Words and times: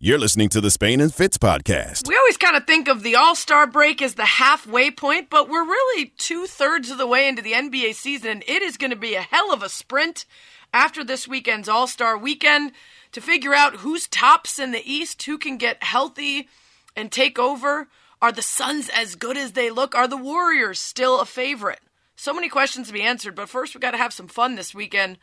You're 0.00 0.20
listening 0.20 0.48
to 0.50 0.60
the 0.60 0.70
Spain 0.70 1.00
and 1.00 1.12
Fitz 1.12 1.38
podcast. 1.38 2.06
We 2.06 2.16
always 2.16 2.36
kind 2.36 2.56
of 2.56 2.68
think 2.68 2.86
of 2.86 3.02
the 3.02 3.16
All 3.16 3.34
Star 3.34 3.66
break 3.66 4.00
as 4.00 4.14
the 4.14 4.24
halfway 4.24 4.92
point, 4.92 5.28
but 5.28 5.48
we're 5.48 5.64
really 5.64 6.12
two 6.18 6.46
thirds 6.46 6.88
of 6.88 6.98
the 6.98 7.06
way 7.08 7.26
into 7.26 7.42
the 7.42 7.50
NBA 7.50 7.96
season, 7.96 8.30
and 8.30 8.44
it 8.46 8.62
is 8.62 8.76
going 8.76 8.92
to 8.92 8.96
be 8.96 9.16
a 9.16 9.22
hell 9.22 9.52
of 9.52 9.60
a 9.60 9.68
sprint 9.68 10.24
after 10.72 11.02
this 11.02 11.26
weekend's 11.26 11.68
All 11.68 11.88
Star 11.88 12.16
weekend 12.16 12.70
to 13.10 13.20
figure 13.20 13.54
out 13.54 13.78
who's 13.78 14.06
tops 14.06 14.60
in 14.60 14.70
the 14.70 14.88
East, 14.88 15.20
who 15.24 15.36
can 15.36 15.56
get 15.56 15.82
healthy 15.82 16.48
and 16.94 17.10
take 17.10 17.36
over. 17.36 17.88
Are 18.22 18.30
the 18.30 18.40
Suns 18.40 18.88
as 18.90 19.16
good 19.16 19.36
as 19.36 19.54
they 19.54 19.68
look? 19.68 19.96
Are 19.96 20.06
the 20.06 20.16
Warriors 20.16 20.78
still 20.78 21.18
a 21.18 21.26
favorite? 21.26 21.80
So 22.14 22.32
many 22.32 22.48
questions 22.48 22.86
to 22.86 22.92
be 22.92 23.02
answered, 23.02 23.34
but 23.34 23.48
first 23.48 23.74
we 23.74 23.80
got 23.80 23.90
to 23.90 23.98
have 23.98 24.12
some 24.12 24.28
fun 24.28 24.54
this 24.54 24.72
weekend. 24.72 25.18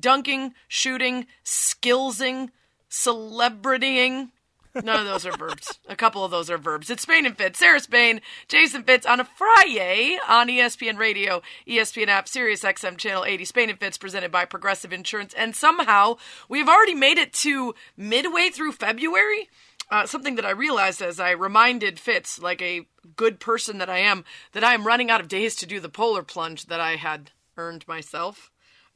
Dunking, 0.00 0.54
shooting, 0.66 1.26
skillsing, 1.44 2.48
celebritying. 2.94 4.30
None 4.74 5.00
of 5.00 5.06
those 5.06 5.26
are 5.26 5.36
verbs. 5.36 5.78
A 5.88 5.96
couple 5.96 6.24
of 6.24 6.30
those 6.30 6.50
are 6.50 6.58
verbs. 6.58 6.90
It's 6.90 7.02
Spain 7.02 7.26
and 7.26 7.36
Fitz. 7.36 7.58
Sarah 7.58 7.80
Spain, 7.80 8.20
Jason 8.48 8.82
Fitz 8.82 9.06
on 9.06 9.20
a 9.20 9.24
Friday 9.24 10.18
on 10.28 10.48
ESPN 10.48 10.98
Radio, 10.98 11.42
ESPN 11.66 12.08
app, 12.08 12.28
Sirius 12.28 12.62
XM 12.62 12.96
Channel 12.96 13.24
80. 13.24 13.44
Spain 13.44 13.70
and 13.70 13.78
Fitz 13.78 13.98
presented 13.98 14.32
by 14.32 14.44
Progressive 14.44 14.92
Insurance. 14.92 15.32
And 15.34 15.54
somehow 15.54 16.16
we've 16.48 16.68
already 16.68 16.94
made 16.94 17.18
it 17.18 17.32
to 17.34 17.74
midway 17.96 18.50
through 18.50 18.72
February. 18.72 19.48
Uh, 19.90 20.06
something 20.06 20.34
that 20.36 20.46
I 20.46 20.50
realized 20.50 21.02
as 21.02 21.20
I 21.20 21.32
reminded 21.32 22.00
Fitz, 22.00 22.40
like 22.40 22.62
a 22.62 22.86
good 23.16 23.38
person 23.38 23.78
that 23.78 23.90
I 23.90 23.98
am, 23.98 24.24
that 24.52 24.64
I 24.64 24.74
am 24.74 24.86
running 24.86 25.10
out 25.10 25.20
of 25.20 25.28
days 25.28 25.54
to 25.56 25.66
do 25.66 25.78
the 25.78 25.88
polar 25.88 26.22
plunge 26.22 26.66
that 26.66 26.80
I 26.80 26.96
had 26.96 27.30
earned 27.56 27.86
myself. 27.86 28.50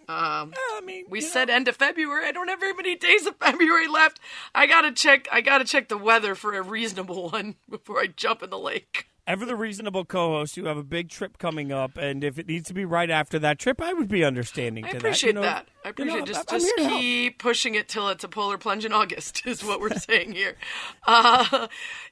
Um, 0.09 0.55
I 0.57 0.81
mean, 0.85 1.05
we 1.11 1.21
said 1.21 1.51
end 1.51 1.69
of 1.69 1.77
February. 1.77 2.27
I 2.27 2.33
don't 2.33 2.49
have 2.49 2.61
very 2.61 2.73
many 2.73 2.97
days 2.97 3.27
of 3.27 3.37
February 3.37 3.89
left. 3.89 4.21
I 4.55 4.67
gotta 4.67 4.91
check. 4.93 5.29
I 5.31 5.43
gotta 5.43 5.65
check 5.65 5.89
the 5.89 5.99
weather 5.99 6.35
for 6.35 6.55
a 6.55 6.63
reasonable 6.63 7.29
one 7.31 7.57
before 7.69 8.01
I 8.01 8.07
jump 8.07 8.43
in 8.43 8.51
the 8.51 8.59
lake. 8.59 9.09
ever 9.27 9.45
the 9.45 9.55
reasonable 9.57 10.07
co-host, 10.07 10.57
you 10.57 10.65
have 10.65 10.79
a 10.79 10.83
big 10.83 11.11
trip 11.11 11.37
coming 11.37 11.71
up, 11.73 11.99
and 11.99 12.25
if 12.25 12.39
it 12.39 12.49
needs 12.49 12.69
to 12.69 12.75
be 12.75 12.87
right 12.87 13.11
after 13.11 13.39
that 13.41 13.59
trip, 13.59 13.83
I 13.83 13.93
would 13.93 14.09
be 14.09 14.25
understanding 14.25 14.87
I 14.87 14.93
to 14.93 14.97
appreciate 14.97 15.35
that. 15.35 15.41
You 15.41 15.43
know, 15.43 15.43
that. 15.43 15.69
I 15.89 15.91
you 15.91 15.93
appreciate 15.93 16.19
know, 16.19 16.27
just 16.27 16.53
I'm 16.53 16.61
just 16.61 16.77
keep 16.77 17.39
pushing 17.39 17.75
it 17.75 17.89
till 17.89 18.11
it's 18.11 18.23
a 18.23 18.29
polar 18.29 18.59
plunge 18.59 18.85
in 18.85 18.93
August 18.93 19.43
is 19.47 19.65
what 19.65 19.81
we're 19.81 19.95
saying 19.95 20.33
here. 20.33 20.57
Uh, 21.07 21.69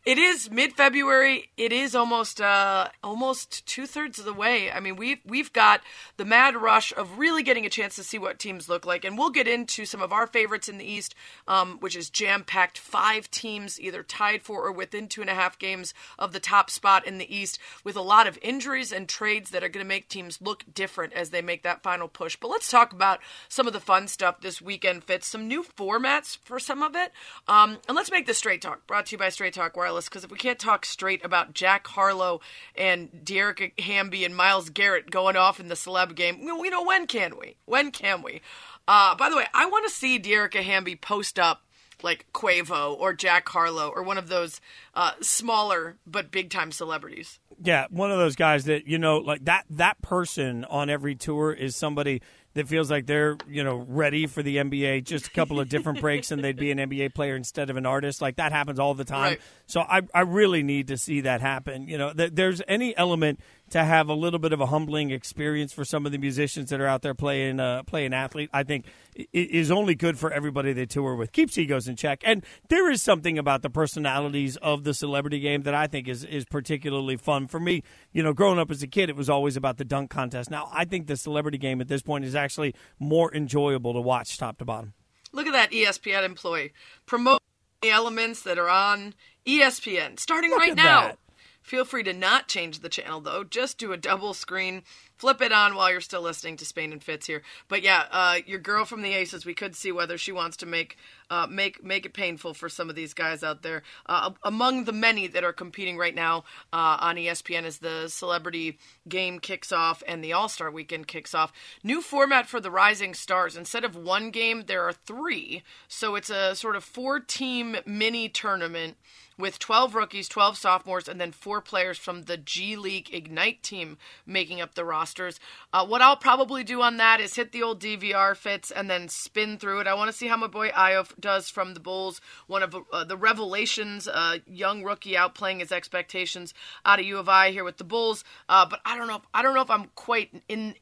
it 0.06 0.16
is 0.16 0.50
mid 0.50 0.72
February. 0.72 1.50
It 1.58 1.72
is 1.72 1.94
almost 1.94 2.40
uh, 2.40 2.88
almost 3.04 3.66
two 3.66 3.86
thirds 3.86 4.18
of 4.18 4.24
the 4.24 4.32
way. 4.32 4.70
I 4.70 4.80
mean, 4.80 4.96
we've 4.96 5.18
we've 5.26 5.52
got 5.52 5.82
the 6.16 6.24
mad 6.24 6.56
rush 6.56 6.90
of 6.96 7.18
really 7.18 7.42
getting 7.42 7.66
a 7.66 7.70
chance 7.70 7.96
to 7.96 8.02
see 8.02 8.18
what 8.18 8.38
teams 8.38 8.66
look 8.66 8.86
like, 8.86 9.04
and 9.04 9.18
we'll 9.18 9.30
get 9.30 9.46
into 9.46 9.84
some 9.84 10.00
of 10.00 10.10
our 10.10 10.26
favorites 10.26 10.70
in 10.70 10.78
the 10.78 10.90
East, 10.90 11.14
um, 11.46 11.76
which 11.80 11.96
is 11.96 12.08
jam 12.08 12.44
packed. 12.44 12.78
Five 12.78 13.30
teams 13.30 13.78
either 13.78 14.02
tied 14.02 14.40
for 14.40 14.64
or 14.64 14.72
within 14.72 15.06
two 15.06 15.20
and 15.20 15.28
a 15.28 15.34
half 15.34 15.58
games 15.58 15.92
of 16.18 16.32
the 16.32 16.40
top 16.40 16.70
spot 16.70 17.06
in 17.06 17.18
the 17.18 17.36
East, 17.36 17.58
with 17.84 17.96
a 17.96 18.00
lot 18.00 18.26
of 18.26 18.38
injuries 18.40 18.90
and 18.90 19.06
trades 19.06 19.50
that 19.50 19.62
are 19.62 19.68
going 19.68 19.84
to 19.84 19.88
make 19.88 20.08
teams 20.08 20.40
look 20.40 20.64
different 20.72 21.12
as 21.12 21.28
they 21.28 21.42
make 21.42 21.62
that 21.62 21.82
final 21.82 22.08
push. 22.08 22.36
But 22.36 22.48
let's 22.48 22.70
talk 22.70 22.94
about 22.94 23.20
some 23.50 23.65
of 23.66 23.72
the 23.72 23.80
fun 23.80 24.08
stuff 24.08 24.40
this 24.40 24.60
weekend. 24.60 25.04
Fitz 25.04 25.26
some 25.26 25.48
new 25.48 25.62
formats 25.62 26.38
for 26.38 26.58
some 26.58 26.82
of 26.82 26.94
it, 26.94 27.12
um, 27.48 27.78
and 27.88 27.96
let's 27.96 28.10
make 28.10 28.26
this 28.26 28.38
straight 28.38 28.62
talk. 28.62 28.86
Brought 28.86 29.06
to 29.06 29.12
you 29.12 29.18
by 29.18 29.28
Straight 29.28 29.54
Talk 29.54 29.76
Wireless, 29.76 30.08
because 30.08 30.24
if 30.24 30.30
we 30.30 30.38
can't 30.38 30.58
talk 30.58 30.84
straight 30.84 31.24
about 31.24 31.54
Jack 31.54 31.86
Harlow 31.86 32.40
and 32.74 33.10
Dearica 33.24 33.78
Hamby 33.80 34.24
and 34.24 34.36
Myles 34.36 34.70
Garrett 34.70 35.10
going 35.10 35.36
off 35.36 35.60
in 35.60 35.68
the 35.68 35.74
celeb 35.74 36.14
game, 36.14 36.40
you 36.42 36.70
know 36.70 36.84
when 36.84 37.06
can 37.06 37.38
we? 37.38 37.56
When 37.64 37.90
can 37.90 38.22
we? 38.22 38.40
Uh, 38.88 39.14
by 39.16 39.28
the 39.28 39.36
way, 39.36 39.46
I 39.52 39.66
want 39.66 39.86
to 39.86 39.94
see 39.94 40.18
Dearica 40.18 40.62
Hamby 40.62 40.96
post 40.96 41.38
up 41.38 41.62
like 42.02 42.26
Quavo 42.32 42.96
or 42.98 43.12
Jack 43.12 43.48
Harlow 43.48 43.88
or 43.88 44.02
one 44.02 44.18
of 44.18 44.28
those 44.28 44.60
uh, 44.94 45.12
smaller 45.20 45.96
but 46.06 46.30
big 46.30 46.50
time 46.50 46.72
celebrities. 46.72 47.38
Yeah, 47.62 47.86
one 47.90 48.10
of 48.10 48.18
those 48.18 48.36
guys 48.36 48.64
that 48.64 48.86
you 48.86 48.98
know, 48.98 49.18
like 49.18 49.44
that 49.44 49.64
that 49.70 50.00
person 50.02 50.64
on 50.66 50.90
every 50.90 51.14
tour 51.14 51.52
is 51.52 51.74
somebody 51.74 52.22
that 52.56 52.66
feels 52.66 52.90
like 52.90 53.04
they're 53.04 53.36
you 53.46 53.62
know 53.62 53.84
ready 53.86 54.26
for 54.26 54.42
the 54.42 54.56
NBA. 54.56 55.04
Just 55.04 55.26
a 55.26 55.30
couple 55.30 55.60
of 55.60 55.68
different 55.68 56.00
breaks, 56.00 56.30
and 56.30 56.42
they'd 56.42 56.56
be 56.56 56.70
an 56.70 56.78
NBA 56.78 57.14
player 57.14 57.36
instead 57.36 57.68
of 57.68 57.76
an 57.76 57.84
artist. 57.84 58.22
Like 58.22 58.36
that 58.36 58.50
happens 58.50 58.78
all 58.78 58.94
the 58.94 59.04
time. 59.04 59.22
Right. 59.32 59.40
So 59.66 59.82
I 59.82 60.00
I 60.14 60.22
really 60.22 60.62
need 60.62 60.88
to 60.88 60.96
see 60.96 61.20
that 61.20 61.42
happen. 61.42 61.86
You 61.86 61.98
know, 61.98 62.12
th- 62.14 62.32
there's 62.32 62.62
any 62.66 62.96
element 62.96 63.40
to 63.70 63.82
have 63.84 64.08
a 64.08 64.14
little 64.14 64.38
bit 64.38 64.52
of 64.52 64.60
a 64.60 64.66
humbling 64.66 65.10
experience 65.10 65.72
for 65.72 65.84
some 65.84 66.06
of 66.06 66.12
the 66.12 66.18
musicians 66.18 66.70
that 66.70 66.80
are 66.80 66.86
out 66.86 67.02
there 67.02 67.14
playing 67.14 67.58
uh, 67.60 67.82
playing 67.84 68.14
athlete. 68.14 68.50
I 68.52 68.62
think 68.62 68.86
is 69.32 69.70
only 69.70 69.94
good 69.94 70.18
for 70.18 70.32
everybody 70.32 70.72
they 70.72 70.86
tour 70.86 71.14
with. 71.16 71.32
Keeps 71.32 71.58
egos 71.58 71.88
in 71.88 71.96
check, 71.96 72.22
and 72.24 72.44
there 72.68 72.90
is 72.90 73.02
something 73.02 73.38
about 73.38 73.62
the 73.62 73.70
personalities 73.70 74.56
of 74.58 74.84
the 74.84 74.94
celebrity 74.94 75.40
game 75.40 75.62
that 75.62 75.74
I 75.74 75.86
think 75.86 76.08
is 76.08 76.24
is 76.24 76.44
particularly 76.44 77.16
fun 77.16 77.46
for 77.48 77.58
me. 77.58 77.82
You 78.12 78.22
know, 78.22 78.32
growing 78.32 78.58
up 78.58 78.70
as 78.70 78.82
a 78.82 78.86
kid, 78.86 79.08
it 79.08 79.16
was 79.16 79.28
always 79.28 79.56
about 79.56 79.78
the 79.78 79.84
dunk 79.84 80.10
contest. 80.10 80.50
Now 80.50 80.68
I 80.72 80.84
think 80.84 81.06
the 81.06 81.16
celebrity 81.16 81.58
game 81.58 81.80
at 81.80 81.88
this 81.88 82.02
point 82.02 82.24
is 82.24 82.34
actually 82.34 82.74
more 82.98 83.34
enjoyable 83.34 83.92
to 83.94 84.00
watch 84.00 84.38
top 84.38 84.58
to 84.58 84.64
bottom. 84.64 84.94
Look 85.32 85.46
at 85.46 85.52
that 85.52 85.72
ESPN 85.72 86.24
employee 86.24 86.72
promote 87.04 87.40
the 87.82 87.90
elements 87.90 88.42
that 88.42 88.58
are 88.58 88.68
on 88.68 89.14
ESPN 89.46 90.18
starting 90.18 90.50
Look 90.50 90.60
right 90.60 90.74
now. 90.74 91.00
that. 91.08 91.18
Feel 91.66 91.84
free 91.84 92.04
to 92.04 92.12
not 92.12 92.46
change 92.46 92.78
the 92.78 92.88
channel 92.88 93.20
though. 93.20 93.42
Just 93.42 93.76
do 93.76 93.90
a 93.90 93.96
double 93.96 94.34
screen, 94.34 94.84
flip 95.16 95.42
it 95.42 95.50
on 95.50 95.74
while 95.74 95.90
you're 95.90 96.00
still 96.00 96.22
listening 96.22 96.56
to 96.58 96.64
Spain 96.64 96.92
and 96.92 97.02
Fitz 97.02 97.26
here. 97.26 97.42
But 97.66 97.82
yeah, 97.82 98.04
uh, 98.12 98.36
your 98.46 98.60
girl 98.60 98.84
from 98.84 99.02
the 99.02 99.12
Aces, 99.12 99.44
we 99.44 99.52
could 99.52 99.74
see 99.74 99.90
whether 99.90 100.16
she 100.16 100.30
wants 100.30 100.56
to 100.58 100.66
make 100.66 100.96
uh, 101.30 101.46
make 101.48 101.82
make 101.82 102.06
it 102.06 102.14
painful 102.14 102.54
for 102.54 102.68
some 102.68 102.88
of 102.88 102.96
these 102.96 103.14
guys 103.14 103.42
out 103.42 103.62
there. 103.62 103.82
Uh, 104.06 104.30
among 104.42 104.84
the 104.84 104.92
many 104.92 105.26
that 105.26 105.44
are 105.44 105.52
competing 105.52 105.96
right 105.96 106.14
now 106.14 106.44
uh, 106.72 106.98
on 107.00 107.16
ESPN 107.16 107.64
as 107.64 107.78
the 107.78 108.08
celebrity 108.08 108.78
game 109.08 109.38
kicks 109.38 109.72
off 109.72 110.02
and 110.06 110.22
the 110.22 110.32
All 110.32 110.48
Star 110.48 110.70
Weekend 110.70 111.06
kicks 111.06 111.34
off. 111.34 111.52
New 111.82 112.00
format 112.00 112.46
for 112.46 112.60
the 112.60 112.70
Rising 112.70 113.14
Stars. 113.14 113.56
Instead 113.56 113.84
of 113.84 113.96
one 113.96 114.30
game, 114.30 114.64
there 114.66 114.82
are 114.82 114.92
three. 114.92 115.62
So 115.88 116.14
it's 116.14 116.30
a 116.30 116.54
sort 116.54 116.76
of 116.76 116.84
four 116.84 117.20
team 117.20 117.76
mini 117.84 118.28
tournament 118.28 118.96
with 119.38 119.58
12 119.58 119.94
rookies, 119.94 120.28
12 120.28 120.56
sophomores, 120.56 121.08
and 121.08 121.20
then 121.20 121.32
four 121.32 121.60
players 121.60 121.98
from 121.98 122.22
the 122.22 122.36
G 122.36 122.76
League 122.76 123.12
Ignite 123.12 123.62
team 123.62 123.98
making 124.24 124.60
up 124.60 124.74
the 124.74 124.84
rosters. 124.84 125.38
Uh, 125.72 125.86
what 125.86 126.00
I'll 126.00 126.16
probably 126.16 126.64
do 126.64 126.82
on 126.82 126.96
that 126.96 127.20
is 127.20 127.36
hit 127.36 127.52
the 127.52 127.62
old 127.62 127.80
DVR 127.80 128.36
Fitz 128.36 128.70
and 128.70 128.88
then 128.88 129.08
spin 129.08 129.58
through 129.58 129.80
it. 129.80 129.86
I 129.86 129.94
want 129.94 130.10
to 130.10 130.16
see 130.16 130.28
how 130.28 130.36
my 130.36 130.46
boy 130.46 130.70
Ayo 130.70 131.06
does 131.18 131.48
from 131.48 131.74
the 131.74 131.80
Bulls, 131.80 132.20
one 132.46 132.62
of 132.62 132.74
uh, 132.92 133.04
the 133.04 133.16
revelations, 133.16 134.08
uh, 134.08 134.38
young 134.46 134.82
rookie 134.82 135.14
outplaying 135.14 135.60
his 135.60 135.72
expectations 135.72 136.54
out 136.84 137.00
of 137.00 137.06
U 137.06 137.18
of 137.18 137.28
I 137.28 137.50
here 137.50 137.64
with 137.64 137.78
the 137.78 137.84
Bulls. 137.84 138.24
Uh, 138.48 138.66
but 138.68 138.80
I 138.84 138.96
don't 138.96 139.08
know. 139.08 139.16
If, 139.16 139.22
I 139.34 139.42
don't 139.42 139.54
know 139.54 139.62
if 139.62 139.70
I'm 139.70 139.90
quite 139.94 140.42
in 140.48 140.74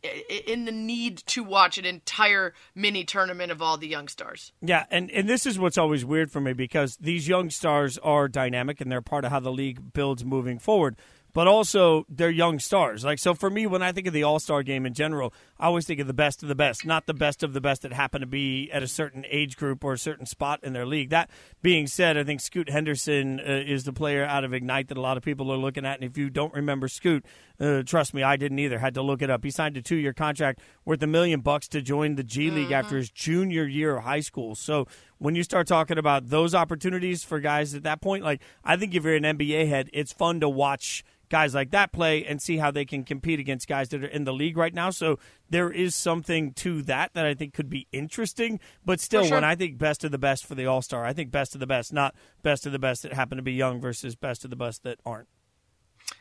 in 0.47 0.65
the 0.65 0.73
need 0.73 1.19
to 1.19 1.45
watch 1.45 1.79
an 1.79 1.85
entire 1.85 2.55
mini 2.75 3.05
tournament 3.05 3.53
of 3.53 3.63
all 3.63 3.77
the 3.77 3.89
young 3.89 4.09
stars. 4.09 4.53
Yeah, 4.61 4.87
and, 4.91 5.11
and 5.11 5.29
this 5.29 5.47
is 5.47 5.59
what's 5.59 5.79
always 5.79 6.05
weird 6.05 6.31
for 6.31 6.41
me 6.41 6.53
because 6.53 6.97
these 6.97 7.29
young 7.29 7.51
stars 7.51 7.99
are 7.99 8.29
dynamic 8.29 8.81
and 8.81 8.91
they're 8.91 9.03
part 9.03 9.25
of 9.25 9.31
how 9.31 9.41
the 9.41 9.53
league 9.53 9.93
builds 9.93 10.25
moving 10.25 10.59
forward. 10.59 10.97
But 11.35 11.49
also, 11.49 12.07
they're 12.09 12.31
young 12.31 12.61
stars. 12.61 13.05
Like 13.05 13.19
so, 13.19 13.35
for 13.35 13.51
me, 13.51 13.67
when 13.67 13.83
I 13.83 13.91
think 13.93 14.07
of 14.07 14.13
the 14.13 14.23
All 14.23 14.39
Star 14.39 14.63
game 14.63 14.87
in 14.87 14.95
general, 14.95 15.35
I 15.59 15.67
always 15.67 15.85
think 15.85 15.99
of 15.99 16.07
the 16.07 16.15
best 16.15 16.43
of 16.43 16.49
the 16.49 16.55
best, 16.55 16.87
not 16.87 17.07
the 17.07 17.13
best 17.13 17.43
of 17.43 17.53
the 17.53 17.61
best 17.61 17.83
that 17.83 17.93
happen 17.93 18.21
to 18.21 18.27
be 18.27 18.71
at 18.73 18.85
a 18.85 18.89
certain 18.89 19.27
age 19.29 19.57
group 19.57 19.83
or 19.85 19.93
a 19.93 19.99
certain 19.99 20.27
spot 20.27 20.61
in 20.63 20.73
their 20.73 20.87
league. 20.87 21.11
That 21.11 21.29
being 21.61 21.89
said, 21.89 22.17
I 22.17 22.23
think 22.23 22.41
Scoot 22.41 22.71
Henderson 22.71 23.41
uh, 23.41 23.65
is 23.67 23.83
the 23.83 23.93
player 23.93 24.25
out 24.25 24.45
of 24.45 24.55
Ignite 24.55 24.89
that 24.89 24.97
a 24.97 25.01
lot 25.01 25.17
of 25.17 25.25
people 25.25 25.53
are 25.53 25.57
looking 25.57 25.85
at. 25.85 26.01
And 26.01 26.09
if 26.09 26.17
you 26.17 26.31
don't 26.31 26.55
remember 26.55 26.87
Scoot, 26.87 27.27
uh, 27.61 27.83
trust 27.83 28.15
me, 28.15 28.23
I 28.23 28.37
didn't 28.37 28.61
either. 28.61 28.79
Had 28.79 28.95
to 28.95 29.03
look 29.03 29.21
it 29.21 29.29
up. 29.29 29.43
He 29.43 29.51
signed 29.51 29.77
a 29.77 29.83
two-year 29.83 30.13
contract 30.13 30.61
worth 30.85 31.03
a 31.03 31.09
million 31.09 31.41
bucks 31.41 31.67
to 31.69 31.83
join 31.83 32.15
the 32.15 32.23
G 32.23 32.53
League 32.53 32.71
after 32.71 32.97
his 32.97 33.11
junior 33.11 33.65
year 33.65 33.97
of 33.97 34.05
high 34.05 34.21
school. 34.21 34.55
So 34.55 34.87
when 35.25 35.35
you 35.35 35.43
start 35.43 35.67
talking 35.67 35.97
about 35.97 36.29
those 36.29 36.55
opportunities 36.55 37.25
for 37.25 37.41
guys 37.41 37.75
at 37.75 37.83
that 37.85 38.03
point, 38.03 38.23
like 38.23 38.43
I 38.63 38.77
think 38.77 38.95
if 38.95 39.05
you're 39.05 39.15
an 39.15 39.23
NBA 39.23 39.69
head, 39.69 39.89
it's 39.95 40.13
fun 40.13 40.39
to 40.41 40.51
watch 40.51 41.03
guys 41.31 41.55
like 41.55 41.71
that 41.71 41.93
play 41.93 42.27
and 42.27 42.43
see 42.43 42.59
how 42.59 42.71
they 42.71 42.85
can 42.85 43.05
compete 43.05 43.41
against 43.41 43.67
guys 43.67 43.89
that 43.89 44.05
are 44.05 44.09
in 44.09 44.25
the 44.25 44.35
league 44.35 44.59
right 44.59 44.75
now. 44.75 44.91
So 44.91 45.19
there 45.49 45.71
is 45.71 45.95
something 45.95 46.53
to 46.57 46.83
that 46.83 47.15
that 47.15 47.25
I 47.25 47.33
think 47.33 47.55
could 47.55 47.71
be 47.71 47.89
interesting. 47.91 48.61
But 48.85 49.01
still, 49.01 49.25
sure. 49.25 49.39
when 49.39 49.45
I 49.45 49.55
think 49.55 49.79
best 49.79 50.05
of 50.05 50.11
the 50.11 50.19
best 50.19 50.45
for 50.45 50.55
the 50.55 50.67
All 50.67 50.83
Star, 50.83 51.07
I 51.07 51.15
think 51.15 51.31
best 51.31 51.55
of 51.55 51.61
the 51.61 51.67
best, 51.67 51.91
not 51.91 52.15
best 52.43 52.67
of 52.67 52.73
the 52.73 52.79
best 52.79 53.03
that 53.05 53.15
happen 53.15 53.39
to 53.39 53.43
be 53.43 53.55
young 53.55 53.81
versus 53.81 54.15
best 54.15 54.45
of 54.45 54.51
the 54.51 54.57
best 54.57 54.83
that 54.83 55.01
aren't. 55.07 55.29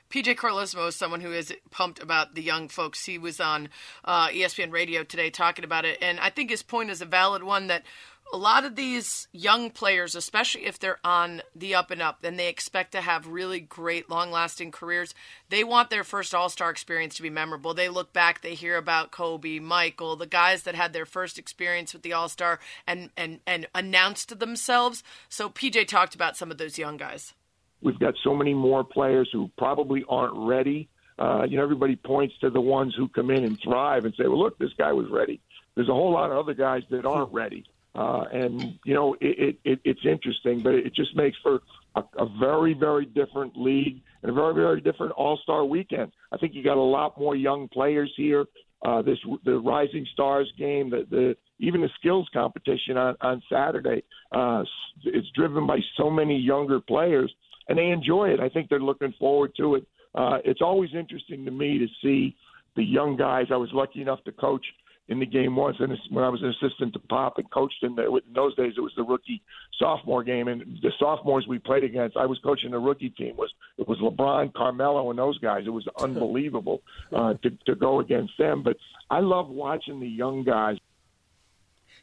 PJ 0.10 0.36
Carlesimo 0.36 0.88
is 0.88 0.96
someone 0.96 1.22
who 1.22 1.34
is 1.34 1.54
pumped 1.72 2.02
about 2.02 2.36
the 2.36 2.42
young 2.42 2.70
folks. 2.70 3.04
He 3.06 3.18
was 3.18 3.40
on 3.42 3.70
uh, 4.06 4.28
ESPN 4.28 4.72
Radio 4.72 5.04
today 5.04 5.30
talking 5.30 5.66
about 5.66 5.86
it, 5.86 5.98
and 6.02 6.20
I 6.20 6.30
think 6.30 6.52
his 6.52 6.64
point 6.64 6.90
is 6.90 7.02
a 7.02 7.06
valid 7.06 7.44
one 7.44 7.68
that 7.68 7.84
a 8.34 8.38
lot 8.38 8.66
of 8.66 8.76
these 8.76 9.28
young 9.32 9.70
players, 9.70 10.16
especially 10.16 10.66
if 10.66 10.80
they're 10.80 10.98
on 11.04 11.44
the 11.56 11.76
up 11.76 11.92
and 11.92 12.02
up 12.02 12.24
and 12.24 12.40
they 12.40 12.48
expect 12.48 12.92
to 12.94 13.02
have 13.02 13.28
really 13.28 13.60
great, 13.60 14.10
long 14.10 14.32
lasting 14.32 14.72
careers, 14.72 15.14
they 15.50 15.64
want 15.64 15.92
their 15.92 16.04
first 16.04 16.34
All 16.34 16.50
Star 16.50 16.72
experience 16.72 17.14
to 17.16 17.22
be 17.22 17.30
memorable. 17.30 17.76
They 17.76 17.90
look 17.90 18.12
back, 18.12 18.42
they 18.42 18.56
hear 18.56 18.76
about 18.76 19.12
Kobe, 19.12 19.60
Michael, 19.60 20.16
the 20.16 20.26
guys 20.26 20.64
that 20.64 20.74
had 20.74 20.94
their 20.94 21.06
first 21.06 21.38
experience 21.38 21.94
with 21.94 22.02
the 22.02 22.14
All 22.14 22.28
Star 22.28 22.60
and, 22.88 23.12
and, 23.16 23.40
and 23.46 23.68
announced 23.76 24.40
themselves. 24.40 25.04
So 25.30 25.48
PJ 25.48 25.88
talked 25.88 26.16
about 26.16 26.36
some 26.36 26.50
of 26.50 26.58
those 26.58 26.80
young 26.80 26.98
guys. 26.98 27.36
We've 27.84 28.00
got 28.00 28.16
so 28.24 28.34
many 28.34 28.56
more 28.56 28.84
players 28.84 29.30
who 29.32 29.52
probably 29.60 30.06
aren't 30.10 30.34
ready. 30.36 30.90
Uh, 31.20 31.44
you 31.48 31.58
know, 31.58 31.64
everybody 31.64 31.96
points 31.96 32.34
to 32.42 32.50
the 32.50 32.62
ones 32.62 32.96
who 32.98 33.08
come 33.10 33.30
in 33.30 33.44
and 33.44 33.60
thrive 33.64 34.06
and 34.06 34.16
say, 34.16 34.24
well, 34.26 34.40
look, 34.40 34.58
this 34.58 34.72
guy 34.76 34.92
was 34.92 35.06
ready. 35.12 35.40
There's 35.76 35.90
a 35.90 35.94
whole 35.94 36.12
lot 36.12 36.32
of 36.32 36.38
other 36.38 36.56
guys 36.56 36.82
that 36.90 37.06
aren't 37.06 37.32
ready. 37.32 37.66
Uh, 37.96 38.24
and, 38.34 38.80
you 38.86 38.94
know, 38.94 39.16
it, 39.22 39.58
it, 39.64 39.80
it's 39.84 40.06
interesting, 40.06 40.62
but 40.62 40.74
it 40.74 40.96
just 40.96 41.16
makes 41.16 41.38
for 41.44 41.62
a, 41.96 42.02
a 42.18 42.28
very, 42.40 42.74
very 42.74 43.06
different 43.06 43.56
league 43.56 44.02
and 44.22 44.32
a 44.32 44.34
very, 44.34 44.54
very 44.56 44.82
different 44.82 45.12
All 45.12 45.38
Star 45.44 45.64
weekend. 45.64 46.12
I 46.32 46.38
think 46.38 46.56
you 46.56 46.64
got 46.64 46.78
a 46.78 46.82
lot 46.82 47.20
more 47.20 47.36
young 47.36 47.68
players 47.68 48.12
here. 48.18 48.46
Uh, 48.84 49.02
this 49.02 49.18
the 49.46 49.58
Rising 49.60 50.06
Stars 50.12 50.52
game, 50.58 50.90
the, 50.90 51.06
the 51.10 51.36
even 51.60 51.80
the 51.82 51.90
skills 52.00 52.28
competition 52.34 52.98
on 52.98 53.16
on 53.22 53.42
Saturday, 53.50 54.04
uh, 54.34 54.64
it's 55.06 55.30
driven 55.36 55.66
by 55.66 55.80
so 55.96 56.10
many 56.10 56.38
younger 56.38 56.82
players, 56.82 57.34
and 57.70 57.78
they 57.78 57.90
enjoy 57.92 58.30
it. 58.30 58.42
I 58.42 58.50
think 58.50 58.68
they're 58.70 58.82
looking 58.82 59.14
forward 59.18 59.54
to 59.58 59.76
it. 59.76 59.88
Uh, 60.16 60.40
it's 60.44 60.62
always 60.62 60.90
interesting 60.94 61.46
to 61.46 61.52
me 61.52 61.78
to 61.78 61.88
see 62.02 62.36
the 62.76 62.84
young 62.84 63.16
guys. 63.16 63.46
I 63.52 63.56
was 63.56 63.70
lucky 63.72 64.02
enough 64.02 64.22
to 64.26 64.32
coach 64.34 64.66
in 65.10 65.20
the 65.20 65.26
game 65.26 65.56
once, 65.56 65.78
and 65.80 65.98
when 66.12 66.24
I 66.24 66.30
was 66.30 66.42
an 66.42 66.54
assistant 66.62 66.94
to 66.94 67.00
Pop 67.00 67.38
and 67.38 67.50
coached 67.52 67.84
in, 67.84 67.96
the, 67.96 68.04
in 68.04 68.34
those 68.34 68.56
days, 68.56 68.74
it 68.78 68.82
was 68.82 68.94
the 68.96 69.04
rookie 69.04 69.42
sophomore 69.78 70.24
game, 70.24 70.48
and 70.48 70.62
the 70.82 70.92
sophomores 70.98 71.46
we 71.48 71.60
played 71.60 71.84
against, 71.84 72.16
I 72.16 72.26
was 72.26 72.40
coaching 72.42 72.72
the 72.72 72.80
rookie 72.80 73.10
team. 73.10 73.36
Was 73.36 73.52
it 73.78 73.88
was 73.88 74.00
LeBron, 74.00 74.54
Carmelo, 74.54 75.10
and 75.10 75.20
those 75.20 75.38
guys? 75.40 75.64
It 75.66 75.72
was 75.72 75.86
unbelievable 76.00 76.82
uh, 77.12 77.34
to 77.44 77.50
to 77.66 77.76
go 77.76 78.00
against 78.00 78.34
them. 78.38 78.64
But 78.64 78.78
I 79.10 79.20
love 79.20 79.50
watching 79.50 80.00
the 80.00 80.08
young 80.08 80.44
guys. 80.44 80.78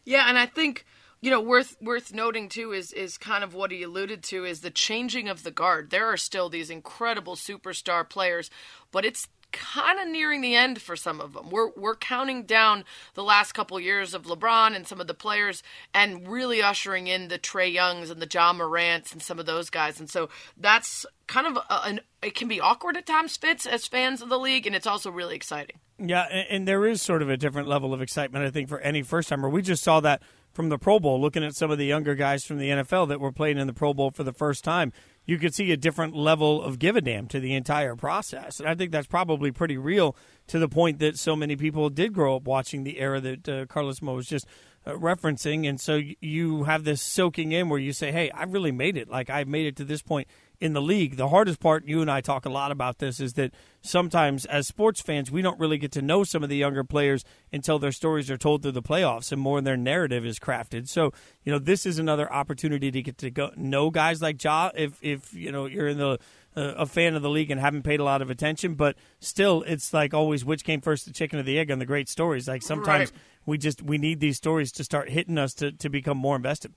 Yeah, 0.04 0.28
and 0.28 0.38
I 0.38 0.44
think 0.44 0.84
you 1.22 1.30
know 1.30 1.40
worth 1.40 1.78
worth 1.80 2.12
noting 2.12 2.50
too 2.50 2.72
is 2.72 2.92
is 2.92 3.16
kind 3.16 3.42
of 3.42 3.54
what 3.54 3.70
he 3.70 3.82
alluded 3.82 4.22
to 4.24 4.44
is 4.44 4.60
the 4.60 4.70
changing 4.70 5.26
of 5.28 5.42
the 5.42 5.50
guard. 5.50 5.88
There 5.88 6.06
are 6.06 6.18
still 6.18 6.50
these 6.50 6.68
incredible 6.68 7.34
superstar 7.34 8.06
players, 8.06 8.50
but 8.92 9.06
it's 9.06 9.26
kind 9.52 9.98
of 10.00 10.08
nearing 10.08 10.40
the 10.40 10.54
end 10.54 10.80
for 10.80 10.96
some 10.96 11.20
of 11.20 11.32
them. 11.32 11.50
We're 11.50 11.70
we're 11.76 11.96
counting 11.96 12.44
down 12.44 12.84
the 13.14 13.22
last 13.22 13.52
couple 13.52 13.78
years 13.80 14.14
of 14.14 14.24
LeBron 14.24 14.74
and 14.74 14.86
some 14.86 15.00
of 15.00 15.06
the 15.06 15.14
players, 15.14 15.62
and 15.94 16.26
really 16.28 16.62
ushering 16.62 17.06
in 17.06 17.28
the 17.28 17.38
Trae 17.38 17.72
Youngs 17.72 18.10
and 18.10 18.20
the 18.20 18.28
Ja 18.30 18.52
Morants 18.52 19.12
and 19.12 19.22
some 19.22 19.38
of 19.38 19.46
those 19.46 19.70
guys. 19.70 20.00
And 20.00 20.08
so 20.10 20.28
that's 20.56 21.06
kind 21.26 21.46
of 21.46 21.56
a, 21.56 21.86
an 21.86 22.00
it 22.22 22.34
can 22.34 22.48
be 22.48 22.60
awkward 22.60 22.96
at 22.96 23.06
times, 23.06 23.36
Fitz, 23.36 23.66
as 23.66 23.86
fans 23.86 24.22
of 24.22 24.28
the 24.28 24.38
league, 24.38 24.66
and 24.66 24.76
it's 24.76 24.86
also 24.86 25.10
really 25.10 25.36
exciting. 25.36 25.76
Yeah, 25.98 26.26
and, 26.30 26.46
and 26.50 26.68
there 26.68 26.86
is 26.86 27.02
sort 27.02 27.22
of 27.22 27.28
a 27.28 27.36
different 27.36 27.68
level 27.68 27.92
of 27.92 28.00
excitement, 28.00 28.44
I 28.44 28.50
think, 28.50 28.68
for 28.68 28.80
any 28.80 29.02
first 29.02 29.28
timer. 29.28 29.48
We 29.48 29.62
just 29.62 29.82
saw 29.82 30.00
that 30.00 30.22
from 30.52 30.68
the 30.68 30.78
Pro 30.78 30.98
Bowl, 30.98 31.20
looking 31.20 31.44
at 31.44 31.54
some 31.54 31.70
of 31.70 31.78
the 31.78 31.86
younger 31.86 32.14
guys 32.14 32.44
from 32.44 32.58
the 32.58 32.70
NFL 32.70 33.08
that 33.08 33.20
were 33.20 33.32
playing 33.32 33.58
in 33.58 33.66
the 33.66 33.72
Pro 33.72 33.94
Bowl 33.94 34.10
for 34.10 34.24
the 34.24 34.32
first 34.32 34.64
time 34.64 34.92
you 35.30 35.38
could 35.38 35.54
see 35.54 35.70
a 35.70 35.76
different 35.76 36.16
level 36.16 36.60
of 36.60 36.80
give 36.80 36.96
a 36.96 37.00
damn 37.00 37.28
to 37.28 37.38
the 37.38 37.54
entire 37.54 37.94
process. 37.94 38.58
And 38.58 38.68
I 38.68 38.74
think 38.74 38.90
that's 38.90 39.06
probably 39.06 39.52
pretty 39.52 39.78
real 39.78 40.16
to 40.48 40.58
the 40.58 40.68
point 40.68 40.98
that 40.98 41.16
so 41.16 41.36
many 41.36 41.54
people 41.54 41.88
did 41.88 42.12
grow 42.12 42.34
up 42.34 42.42
watching 42.42 42.82
the 42.82 42.98
era 42.98 43.20
that 43.20 43.48
uh, 43.48 43.64
Carlesimo 43.66 44.16
was 44.16 44.26
just 44.26 44.44
uh, 44.84 44.94
referencing. 44.94 45.68
And 45.68 45.80
so 45.80 46.00
you 46.20 46.64
have 46.64 46.82
this 46.82 47.00
soaking 47.00 47.52
in 47.52 47.68
where 47.68 47.78
you 47.78 47.92
say, 47.92 48.10
hey, 48.10 48.32
I 48.32 48.42
really 48.42 48.72
made 48.72 48.96
it. 48.96 49.08
Like, 49.08 49.30
I've 49.30 49.46
made 49.46 49.66
it 49.66 49.76
to 49.76 49.84
this 49.84 50.02
point 50.02 50.26
in 50.60 50.74
the 50.74 50.82
league. 50.82 51.16
The 51.16 51.28
hardest 51.28 51.58
part, 51.58 51.86
you 51.86 52.02
and 52.02 52.10
I 52.10 52.20
talk 52.20 52.44
a 52.44 52.50
lot 52.50 52.70
about 52.70 52.98
this, 52.98 53.18
is 53.18 53.32
that 53.34 53.52
sometimes 53.80 54.44
as 54.44 54.66
sports 54.66 55.00
fans, 55.00 55.30
we 55.30 55.42
don't 55.42 55.58
really 55.58 55.78
get 55.78 55.90
to 55.92 56.02
know 56.02 56.22
some 56.22 56.42
of 56.42 56.50
the 56.50 56.56
younger 56.56 56.84
players 56.84 57.24
until 57.52 57.78
their 57.78 57.92
stories 57.92 58.30
are 58.30 58.36
told 58.36 58.62
through 58.62 58.72
the 58.72 58.82
playoffs 58.82 59.32
and 59.32 59.40
more 59.40 59.60
their 59.60 59.76
narrative 59.76 60.24
is 60.26 60.38
crafted. 60.38 60.88
So, 60.88 61.12
you 61.44 61.52
know, 61.52 61.58
this 61.58 61.86
is 61.86 61.98
another 61.98 62.30
opportunity 62.30 62.90
to 62.90 63.02
get 63.02 63.18
to 63.18 63.30
go, 63.30 63.50
know 63.56 63.90
guys 63.90 64.20
like 64.20 64.42
Ja 64.42 64.70
if, 64.74 64.98
if, 65.02 65.32
you 65.32 65.50
know, 65.50 65.66
you're 65.66 65.88
in 65.88 65.98
the 65.98 66.18
uh, 66.56 66.74
a 66.76 66.86
fan 66.86 67.14
of 67.14 67.22
the 67.22 67.30
league 67.30 67.50
and 67.50 67.60
haven't 67.60 67.82
paid 67.82 68.00
a 68.00 68.04
lot 68.04 68.20
of 68.20 68.28
attention, 68.28 68.74
but 68.74 68.96
still, 69.20 69.62
it's 69.68 69.94
like 69.94 70.12
always, 70.12 70.44
which 70.44 70.64
came 70.64 70.80
first, 70.80 71.06
the 71.06 71.12
chicken 71.12 71.38
or 71.38 71.42
the 71.42 71.58
egg 71.58 71.70
on 71.70 71.78
the 71.78 71.86
great 71.86 72.08
stories. 72.08 72.48
Like 72.48 72.62
sometimes 72.62 73.12
right. 73.12 73.20
we 73.46 73.56
just 73.56 73.82
we 73.82 73.98
need 73.98 74.20
these 74.20 74.36
stories 74.36 74.72
to 74.72 74.84
start 74.84 75.10
hitting 75.10 75.38
us 75.38 75.54
to, 75.54 75.72
to 75.72 75.88
become 75.88 76.18
more 76.18 76.36
invested 76.36 76.74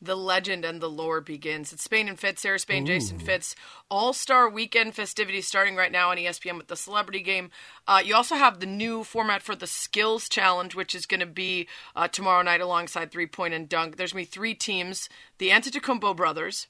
the 0.00 0.16
legend 0.16 0.64
and 0.64 0.80
the 0.80 0.88
lore 0.88 1.20
begins. 1.20 1.72
It's 1.72 1.84
Spain 1.84 2.08
and 2.08 2.18
Fitz, 2.18 2.42
Sarah 2.42 2.58
Spain, 2.58 2.84
Ooh. 2.84 2.86
Jason 2.86 3.18
Fitz. 3.18 3.56
All 3.90 4.12
Star 4.12 4.48
Weekend 4.48 4.94
festivities 4.94 5.46
starting 5.46 5.74
right 5.74 5.90
now 5.90 6.10
on 6.10 6.16
ESPN 6.16 6.56
with 6.56 6.68
the 6.68 6.76
Celebrity 6.76 7.20
Game. 7.20 7.50
Uh, 7.86 8.00
you 8.04 8.14
also 8.14 8.36
have 8.36 8.60
the 8.60 8.66
new 8.66 9.02
format 9.02 9.42
for 9.42 9.56
the 9.56 9.66
Skills 9.66 10.28
Challenge, 10.28 10.74
which 10.74 10.94
is 10.94 11.06
going 11.06 11.20
to 11.20 11.26
be 11.26 11.68
uh, 11.96 12.06
tomorrow 12.06 12.42
night 12.42 12.60
alongside 12.60 13.10
Three 13.10 13.26
Point 13.26 13.54
and 13.54 13.68
Dunk. 13.68 13.96
There's 13.96 14.12
going 14.12 14.24
to 14.24 14.30
be 14.30 14.32
three 14.32 14.54
teams 14.54 15.08
the 15.38 15.50
Antetokounmpo 15.50 16.16
brothers, 16.16 16.66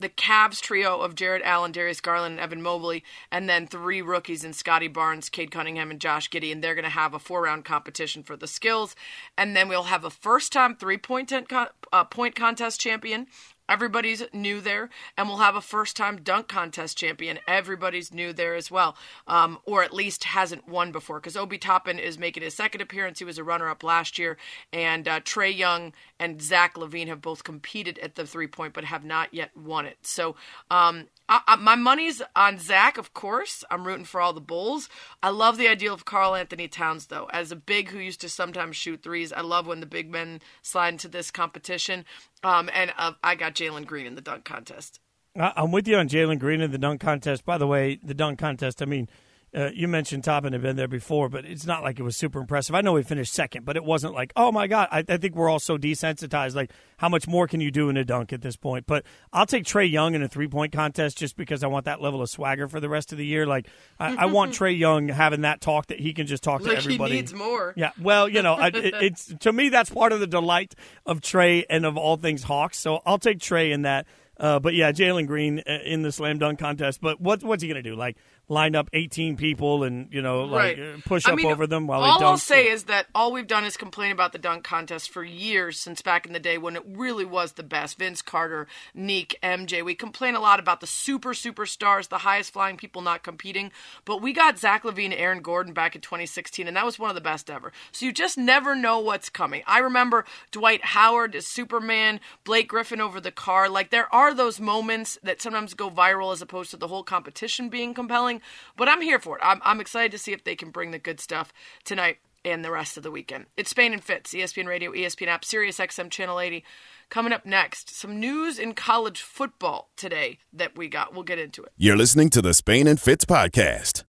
the 0.00 0.08
Cavs 0.08 0.60
trio 0.60 1.00
of 1.00 1.14
Jarrett 1.14 1.42
Allen, 1.44 1.72
Darius 1.72 2.00
Garland, 2.00 2.32
and 2.32 2.40
Evan 2.40 2.62
Mobley, 2.62 3.04
and 3.30 3.48
then 3.48 3.66
three 3.66 4.00
rookies 4.00 4.44
in 4.44 4.52
Scottie 4.52 4.88
Barnes, 4.88 5.28
Cade 5.28 5.50
Cunningham, 5.50 5.90
and 5.90 6.00
Josh 6.00 6.30
Giddey. 6.30 6.52
And 6.52 6.62
they're 6.62 6.74
going 6.74 6.84
to 6.84 6.90
have 6.90 7.14
a 7.14 7.18
four 7.18 7.42
round 7.42 7.64
competition 7.64 8.22
for 8.22 8.36
the 8.36 8.46
skills. 8.46 8.94
And 9.36 9.56
then 9.56 9.68
we'll 9.68 9.84
have 9.84 10.04
a 10.04 10.10
first 10.10 10.52
time 10.52 10.76
three 10.76 10.98
point, 10.98 11.32
con- 11.48 11.68
uh, 11.92 12.04
point 12.04 12.34
contest 12.34 12.80
champion, 12.80 13.26
Everybody's 13.68 14.22
new 14.32 14.60
there, 14.60 14.88
and 15.16 15.28
we'll 15.28 15.38
have 15.38 15.56
a 15.56 15.60
first 15.60 15.96
time 15.96 16.22
dunk 16.22 16.48
contest 16.48 16.96
champion. 16.96 17.38
Everybody's 17.46 18.12
new 18.12 18.32
there 18.32 18.54
as 18.54 18.70
well, 18.70 18.96
um, 19.26 19.58
or 19.64 19.82
at 19.82 19.92
least 19.92 20.24
hasn't 20.24 20.68
won 20.68 20.92
before, 20.92 21.20
because 21.20 21.36
Obi 21.36 21.58
Toppin 21.58 21.98
is 21.98 22.18
making 22.18 22.42
his 22.42 22.54
second 22.54 22.80
appearance. 22.80 23.18
He 23.18 23.24
was 23.24 23.38
a 23.38 23.44
runner 23.44 23.68
up 23.68 23.82
last 23.82 24.18
year, 24.18 24.38
and 24.72 25.06
uh, 25.06 25.20
Trae 25.20 25.56
Young 25.56 25.92
and 26.18 26.40
Zach 26.40 26.74
LaVine 26.74 27.08
have 27.08 27.20
both 27.20 27.44
competed 27.44 27.98
at 27.98 28.14
the 28.14 28.26
three 28.26 28.46
point, 28.46 28.74
but 28.74 28.84
have 28.84 29.04
not 29.04 29.34
yet 29.34 29.56
won 29.56 29.86
it. 29.86 29.98
So 30.02 30.36
um, 30.70 31.08
I, 31.28 31.40
I, 31.46 31.56
my 31.56 31.76
money's 31.76 32.22
on 32.34 32.58
Zach, 32.58 32.98
of 32.98 33.12
course. 33.12 33.64
I'm 33.70 33.86
rooting 33.86 34.04
for 34.04 34.20
all 34.20 34.32
the 34.32 34.40
Bulls. 34.40 34.88
I 35.22 35.30
love 35.30 35.58
the 35.58 35.68
idea 35.68 35.92
of 35.92 36.04
Karl 36.04 36.34
Anthony 36.34 36.68
Towns, 36.68 37.06
though. 37.06 37.28
As 37.32 37.52
a 37.52 37.56
big 37.56 37.90
who 37.90 37.98
used 37.98 38.20
to 38.22 38.28
sometimes 38.28 38.76
shoot 38.76 39.02
threes, 39.02 39.32
I 39.32 39.42
love 39.42 39.66
when 39.66 39.80
the 39.80 39.86
big 39.86 40.10
men 40.10 40.40
slide 40.62 40.94
into 40.94 41.08
this 41.08 41.30
competition. 41.30 42.04
Um, 42.42 42.70
and 42.72 42.92
uh, 42.96 43.12
I 43.22 43.34
got 43.34 43.54
Jalen 43.54 43.86
Green 43.86 44.06
in 44.06 44.14
the 44.14 44.20
dunk 44.20 44.44
contest. 44.44 45.00
I'm 45.36 45.70
with 45.70 45.86
you 45.86 45.96
on 45.96 46.08
Jalen 46.08 46.38
Green 46.38 46.60
in 46.60 46.72
the 46.72 46.78
dunk 46.78 47.00
contest. 47.00 47.44
By 47.44 47.58
the 47.58 47.66
way, 47.66 48.00
the 48.02 48.14
dunk 48.14 48.38
contest, 48.38 48.82
I 48.82 48.86
mean, 48.86 49.08
uh, 49.54 49.70
you 49.72 49.88
mentioned 49.88 50.24
Toppin 50.24 50.52
had 50.52 50.60
been 50.60 50.76
there 50.76 50.88
before, 50.88 51.30
but 51.30 51.46
it's 51.46 51.64
not 51.64 51.82
like 51.82 51.98
it 51.98 52.02
was 52.02 52.16
super 52.16 52.40
impressive. 52.40 52.74
I 52.74 52.82
know 52.82 52.96
he 52.96 53.02
finished 53.02 53.32
second, 53.32 53.64
but 53.64 53.76
it 53.76 53.84
wasn't 53.84 54.12
like, 54.12 54.32
oh 54.36 54.52
my 54.52 54.66
God. 54.66 54.88
I, 54.90 55.04
I, 55.08 55.16
think 55.16 55.34
we're 55.34 55.48
all 55.48 55.58
so 55.58 55.78
desensitized. 55.78 56.54
Like, 56.54 56.70
how 56.98 57.08
much 57.08 57.26
more 57.26 57.46
can 57.46 57.60
you 57.60 57.70
do 57.70 57.88
in 57.88 57.96
a 57.96 58.04
dunk 58.04 58.32
at 58.34 58.42
this 58.42 58.56
point? 58.56 58.86
But 58.86 59.04
I'll 59.32 59.46
take 59.46 59.64
Trae 59.64 59.90
Young 59.90 60.14
in 60.14 60.22
a 60.22 60.28
three 60.28 60.48
point 60.48 60.72
contest 60.72 61.16
just 61.16 61.36
because 61.36 61.64
I 61.64 61.66
want 61.68 61.86
that 61.86 62.02
level 62.02 62.20
of 62.20 62.28
swagger 62.28 62.68
for 62.68 62.78
the 62.78 62.90
rest 62.90 63.10
of 63.12 63.18
the 63.18 63.24
year. 63.24 63.46
Like, 63.46 63.68
I, 63.98 64.16
I 64.16 64.26
want 64.26 64.52
Trae 64.58 64.76
Young 64.76 65.08
having 65.08 65.40
that 65.42 65.62
talk 65.62 65.86
that 65.86 65.98
he 65.98 66.12
can 66.12 66.26
just 66.26 66.42
talk 66.42 66.60
like 66.60 66.72
to 66.72 66.76
everybody. 66.76 67.12
He 67.12 67.20
needs 67.20 67.32
more. 67.32 67.72
Yeah. 67.74 67.92
Well, 68.00 68.28
you 68.28 68.42
know, 68.42 68.54
I, 68.54 68.66
it, 68.68 68.94
it's 69.00 69.34
to 69.40 69.52
me 69.52 69.70
that's 69.70 69.88
part 69.88 70.12
of 70.12 70.20
the 70.20 70.26
delight 70.26 70.74
of 71.06 71.20
Trae 71.20 71.64
and 71.70 71.86
of 71.86 71.96
all 71.96 72.16
things 72.16 72.42
Hawks. 72.42 72.78
So 72.78 73.00
I'll 73.06 73.18
take 73.18 73.38
Trae 73.38 73.72
in 73.72 73.82
that. 73.82 74.06
Uh, 74.38 74.60
but 74.60 74.74
yeah, 74.74 74.92
Jalen 74.92 75.26
Green 75.26 75.60
uh, 75.66 75.78
in 75.84 76.02
the 76.02 76.12
slam 76.12 76.38
dunk 76.38 76.58
contest. 76.58 77.00
But 77.00 77.20
what 77.20 77.42
what's 77.42 77.62
he 77.62 77.68
going 77.68 77.82
to 77.82 77.88
do? 77.88 77.96
Like 77.96 78.16
line 78.48 78.74
up 78.74 78.88
18 78.92 79.36
people 79.36 79.84
and 79.84 80.08
you 80.10 80.22
know 80.22 80.44
like 80.44 80.78
right. 80.78 80.80
Uh, 80.80 80.96
push 81.04 81.26
up 81.26 81.32
I 81.32 81.36
mean, 81.36 81.46
over 81.46 81.66
them 81.66 81.86
while 81.86 82.00
they 82.00 82.08
dunk. 82.08 82.22
all 82.22 82.30
I'll 82.30 82.38
say 82.38 82.68
is 82.68 82.84
that 82.84 83.06
all 83.14 83.32
we've 83.32 83.46
done 83.46 83.64
is 83.64 83.76
complain 83.76 84.10
about 84.10 84.32
the 84.32 84.38
dunk 84.38 84.64
contest 84.64 85.10
for 85.10 85.22
years 85.22 85.78
since 85.78 86.00
back 86.00 86.26
in 86.26 86.32
the 86.32 86.40
day 86.40 86.56
when 86.56 86.74
it 86.74 86.82
really 86.86 87.26
was 87.26 87.52
the 87.52 87.62
best. 87.62 87.98
Vince 87.98 88.22
Carter, 88.22 88.66
Nique, 88.96 89.34
MJ. 89.42 89.84
We 89.84 89.94
complain 89.94 90.34
a 90.34 90.40
lot 90.40 90.60
about 90.60 90.80
the 90.80 90.86
super 90.86 91.30
superstars, 91.30 92.08
the 92.08 92.18
highest 92.18 92.52
flying 92.52 92.76
people 92.76 93.02
not 93.02 93.22
competing, 93.22 93.70
but 94.04 94.22
we 94.22 94.32
got 94.32 94.58
Zach 94.58 94.82
LaVine, 94.84 95.14
Aaron 95.16 95.42
Gordon 95.42 95.74
back 95.74 95.94
in 95.94 96.00
2016, 96.00 96.66
and 96.66 96.76
that 96.76 96.86
was 96.86 96.98
one 96.98 97.10
of 97.10 97.14
the 97.14 97.20
best 97.20 97.50
ever. 97.50 97.72
So 97.92 98.06
you 98.06 98.12
just 98.12 98.38
never 98.38 98.74
know 98.74 98.98
what's 98.98 99.28
coming. 99.28 99.62
I 99.66 99.80
remember 99.80 100.24
Dwight 100.50 100.84
Howard 100.84 101.34
as 101.34 101.46
Superman, 101.46 102.20
Blake 102.44 102.68
Griffin 102.68 103.00
over 103.00 103.20
the 103.20 103.30
car. 103.30 103.68
Like 103.68 103.90
there 103.90 104.12
are 104.14 104.32
those 104.32 104.58
moments 104.58 105.18
that 105.22 105.42
sometimes 105.42 105.74
go 105.74 105.90
viral 105.90 106.32
as 106.32 106.40
opposed 106.40 106.70
to 106.70 106.76
the 106.76 106.88
whole 106.88 107.02
competition 107.02 107.68
being 107.68 107.92
compelling. 107.94 108.37
But 108.76 108.88
I'm 108.88 109.00
here 109.00 109.18
for 109.18 109.36
it. 109.36 109.42
I'm, 109.44 109.60
I'm 109.64 109.80
excited 109.80 110.12
to 110.12 110.18
see 110.18 110.32
if 110.32 110.44
they 110.44 110.56
can 110.56 110.70
bring 110.70 110.90
the 110.90 110.98
good 110.98 111.20
stuff 111.20 111.52
tonight 111.84 112.18
and 112.44 112.64
the 112.64 112.70
rest 112.70 112.96
of 112.96 113.02
the 113.02 113.10
weekend. 113.10 113.46
It's 113.56 113.70
Spain 113.70 113.92
and 113.92 114.02
Fitz, 114.02 114.32
ESPN 114.32 114.66
Radio, 114.66 114.92
ESPN 114.92 115.28
app, 115.28 115.44
Sirius 115.44 115.78
XM 115.78 116.10
Channel 116.10 116.40
80. 116.40 116.64
Coming 117.10 117.32
up 117.32 117.46
next, 117.46 117.94
some 117.94 118.20
news 118.20 118.58
in 118.58 118.74
college 118.74 119.22
football 119.22 119.90
today 119.96 120.38
that 120.52 120.76
we 120.76 120.88
got. 120.88 121.14
We'll 121.14 121.22
get 121.22 121.38
into 121.38 121.62
it. 121.62 121.72
You're 121.76 121.96
listening 121.96 122.30
to 122.30 122.42
the 122.42 122.54
Spain 122.54 122.86
and 122.86 123.00
Fitz 123.00 123.24
podcast. 123.24 124.04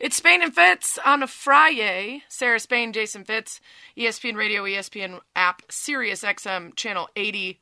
It's 0.00 0.16
Spain 0.16 0.42
and 0.42 0.54
Fitz 0.54 0.98
on 1.04 1.22
a 1.22 1.26
Friday. 1.26 2.22
Sarah 2.28 2.60
Spain, 2.60 2.92
Jason 2.92 3.24
Fitz, 3.24 3.60
ESPN 3.96 4.36
Radio, 4.36 4.62
ESPN 4.62 5.20
app, 5.34 5.62
Sirius 5.70 6.22
XM, 6.22 6.76
channel 6.76 7.08
80. 7.16 7.60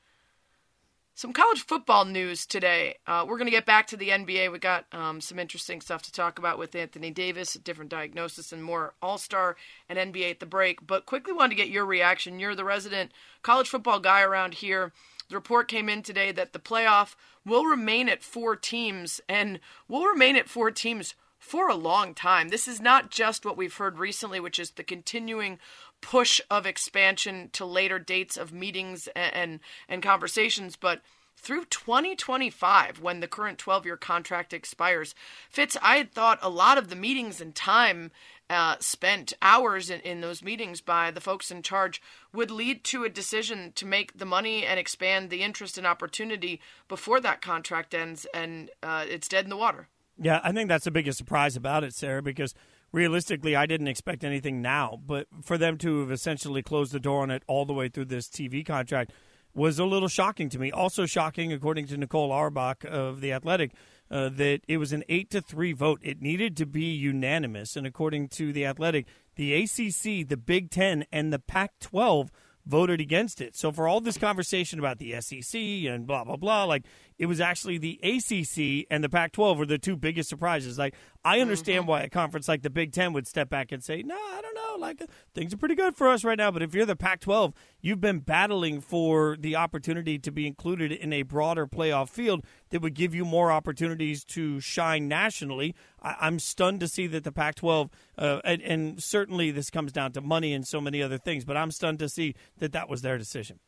Some 1.16 1.32
college 1.32 1.64
football 1.64 2.04
news 2.04 2.44
today. 2.44 2.98
Uh, 3.06 3.24
we're 3.26 3.38
going 3.38 3.46
to 3.46 3.50
get 3.50 3.64
back 3.64 3.86
to 3.86 3.96
the 3.96 4.10
NBA. 4.10 4.52
We 4.52 4.58
got 4.58 4.84
um, 4.92 5.22
some 5.22 5.38
interesting 5.38 5.80
stuff 5.80 6.02
to 6.02 6.12
talk 6.12 6.38
about 6.38 6.58
with 6.58 6.74
Anthony 6.74 7.10
Davis, 7.10 7.54
different 7.54 7.90
diagnosis, 7.90 8.52
and 8.52 8.62
more 8.62 8.92
All 9.00 9.16
Star 9.16 9.56
and 9.88 9.98
NBA 9.98 10.32
at 10.32 10.40
the 10.40 10.44
break. 10.44 10.86
But 10.86 11.06
quickly 11.06 11.32
wanted 11.32 11.56
to 11.56 11.62
get 11.62 11.70
your 11.70 11.86
reaction. 11.86 12.38
You're 12.38 12.54
the 12.54 12.66
resident 12.66 13.12
college 13.40 13.70
football 13.70 13.98
guy 13.98 14.20
around 14.20 14.52
here. 14.56 14.92
The 15.30 15.36
report 15.36 15.68
came 15.68 15.88
in 15.88 16.02
today 16.02 16.32
that 16.32 16.52
the 16.52 16.58
playoff 16.58 17.14
will 17.46 17.64
remain 17.64 18.10
at 18.10 18.22
four 18.22 18.54
teams, 18.54 19.18
and 19.26 19.58
will 19.88 20.04
remain 20.04 20.36
at 20.36 20.50
four 20.50 20.70
teams 20.70 21.14
for 21.46 21.68
a 21.68 21.76
long 21.76 22.12
time. 22.12 22.48
This 22.48 22.66
is 22.66 22.80
not 22.80 23.10
just 23.10 23.44
what 23.44 23.56
we've 23.56 23.76
heard 23.76 23.98
recently, 23.98 24.40
which 24.40 24.58
is 24.58 24.72
the 24.72 24.82
continuing 24.82 25.60
push 26.00 26.40
of 26.50 26.66
expansion 26.66 27.50
to 27.52 27.64
later 27.64 28.00
dates 28.00 28.36
of 28.36 28.52
meetings 28.52 29.08
and 29.14 29.32
and, 29.34 29.60
and 29.88 30.02
conversations, 30.02 30.76
but 30.76 31.02
through 31.36 31.66
2025 31.66 33.00
when 33.00 33.20
the 33.20 33.28
current 33.28 33.58
12-year 33.58 33.96
contract 33.96 34.52
expires. 34.52 35.14
Fitz, 35.50 35.76
I 35.82 35.98
had 35.98 36.12
thought 36.12 36.38
a 36.42 36.48
lot 36.48 36.78
of 36.78 36.88
the 36.88 36.96
meetings 36.96 37.40
and 37.40 37.54
time 37.54 38.10
uh, 38.48 38.76
spent 38.80 39.32
hours 39.42 39.90
in, 39.90 40.00
in 40.00 40.22
those 40.22 40.42
meetings 40.42 40.80
by 40.80 41.10
the 41.10 41.20
folks 41.20 41.50
in 41.50 41.62
charge 41.62 42.02
would 42.32 42.50
lead 42.50 42.82
to 42.84 43.04
a 43.04 43.08
decision 43.08 43.72
to 43.76 43.86
make 43.86 44.18
the 44.18 44.24
money 44.24 44.64
and 44.64 44.80
expand 44.80 45.30
the 45.30 45.42
interest 45.42 45.78
and 45.78 45.86
opportunity 45.86 46.60
before 46.88 47.20
that 47.20 47.42
contract 47.42 47.94
ends 47.94 48.26
and 48.32 48.70
uh, 48.82 49.04
it's 49.08 49.28
dead 49.28 49.44
in 49.44 49.50
the 49.50 49.56
water. 49.56 49.88
Yeah, 50.18 50.40
I 50.42 50.52
think 50.52 50.68
that's 50.68 50.84
the 50.84 50.90
biggest 50.90 51.18
surprise 51.18 51.56
about 51.56 51.84
it, 51.84 51.94
Sarah, 51.94 52.22
because 52.22 52.54
realistically, 52.92 53.54
I 53.54 53.66
didn't 53.66 53.88
expect 53.88 54.24
anything 54.24 54.62
now. 54.62 54.98
But 55.04 55.26
for 55.42 55.58
them 55.58 55.76
to 55.78 56.00
have 56.00 56.10
essentially 56.10 56.62
closed 56.62 56.92
the 56.92 57.00
door 57.00 57.22
on 57.22 57.30
it 57.30 57.42
all 57.46 57.66
the 57.66 57.74
way 57.74 57.88
through 57.88 58.06
this 58.06 58.28
TV 58.28 58.64
contract 58.64 59.12
was 59.54 59.78
a 59.78 59.84
little 59.84 60.08
shocking 60.08 60.48
to 60.50 60.58
me. 60.58 60.70
Also 60.70 61.06
shocking, 61.06 61.52
according 61.52 61.86
to 61.86 61.96
Nicole 61.96 62.30
Auerbach 62.30 62.84
of 62.84 63.20
The 63.20 63.32
Athletic, 63.32 63.72
uh, 64.10 64.28
that 64.28 64.60
it 64.68 64.76
was 64.76 64.92
an 64.92 65.02
8 65.08 65.30
to 65.30 65.40
3 65.40 65.72
vote. 65.72 66.00
It 66.02 66.20
needed 66.20 66.56
to 66.58 66.66
be 66.66 66.92
unanimous. 66.92 67.76
And 67.76 67.86
according 67.86 68.28
to 68.30 68.52
The 68.52 68.66
Athletic, 68.66 69.06
the 69.36 69.54
ACC, 69.54 70.28
the 70.28 70.36
Big 70.36 70.70
Ten, 70.70 71.04
and 71.10 71.32
the 71.32 71.38
Pac 71.38 71.78
12 71.80 72.30
voted 72.66 73.00
against 73.00 73.40
it. 73.40 73.56
So 73.56 73.70
for 73.70 73.86
all 73.86 74.00
this 74.00 74.18
conversation 74.18 74.78
about 74.78 74.98
the 74.98 75.20
SEC 75.20 75.60
and 75.60 76.06
blah 76.06 76.24
blah 76.24 76.36
blah, 76.36 76.64
like 76.64 76.84
it 77.18 77.26
was 77.26 77.40
actually 77.40 77.78
the 77.78 77.98
ACC 78.02 78.86
and 78.90 79.02
the 79.02 79.08
Pac-12 79.08 79.56
were 79.56 79.66
the 79.66 79.78
two 79.78 79.96
biggest 79.96 80.28
surprises. 80.28 80.78
Like 80.78 80.94
I 81.24 81.40
understand 81.40 81.82
mm-hmm. 81.82 81.90
why 81.90 82.00
a 82.02 82.10
conference 82.10 82.48
like 82.48 82.62
the 82.62 82.70
Big 82.70 82.92
Ten 82.92 83.12
would 83.12 83.26
step 83.26 83.48
back 83.48 83.72
and 83.72 83.82
say, 83.82 84.02
"No, 84.02 84.14
I 84.14 84.40
don't 84.42 84.54
know. 84.54 84.76
Like 84.78 85.02
things 85.34 85.54
are 85.54 85.56
pretty 85.56 85.74
good 85.74 85.96
for 85.96 86.08
us 86.08 86.24
right 86.24 86.38
now." 86.38 86.50
But 86.50 86.62
if 86.62 86.74
you're 86.74 86.86
the 86.86 86.96
Pac-12, 86.96 87.54
you've 87.80 88.00
been 88.00 88.20
battling 88.20 88.80
for 88.80 89.36
the 89.38 89.56
opportunity 89.56 90.18
to 90.18 90.30
be 90.30 90.46
included 90.46 90.92
in 90.92 91.12
a 91.12 91.22
broader 91.22 91.66
playoff 91.66 92.10
field 92.10 92.44
that 92.70 92.82
would 92.82 92.94
give 92.94 93.14
you 93.14 93.24
more 93.24 93.50
opportunities 93.50 94.24
to 94.24 94.60
shine 94.60 95.08
nationally. 95.08 95.74
I- 96.02 96.26
am 96.26 96.38
stunned 96.38 96.80
to 96.80 96.88
see 96.88 97.06
that 97.08 97.24
the 97.24 97.32
Pac-12, 97.32 97.90
uh, 98.18 98.40
and, 98.44 98.62
and 98.62 99.02
certainly 99.02 99.50
this 99.50 99.70
comes 99.70 99.92
down 99.92 100.12
to 100.12 100.20
money 100.20 100.52
and 100.52 100.66
so 100.66 100.80
many 100.80 101.02
other 101.02 101.18
things, 101.18 101.44
but 101.44 101.56
I'm 101.56 101.70
stunned 101.70 101.98
to 102.00 102.08
see 102.08 102.34
that 102.58 102.72
that 102.72 102.88
was 102.88 103.02
their 103.02 103.18
decision. 103.18 103.60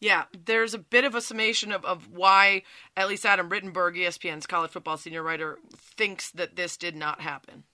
Yeah, 0.00 0.24
there's 0.46 0.72
a 0.72 0.78
bit 0.78 1.04
of 1.04 1.14
a 1.14 1.20
summation 1.20 1.72
of, 1.72 1.84
of 1.84 2.10
why 2.10 2.62
at 2.96 3.08
least 3.08 3.26
Adam 3.26 3.50
Rittenberg, 3.50 3.96
ESPN's 3.96 4.46
college 4.46 4.70
football 4.70 4.96
senior 4.96 5.22
writer, 5.22 5.58
thinks 5.76 6.30
that 6.32 6.56
this 6.56 6.76
did 6.78 6.96
not 6.96 7.20
happen. 7.20 7.64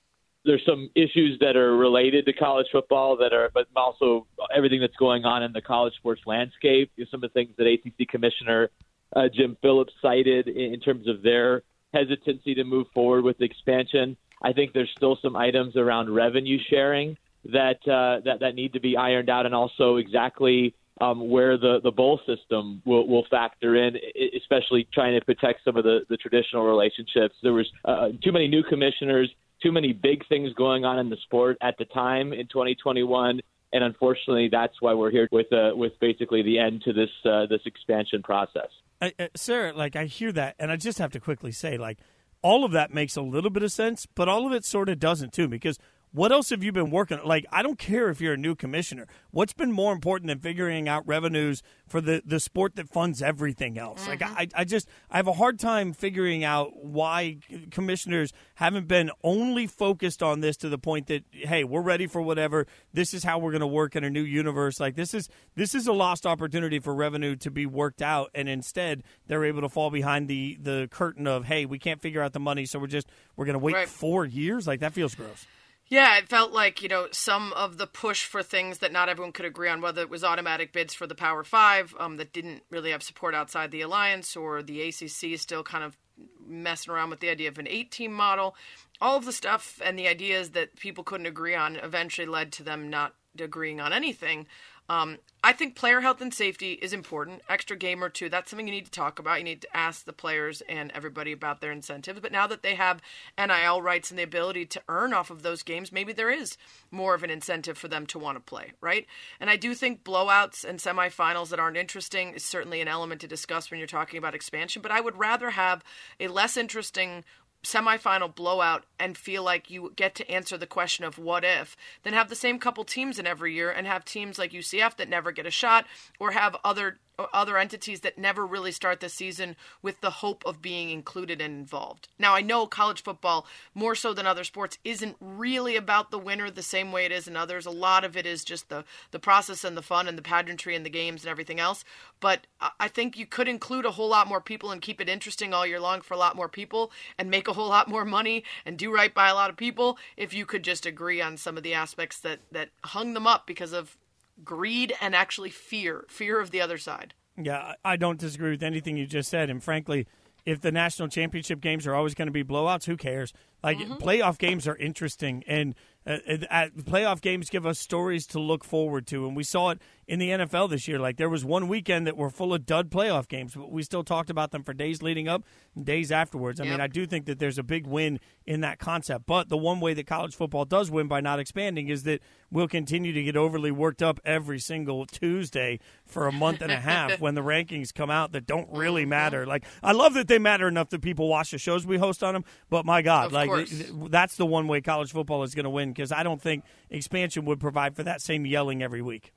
There's 0.45 0.65
some 0.67 0.91
issues 0.95 1.39
that 1.41 1.57
are 1.57 1.77
related 1.77 2.27
to 2.27 2.33
college 2.33 2.67
football 2.71 3.17
that 3.19 3.33
are, 3.33 3.51
but 3.53 3.67
also 3.75 4.27
everything 4.55 4.81
that's 4.81 4.97
going 4.97 5.25
on 5.25 5.43
in 5.43 5.53
the 5.53 5.61
college 5.61 5.95
sports 5.95 6.23
landscape. 6.27 6.93
Some 7.11 7.23
of 7.23 7.33
the 7.33 7.35
things 7.35 7.51
that 7.59 7.67
ACC 7.67 8.09
Commissioner 8.09 8.71
uh, 9.15 9.29
Jim 9.33 9.57
Phillips 9.63 9.93
cited 10.03 10.49
in, 10.49 10.75
in 10.75 10.81
terms 10.81 11.09
of 11.09 11.23
their 11.23 11.63
hesitancy 11.93 12.55
to 12.55 12.65
move 12.65 12.87
forward 12.93 13.25
with 13.25 13.41
expansion. 13.41 14.17
I 14.43 14.53
think 14.53 14.73
there's 14.73 14.91
still 14.97 15.19
some 15.23 15.37
items 15.37 15.77
around 15.77 16.15
revenue 16.15 16.59
sharing 16.69 17.17
that 17.45 17.79
uh, 17.87 18.21
that 18.25 18.41
that 18.41 18.55
need 18.55 18.73
to 18.73 18.81
be 18.81 18.97
ironed 18.97 19.31
out, 19.31 19.47
and 19.47 19.55
also 19.55 19.97
exactly 19.97 20.75
um, 21.01 21.29
where 21.29 21.59
the, 21.59 21.81
the 21.83 21.91
bowl 21.91 22.21
system 22.27 22.83
will, 22.85 23.07
will 23.07 23.27
factor 23.31 23.77
in, 23.77 23.97
especially 24.37 24.89
trying 24.93 25.19
to 25.19 25.25
protect 25.25 25.61
some 25.65 25.77
of 25.77 25.85
the, 25.85 26.01
the 26.09 26.17
traditional 26.17 26.65
relationships. 26.65 27.35
There 27.43 27.53
was 27.53 27.71
uh, 27.85 28.09
too 28.23 28.33
many 28.33 28.49
new 28.49 28.63
commissioners, 28.63 29.31
too 29.63 29.73
many 29.73 29.93
big 29.93 30.27
things 30.29 30.53
going 30.55 30.85
on 30.85 30.99
in 30.99 31.11
the 31.11 31.17
sport 31.25 31.59
at 31.61 31.77
the 31.79 31.85
time 31.87 32.33
in 32.33 32.47
2021, 32.49 33.41
and 33.73 33.85
unfortunately, 33.85 34.49
that's 34.51 34.75
why 34.81 34.95
we're 34.95 35.11
here 35.11 35.29
with 35.33 35.53
uh, 35.53 35.73
with 35.75 35.93
basically 36.01 36.43
the 36.43 36.59
end 36.59 36.83
to 36.83 36.93
this 36.93 37.11
uh, 37.25 37.47
this 37.47 37.61
expansion 37.67 38.23
process. 38.23 38.69
Uh, 39.01 39.11
Sarah, 39.35 39.75
like 39.75 39.97
I 39.97 40.05
hear 40.05 40.33
that, 40.33 40.55
and 40.59 40.71
I 40.71 40.77
just 40.77 40.99
have 40.99 41.13
to 41.13 41.21
quickly 41.21 41.53
say, 41.53 41.77
like 41.77 41.99
all 42.43 42.65
of 42.65 42.73
that 42.73 42.95
makes 42.95 43.17
a 43.17 43.23
little 43.23 43.51
bit 43.51 43.63
of 43.63 43.73
sense, 43.73 44.07
but 44.07 44.29
all 44.29 44.47
of 44.47 44.53
it 44.53 44.65
sort 44.65 44.89
of 44.89 44.99
doesn't 44.99 45.33
too, 45.33 45.49
because 45.49 45.79
what 46.17 46.33
else 46.33 46.49
have 46.49 46.65
you 46.65 46.73
been 46.73 46.91
working? 46.91 47.21
Like, 47.27 47.45
I 47.53 47.63
don't 47.63 47.79
care 47.79 48.09
if 48.09 48.23
you're 48.23 48.33
a 48.33 48.39
new 48.39 48.55
commissioner. 48.55 49.07
What's 49.33 49.53
been 49.53 49.71
more 49.71 49.93
important 49.93 50.29
than 50.29 50.39
figuring 50.39 50.89
out 50.89 51.07
revenues 51.07 51.63
for 51.87 52.01
the, 52.01 52.23
the 52.25 52.41
sport 52.41 52.75
that 52.77 52.89
funds 52.89 53.21
everything 53.21 53.77
else? 53.77 54.01
Mm-hmm. 54.01 54.11
Like, 54.11 54.23
I, 54.23 54.49
I 54.55 54.65
just 54.65 54.89
I 55.11 55.19
have 55.19 55.27
a 55.27 55.35
hard 55.35 55.59
time 55.59 55.93
figuring 55.93 56.43
out 56.43 56.83
why 56.83 57.37
commissioners 57.71 58.33
haven't 58.55 58.89
been 58.89 59.11
only 59.23 59.67
focused 59.67 60.23
on 60.23 60.41
this 60.41 60.57
to 60.59 60.71
the 60.71 60.79
point 60.79 61.09
that 61.09 61.25
hey, 61.33 61.65
we're 61.65 61.83
ready 61.83 62.07
for 62.07 62.23
whatever. 62.23 62.67
This 62.95 63.13
is 63.13 63.23
how 63.23 63.39
we're 63.39 63.53
going 63.53 63.61
to 63.61 63.67
work 63.67 63.95
in 63.95 64.03
a 64.03 64.09
new 64.09 64.23
universe. 64.25 64.81
Like, 64.81 64.97
this 64.97 65.13
is 65.13 65.29
this 65.55 65.75
is 65.75 65.87
a 65.87 65.93
lost 65.93 66.25
opportunity 66.25 66.79
for 66.79 66.95
revenue 66.95 67.37
to 67.37 67.51
be 67.51 67.67
worked 67.67 68.01
out, 68.01 68.31
and 68.35 68.49
instead 68.49 69.03
they're 69.27 69.45
able 69.45 69.61
to 69.61 69.69
fall 69.69 69.91
behind 69.91 70.29
the 70.29 70.57
the 70.63 70.89
curtain 70.91 71.27
of 71.27 71.45
hey, 71.45 71.67
we 71.67 71.79
can't 71.79 72.01
figure 72.01 72.23
out 72.23 72.33
the 72.33 72.41
money, 72.41 72.65
so 72.65 72.79
we're 72.79 72.87
just 72.87 73.11
we're 73.37 73.45
going 73.45 73.53
to 73.53 73.59
wait 73.59 73.75
right. 73.75 73.87
four 73.87 74.25
years. 74.25 74.67
Like, 74.67 74.81
that 74.81 74.95
feels 74.95 75.15
gross. 75.15 75.45
Yeah, 75.89 76.19
it 76.19 76.29
felt 76.29 76.53
like, 76.53 76.83
you 76.83 76.89
know, 76.89 77.07
some 77.13 77.53
of 77.53 77.79
the 77.79 77.87
push 77.87 78.25
for 78.25 78.43
things 78.43 78.79
that 78.79 78.93
not 78.93 79.09
everyone 79.09 79.33
could 79.33 79.47
agree 79.47 79.69
on, 79.69 79.81
whether 79.81 80.01
it 80.03 80.11
was 80.11 80.25
automatic 80.25 80.73
bids 80.73 80.95
for 80.95 81.07
the 81.07 81.15
Power 81.15 81.45
Five 81.45 81.95
um, 82.01 82.17
that 82.17 82.33
didn't 82.33 82.65
really 82.71 82.91
have 82.91 83.05
support 83.05 83.35
outside 83.35 83.71
the 83.71 83.83
alliance, 83.83 84.37
or 84.37 84.63
the 84.63 84.81
ACC 84.83 85.39
still 85.39 85.63
kind 85.63 85.85
of 85.85 85.97
messing 86.45 86.93
around 86.93 87.11
with 87.11 87.21
the 87.21 87.29
idea 87.29 87.49
of 87.49 87.59
an 87.59 87.69
eight 87.69 87.93
team 87.93 88.13
model. 88.13 88.57
All 89.01 89.17
of 89.17 89.27
the 89.27 89.33
stuff 89.33 89.81
and 89.85 89.97
the 89.97 90.09
ideas 90.09 90.51
that 90.51 90.75
people 90.77 91.05
couldn't 91.05 91.27
agree 91.27 91.55
on 91.55 91.77
eventually 91.77 92.27
led 92.27 92.51
to 92.53 92.65
them 92.65 92.91
not 92.91 93.15
agreeing 93.39 93.81
on 93.81 93.93
anything. 93.93 94.47
Um, 94.89 95.19
I 95.43 95.53
think 95.53 95.77
player 95.77 96.01
health 96.01 96.21
and 96.21 96.35
safety 96.35 96.73
is 96.73 96.93
important. 96.93 97.43
Extra 97.49 97.77
game 97.77 98.03
or 98.03 98.09
two, 98.09 98.29
that's 98.29 98.51
something 98.51 98.67
you 98.67 98.75
need 98.75 98.87
to 98.87 98.91
talk 98.91 99.19
about. 99.19 99.39
You 99.39 99.45
need 99.45 99.63
to 99.63 99.77
ask 99.77 100.05
the 100.05 100.13
players 100.13 100.61
and 100.69 100.91
everybody 100.93 101.31
about 101.31 101.61
their 101.61 101.71
incentives. 101.71 102.19
But 102.21 102.33
now 102.33 102.49
that 102.49 102.63
they 102.63 102.75
have 102.75 103.01
NIL 103.39 103.81
rights 103.81 104.11
and 104.11 104.19
the 104.19 104.25
ability 104.25 104.67
to 104.67 104.83
earn 104.89 105.15
off 105.15 105.31
of 105.31 105.43
those 105.43 105.63
games, 105.63 105.93
maybe 105.93 106.13
there 106.13 106.31
is 106.31 106.57
more 106.91 107.15
of 107.15 107.23
an 107.23 107.31
incentive 107.31 107.79
for 107.79 107.87
them 107.87 108.07
to 108.07 108.19
want 108.19 108.37
to 108.37 108.41
play, 108.41 108.73
right? 108.81 109.07
And 109.39 109.49
I 109.49 109.57
do 109.57 109.75
think 109.75 110.03
blowouts 110.03 110.65
and 110.65 110.81
semifinals 110.81 111.51
that 111.51 111.61
aren't 111.61 111.77
interesting 111.77 112.35
is 112.35 112.45
certainly 112.45 112.81
an 112.81 112.89
element 112.89 113.21
to 113.21 113.29
discuss 113.29 113.71
when 113.71 113.79
you're 113.79 113.87
talking 113.87 114.19
about 114.19 114.35
expansion. 114.35 114.83
But 114.83 114.91
I 114.91 115.01
would 115.01 115.17
rather 115.17 115.51
have 115.51 115.85
a 116.19 116.27
less 116.27 116.57
interesting 116.57 117.25
semifinal 117.67 118.33
blowout 118.33 118.85
and 118.99 119.19
feel 119.19 119.43
like 119.43 119.71
you 119.71 119.93
get 119.97 120.15
to 120.15 120.31
answer 120.31 120.57
the 120.57 120.67
question 120.67 121.05
of 121.05 121.19
what 121.19 121.45
if 121.45 121.77
then 122.05 122.13
have 122.13 122.29
the 122.29 122.37
same 122.37 122.59
couple 122.59 122.85
teams 122.85 123.19
in 123.19 123.27
every 123.27 123.53
year 123.53 123.71
and 123.71 123.87
have 123.87 124.05
teams 124.05 124.39
like 124.39 124.53
UCF 124.53 124.97
that 124.97 125.09
never 125.09 125.33
get 125.33 125.47
a 125.47 125.51
shot 125.51 125.85
or 126.21 126.31
have 126.31 126.57
other 126.65 126.99
other 127.33 127.57
entities 127.57 128.01
that 128.01 128.19
never 128.19 128.47
really 128.47 128.73
start 128.73 129.01
the 129.01 129.09
season 129.09 129.57
with 129.83 130.01
the 130.01 130.11
hope 130.11 130.43
of 130.45 130.61
being 130.61 130.91
included 130.91 131.41
and 131.41 131.55
involved. 131.55 132.09
Now, 132.19 132.35
I 132.35 132.43
know 132.43 132.67
college 132.67 133.03
football, 133.03 133.47
more 133.75 133.95
so 133.95 134.13
than 134.13 134.27
other 134.27 134.45
sports, 134.45 134.79
isn't 134.85 135.17
really 135.21 135.77
about 135.77 136.11
the 136.11 136.19
winner 136.19 136.51
the 136.51 136.63
same 136.63 136.93
way 136.93 137.05
it 137.05 137.13
is 137.13 137.27
in 137.27 137.37
others. 137.37 137.67
A 137.67 137.71
lot 137.71 138.05
of 138.05 138.17
it 138.17 138.27
is 138.27 138.45
just 138.45 138.69
the, 138.69 138.85
the 139.11 139.19
process 139.19 139.65
and 139.65 139.77
the 139.77 139.83
fun 139.83 140.09
and 140.09 140.19
the 140.19 140.23
pageantry 140.23 140.77
and 140.77 140.85
the 140.85 140.91
games 140.91 141.25
and 141.25 141.31
everything 141.31 141.61
else. 141.61 141.85
But 142.21 142.47
I 142.79 142.89
think 142.89 143.17
you 143.17 143.27
could 143.27 143.49
include 143.49 143.87
a 143.87 143.93
whole 143.93 144.09
lot 144.09 144.29
more 144.29 144.41
people 144.41 144.71
and 144.71 144.83
keep 144.83 145.01
it 145.01 145.09
interesting 145.09 145.55
all 145.55 145.67
year 145.67 145.81
long 145.81 146.01
for 146.01 146.15
a 146.15 146.19
lot 146.19 146.37
more 146.37 146.49
people 146.49 146.93
and 147.19 147.31
make 147.31 147.49
a 147.49 147.53
whole 147.53 147.69
lot 147.69 147.89
more 147.89 148.05
money 148.05 148.45
and 148.65 148.79
do 148.79 148.93
right 148.93 149.13
by 149.13 149.29
a 149.29 149.35
lot 149.35 149.51
of 149.51 149.57
people 149.57 149.99
if 150.17 150.35
you 150.35 150.47
could 150.47 150.63
just 150.63 150.87
agree 150.87 151.21
on 151.21 151.37
some 151.37 151.57
of 151.57 151.63
the 151.63 151.75
aspects 151.75 152.19
that, 152.21 152.41
that 152.53 152.71
hung 152.85 153.15
them 153.15 153.27
up 153.27 153.47
because 153.47 153.73
of 153.73 153.97
greed 154.45 154.95
and 155.01 155.15
actually 155.15 155.51
fear, 155.51 156.05
fear 156.09 156.41
of 156.41 156.51
the 156.51 156.61
other 156.61 156.79
side. 156.79 157.15
Yeah, 157.37 157.75
I 157.85 157.97
don't 157.97 158.19
disagree 158.19 158.51
with 158.51 158.63
anything 158.63 158.97
you 158.97 159.07
just 159.07 159.29
said. 159.29 159.51
And 159.51 159.63
frankly, 159.63 160.07
if 160.45 160.61
the 160.61 160.73
national 160.73 161.09
championship 161.09 161.61
games 161.61 161.87
are 161.87 161.95
always 161.95 162.15
going 162.15 162.29
to 162.29 162.33
be 162.33 162.45
blowouts, 162.45 162.87
who 162.87 162.97
cares? 162.97 163.33
Like 163.63 163.79
mm-hmm. 163.79 163.95
playoff 163.95 164.39
games 164.39 164.67
are 164.69 164.77
interesting, 164.77 165.43
and 165.47 165.75
uh, 166.07 166.19
uh 166.51 166.69
playoff 166.81 167.21
games 167.21 167.51
give 167.51 167.67
us 167.67 167.79
stories 167.79 168.27
to 168.29 168.39
look 168.39 168.65
forward 168.65 169.07
to, 169.09 169.27
and 169.27 169.37
we 169.37 169.43
saw 169.43 169.71
it 169.71 169.81
in 170.07 170.19
the 170.19 170.31
NFL 170.31 170.71
this 170.71 170.87
year. 170.87 170.99
Like 170.99 171.17
there 171.17 171.29
was 171.29 171.45
one 171.45 171.69
weekend 171.69 172.07
that 172.07 172.17
were 172.17 172.31
full 172.31 172.55
of 172.55 172.65
dud 172.65 172.91
playoff 172.91 173.29
games, 173.29 173.55
but 173.55 173.71
we 173.71 173.83
still 173.83 174.05
talked 174.05 174.31
about 174.31 174.51
them 174.53 174.63
for 174.63 174.73
days 174.73 175.03
leading 175.03 175.29
up 175.29 175.45
and 175.75 175.85
days 175.85 176.13
afterwards. 176.13 176.61
I 176.61 176.65
yep. 176.65 176.73
mean, 176.73 176.81
I 176.81 176.87
do 176.87 177.07
think 177.07 177.27
that 177.27 177.39
there's 177.39 177.59
a 177.59 177.63
big 177.63 177.87
win 177.87 178.21
in 178.45 178.61
that 178.61 178.79
concept. 178.79 179.27
But 179.27 179.49
the 179.49 179.57
one 179.57 179.81
way 179.81 179.95
that 179.95 180.07
college 180.07 180.35
football 180.37 180.65
does 180.65 180.91
win 180.91 181.09
by 181.09 181.21
not 181.21 181.41
expanding 181.41 181.89
is 181.89 182.05
that 182.05 182.21
we'll 182.51 182.69
continue 182.69 183.13
to 183.13 183.23
get 183.23 183.37
overly 183.37 183.71
worked 183.71 184.03
up 184.03 184.21
every 184.25 184.61
single 184.61 185.07
Tuesday 185.07 185.81
for 186.05 186.29
a 186.29 186.33
month 186.33 186.63
and 186.63 186.71
a 186.71 186.77
half 186.77 187.21
when 187.21 187.35
the 187.35 187.41
rankings 187.41 187.93
come 187.93 188.11
out 188.11 188.33
that 188.33 188.47
don't 188.47 188.69
really 188.71 189.03
mm-hmm. 189.03 189.11
matter. 189.11 189.47
Like 189.47 189.65
I 189.83 189.93
love 189.93 190.15
that 190.15 190.29
they 190.29 190.39
matter 190.39 190.69
enough 190.69 190.91
that 190.91 191.03
people 191.03 191.29
watch 191.29 191.51
the 191.51 191.59
shows 191.59 191.85
we 191.85 191.99
host 191.99 192.23
on 192.23 192.35
them, 192.35 192.45
but 192.71 192.87
my 192.87 193.03
God, 193.03 193.27
of 193.27 193.33
like 193.33 193.49
course. 193.49 193.91
that's 194.09 194.37
the 194.37 194.47
one 194.47 194.69
way 194.69 194.81
college 194.81 195.13
football 195.13 195.43
is 195.43 195.55
going 195.55 195.65
to 195.65 195.71
win 195.71 195.93
because 195.97 196.13
I 196.13 196.23
don't 196.23 196.41
think 196.41 196.65
expansion 196.91 197.45
would 197.47 197.59
provide 197.59 197.97
for 197.97 198.03
that 198.03 198.21
same 198.21 198.47
yelling 198.47 198.83
every 198.83 199.03
week. 199.03 199.33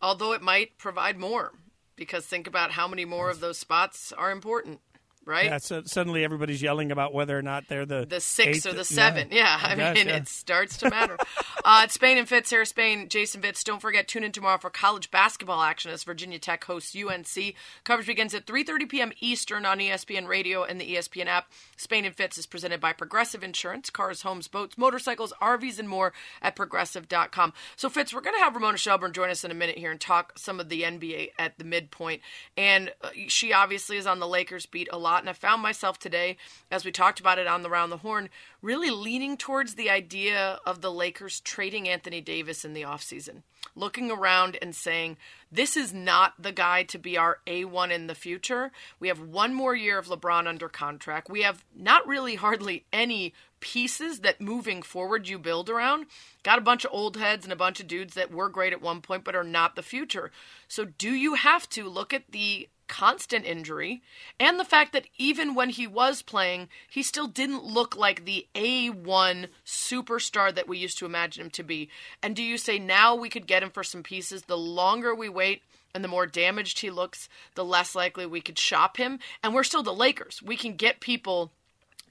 Although 0.00 0.32
it 0.32 0.42
might 0.42 0.78
provide 0.78 1.18
more 1.18 1.52
because 1.96 2.24
think 2.24 2.46
about 2.46 2.72
how 2.72 2.86
many 2.86 3.04
more 3.04 3.30
of 3.30 3.40
those 3.40 3.58
spots 3.58 4.12
are 4.12 4.30
important 4.30 4.80
right? 5.26 5.46
Yeah, 5.46 5.58
so 5.58 5.82
suddenly 5.84 6.24
everybody's 6.24 6.62
yelling 6.62 6.92
about 6.92 7.14
whether 7.14 7.38
or 7.38 7.42
not 7.42 7.68
they're 7.68 7.86
the 7.86 8.06
the 8.06 8.20
six 8.20 8.58
eighth, 8.58 8.66
or 8.66 8.72
the 8.72 8.84
seven. 8.84 9.28
Yeah, 9.30 9.38
yeah 9.38 9.58
I 9.62 9.74
guess, 9.74 9.96
mean 9.96 10.08
yeah. 10.08 10.16
it 10.16 10.28
starts 10.28 10.76
to 10.78 10.90
matter. 10.90 11.16
uh, 11.64 11.82
it's 11.84 11.94
Spain 11.94 12.18
and 12.18 12.28
Fitz, 12.28 12.50
Sarah 12.50 12.66
Spain, 12.66 13.08
Jason 13.08 13.42
Fitz. 13.42 13.64
Don't 13.64 13.80
forget, 13.80 14.08
tune 14.08 14.24
in 14.24 14.32
tomorrow 14.32 14.58
for 14.58 14.70
college 14.70 15.10
basketball 15.10 15.62
action 15.62 15.90
as 15.90 16.04
Virginia 16.04 16.38
Tech 16.38 16.64
hosts 16.64 16.96
UNC. 16.96 17.54
Coverage 17.84 18.06
begins 18.06 18.34
at 18.34 18.46
3:30 18.46 18.88
p.m. 18.88 19.12
Eastern 19.20 19.64
on 19.66 19.78
ESPN 19.78 20.26
Radio 20.26 20.64
and 20.64 20.80
the 20.80 20.94
ESPN 20.94 21.26
app. 21.26 21.50
Spain 21.76 22.04
and 22.04 22.14
Fitz 22.14 22.38
is 22.38 22.46
presented 22.46 22.80
by 22.80 22.92
Progressive 22.92 23.42
Insurance, 23.42 23.90
cars, 23.90 24.22
homes, 24.22 24.48
boats, 24.48 24.76
motorcycles, 24.76 25.32
RVs, 25.40 25.78
and 25.78 25.88
more 25.88 26.12
at 26.42 26.56
Progressive.com. 26.56 27.52
So 27.76 27.88
Fitz, 27.88 28.12
we're 28.12 28.20
going 28.20 28.36
to 28.36 28.42
have 28.42 28.54
Ramona 28.54 28.78
Shelburne 28.78 29.12
join 29.12 29.30
us 29.30 29.44
in 29.44 29.50
a 29.50 29.54
minute 29.54 29.78
here 29.78 29.90
and 29.90 30.00
talk 30.00 30.38
some 30.38 30.60
of 30.60 30.68
the 30.68 30.82
NBA 30.82 31.30
at 31.38 31.58
the 31.58 31.64
midpoint, 31.64 32.22
and 32.56 32.92
uh, 33.02 33.10
she 33.28 33.52
obviously 33.52 33.96
is 33.96 34.06
on 34.06 34.20
the 34.20 34.28
Lakers 34.28 34.66
beat 34.66 34.88
a 34.92 34.98
lot, 34.98 35.13
and 35.20 35.30
I 35.30 35.32
found 35.32 35.62
myself 35.62 35.84
myself 35.84 35.98
today, 35.98 36.36
as 36.70 36.84
we 36.84 36.92
talked 36.92 37.20
about 37.20 37.38
it 37.38 37.46
on 37.46 37.62
the 37.62 37.68
Round 37.68 37.92
the 37.92 37.98
Horn, 37.98 38.28
really 38.62 38.90
leaning 38.90 39.36
towards 39.36 39.74
the 39.74 39.90
idea 39.90 40.58
of 40.64 40.80
the 40.80 40.90
Lakers 40.90 41.40
trading 41.40 41.88
Anthony 41.88 42.20
Davis 42.20 42.64
in 42.64 42.74
the 42.74 42.82
offseason. 42.82 43.42
Looking 43.76 44.10
around 44.10 44.56
and 44.62 44.74
saying, 44.74 45.16
this 45.50 45.76
is 45.76 45.92
not 45.92 46.34
the 46.38 46.52
guy 46.52 46.84
to 46.84 46.98
be 46.98 47.18
our 47.18 47.38
A1 47.46 47.90
in 47.90 48.06
the 48.06 48.14
future. 48.14 48.72
We 48.98 49.08
have 49.08 49.20
one 49.20 49.52
more 49.52 49.74
year 49.74 49.98
of 49.98 50.06
LeBron 50.06 50.46
under 50.46 50.68
contract. 50.68 51.28
We 51.28 51.42
have 51.42 51.64
not 51.76 52.06
really 52.06 52.36
hardly 52.36 52.84
any 52.92 53.34
pieces 53.60 54.20
that 54.20 54.40
moving 54.40 54.82
forward 54.82 55.28
you 55.28 55.38
build 55.38 55.70
around. 55.70 56.06
Got 56.42 56.58
a 56.58 56.62
bunch 56.62 56.84
of 56.84 56.92
old 56.92 57.16
heads 57.16 57.44
and 57.44 57.52
a 57.52 57.56
bunch 57.56 57.80
of 57.80 57.88
dudes 57.88 58.14
that 58.14 58.32
were 58.32 58.48
great 58.48 58.72
at 58.72 58.82
one 58.82 59.00
point 59.00 59.24
but 59.24 59.34
are 59.34 59.44
not 59.44 59.74
the 59.74 59.82
future. 59.82 60.30
So, 60.68 60.84
do 60.84 61.10
you 61.10 61.34
have 61.34 61.68
to 61.70 61.88
look 61.88 62.12
at 62.12 62.30
the 62.30 62.68
constant 62.88 63.44
injury 63.44 64.02
and 64.38 64.58
the 64.58 64.64
fact 64.64 64.92
that 64.92 65.06
even 65.18 65.54
when 65.54 65.70
he 65.70 65.86
was 65.86 66.22
playing, 66.22 66.68
he 66.88 67.02
still 67.02 67.26
didn't 67.26 67.64
look 67.64 67.96
like 67.96 68.24
the 68.24 68.46
A1 68.54 69.48
superstar 69.64 70.54
that 70.54 70.68
we 70.68 70.78
used 70.78 70.98
to 70.98 71.06
imagine 71.06 71.44
him 71.44 71.50
to 71.50 71.62
be. 71.62 71.88
And 72.22 72.36
do 72.36 72.42
you 72.42 72.58
say 72.58 72.78
now 72.78 73.14
we 73.14 73.28
could 73.28 73.46
get 73.46 73.62
him 73.62 73.70
for 73.70 73.82
some 73.82 74.02
pieces? 74.02 74.42
The 74.42 74.56
longer 74.56 75.14
we 75.14 75.28
wait 75.28 75.62
and 75.94 76.02
the 76.02 76.08
more 76.08 76.26
damaged 76.26 76.80
he 76.80 76.90
looks, 76.90 77.28
the 77.54 77.64
less 77.64 77.94
likely 77.94 78.26
we 78.26 78.40
could 78.40 78.58
shop 78.58 78.96
him. 78.96 79.18
And 79.42 79.54
we're 79.54 79.64
still 79.64 79.82
the 79.82 79.94
Lakers. 79.94 80.42
We 80.42 80.56
can 80.56 80.74
get 80.74 81.00
people 81.00 81.52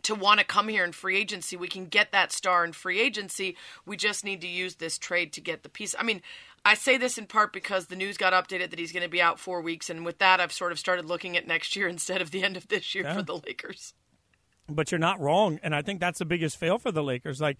to 0.04 0.16
want 0.16 0.40
to 0.40 0.46
come 0.46 0.68
here 0.68 0.84
in 0.84 0.92
free 0.92 1.18
agency. 1.18 1.56
We 1.56 1.68
can 1.68 1.86
get 1.86 2.12
that 2.12 2.32
star 2.32 2.64
in 2.66 2.74
free 2.74 3.00
agency. 3.00 3.56
We 3.86 3.98
just 3.98 4.24
need 4.24 4.42
to 4.42 4.48
use 4.48 4.76
this 4.76 4.98
trade 4.98 5.34
to 5.34 5.42
get 5.42 5.64
the 5.64 5.70
piece. 5.70 5.96
I 5.98 6.04
mean, 6.04 6.22
I 6.66 6.76
say 6.76 6.98
this 6.98 7.18
in 7.18 7.26
part 7.26 7.52
because 7.52 7.88
the 7.88 7.96
news 7.96 8.18
got 8.18 8.34
updated 8.34 8.70
that 8.70 8.80
he's 8.80 8.94
going 8.94 9.04
to 9.04 9.10
be 9.10 9.22
out 9.22 9.40
four 9.40 9.62
weeks, 9.62 9.90
and 9.90 10.06
with 10.06 10.20
that, 10.20 10.40
I've 10.40 10.54
sort 10.54 10.72
of 10.72 10.80
started 10.80 11.06
looking 11.06 11.36
at 11.36 11.48
next 11.48 11.76
year 11.76 11.88
instead 11.90 12.22
of 12.22 12.32
the 12.32 12.44
end 12.44 12.58
of 12.58 12.68
this 12.68 12.96
year 12.96 13.04
yeah. 13.04 13.16
for 13.16 13.22
the 13.22 13.36
Lakers. 13.36 13.94
But 14.70 14.92
you're 14.92 15.00
not 15.00 15.20
wrong, 15.20 15.60
and 15.62 15.76
I 15.76 15.82
think 15.82 16.00
that's 16.00 16.20
the 16.20 16.26
biggest 16.26 16.58
fail 16.58 16.78
for 16.78 16.92
the 16.92 17.04
Lakers. 17.04 17.42
Like, 17.42 17.58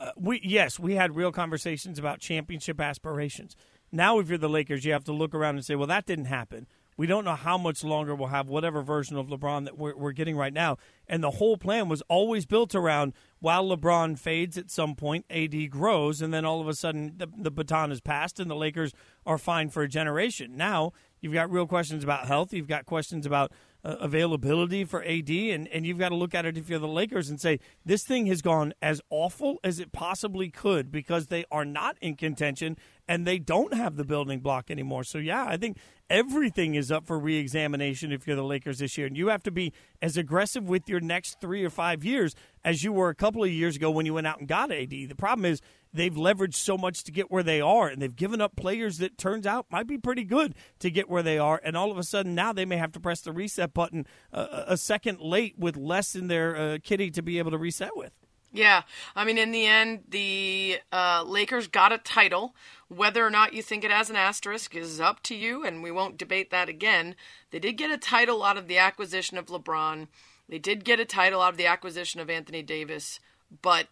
uh, 0.00 0.10
we 0.16 0.40
yes, 0.42 0.78
we 0.78 0.94
had 0.94 1.14
real 1.14 1.30
conversations 1.30 1.98
about 1.98 2.18
championship 2.18 2.80
aspirations. 2.80 3.54
Now, 3.92 4.18
if 4.18 4.28
you're 4.28 4.38
the 4.38 4.48
Lakers, 4.48 4.84
you 4.84 4.92
have 4.92 5.04
to 5.04 5.12
look 5.12 5.34
around 5.34 5.56
and 5.56 5.64
say, 5.64 5.74
well, 5.74 5.86
that 5.88 6.06
didn't 6.06 6.26
happen. 6.26 6.66
We 7.00 7.06
don't 7.06 7.24
know 7.24 7.34
how 7.34 7.56
much 7.56 7.82
longer 7.82 8.14
we'll 8.14 8.28
have 8.28 8.50
whatever 8.50 8.82
version 8.82 9.16
of 9.16 9.28
LeBron 9.28 9.64
that 9.64 9.78
we're, 9.78 9.96
we're 9.96 10.12
getting 10.12 10.36
right 10.36 10.52
now. 10.52 10.76
And 11.08 11.24
the 11.24 11.30
whole 11.30 11.56
plan 11.56 11.88
was 11.88 12.02
always 12.10 12.44
built 12.44 12.74
around 12.74 13.14
while 13.38 13.64
LeBron 13.64 14.18
fades 14.18 14.58
at 14.58 14.70
some 14.70 14.94
point, 14.94 15.24
AD 15.30 15.70
grows, 15.70 16.20
and 16.20 16.34
then 16.34 16.44
all 16.44 16.60
of 16.60 16.68
a 16.68 16.74
sudden 16.74 17.14
the, 17.16 17.26
the 17.34 17.50
baton 17.50 17.90
is 17.90 18.02
passed 18.02 18.38
and 18.38 18.50
the 18.50 18.54
Lakers 18.54 18.92
are 19.24 19.38
fine 19.38 19.70
for 19.70 19.82
a 19.82 19.88
generation. 19.88 20.58
Now 20.58 20.92
you've 21.22 21.32
got 21.32 21.50
real 21.50 21.66
questions 21.66 22.04
about 22.04 22.26
health. 22.26 22.52
You've 22.52 22.68
got 22.68 22.84
questions 22.84 23.24
about 23.24 23.50
uh, 23.82 23.96
availability 24.00 24.84
for 24.84 25.02
AD, 25.02 25.30
and, 25.30 25.66
and 25.68 25.86
you've 25.86 25.98
got 25.98 26.10
to 26.10 26.14
look 26.14 26.34
at 26.34 26.44
it 26.44 26.58
if 26.58 26.68
you're 26.68 26.78
the 26.78 26.86
Lakers 26.86 27.30
and 27.30 27.40
say, 27.40 27.60
this 27.82 28.04
thing 28.04 28.26
has 28.26 28.42
gone 28.42 28.74
as 28.82 29.00
awful 29.08 29.58
as 29.64 29.80
it 29.80 29.90
possibly 29.90 30.50
could 30.50 30.92
because 30.92 31.28
they 31.28 31.46
are 31.50 31.64
not 31.64 31.96
in 32.02 32.14
contention 32.14 32.76
and 33.10 33.26
they 33.26 33.40
don't 33.40 33.74
have 33.74 33.96
the 33.96 34.04
building 34.04 34.38
block 34.38 34.70
anymore. 34.70 35.02
So, 35.02 35.18
yeah, 35.18 35.44
I 35.44 35.56
think 35.56 35.78
everything 36.08 36.76
is 36.76 36.92
up 36.92 37.08
for 37.08 37.18
reexamination 37.18 38.12
if 38.12 38.24
you're 38.24 38.36
the 38.36 38.44
Lakers 38.44 38.78
this 38.78 38.96
year. 38.96 39.08
And 39.08 39.16
you 39.16 39.26
have 39.30 39.42
to 39.42 39.50
be 39.50 39.72
as 40.00 40.16
aggressive 40.16 40.68
with 40.68 40.88
your 40.88 41.00
next 41.00 41.40
three 41.40 41.64
or 41.64 41.70
five 41.70 42.04
years 42.04 42.36
as 42.64 42.84
you 42.84 42.92
were 42.92 43.08
a 43.08 43.14
couple 43.16 43.42
of 43.42 43.50
years 43.50 43.74
ago 43.74 43.90
when 43.90 44.06
you 44.06 44.14
went 44.14 44.28
out 44.28 44.38
and 44.38 44.46
got 44.46 44.70
AD. 44.70 44.90
The 44.90 45.14
problem 45.18 45.44
is 45.44 45.60
they've 45.92 46.14
leveraged 46.14 46.54
so 46.54 46.78
much 46.78 47.02
to 47.02 47.10
get 47.10 47.32
where 47.32 47.42
they 47.42 47.60
are, 47.60 47.88
and 47.88 48.00
they've 48.00 48.14
given 48.14 48.40
up 48.40 48.54
players 48.54 48.98
that 48.98 49.18
turns 49.18 49.44
out 49.44 49.66
might 49.72 49.88
be 49.88 49.98
pretty 49.98 50.22
good 50.22 50.54
to 50.78 50.88
get 50.88 51.10
where 51.10 51.24
they 51.24 51.36
are. 51.36 51.60
And 51.64 51.76
all 51.76 51.90
of 51.90 51.98
a 51.98 52.04
sudden 52.04 52.36
now 52.36 52.52
they 52.52 52.64
may 52.64 52.76
have 52.76 52.92
to 52.92 53.00
press 53.00 53.22
the 53.22 53.32
reset 53.32 53.74
button 53.74 54.06
uh, 54.32 54.62
a 54.68 54.76
second 54.76 55.18
late 55.18 55.58
with 55.58 55.76
less 55.76 56.14
in 56.14 56.28
their 56.28 56.56
uh, 56.56 56.78
kitty 56.80 57.10
to 57.10 57.22
be 57.22 57.38
able 57.40 57.50
to 57.50 57.58
reset 57.58 57.96
with. 57.96 58.12
Yeah, 58.52 58.82
I 59.14 59.24
mean, 59.24 59.38
in 59.38 59.52
the 59.52 59.66
end, 59.66 60.04
the 60.08 60.80
uh, 60.92 61.22
Lakers 61.24 61.68
got 61.68 61.92
a 61.92 61.98
title. 61.98 62.54
Whether 62.88 63.24
or 63.24 63.30
not 63.30 63.54
you 63.54 63.62
think 63.62 63.84
it 63.84 63.92
has 63.92 64.10
an 64.10 64.16
asterisk 64.16 64.74
is 64.74 65.00
up 65.00 65.22
to 65.24 65.36
you, 65.36 65.64
and 65.64 65.82
we 65.82 65.92
won't 65.92 66.18
debate 66.18 66.50
that 66.50 66.68
again. 66.68 67.14
They 67.52 67.60
did 67.60 67.76
get 67.76 67.92
a 67.92 67.96
title 67.96 68.42
out 68.42 68.56
of 68.56 68.66
the 68.66 68.78
acquisition 68.78 69.38
of 69.38 69.46
LeBron. 69.46 70.08
They 70.48 70.58
did 70.58 70.84
get 70.84 70.98
a 70.98 71.04
title 71.04 71.40
out 71.40 71.52
of 71.52 71.58
the 71.58 71.66
acquisition 71.66 72.20
of 72.20 72.28
Anthony 72.28 72.62
Davis, 72.62 73.20
but 73.62 73.86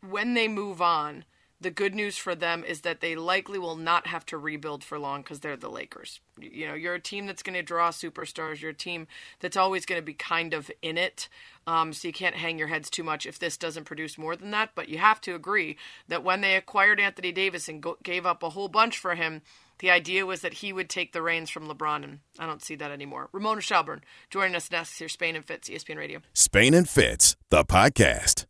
when 0.00 0.32
they 0.32 0.48
move 0.48 0.80
on, 0.80 1.24
the 1.60 1.70
good 1.70 1.94
news 1.94 2.16
for 2.16 2.34
them 2.34 2.62
is 2.64 2.82
that 2.82 3.00
they 3.00 3.16
likely 3.16 3.58
will 3.58 3.76
not 3.76 4.06
have 4.06 4.24
to 4.26 4.38
rebuild 4.38 4.84
for 4.84 4.98
long 4.98 5.22
because 5.22 5.40
they're 5.40 5.56
the 5.56 5.70
Lakers. 5.70 6.20
You 6.40 6.68
know, 6.68 6.74
you're 6.74 6.94
a 6.94 7.00
team 7.00 7.26
that's 7.26 7.42
going 7.42 7.54
to 7.54 7.62
draw 7.62 7.90
superstars. 7.90 8.60
You're 8.60 8.70
a 8.70 8.74
team 8.74 9.08
that's 9.40 9.56
always 9.56 9.84
going 9.84 10.00
to 10.00 10.04
be 10.04 10.14
kind 10.14 10.54
of 10.54 10.70
in 10.82 10.96
it. 10.96 11.28
Um, 11.66 11.92
so 11.92 12.08
you 12.08 12.14
can't 12.14 12.36
hang 12.36 12.58
your 12.58 12.68
heads 12.68 12.88
too 12.88 13.02
much 13.02 13.26
if 13.26 13.38
this 13.38 13.56
doesn't 13.56 13.84
produce 13.84 14.16
more 14.16 14.36
than 14.36 14.52
that. 14.52 14.70
But 14.74 14.88
you 14.88 14.98
have 14.98 15.20
to 15.22 15.34
agree 15.34 15.76
that 16.06 16.22
when 16.22 16.40
they 16.40 16.54
acquired 16.54 17.00
Anthony 17.00 17.32
Davis 17.32 17.68
and 17.68 17.82
go- 17.82 17.98
gave 18.02 18.24
up 18.24 18.42
a 18.42 18.50
whole 18.50 18.68
bunch 18.68 18.98
for 18.98 19.16
him, 19.16 19.42
the 19.80 19.90
idea 19.90 20.26
was 20.26 20.40
that 20.42 20.54
he 20.54 20.72
would 20.72 20.88
take 20.88 21.12
the 21.12 21.22
reins 21.22 21.50
from 21.50 21.68
LeBron, 21.68 22.04
and 22.04 22.18
I 22.38 22.46
don't 22.46 22.62
see 22.62 22.74
that 22.76 22.90
anymore. 22.90 23.28
Ramona 23.32 23.60
Shelburne 23.60 24.02
joining 24.30 24.56
us 24.56 24.70
next 24.70 24.98
here, 24.98 25.08
Spain 25.08 25.36
and 25.36 25.44
Fitz, 25.44 25.68
ESPN 25.68 25.96
Radio. 25.96 26.20
Spain 26.32 26.74
and 26.74 26.88
Fitz, 26.88 27.36
the 27.50 27.64
podcast. 27.64 28.46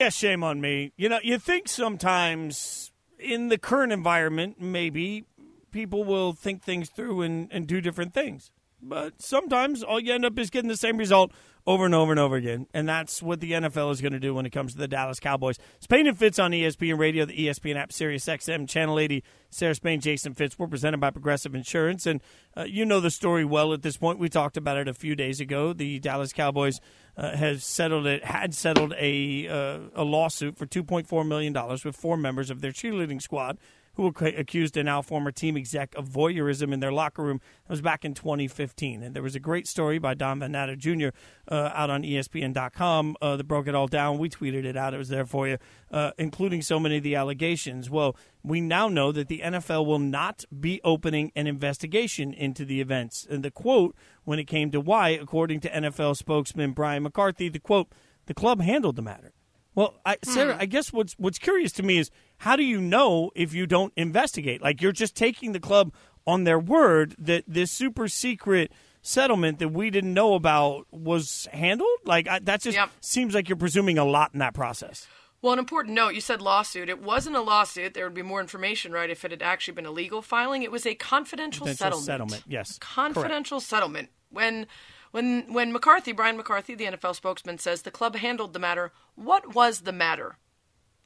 Yeah, 0.00 0.08
shame 0.08 0.42
on 0.42 0.62
me. 0.62 0.92
You 0.96 1.10
know, 1.10 1.20
you 1.22 1.38
think 1.38 1.68
sometimes 1.68 2.90
in 3.18 3.50
the 3.50 3.58
current 3.58 3.92
environment, 3.92 4.58
maybe 4.58 5.24
people 5.72 6.04
will 6.04 6.32
think 6.32 6.62
things 6.62 6.88
through 6.88 7.20
and, 7.20 7.48
and 7.52 7.66
do 7.66 7.82
different 7.82 8.14
things. 8.14 8.50
But 8.80 9.20
sometimes 9.20 9.82
all 9.82 10.00
you 10.00 10.14
end 10.14 10.24
up 10.24 10.38
is 10.38 10.48
getting 10.48 10.70
the 10.70 10.76
same 10.78 10.96
result 10.96 11.32
over 11.66 11.84
and 11.84 11.94
over 11.94 12.12
and 12.12 12.18
over 12.18 12.36
again. 12.36 12.66
And 12.72 12.88
that's 12.88 13.22
what 13.22 13.40
the 13.40 13.52
NFL 13.52 13.92
is 13.92 14.00
going 14.00 14.12
to 14.12 14.20
do 14.20 14.34
when 14.34 14.46
it 14.46 14.50
comes 14.50 14.72
to 14.72 14.78
the 14.78 14.88
Dallas 14.88 15.20
Cowboys. 15.20 15.58
Spain 15.80 16.06
and 16.06 16.18
Fitz 16.18 16.38
on 16.38 16.52
ESPN 16.52 16.98
Radio, 16.98 17.24
the 17.24 17.46
ESPN 17.46 17.76
app, 17.76 17.92
Sirius 17.92 18.26
XM, 18.26 18.68
Channel 18.68 18.98
80, 18.98 19.24
Sarah 19.50 19.74
Spain, 19.74 20.00
Jason 20.00 20.34
Fitz. 20.34 20.58
We're 20.58 20.66
presented 20.66 20.98
by 20.98 21.10
Progressive 21.10 21.54
Insurance. 21.54 22.06
And 22.06 22.20
uh, 22.56 22.64
you 22.64 22.84
know 22.84 23.00
the 23.00 23.10
story 23.10 23.44
well 23.44 23.72
at 23.72 23.82
this 23.82 23.96
point. 23.96 24.18
We 24.18 24.28
talked 24.28 24.56
about 24.56 24.76
it 24.76 24.88
a 24.88 24.94
few 24.94 25.14
days 25.14 25.40
ago. 25.40 25.72
The 25.72 25.98
Dallas 25.98 26.32
Cowboys 26.32 26.80
uh, 27.16 27.36
has 27.36 27.64
settled 27.64 28.06
it, 28.06 28.24
had 28.24 28.54
settled 28.54 28.94
a, 28.98 29.48
uh, 29.48 29.80
a 29.94 30.04
lawsuit 30.04 30.56
for 30.56 30.66
$2.4 30.66 31.26
million 31.26 31.52
with 31.84 31.96
four 31.96 32.16
members 32.16 32.50
of 32.50 32.60
their 32.60 32.72
cheerleading 32.72 33.20
squad 33.20 33.58
who 33.94 34.06
accused 34.06 34.76
a 34.76 34.82
now 34.82 35.02
former 35.02 35.30
team 35.30 35.56
exec 35.56 35.94
of 35.94 36.08
voyeurism 36.08 36.72
in 36.72 36.80
their 36.80 36.92
locker 36.92 37.22
room. 37.22 37.40
That 37.64 37.70
was 37.70 37.80
back 37.80 38.04
in 38.04 38.14
2015. 38.14 39.02
And 39.02 39.14
there 39.14 39.22
was 39.22 39.34
a 39.34 39.40
great 39.40 39.66
story 39.66 39.98
by 39.98 40.14
Don 40.14 40.38
Van 40.38 40.52
Natta 40.52 40.76
Jr. 40.76 41.08
Uh, 41.48 41.70
out 41.74 41.90
on 41.90 42.02
ESPN.com 42.02 43.16
uh, 43.20 43.36
that 43.36 43.44
broke 43.44 43.66
it 43.66 43.74
all 43.74 43.88
down. 43.88 44.18
We 44.18 44.30
tweeted 44.30 44.64
it 44.64 44.76
out. 44.76 44.94
It 44.94 44.98
was 44.98 45.08
there 45.08 45.26
for 45.26 45.48
you, 45.48 45.58
uh, 45.90 46.12
including 46.18 46.62
so 46.62 46.78
many 46.78 46.98
of 46.98 47.02
the 47.02 47.16
allegations. 47.16 47.90
Well, 47.90 48.16
we 48.42 48.60
now 48.60 48.88
know 48.88 49.12
that 49.12 49.28
the 49.28 49.40
NFL 49.40 49.84
will 49.86 49.98
not 49.98 50.44
be 50.58 50.80
opening 50.84 51.32
an 51.34 51.46
investigation 51.46 52.32
into 52.32 52.64
the 52.64 52.80
events. 52.80 53.26
And 53.28 53.44
the 53.44 53.50
quote, 53.50 53.94
when 54.24 54.38
it 54.38 54.44
came 54.44 54.70
to 54.70 54.80
why, 54.80 55.10
according 55.10 55.60
to 55.60 55.70
NFL 55.70 56.16
spokesman 56.16 56.72
Brian 56.72 57.02
McCarthy, 57.02 57.48
the 57.48 57.58
quote, 57.58 57.88
the 58.26 58.34
club 58.34 58.60
handled 58.60 58.96
the 58.96 59.02
matter. 59.02 59.32
Well, 59.74 59.94
I, 60.04 60.16
Sarah, 60.24 60.54
Hmm. 60.54 60.60
I 60.62 60.66
guess 60.66 60.92
what's 60.92 61.14
what's 61.18 61.38
curious 61.38 61.72
to 61.72 61.82
me 61.82 61.98
is 61.98 62.10
how 62.38 62.56
do 62.56 62.62
you 62.64 62.80
know 62.80 63.30
if 63.34 63.54
you 63.54 63.66
don't 63.66 63.92
investigate? 63.96 64.60
Like 64.62 64.82
you're 64.82 64.92
just 64.92 65.14
taking 65.14 65.52
the 65.52 65.60
club 65.60 65.92
on 66.26 66.44
their 66.44 66.58
word 66.58 67.14
that 67.18 67.44
this 67.46 67.70
super 67.70 68.08
secret 68.08 68.72
settlement 69.02 69.58
that 69.60 69.68
we 69.70 69.88
didn't 69.90 70.12
know 70.12 70.34
about 70.34 70.86
was 70.90 71.48
handled. 71.52 71.88
Like 72.04 72.28
I, 72.28 72.38
that 72.40 72.60
just 72.62 72.76
Yep. 72.76 72.90
seems 73.00 73.34
like 73.34 73.48
you're 73.48 73.56
presuming 73.56 73.96
a 73.96 74.04
lot 74.04 74.30
in 74.34 74.40
that 74.40 74.54
process. 74.54 75.06
Well, 75.42 75.54
an 75.54 75.58
important 75.58 75.94
note 75.94 76.10
you 76.14 76.20
said 76.20 76.42
lawsuit. 76.42 76.90
It 76.90 77.00
wasn't 77.00 77.34
a 77.36 77.40
lawsuit. 77.40 77.94
There 77.94 78.04
would 78.04 78.12
be 78.14 78.20
more 78.22 78.42
information, 78.42 78.92
right, 78.92 79.08
if 79.08 79.24
it 79.24 79.30
had 79.30 79.42
actually 79.42 79.72
been 79.74 79.86
a 79.86 79.90
legal 79.90 80.20
filing. 80.20 80.62
It 80.62 80.70
was 80.70 80.84
a 80.84 80.94
confidential, 80.94 81.64
Confidential 81.66 82.00
settlement. 82.00 82.30
settlement, 82.32 82.44
yes. 82.46 82.78
Confidential 82.80 83.60
settlement. 83.60 84.10
When. 84.30 84.66
When 85.10 85.52
when 85.52 85.72
McCarthy, 85.72 86.12
Brian 86.12 86.36
McCarthy, 86.36 86.74
the 86.74 86.84
NFL 86.84 87.16
spokesman, 87.16 87.58
says 87.58 87.82
the 87.82 87.90
club 87.90 88.16
handled 88.16 88.52
the 88.52 88.58
matter, 88.58 88.92
what 89.16 89.54
was 89.54 89.80
the 89.80 89.92
matter? 89.92 90.36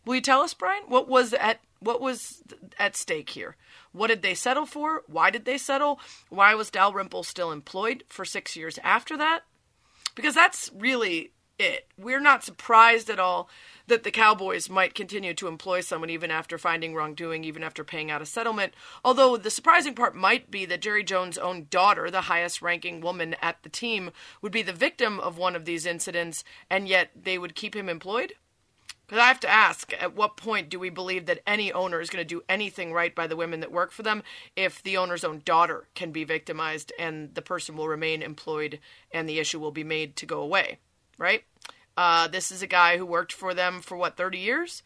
Will 0.04 0.16
you 0.16 0.20
tell 0.20 0.42
us, 0.42 0.52
Brian? 0.52 0.82
What 0.88 1.08
was 1.08 1.32
at 1.32 1.60
what 1.80 2.00
was 2.00 2.42
at 2.78 2.96
stake 2.96 3.30
here? 3.30 3.56
What 3.92 4.08
did 4.08 4.22
they 4.22 4.34
settle 4.34 4.66
for? 4.66 5.02
Why 5.06 5.30
did 5.30 5.44
they 5.44 5.58
settle? 5.58 6.00
Why 6.28 6.54
was 6.54 6.70
Dalrymple 6.70 7.24
still 7.24 7.52
employed 7.52 8.04
for 8.08 8.24
six 8.24 8.56
years 8.56 8.78
after 8.82 9.16
that? 9.16 9.40
Because 10.14 10.34
that's 10.34 10.70
really 10.74 11.32
it. 11.58 11.86
We're 11.98 12.20
not 12.20 12.44
surprised 12.44 13.08
at 13.10 13.20
all 13.20 13.48
that 13.86 14.02
the 14.02 14.10
Cowboys 14.10 14.70
might 14.70 14.94
continue 14.94 15.34
to 15.34 15.48
employ 15.48 15.80
someone 15.80 16.10
even 16.10 16.30
after 16.30 16.56
finding 16.58 16.94
wrongdoing, 16.94 17.44
even 17.44 17.62
after 17.62 17.84
paying 17.84 18.10
out 18.10 18.22
a 18.22 18.26
settlement. 18.26 18.74
Although 19.04 19.36
the 19.36 19.50
surprising 19.50 19.94
part 19.94 20.14
might 20.14 20.50
be 20.50 20.64
that 20.64 20.80
Jerry 20.80 21.04
Jones' 21.04 21.38
own 21.38 21.66
daughter, 21.70 22.10
the 22.10 22.22
highest 22.22 22.62
ranking 22.62 23.00
woman 23.00 23.36
at 23.42 23.62
the 23.62 23.68
team, 23.68 24.10
would 24.40 24.52
be 24.52 24.62
the 24.62 24.72
victim 24.72 25.20
of 25.20 25.38
one 25.38 25.54
of 25.54 25.64
these 25.64 25.86
incidents, 25.86 26.44
and 26.70 26.88
yet 26.88 27.10
they 27.14 27.38
would 27.38 27.54
keep 27.54 27.76
him 27.76 27.88
employed? 27.88 28.34
Because 29.06 29.22
I 29.22 29.28
have 29.28 29.40
to 29.40 29.48
ask, 29.48 29.92
at 30.00 30.16
what 30.16 30.38
point 30.38 30.70
do 30.70 30.78
we 30.78 30.88
believe 30.88 31.26
that 31.26 31.42
any 31.46 31.70
owner 31.70 32.00
is 32.00 32.08
going 32.08 32.22
to 32.22 32.34
do 32.34 32.42
anything 32.48 32.90
right 32.92 33.14
by 33.14 33.26
the 33.26 33.36
women 33.36 33.60
that 33.60 33.70
work 33.70 33.92
for 33.92 34.02
them 34.02 34.22
if 34.56 34.82
the 34.82 34.96
owner's 34.96 35.24
own 35.24 35.42
daughter 35.44 35.88
can 35.94 36.10
be 36.10 36.24
victimized 36.24 36.90
and 36.98 37.34
the 37.34 37.42
person 37.42 37.76
will 37.76 37.86
remain 37.86 38.22
employed 38.22 38.80
and 39.12 39.28
the 39.28 39.38
issue 39.38 39.60
will 39.60 39.72
be 39.72 39.84
made 39.84 40.16
to 40.16 40.26
go 40.26 40.40
away, 40.40 40.78
right? 41.18 41.44
Uh, 41.96 42.28
this 42.28 42.50
is 42.50 42.62
a 42.62 42.66
guy 42.66 42.96
who 42.96 43.06
worked 43.06 43.32
for 43.32 43.54
them 43.54 43.80
for 43.80 43.96
what, 43.96 44.16
30 44.16 44.38
years? 44.38 44.82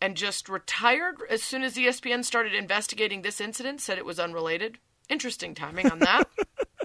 And 0.00 0.16
just 0.16 0.48
retired 0.48 1.16
as 1.28 1.42
soon 1.42 1.62
as 1.62 1.74
ESPN 1.74 2.24
started 2.24 2.54
investigating 2.54 3.22
this 3.22 3.40
incident, 3.40 3.80
said 3.80 3.98
it 3.98 4.06
was 4.06 4.20
unrelated. 4.20 4.78
Interesting 5.08 5.54
timing 5.54 5.90
on 5.90 5.98
that. 6.00 6.28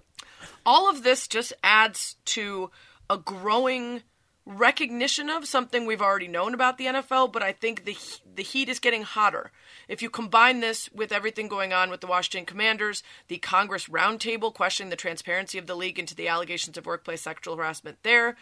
All 0.65 0.89
of 0.89 1.03
this 1.03 1.27
just 1.27 1.53
adds 1.63 2.15
to 2.25 2.71
a 3.09 3.17
growing 3.17 4.01
recognition 4.45 5.29
of 5.29 5.47
something 5.47 5.85
we've 5.85 6.01
already 6.01 6.27
known 6.27 6.53
about 6.53 6.77
the 6.77 6.85
NFL, 6.85 7.31
but 7.31 7.41
I 7.41 7.53
think 7.53 7.85
the 7.85 7.97
the 8.35 8.43
heat 8.43 8.67
is 8.67 8.79
getting 8.79 9.03
hotter. 9.03 9.51
If 9.87 10.01
you 10.01 10.09
combine 10.09 10.59
this 10.59 10.89
with 10.91 11.11
everything 11.11 11.47
going 11.47 11.71
on 11.71 11.89
with 11.89 12.01
the 12.01 12.07
Washington 12.07 12.45
Commanders, 12.45 13.03
the 13.27 13.37
Congress 13.37 13.87
roundtable 13.87 14.53
questioning 14.53 14.89
the 14.89 14.95
transparency 14.95 15.57
of 15.57 15.67
the 15.67 15.75
league 15.75 15.99
into 15.99 16.15
the 16.15 16.27
allegations 16.27 16.77
of 16.77 16.85
workplace 16.85 17.21
sexual 17.21 17.55
harassment 17.55 17.99
there, 18.03 18.35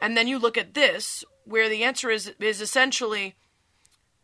and 0.00 0.16
then 0.16 0.28
you 0.28 0.38
look 0.38 0.56
at 0.56 0.74
this 0.74 1.24
where 1.44 1.68
the 1.68 1.82
answer 1.82 2.10
is 2.10 2.32
is 2.38 2.60
essentially 2.60 3.34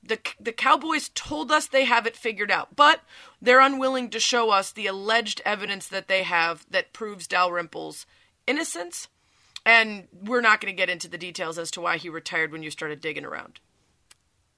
the 0.07 0.19
the 0.39 0.53
Cowboys 0.53 1.11
told 1.15 1.51
us 1.51 1.67
they 1.67 1.85
have 1.85 2.07
it 2.07 2.17
figured 2.17 2.51
out, 2.51 2.77
but 2.77 3.01
they're 3.41 3.61
unwilling 3.61 4.11
to 4.11 4.21
show 4.21 4.51
us 4.51 4.71
the 4.71 4.87
alleged 4.87 5.41
evidence 5.45 5.89
that 5.89 6.09
they 6.09 6.23
have 6.23 6.65
that 6.71 6.93
proves 6.93 7.27
Dalrymple's 7.27 8.07
innocence. 8.47 9.09
And 9.67 10.09
we're 10.13 10.41
not 10.43 10.61
going 10.61 10.73
to 10.73 10.77
get 10.77 10.91
into 10.91 11.09
the 11.09 11.19
details 11.19 11.59
as 11.59 11.71
to 11.73 11.81
why 11.81 11.97
he 11.97 12.09
retired 12.09 12.53
when 12.53 12.63
you 12.63 12.71
started 12.71 13.01
digging 13.01 13.25
around. 13.25 13.61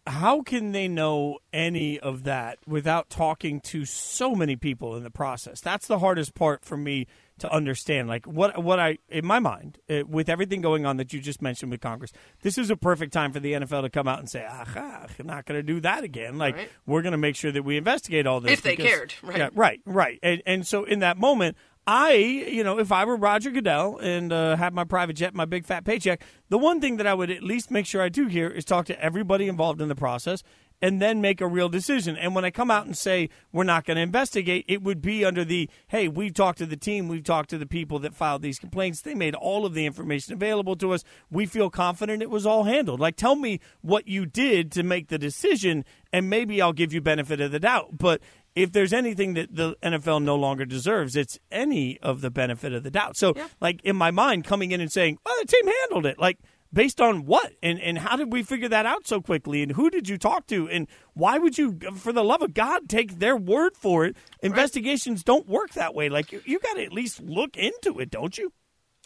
How 0.08 0.40
can 0.42 0.70
they 0.70 0.86
know 0.86 1.40
any 1.52 1.98
of 1.98 2.22
that 2.24 2.58
without 2.64 3.10
talking 3.10 3.60
to 3.62 3.84
so 3.84 4.36
many 4.36 4.54
people 4.54 4.94
in 4.94 5.02
the 5.02 5.10
process? 5.10 5.60
That's 5.60 5.88
the 5.88 5.98
hardest 5.98 6.32
part 6.36 6.64
for 6.64 6.76
me 6.76 7.08
to 7.40 7.52
understand. 7.52 8.06
Like 8.06 8.24
what 8.24 8.62
what 8.62 8.78
I 8.78 8.98
in 9.08 9.26
my 9.26 9.40
mind 9.40 9.78
uh, 9.90 10.04
with 10.06 10.28
everything 10.28 10.60
going 10.60 10.86
on 10.86 10.96
that 10.98 11.12
you 11.12 11.18
just 11.20 11.42
mentioned 11.42 11.72
with 11.72 11.80
Congress, 11.80 12.12
this 12.42 12.56
is 12.56 12.70
a 12.70 12.76
perfect 12.76 13.12
time 13.12 13.32
for 13.32 13.40
the 13.40 13.54
NFL 13.54 13.82
to 13.82 13.90
come 13.90 14.06
out 14.06 14.20
and 14.20 14.30
say, 14.30 14.46
"Aha, 14.48 15.06
I'm 15.18 15.26
not 15.26 15.44
going 15.44 15.58
to 15.58 15.62
do 15.64 15.80
that 15.80 16.04
again." 16.04 16.38
Like 16.38 16.54
Right. 16.54 16.70
we're 16.86 17.02
going 17.02 17.10
to 17.10 17.18
make 17.18 17.34
sure 17.34 17.50
that 17.50 17.64
we 17.64 17.76
investigate 17.76 18.28
all 18.28 18.40
this 18.40 18.52
If 18.52 18.62
they 18.62 18.76
because- 18.76 18.86
cared, 18.92 19.14
right. 19.24 19.38
Yeah, 19.38 19.48
right, 19.54 19.80
right. 19.86 20.20
And 20.22 20.40
and 20.46 20.64
so 20.64 20.84
in 20.84 21.00
that 21.00 21.18
moment, 21.18 21.56
I, 21.86 22.14
you 22.14 22.64
know, 22.64 22.80
if 22.80 22.90
I 22.90 23.04
were 23.04 23.16
Roger 23.16 23.50
Goodell 23.50 23.98
and 23.98 24.32
uh, 24.32 24.56
had 24.56 24.74
my 24.74 24.82
private 24.82 25.14
jet, 25.14 25.34
my 25.34 25.44
big 25.44 25.64
fat 25.64 25.84
paycheck, 25.84 26.22
the 26.48 26.58
one 26.58 26.80
thing 26.80 26.96
that 26.96 27.06
I 27.06 27.14
would 27.14 27.30
at 27.30 27.44
least 27.44 27.70
make 27.70 27.86
sure 27.86 28.02
I 28.02 28.08
do 28.08 28.26
here 28.26 28.48
is 28.48 28.64
talk 28.64 28.86
to 28.86 29.00
everybody 29.00 29.46
involved 29.46 29.80
in 29.80 29.88
the 29.88 29.94
process 29.94 30.42
and 30.82 31.00
then 31.00 31.20
make 31.20 31.40
a 31.40 31.46
real 31.46 31.68
decision. 31.68 32.16
And 32.16 32.34
when 32.34 32.44
I 32.44 32.50
come 32.50 32.70
out 32.70 32.86
and 32.86 32.96
say 32.96 33.30
we're 33.52 33.64
not 33.64 33.84
going 33.84 33.96
to 33.96 34.02
investigate, 34.02 34.64
it 34.68 34.82
would 34.82 35.00
be 35.00 35.24
under 35.24 35.44
the 35.44 35.70
hey, 35.88 36.08
we've 36.08 36.34
talked 36.34 36.58
to 36.58 36.66
the 36.66 36.76
team, 36.76 37.08
we've 37.08 37.24
talked 37.24 37.50
to 37.50 37.58
the 37.58 37.66
people 37.66 37.98
that 38.00 38.14
filed 38.14 38.42
these 38.42 38.58
complaints. 38.58 39.00
They 39.00 39.14
made 39.14 39.34
all 39.34 39.64
of 39.64 39.74
the 39.74 39.86
information 39.86 40.34
available 40.34 40.76
to 40.76 40.92
us. 40.92 41.04
We 41.30 41.46
feel 41.46 41.70
confident 41.70 42.22
it 42.22 42.30
was 42.30 42.46
all 42.46 42.64
handled. 42.64 43.00
Like, 43.00 43.16
tell 43.16 43.36
me 43.36 43.60
what 43.80 44.08
you 44.08 44.26
did 44.26 44.72
to 44.72 44.82
make 44.82 45.08
the 45.08 45.18
decision, 45.18 45.84
and 46.12 46.28
maybe 46.28 46.60
I'll 46.60 46.72
give 46.72 46.92
you 46.92 47.00
benefit 47.00 47.40
of 47.40 47.52
the 47.52 47.60
doubt. 47.60 47.96
But 47.96 48.20
if 48.56 48.72
there's 48.72 48.92
anything 48.92 49.34
that 49.34 49.54
the 49.54 49.76
NFL 49.82 50.22
no 50.22 50.34
longer 50.34 50.64
deserves, 50.64 51.14
it's 51.14 51.38
any 51.52 52.00
of 52.00 52.22
the 52.22 52.30
benefit 52.30 52.72
of 52.72 52.82
the 52.82 52.90
doubt. 52.90 53.16
So, 53.16 53.34
like 53.60 53.84
in 53.84 53.94
my 53.94 54.10
mind, 54.10 54.44
coming 54.44 54.72
in 54.72 54.80
and 54.80 54.90
saying, 54.90 55.18
"Well, 55.24 55.36
the 55.40 55.46
team 55.46 55.70
handled 55.82 56.06
it," 56.06 56.18
like 56.18 56.38
based 56.72 57.00
on 57.00 57.26
what? 57.26 57.52
And 57.62 57.80
and 57.80 57.98
how 57.98 58.16
did 58.16 58.32
we 58.32 58.42
figure 58.42 58.68
that 58.70 58.86
out 58.86 59.06
so 59.06 59.20
quickly? 59.20 59.62
And 59.62 59.72
who 59.72 59.90
did 59.90 60.08
you 60.08 60.16
talk 60.16 60.46
to? 60.48 60.68
And 60.68 60.88
why 61.12 61.38
would 61.38 61.58
you 61.58 61.78
for 61.94 62.12
the 62.12 62.24
love 62.24 62.42
of 62.42 62.54
god 62.54 62.88
take 62.88 63.18
their 63.18 63.36
word 63.36 63.76
for 63.76 64.06
it? 64.06 64.16
Investigations 64.42 65.22
don't 65.22 65.46
work 65.46 65.74
that 65.74 65.94
way. 65.94 66.08
Like 66.08 66.32
you, 66.32 66.42
you 66.46 66.58
got 66.58 66.74
to 66.74 66.84
at 66.84 66.92
least 66.92 67.20
look 67.20 67.56
into 67.56 68.00
it 68.00 68.10
don't 68.10 68.36
you 68.38 68.52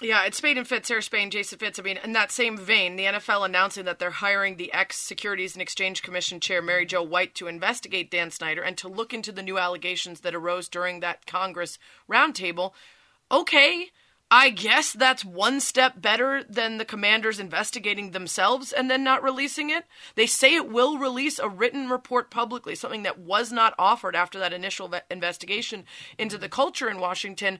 Yeah, 0.02 0.24
it's 0.24 0.38
Spain 0.38 0.56
and 0.56 0.66
Fitz, 0.66 0.88
Sarah 0.88 1.02
Spain, 1.02 1.30
Jason 1.30 1.58
Fitz. 1.58 1.78
I 1.78 1.82
mean, 1.82 1.98
in 2.02 2.12
that 2.12 2.32
same 2.32 2.56
vein, 2.56 2.96
the 2.96 3.04
NFL 3.04 3.44
announcing 3.44 3.84
that 3.84 3.98
they're 3.98 4.10
hiring 4.10 4.56
the 4.56 4.72
ex 4.72 4.96
Securities 4.96 5.54
and 5.54 5.60
Exchange 5.60 6.02
Commission 6.02 6.40
chair, 6.40 6.62
Mary 6.62 6.86
Jo 6.86 7.02
White, 7.02 7.34
to 7.34 7.48
investigate 7.48 8.10
Dan 8.10 8.30
Snyder 8.30 8.62
and 8.62 8.78
to 8.78 8.88
look 8.88 9.12
into 9.12 9.30
the 9.30 9.42
new 9.42 9.58
allegations 9.58 10.20
that 10.20 10.34
arose 10.34 10.70
during 10.70 11.00
that 11.00 11.26
Congress 11.26 11.78
roundtable. 12.10 12.72
Okay, 13.30 13.90
I 14.30 14.48
guess 14.48 14.94
that's 14.94 15.22
one 15.22 15.60
step 15.60 16.00
better 16.00 16.44
than 16.48 16.78
the 16.78 16.86
commanders 16.86 17.38
investigating 17.38 18.12
themselves 18.12 18.72
and 18.72 18.90
then 18.90 19.04
not 19.04 19.22
releasing 19.22 19.68
it. 19.68 19.84
They 20.14 20.26
say 20.26 20.54
it 20.54 20.70
will 20.70 20.96
release 20.96 21.38
a 21.38 21.48
written 21.48 21.90
report 21.90 22.30
publicly, 22.30 22.74
something 22.74 23.02
that 23.02 23.18
was 23.18 23.52
not 23.52 23.74
offered 23.78 24.16
after 24.16 24.38
that 24.38 24.54
initial 24.54 24.88
ve- 24.88 25.00
investigation 25.10 25.84
into 26.16 26.38
the 26.38 26.48
culture 26.48 26.88
in 26.88 27.00
Washington. 27.00 27.58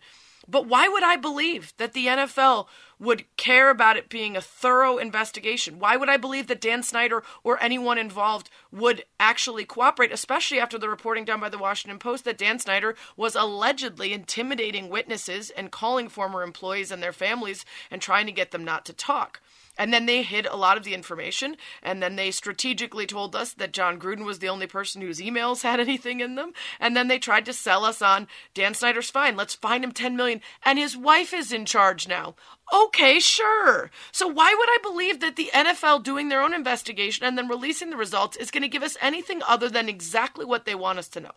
But 0.48 0.66
why 0.66 0.88
would 0.88 1.02
I 1.02 1.16
believe 1.16 1.74
that 1.76 1.92
the 1.92 2.06
NFL 2.06 2.66
would 2.98 3.24
care 3.36 3.70
about 3.70 3.96
it 3.96 4.08
being 4.08 4.36
a 4.36 4.40
thorough 4.40 4.98
investigation? 4.98 5.78
Why 5.78 5.96
would 5.96 6.08
I 6.08 6.16
believe 6.16 6.46
that 6.48 6.60
Dan 6.60 6.82
Snyder 6.82 7.22
or 7.44 7.62
anyone 7.62 7.98
involved 7.98 8.50
would 8.72 9.04
actually 9.18 9.64
cooperate, 9.64 10.12
especially 10.12 10.58
after 10.58 10.78
the 10.78 10.88
reporting 10.88 11.24
done 11.24 11.40
by 11.40 11.48
the 11.48 11.58
Washington 11.58 11.98
Post 11.98 12.24
that 12.24 12.38
Dan 12.38 12.58
Snyder 12.58 12.96
was 13.16 13.34
allegedly 13.34 14.12
intimidating 14.12 14.88
witnesses 14.88 15.50
and 15.50 15.70
calling 15.70 16.08
former 16.08 16.42
employees 16.42 16.90
and 16.90 17.02
their 17.02 17.12
families 17.12 17.64
and 17.90 18.02
trying 18.02 18.26
to 18.26 18.32
get 18.32 18.50
them 18.50 18.64
not 18.64 18.84
to 18.86 18.92
talk? 18.92 19.40
And 19.80 19.94
then 19.94 20.04
they 20.04 20.22
hid 20.22 20.44
a 20.44 20.56
lot 20.56 20.76
of 20.76 20.84
the 20.84 20.92
information, 20.92 21.56
and 21.82 22.02
then 22.02 22.16
they 22.16 22.32
strategically 22.32 23.06
told 23.06 23.34
us 23.34 23.54
that 23.54 23.72
Jon 23.72 23.98
Gruden 23.98 24.26
was 24.26 24.38
the 24.38 24.50
only 24.50 24.66
person 24.66 25.00
whose 25.00 25.20
emails 25.20 25.62
had 25.62 25.80
anything 25.80 26.20
in 26.20 26.34
them. 26.34 26.52
And 26.78 26.94
then 26.94 27.08
they 27.08 27.18
tried 27.18 27.46
to 27.46 27.54
sell 27.54 27.86
us 27.86 28.02
on 28.02 28.28
Dan 28.52 28.74
Snyder's 28.74 29.08
fine. 29.08 29.38
Let's 29.38 29.54
fine 29.54 29.82
him 29.82 29.92
10 29.92 30.16
million, 30.16 30.42
and 30.66 30.78
his 30.78 30.98
wife 30.98 31.32
is 31.32 31.50
in 31.50 31.64
charge 31.64 32.06
now. 32.06 32.34
Okay, 32.70 33.20
sure. 33.20 33.90
So 34.12 34.28
why 34.28 34.54
would 34.54 34.68
I 34.68 34.78
believe 34.82 35.20
that 35.20 35.36
the 35.36 35.50
NFL 35.54 36.02
doing 36.02 36.28
their 36.28 36.42
own 36.42 36.52
investigation 36.52 37.24
and 37.24 37.38
then 37.38 37.48
releasing 37.48 37.88
the 37.88 37.96
results 37.96 38.36
is 38.36 38.50
going 38.50 38.62
to 38.62 38.68
give 38.68 38.82
us 38.82 38.98
anything 39.00 39.40
other 39.48 39.70
than 39.70 39.88
exactly 39.88 40.44
what 40.44 40.66
they 40.66 40.74
want 40.74 40.98
us 40.98 41.08
to 41.08 41.20
know? 41.20 41.32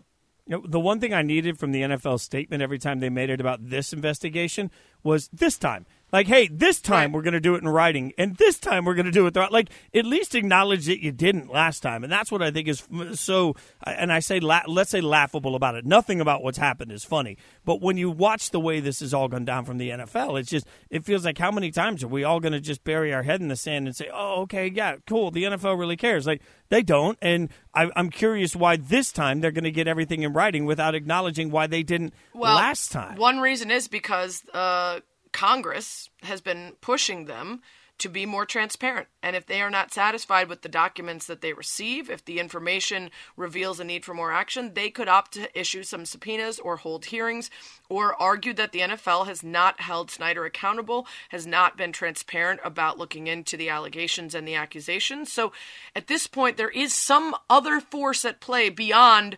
You 0.47 0.57
know, 0.57 0.65
the 0.67 0.81
one 0.81 0.99
thing 0.99 1.13
I 1.13 1.21
needed 1.21 1.57
from 1.57 1.71
the 1.71 1.83
NFL 1.83 2.19
statement 2.19 2.61
every 2.61 2.77
time 2.77 2.99
they 2.99 3.09
made 3.09 3.29
it 3.29 3.39
about 3.39 3.69
this 3.69 3.93
investigation 3.93 4.69
was 5.01 5.29
this 5.31 5.57
time. 5.57 5.85
Like, 6.13 6.27
hey, 6.27 6.47
this 6.47 6.79
time 6.79 7.11
we're 7.11 7.23
going 7.23 7.33
to 7.33 7.39
do 7.39 7.55
it 7.55 7.63
in 7.63 7.67
writing, 7.67 8.13
and 8.19 8.35
this 8.35 8.59
time 8.59 8.85
we're 8.85 8.93
going 8.93 9.07
to 9.07 9.11
do 9.11 9.25
it. 9.25 9.33
The, 9.33 9.47
like, 9.49 9.69
at 9.95 10.05
least 10.05 10.35
acknowledge 10.35 10.85
that 10.85 11.03
you 11.03 11.11
didn't 11.11 11.51
last 11.51 11.79
time, 11.79 12.03
and 12.03 12.13
that's 12.13 12.31
what 12.31 12.43
I 12.43 12.51
think 12.51 12.67
is 12.67 12.83
so. 13.13 13.55
And 13.83 14.13
I 14.13 14.19
say, 14.19 14.39
la- 14.39 14.61
let's 14.67 14.91
say, 14.91 15.01
laughable 15.01 15.55
about 15.55 15.73
it. 15.73 15.87
Nothing 15.87 16.21
about 16.21 16.43
what's 16.43 16.59
happened 16.59 16.91
is 16.91 17.03
funny, 17.03 17.39
but 17.65 17.81
when 17.81 17.97
you 17.97 18.11
watch 18.11 18.51
the 18.51 18.59
way 18.59 18.79
this 18.79 18.99
has 18.99 19.11
all 19.11 19.27
gone 19.27 19.43
down 19.43 19.65
from 19.65 19.79
the 19.79 19.89
NFL, 19.89 20.39
it's 20.39 20.51
just 20.51 20.67
it 20.91 21.03
feels 21.03 21.25
like 21.25 21.39
how 21.39 21.49
many 21.49 21.71
times 21.71 22.03
are 22.03 22.07
we 22.07 22.23
all 22.23 22.39
going 22.39 22.53
to 22.53 22.61
just 22.61 22.83
bury 22.83 23.11
our 23.11 23.23
head 23.23 23.41
in 23.41 23.47
the 23.47 23.55
sand 23.55 23.87
and 23.87 23.95
say, 23.95 24.07
oh, 24.13 24.43
okay, 24.43 24.67
yeah, 24.67 24.97
cool, 25.07 25.31
the 25.31 25.45
NFL 25.45 25.79
really 25.79 25.97
cares. 25.97 26.27
Like 26.27 26.43
they 26.69 26.83
don't, 26.83 27.17
and 27.23 27.49
I, 27.73 27.89
I'm 27.95 28.11
curious 28.11 28.55
why 28.55 28.77
this 28.77 29.11
time 29.11 29.41
they're 29.41 29.51
going 29.51 29.63
to 29.63 29.71
get 29.71 29.87
everything 29.87 30.21
in 30.21 30.31
writing 30.33 30.65
without 30.65 30.93
acknowledging 30.93 31.49
why 31.49 31.65
they 31.65 31.81
didn't 31.81 32.13
Well, 32.35 32.55
last 32.55 32.91
time. 32.91 33.17
One 33.17 33.39
reason 33.39 33.71
is 33.71 33.87
because 33.87 34.43
uh, 34.53 34.99
Congress 35.33 36.09
has 36.21 36.39
been 36.39 36.73
pushing 36.79 37.25
them 37.25 37.61
to 37.99 38.09
be 38.09 38.25
more 38.25 38.45
transparent. 38.45 39.07
And 39.21 39.35
if 39.35 39.45
they 39.45 39.61
are 39.61 39.69
not 39.69 39.93
satisfied 39.93 40.49
with 40.49 40.61
the 40.61 40.69
documents 40.69 41.25
that 41.27 41.41
they 41.41 41.53
receive, 41.53 42.09
if 42.09 42.25
the 42.25 42.39
information 42.39 43.11
reveals 43.37 43.79
a 43.79 43.83
need 43.83 44.03
for 44.03 44.13
more 44.13 44.31
action, 44.31 44.73
they 44.73 44.89
could 44.89 45.07
opt 45.07 45.33
to 45.33 45.59
issue 45.59 45.83
some 45.83 46.05
subpoenas 46.05 46.59
or 46.59 46.77
hold 46.77 47.05
hearings 47.05 47.49
or 47.89 48.19
argue 48.21 48.53
that 48.53 48.71
the 48.71 48.79
NFL 48.79 49.27
has 49.27 49.43
not 49.43 49.79
held 49.79 50.09
Snyder 50.09 50.43
accountable, 50.43 51.07
has 51.29 51.45
not 51.45 51.77
been 51.77 51.93
transparent 51.93 52.59
about 52.63 52.97
looking 52.97 53.27
into 53.27 53.55
the 53.55 53.69
allegations 53.69 54.33
and 54.35 54.47
the 54.47 54.55
accusations. 54.55 55.31
So 55.31 55.53
at 55.95 56.07
this 56.07 56.27
point, 56.27 56.57
there 56.57 56.69
is 56.69 56.93
some 56.93 57.35
other 57.49 57.79
force 57.79 58.25
at 58.25 58.41
play 58.41 58.69
beyond 58.69 59.37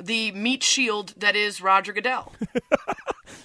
the 0.00 0.32
meat 0.32 0.62
shield 0.62 1.14
that 1.16 1.36
is 1.36 1.60
Roger 1.60 1.92
Goodell. 1.92 2.32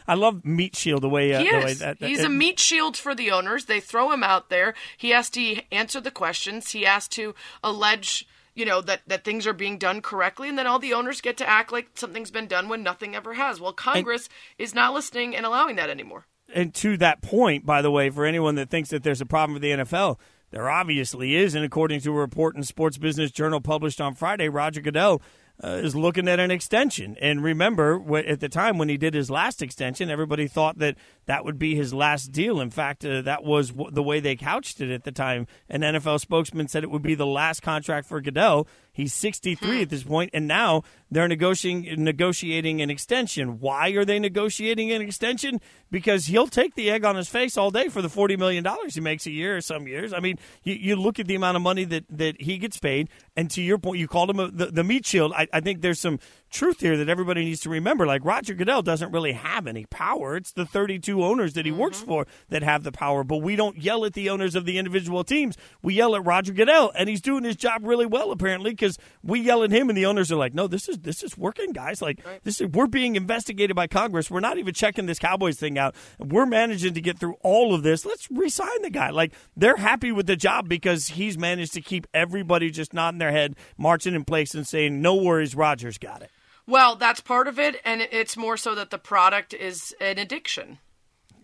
I 0.07 0.13
love 0.15 0.45
meat 0.45 0.75
shield 0.75 1.01
the 1.03 1.09
way, 1.09 1.33
uh, 1.33 1.39
he 1.41 1.49
the 1.49 1.57
way 1.57 1.73
that, 1.73 1.99
that 1.99 2.07
He's 2.07 2.19
it- 2.19 2.25
a 2.25 2.29
meat 2.29 2.59
shield 2.59 2.95
for 2.97 3.13
the 3.15 3.31
owners. 3.31 3.65
They 3.65 3.79
throw 3.79 4.11
him 4.11 4.23
out 4.23 4.49
there. 4.49 4.73
He 4.97 5.09
has 5.11 5.29
to 5.31 5.61
answer 5.71 5.99
the 6.01 6.11
questions. 6.11 6.71
He 6.71 6.83
has 6.83 7.07
to 7.09 7.33
allege, 7.63 8.27
you 8.55 8.65
know, 8.65 8.81
that, 8.81 9.01
that 9.07 9.23
things 9.23 9.45
are 9.47 9.53
being 9.53 9.77
done 9.77 10.01
correctly, 10.01 10.49
and 10.49 10.57
then 10.57 10.67
all 10.67 10.79
the 10.79 10.93
owners 10.93 11.21
get 11.21 11.37
to 11.37 11.49
act 11.49 11.71
like 11.71 11.89
something's 11.95 12.31
been 12.31 12.47
done 12.47 12.69
when 12.69 12.83
nothing 12.83 13.15
ever 13.15 13.33
has. 13.35 13.59
Well, 13.59 13.73
Congress 13.73 14.29
is 14.57 14.73
not 14.73 14.93
listening 14.93 15.35
and 15.35 15.45
allowing 15.45 15.75
that 15.77 15.89
anymore. 15.89 16.25
and 16.53 16.73
to 16.75 16.97
that 16.97 17.21
point, 17.21 17.65
by 17.65 17.81
the 17.81 17.91
way, 17.91 18.09
for 18.09 18.25
anyone 18.25 18.55
that 18.55 18.69
thinks 18.69 18.89
that 18.89 19.03
there's 19.03 19.21
a 19.21 19.25
problem 19.25 19.53
with 19.53 19.61
the 19.61 19.71
NFL, 19.71 20.17
there 20.49 20.69
obviously 20.69 21.35
is. 21.35 21.55
And 21.55 21.65
according 21.65 21.99
to 22.01 22.09
a 22.11 22.13
report 22.13 22.55
in 22.55 22.63
Sports 22.63 22.97
Business 22.97 23.31
Journal 23.31 23.59
published 23.59 23.99
on 23.99 24.15
Friday, 24.15 24.47
Roger 24.47 24.79
Goodell 24.79 25.21
uh, 25.63 25.69
is 25.69 25.95
looking 25.95 26.27
at 26.27 26.39
an 26.39 26.51
extension. 26.51 27.15
And 27.19 27.43
remember, 27.43 28.01
at 28.17 28.39
the 28.39 28.49
time 28.49 28.77
when 28.77 28.89
he 28.89 28.97
did 28.97 29.13
his 29.13 29.29
last 29.29 29.61
extension, 29.61 30.09
everybody 30.09 30.47
thought 30.47 30.77
that 30.79 30.95
that 31.27 31.45
would 31.45 31.59
be 31.59 31.75
his 31.75 31.93
last 31.93 32.31
deal. 32.31 32.59
In 32.59 32.71
fact, 32.71 33.05
uh, 33.05 33.21
that 33.21 33.43
was 33.43 33.69
w- 33.69 33.91
the 33.91 34.01
way 34.01 34.19
they 34.19 34.35
couched 34.35 34.81
it 34.81 34.91
at 34.91 35.03
the 35.03 35.11
time. 35.11 35.45
An 35.69 35.81
NFL 35.81 36.19
spokesman 36.19 36.67
said 36.67 36.83
it 36.83 36.89
would 36.89 37.03
be 37.03 37.15
the 37.15 37.25
last 37.25 37.61
contract 37.61 38.07
for 38.07 38.19
Goodell. 38.19 38.67
He's 38.91 39.13
63 39.13 39.83
at 39.83 39.89
this 39.89 40.03
point, 40.03 40.31
and 40.33 40.47
now 40.47 40.81
they're 41.11 41.27
negotiating 41.27 42.03
negotiating 42.03 42.81
an 42.81 42.89
extension. 42.89 43.59
Why 43.59 43.89
are 43.89 44.03
they 44.05 44.17
negotiating 44.17 44.91
an 44.91 45.03
extension? 45.03 45.61
Because 45.91 46.25
he'll 46.25 46.47
take 46.47 46.73
the 46.73 46.89
egg 46.89 47.05
on 47.05 47.15
his 47.15 47.29
face 47.29 47.57
all 47.57 47.69
day 47.69 47.89
for 47.89 48.01
the 48.01 48.09
40 48.09 48.37
million 48.37 48.63
dollars 48.63 48.95
he 48.95 49.01
makes 49.01 49.27
a 49.27 49.31
year 49.31 49.57
or 49.57 49.61
some 49.61 49.87
years. 49.87 50.13
I 50.13 50.19
mean, 50.19 50.39
you, 50.63 50.73
you 50.73 50.95
look 50.95 51.19
at 51.19 51.27
the 51.27 51.35
amount 51.35 51.57
of 51.57 51.61
money 51.61 51.83
that, 51.85 52.05
that 52.09 52.41
he 52.41 52.57
gets 52.57 52.79
paid, 52.79 53.09
and 53.35 53.51
to 53.51 53.61
your 53.61 53.77
point, 53.77 53.99
you 53.99 54.07
called 54.07 54.31
him 54.31 54.39
a, 54.39 54.49
the, 54.49 54.65
the 54.67 54.83
meat 54.83 55.05
shield. 55.05 55.31
I, 55.33 55.47
I 55.53 55.59
think 55.59 55.81
there's 55.81 55.99
some 55.99 56.19
truth 56.49 56.79
here 56.79 56.97
that 56.97 57.09
everybody 57.09 57.43
needs 57.43 57.61
to 57.61 57.69
remember. 57.69 58.05
Like 58.05 58.23
Roger 58.25 58.53
Goodell 58.53 58.81
doesn't 58.81 59.11
really 59.11 59.33
have 59.33 59.67
any 59.67 59.85
power. 59.85 60.35
It's 60.35 60.51
the 60.51 60.65
32 60.65 61.23
owners 61.23 61.53
that 61.53 61.65
he 61.65 61.71
works 61.71 61.99
mm-hmm. 61.99 62.07
for 62.07 62.27
that 62.49 62.63
have 62.63 62.83
the 62.83 62.91
power. 62.91 63.23
But 63.23 63.37
we 63.37 63.55
don't 63.55 63.77
yell 63.77 64.05
at 64.05 64.13
the 64.13 64.29
owners 64.29 64.55
of 64.55 64.65
the 64.65 64.77
individual 64.77 65.23
teams. 65.23 65.57
We 65.81 65.95
yell 65.95 66.15
at 66.15 66.25
Roger 66.25 66.53
Goodell, 66.53 66.91
and 66.95 67.09
he's 67.09 67.21
doing 67.21 67.43
his 67.43 67.55
job 67.55 67.81
really 67.83 68.05
well 68.05 68.31
apparently 68.31 68.71
because 68.71 68.97
we 69.23 69.39
yell 69.39 69.63
at 69.63 69.71
him, 69.71 69.89
and 69.89 69.97
the 69.97 70.05
owners 70.05 70.31
are 70.31 70.35
like, 70.35 70.53
"No, 70.53 70.67
this 70.67 70.87
is 70.87 70.99
this 70.99 71.23
is 71.23 71.37
working, 71.37 71.71
guys. 71.71 72.01
Like 72.01 72.23
this 72.43 72.61
is 72.61 72.67
we're 72.67 72.87
being 72.87 73.15
investigated 73.15 73.75
by 73.75 73.87
Congress. 73.87 74.31
We're 74.31 74.39
not 74.39 74.57
even 74.57 74.73
checking 74.73 75.05
this 75.05 75.19
Cowboys 75.19 75.57
thing 75.57 75.77
out. 75.77 75.95
We're 76.19 76.45
managing 76.45 76.93
to 76.93 77.01
get 77.01 77.19
through 77.19 77.35
all 77.41 77.73
of 77.73 77.83
this. 77.83 78.05
Let's 78.05 78.29
resign 78.31 78.81
the 78.81 78.89
guy. 78.89 79.09
Like 79.09 79.33
they're 79.55 79.77
happy 79.77 80.11
with 80.11 80.27
the 80.27 80.35
job 80.35 80.67
because 80.69 81.07
he's 81.07 81.37
managed 81.37 81.73
to 81.73 81.81
keep 81.81 82.07
everybody 82.13 82.71
just 82.71 82.93
nodding 82.93 83.19
their 83.19 83.31
head, 83.31 83.55
marching 83.77 84.15
in 84.15 84.23
place, 84.23 84.53
and 84.55 84.67
saying, 84.67 85.01
"No 85.01 85.15
worries, 85.15 85.55
Rogers 85.55 85.97
got 85.97 86.21
it." 86.21 86.31
Well, 86.67 86.97
that's 86.97 87.21
part 87.21 87.47
of 87.47 87.57
it, 87.57 87.79
and 87.85 88.01
it's 88.01 88.35
more 88.35 88.57
so 88.57 88.75
that 88.75 88.89
the 88.89 88.97
product 88.97 89.53
is 89.53 89.95
an 90.01 90.17
addiction. 90.17 90.79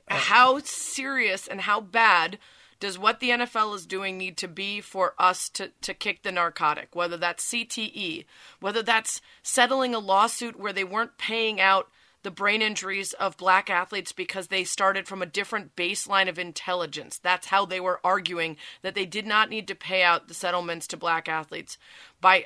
How 0.09 0.59
serious 0.59 1.47
and 1.47 1.61
how 1.61 1.79
bad 1.79 2.37
does 2.81 2.99
what 2.99 3.21
the 3.21 3.29
NFL 3.29 3.73
is 3.73 3.85
doing 3.85 4.17
need 4.17 4.35
to 4.35 4.49
be 4.49 4.81
for 4.81 5.13
us 5.17 5.47
to, 5.49 5.71
to 5.81 5.93
kick 5.93 6.23
the 6.23 6.33
narcotic? 6.33 6.93
Whether 6.93 7.15
that's 7.15 7.45
CTE, 7.45 8.25
whether 8.59 8.83
that's 8.83 9.21
settling 9.41 9.95
a 9.95 9.99
lawsuit 9.99 10.59
where 10.59 10.73
they 10.73 10.83
weren't 10.83 11.17
paying 11.17 11.61
out 11.61 11.87
the 12.23 12.31
brain 12.31 12.61
injuries 12.61 13.13
of 13.13 13.37
black 13.37 13.69
athletes 13.69 14.11
because 14.11 14.47
they 14.47 14.65
started 14.65 15.07
from 15.07 15.21
a 15.21 15.25
different 15.25 15.75
baseline 15.77 16.27
of 16.27 16.37
intelligence. 16.37 17.17
That's 17.17 17.47
how 17.47 17.65
they 17.65 17.79
were 17.79 18.01
arguing 18.03 18.57
that 18.81 18.95
they 18.95 19.05
did 19.05 19.25
not 19.25 19.49
need 19.49 19.69
to 19.69 19.75
pay 19.75 20.03
out 20.03 20.27
the 20.27 20.33
settlements 20.33 20.87
to 20.87 20.97
black 20.97 21.29
athletes 21.29 21.77
by 22.19 22.45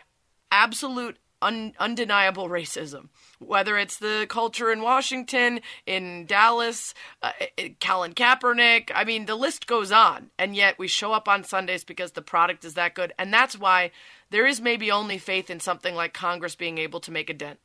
absolute 0.52 1.18
un- 1.42 1.74
undeniable 1.80 2.50
racism. 2.50 3.10
Whether 3.40 3.78
it's 3.78 3.98
the 3.98 4.26
culture 4.30 4.72
in 4.72 4.82
Washington, 4.82 5.62
in 5.86 6.26
Dallas, 6.26 6.94
uh, 7.22 7.32
Colin 7.80 8.14
Kaepernick, 8.14 8.92
I 8.94 9.04
mean, 9.04 9.26
the 9.26 9.36
list 9.36 9.68
goes 9.68 9.92
on. 9.92 10.32
And 10.40 10.56
yet 10.56 10.80
we 10.80 10.88
show 10.88 11.14
up 11.14 11.28
on 11.28 11.44
Sundays 11.44 11.84
because 11.84 12.14
the 12.14 12.22
product 12.22 12.66
is 12.66 12.74
that 12.74 12.96
good. 12.96 13.14
And 13.20 13.34
that's 13.34 13.58
why 13.58 13.92
there 14.30 14.46
is 14.46 14.60
maybe 14.62 14.92
only 14.92 15.18
faith 15.18 15.50
in 15.50 15.60
something 15.60 15.96
like 15.96 16.14
Congress 16.14 16.56
being 16.56 16.78
able 16.78 17.00
to 17.02 17.12
make 17.12 17.30
a 17.30 17.34
dent. 17.34 17.60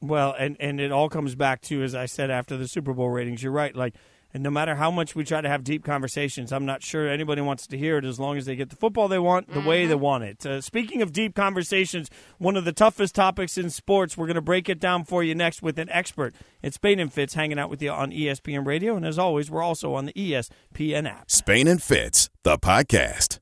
Well, 0.00 0.34
and 0.36 0.56
and 0.58 0.80
it 0.80 0.90
all 0.90 1.08
comes 1.08 1.36
back 1.36 1.60
to 1.62 1.82
as 1.82 1.94
I 1.94 2.06
said 2.06 2.28
after 2.30 2.56
the 2.56 2.66
Super 2.66 2.92
Bowl 2.92 3.10
ratings. 3.10 3.42
You're 3.42 3.52
right. 3.52 3.74
Like, 3.74 3.94
and 4.34 4.42
no 4.42 4.50
matter 4.50 4.74
how 4.74 4.90
much 4.90 5.14
we 5.14 5.24
try 5.24 5.40
to 5.40 5.48
have 5.48 5.64
deep 5.64 5.84
conversations, 5.84 6.52
I'm 6.52 6.64
not 6.64 6.82
sure 6.82 7.08
anybody 7.08 7.42
wants 7.42 7.66
to 7.66 7.78
hear 7.78 7.98
it 7.98 8.04
as 8.04 8.18
long 8.18 8.38
as 8.38 8.46
they 8.46 8.56
get 8.56 8.70
the 8.70 8.76
football 8.76 9.08
they 9.08 9.18
want, 9.18 9.52
the 9.52 9.60
way 9.60 9.86
they 9.86 9.94
want 9.94 10.24
it. 10.24 10.46
Uh, 10.46 10.60
speaking 10.60 11.02
of 11.02 11.12
deep 11.12 11.34
conversations, 11.34 12.08
one 12.38 12.56
of 12.56 12.64
the 12.64 12.72
toughest 12.72 13.14
topics 13.14 13.58
in 13.58 13.70
sports. 13.70 14.16
We're 14.16 14.26
going 14.26 14.34
to 14.36 14.40
break 14.40 14.68
it 14.68 14.80
down 14.80 15.04
for 15.04 15.22
you 15.22 15.34
next 15.34 15.62
with 15.62 15.78
an 15.78 15.88
expert. 15.90 16.34
It's 16.62 16.76
Spain 16.76 16.98
and 16.98 17.12
Fitz 17.12 17.34
hanging 17.34 17.58
out 17.58 17.70
with 17.70 17.82
you 17.82 17.90
on 17.90 18.10
ESPN 18.10 18.66
Radio, 18.66 18.96
and 18.96 19.04
as 19.04 19.18
always, 19.18 19.50
we're 19.50 19.62
also 19.62 19.94
on 19.94 20.06
the 20.06 20.12
ESPN 20.12 21.08
app. 21.08 21.30
Spain 21.30 21.68
and 21.68 21.82
Fitz, 21.82 22.30
the 22.42 22.58
podcast. 22.58 23.38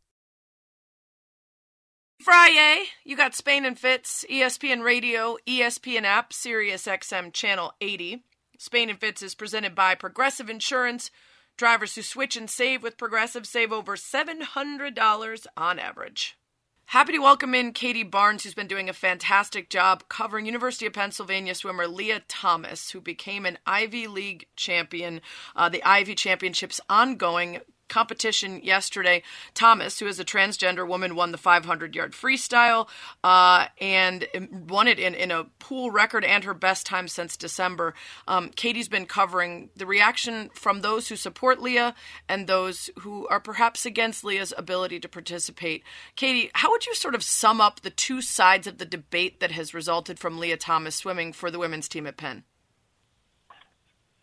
Friday, 2.21 2.85
you 3.03 3.17
got 3.17 3.35
Spain 3.35 3.65
and 3.65 3.79
Fitz, 3.79 4.27
ESPN 4.31 4.83
Radio, 4.83 5.39
ESPN 5.47 6.03
app, 6.03 6.35
Sirius 6.35 6.87
XM 6.87 7.33
channel 7.33 7.73
80. 7.81 8.23
Spain 8.61 8.91
and 8.91 9.01
Fitz 9.01 9.23
is 9.23 9.35
presented 9.35 9.75
by 9.75 9.95
Progressive 9.95 10.51
Insurance. 10.51 11.11
Drivers 11.57 11.95
who 11.95 12.03
switch 12.03 12.37
and 12.37 12.51
save 12.51 12.83
with 12.83 12.99
Progressive 12.99 13.47
save 13.47 13.73
over 13.73 13.97
$700 13.97 15.47
on 15.57 15.79
average. 15.79 16.37
Happy 16.85 17.13
to 17.13 17.21
welcome 17.21 17.55
in 17.55 17.73
Katie 17.73 18.03
Barnes, 18.03 18.43
who's 18.43 18.53
been 18.53 18.67
doing 18.67 18.91
a 18.91 18.93
fantastic 18.93 19.71
job 19.71 20.05
covering 20.11 20.45
University 20.45 20.85
of 20.85 20.93
Pennsylvania 20.93 21.55
swimmer 21.55 21.87
Lia 21.87 22.21
Thomas, 22.29 22.91
who 22.91 23.01
became 23.01 23.47
an 23.47 23.57
Ivy 23.65 24.07
League 24.09 24.47
champion. 24.57 25.23
Uh, 25.57 25.71
the 25.71 25.83
Ivy 25.83 26.15
Championships 26.15 26.83
ongoing 26.91 27.61
competition 27.91 28.61
yesterday. 28.63 29.23
Thomas, 29.53 29.99
who 29.99 30.07
is 30.07 30.19
a 30.19 30.25
transgender 30.25 30.89
woman, 30.89 31.15
won 31.15 31.33
the 31.33 31.39
500 31.39 31.95
yard 31.95 32.13
freestyle 32.13 32.89
uh, 33.23 33.67
and 33.81 34.27
won 34.69 34.89
it 34.89 34.99
in, 34.99 35.15
in 35.15 35.31
a 35.31 35.45
pool 35.59 35.91
record 35.91 36.25
and 36.25 36.45
her 36.45 36.55
best 36.55 36.87
time 36.87 37.09
since 37.09 37.37
December. 37.37 37.93
Um, 38.27 38.49
Katie's 38.57 38.89
been 38.89 39.07
covering 39.07 39.71
the 39.77 39.87
reaction 39.87 40.51
from 40.55 40.81
those 40.81 41.09
who 41.09 41.17
support 41.17 41.61
Lia 41.61 41.95
and 42.29 42.47
those 42.47 42.89
who 43.01 43.27
are 43.29 43.41
perhaps 43.41 43.85
against 43.85 44.25
Lia's 44.25 44.55
ability 44.57 45.01
to 45.01 45.09
participate. 45.09 45.83
Katie, 46.17 46.51
how 46.55 46.71
would 46.71 46.87
you 46.87 46.95
sort 46.95 47.15
of 47.15 47.23
sum 47.23 47.61
up 47.61 47.81
the 47.81 47.91
two 47.91 48.23
sides 48.23 48.67
of 48.67 48.79
the 48.79 48.87
debate 48.87 49.41
that 49.41 49.53
has 49.53 49.75
resulted 49.75 50.19
from 50.19 50.39
Lia 50.39 50.57
Thomas 50.57 50.97
swimming 50.97 51.33
for 51.33 51.51
the 51.51 51.59
women's 51.59 51.89
team 51.89 52.07
at 52.07 52.17
Penn? 52.17 52.45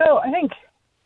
So 0.02 0.18
I 0.18 0.32
think, 0.32 0.52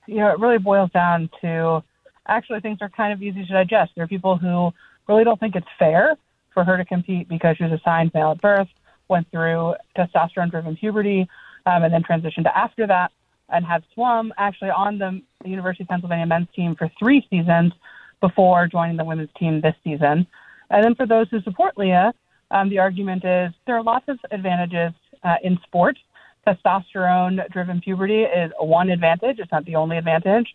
you 0.08 0.18
know, 0.18 0.32
it 0.32 0.40
really 0.40 0.58
boils 0.58 0.92
down 0.92 1.30
to 1.42 1.84
actually 2.28 2.60
things 2.60 2.78
are 2.82 2.90
kind 2.90 3.14
of 3.14 3.22
easy 3.22 3.46
to 3.46 3.54
digest. 3.54 3.92
There 3.96 4.04
are 4.04 4.08
people 4.08 4.38
who 4.38 4.72
really 5.08 5.24
don't 5.24 5.40
think 5.40 5.56
it's 5.56 5.68
fair 5.80 6.16
for 6.54 6.64
her 6.64 6.78
to 6.78 6.86
compete 6.86 7.28
because 7.28 7.58
she 7.58 7.64
was 7.64 7.74
assigned 7.74 8.12
male 8.14 8.32
at 8.32 8.42
birth, 8.42 8.68
went 9.08 9.30
through 9.32 9.76
testosterone 9.98 10.52
driven 10.52 10.76
puberty, 10.76 11.28
um, 11.66 11.84
and 11.84 11.94
then 11.94 12.04
transitioned 12.04 12.44
to 12.44 12.58
after 12.58 12.88
that 12.88 13.12
and 13.50 13.66
had 13.66 13.84
swum 13.94 14.34
actually 14.38 14.70
on 14.70 14.98
the 14.98 15.22
University 15.48 15.84
of 15.84 15.90
Pennsylvania 15.90 16.26
men's 16.26 16.48
team 16.56 16.76
for 16.76 16.90
three 16.98 17.26
seasons 17.30 17.74
before 18.22 18.68
joining 18.68 18.98
the 18.98 19.04
women's 19.04 19.30
team 19.38 19.62
this 19.62 19.76
season. 19.84 20.26
And 20.70 20.84
then 20.84 20.96
for 20.96 21.06
those 21.06 21.28
who 21.30 21.42
support 21.42 21.78
Lia, 21.78 22.14
um, 22.52 22.70
the 22.70 22.80
argument 22.80 23.24
is 23.26 23.52
there 23.66 23.76
are 23.76 23.84
lots 23.84 24.06
of 24.08 24.18
advantages 24.32 24.94
uh, 25.24 25.36
in 25.44 25.60
sports. 25.64 26.00
Testosterone 26.48 27.48
driven 27.52 27.82
puberty 27.82 28.24
is 28.24 28.52
one 28.60 28.90
advantage, 28.90 29.38
it's 29.40 29.52
not 29.52 29.66
the 29.66 29.76
only 29.76 29.98
advantage. 29.98 30.48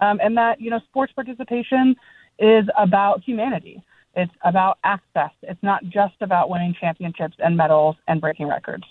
Um, 0.00 0.18
and 0.22 0.36
that, 0.36 0.60
you 0.60 0.70
know, 0.70 0.80
sports 0.88 1.12
participation 1.12 1.94
is 2.38 2.64
about 2.76 3.22
humanity. 3.22 3.82
It's 4.14 4.32
about 4.44 4.78
access. 4.84 5.30
It's 5.42 5.62
not 5.62 5.82
just 5.84 6.14
about 6.20 6.50
winning 6.50 6.74
championships 6.78 7.36
and 7.38 7.56
medals 7.56 7.96
and 8.08 8.20
breaking 8.20 8.48
records. 8.48 8.84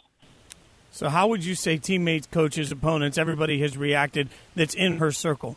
So, 0.89 1.09
how 1.09 1.27
would 1.27 1.45
you 1.45 1.55
say 1.55 1.77
teammates, 1.77 2.27
coaches, 2.27 2.71
opponents, 2.71 3.17
everybody 3.17 3.61
has 3.61 3.77
reacted 3.77 4.29
that's 4.55 4.73
in 4.73 4.97
her 4.97 5.11
circle? 5.11 5.55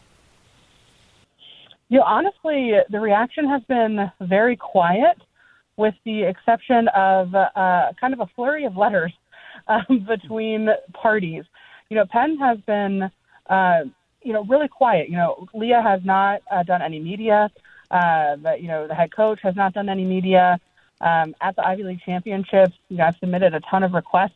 You 1.88 1.98
know, 1.98 2.04
honestly, 2.04 2.72
the 2.90 3.00
reaction 3.00 3.48
has 3.48 3.62
been 3.64 4.10
very 4.20 4.56
quiet, 4.56 5.16
with 5.76 5.94
the 6.04 6.22
exception 6.22 6.88
of 6.94 7.34
uh, 7.34 7.92
kind 8.00 8.14
of 8.14 8.20
a 8.20 8.26
flurry 8.36 8.64
of 8.64 8.76
letters 8.76 9.12
um, 9.68 10.06
between 10.06 10.68
parties. 10.92 11.44
You 11.88 11.96
know, 11.96 12.04
Penn 12.10 12.38
has 12.38 12.58
been, 12.66 13.10
uh, 13.48 13.80
you 14.24 14.32
know, 14.32 14.44
really 14.44 14.68
quiet. 14.68 15.08
You 15.08 15.16
know, 15.16 15.46
Lia 15.54 15.80
has 15.82 16.04
not 16.04 16.42
uh, 16.50 16.62
done 16.62 16.82
any 16.82 16.98
media. 16.98 17.50
Uh, 17.90 18.36
but, 18.36 18.60
you 18.60 18.68
know, 18.68 18.88
the 18.88 18.94
head 18.94 19.14
coach 19.14 19.40
has 19.42 19.54
not 19.54 19.72
done 19.74 19.88
any 19.88 20.04
media. 20.04 20.58
Um, 21.00 21.34
at 21.40 21.54
the 21.54 21.66
Ivy 21.66 21.84
League 21.84 22.00
championships, 22.04 22.74
you 22.88 22.96
know, 22.96 23.04
I've 23.04 23.16
submitted 23.16 23.54
a 23.54 23.60
ton 23.60 23.82
of 23.82 23.92
requests 23.92 24.34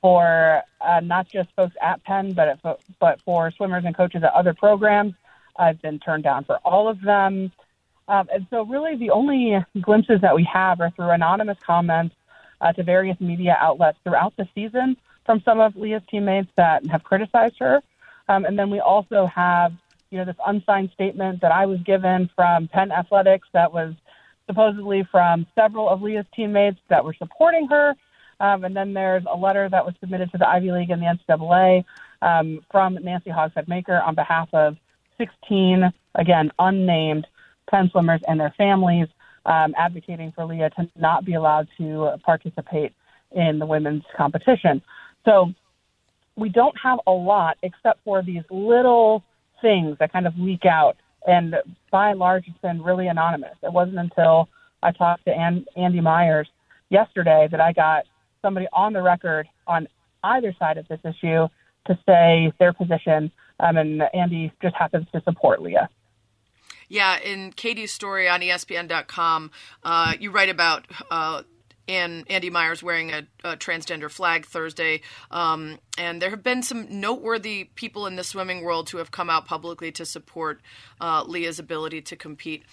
for 0.00 0.62
uh, 0.80 1.00
not 1.00 1.28
just 1.28 1.48
folks 1.54 1.74
at 1.80 2.02
Penn, 2.04 2.32
but 2.32 2.48
at, 2.48 2.80
but 2.98 3.20
for 3.22 3.50
swimmers 3.52 3.84
and 3.84 3.96
coaches 3.96 4.22
at 4.22 4.32
other 4.32 4.54
programs. 4.54 5.14
I've 5.58 5.80
been 5.80 5.98
turned 5.98 6.24
down 6.24 6.44
for 6.44 6.56
all 6.64 6.88
of 6.88 7.00
them. 7.00 7.52
Um, 8.08 8.28
and 8.32 8.46
so, 8.50 8.64
really, 8.64 8.96
the 8.96 9.10
only 9.10 9.64
glimpses 9.80 10.20
that 10.22 10.34
we 10.34 10.44
have 10.52 10.80
are 10.80 10.90
through 10.90 11.10
anonymous 11.10 11.58
comments 11.64 12.14
uh, 12.60 12.72
to 12.72 12.82
various 12.82 13.20
media 13.20 13.56
outlets 13.60 13.98
throughout 14.04 14.34
the 14.36 14.48
season 14.54 14.96
from 15.24 15.42
some 15.44 15.60
of 15.60 15.76
Lia's 15.76 16.02
teammates 16.08 16.50
that 16.56 16.86
have 16.86 17.02
criticized 17.02 17.56
her. 17.58 17.82
Um, 18.28 18.44
and 18.44 18.58
then 18.58 18.70
we 18.70 18.80
also 18.80 19.26
have, 19.26 19.72
you 20.10 20.18
know, 20.18 20.24
this 20.24 20.36
unsigned 20.46 20.90
statement 20.94 21.40
that 21.42 21.52
I 21.52 21.66
was 21.66 21.78
given 21.80 22.30
from 22.34 22.68
Penn 22.68 22.92
Athletics 22.92 23.48
that 23.52 23.72
was 23.72 23.94
supposedly 24.46 25.06
from 25.10 25.46
several 25.54 25.88
of 25.88 26.02
Lia's 26.02 26.26
teammates 26.34 26.78
that 26.88 27.04
were 27.04 27.14
supporting 27.14 27.68
her. 27.68 27.94
Um, 28.38 28.64
and 28.64 28.76
then 28.76 28.92
there's 28.92 29.24
a 29.30 29.36
letter 29.36 29.68
that 29.68 29.84
was 29.84 29.94
submitted 30.00 30.30
to 30.32 30.38
the 30.38 30.48
Ivy 30.48 30.70
League 30.70 30.90
and 30.90 31.00
the 31.00 31.06
NCAA 31.06 31.84
um, 32.22 32.60
from 32.70 32.94
Nancy 33.02 33.30
Hogshead 33.30 33.68
Makar 33.68 34.00
on 34.02 34.14
behalf 34.14 34.48
of 34.52 34.76
16, 35.18 35.90
again, 36.14 36.52
unnamed 36.58 37.26
Penn 37.70 37.88
swimmers 37.90 38.20
and 38.28 38.38
their 38.38 38.54
families, 38.56 39.08
um, 39.46 39.74
advocating 39.76 40.32
for 40.32 40.44
Lia 40.44 40.70
to 40.70 40.88
not 40.96 41.24
be 41.24 41.34
allowed 41.34 41.68
to 41.78 42.12
participate 42.24 42.92
in 43.32 43.58
the 43.58 43.66
women's 43.66 44.04
competition. 44.16 44.82
So 45.24 45.52
we 46.36 46.48
don't 46.48 46.76
have 46.82 46.98
a 47.06 47.10
lot 47.10 47.56
except 47.62 48.04
for 48.04 48.22
these 48.22 48.42
little 48.50 49.24
things 49.62 49.96
that 49.98 50.12
kind 50.12 50.26
of 50.26 50.34
leak 50.38 50.64
out. 50.64 50.96
And 51.26 51.56
by 51.90 52.10
and 52.10 52.18
large, 52.18 52.44
it's 52.46 52.58
been 52.58 52.82
really 52.82 53.08
anonymous. 53.08 53.56
It 53.62 53.72
wasn't 53.72 53.98
until 53.98 54.48
I 54.82 54.92
talked 54.92 55.24
to 55.24 55.64
Andy 55.76 56.00
Myers 56.00 56.48
yesterday 56.90 57.48
that 57.50 57.60
I 57.60 57.72
got 57.72 58.04
somebody 58.42 58.66
on 58.72 58.92
the 58.92 59.02
record 59.02 59.48
on 59.66 59.88
either 60.22 60.54
side 60.58 60.78
of 60.78 60.86
this 60.88 61.00
issue 61.04 61.48
to 61.86 61.98
say 62.06 62.52
their 62.58 62.72
position. 62.72 63.32
Um, 63.58 63.76
and 63.76 64.02
Andy 64.14 64.52
just 64.62 64.76
happens 64.76 65.06
to 65.12 65.22
support 65.22 65.62
Lia. 65.62 65.88
Yeah, 66.88 67.18
in 67.18 67.52
Katie's 67.52 67.92
story 67.92 68.28
on 68.28 68.40
ESPN.com, 68.40 69.50
uh, 69.82 70.12
you 70.20 70.30
write 70.30 70.50
about 70.50 70.86
uh, 71.10 71.42
and 71.88 72.24
Andy 72.28 72.50
Myers 72.50 72.82
wearing 72.82 73.12
a, 73.12 73.26
a 73.44 73.56
transgender 73.56 74.10
flag 74.10 74.46
Thursday. 74.46 75.02
Um, 75.30 75.78
and 75.98 76.20
there 76.20 76.30
have 76.30 76.42
been 76.42 76.62
some 76.62 77.00
noteworthy 77.00 77.64
people 77.74 78.06
in 78.06 78.16
the 78.16 78.24
swimming 78.24 78.62
world 78.62 78.90
who 78.90 78.98
have 78.98 79.10
come 79.10 79.30
out 79.30 79.46
publicly 79.46 79.92
to 79.92 80.04
support 80.04 80.60
uh, 81.00 81.24
Lia's 81.26 81.58
ability 81.58 82.02
to 82.02 82.16
compete. 82.16 82.64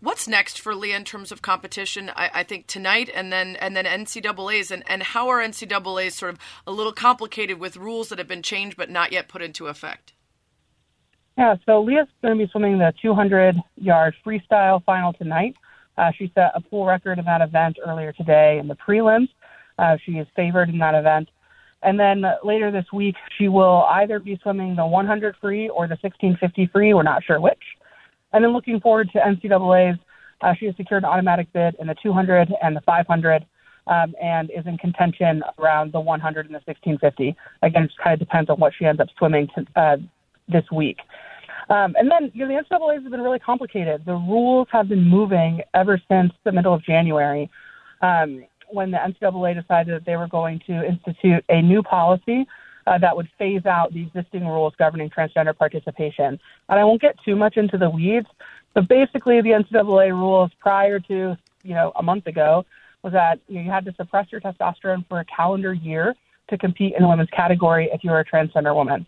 What's 0.00 0.26
next 0.26 0.60
for 0.60 0.74
Lia 0.74 0.96
in 0.96 1.04
terms 1.04 1.30
of 1.30 1.42
competition? 1.42 2.10
I, 2.16 2.30
I, 2.34 2.42
think 2.42 2.66
tonight 2.66 3.08
and 3.14 3.32
then 3.32 3.54
and 3.60 3.76
then 3.76 3.84
NCAA's 3.84 4.72
and, 4.72 4.82
and 4.88 5.00
how 5.00 5.28
are 5.28 5.40
NCAA's 5.40 6.14
sort 6.14 6.32
of 6.32 6.40
a 6.66 6.72
little 6.72 6.92
complicated 6.92 7.60
with 7.60 7.76
rules 7.76 8.08
that 8.08 8.18
have 8.18 8.26
been 8.26 8.42
changed 8.42 8.76
but 8.76 8.90
not 8.90 9.12
yet 9.12 9.28
put 9.28 9.42
into 9.42 9.68
effect? 9.68 10.12
Yeah, 11.38 11.54
so 11.64 11.82
Lia's 11.82 12.08
going 12.20 12.36
to 12.36 12.44
be 12.44 12.50
swimming 12.50 12.78
the 12.78 12.92
200 13.00 13.56
yard 13.76 14.14
freestyle 14.26 14.82
final 14.84 15.12
tonight. 15.12 15.54
Uh, 15.98 16.10
she 16.16 16.30
set 16.34 16.52
a 16.54 16.60
pool 16.60 16.86
record 16.86 17.18
in 17.18 17.24
that 17.24 17.40
event 17.40 17.76
earlier 17.86 18.12
today 18.12 18.58
in 18.58 18.68
the 18.68 18.76
prelims. 18.76 19.28
Uh, 19.78 19.96
she 20.04 20.12
is 20.12 20.26
favored 20.34 20.68
in 20.68 20.78
that 20.78 20.94
event. 20.94 21.28
And 21.82 21.98
then 21.98 22.22
later 22.44 22.70
this 22.70 22.86
week, 22.92 23.16
she 23.38 23.48
will 23.48 23.84
either 23.90 24.20
be 24.20 24.38
swimming 24.42 24.76
the 24.76 24.86
100 24.86 25.36
free 25.40 25.68
or 25.68 25.88
the 25.88 25.98
1650 26.00 26.70
free. 26.72 26.94
We're 26.94 27.02
not 27.02 27.24
sure 27.24 27.40
which. 27.40 27.62
And 28.32 28.44
then 28.44 28.52
looking 28.52 28.80
forward 28.80 29.10
to 29.12 29.18
NCAA's, 29.18 29.98
uh, 30.40 30.54
she 30.58 30.66
has 30.66 30.76
secured 30.76 31.02
an 31.02 31.10
automatic 31.10 31.52
bid 31.52 31.74
in 31.80 31.86
the 31.88 31.96
200 32.02 32.52
and 32.62 32.76
the 32.76 32.80
500 32.82 33.44
um, 33.86 34.14
and 34.22 34.50
is 34.50 34.66
in 34.66 34.78
contention 34.78 35.42
around 35.58 35.92
the 35.92 36.00
100 36.00 36.46
and 36.46 36.54
the 36.54 36.60
1650. 36.64 37.36
Again, 37.62 37.82
it 37.82 37.86
just 37.88 37.98
kind 37.98 38.14
of 38.14 38.20
depends 38.20 38.48
on 38.48 38.58
what 38.58 38.72
she 38.78 38.84
ends 38.84 39.00
up 39.00 39.08
swimming 39.18 39.48
to, 39.54 39.66
uh, 39.80 39.96
this 40.48 40.64
week. 40.72 40.98
Um, 41.68 41.94
and 41.98 42.10
then 42.10 42.30
you 42.34 42.46
know, 42.46 42.48
the 42.48 42.62
NCAA 42.62 43.02
has 43.02 43.10
been 43.10 43.20
really 43.20 43.38
complicated. 43.38 44.04
The 44.04 44.14
rules 44.14 44.68
have 44.72 44.88
been 44.88 45.04
moving 45.04 45.62
ever 45.74 46.00
since 46.08 46.32
the 46.44 46.52
middle 46.52 46.74
of 46.74 46.82
January, 46.82 47.50
um, 48.00 48.44
when 48.68 48.90
the 48.90 48.98
NCAA 48.98 49.60
decided 49.60 49.94
that 49.94 50.04
they 50.04 50.16
were 50.16 50.26
going 50.26 50.60
to 50.66 50.84
institute 50.86 51.44
a 51.48 51.62
new 51.62 51.82
policy 51.82 52.46
uh, 52.86 52.98
that 52.98 53.16
would 53.16 53.28
phase 53.38 53.64
out 53.66 53.92
the 53.92 54.02
existing 54.02 54.46
rules 54.46 54.74
governing 54.78 55.10
transgender 55.10 55.56
participation. 55.56 56.38
And 56.68 56.80
I 56.80 56.84
won't 56.84 57.00
get 57.00 57.16
too 57.24 57.36
much 57.36 57.56
into 57.56 57.78
the 57.78 57.88
weeds, 57.88 58.26
but 58.74 58.88
basically 58.88 59.40
the 59.40 59.50
NCAA 59.50 60.10
rules 60.10 60.50
prior 60.58 60.98
to 61.00 61.36
you 61.62 61.74
know 61.74 61.92
a 61.96 62.02
month 62.02 62.26
ago 62.26 62.64
was 63.02 63.12
that 63.12 63.40
you, 63.48 63.56
know, 63.56 63.60
you 63.62 63.70
had 63.70 63.84
to 63.84 63.94
suppress 63.94 64.30
your 64.32 64.40
testosterone 64.40 65.06
for 65.08 65.20
a 65.20 65.24
calendar 65.24 65.72
year 65.72 66.14
to 66.48 66.58
compete 66.58 66.94
in 66.96 67.02
the 67.02 67.08
women's 67.08 67.30
category 67.30 67.88
if 67.92 68.02
you 68.04 68.10
were 68.10 68.20
a 68.20 68.24
transgender 68.24 68.74
woman. 68.74 69.06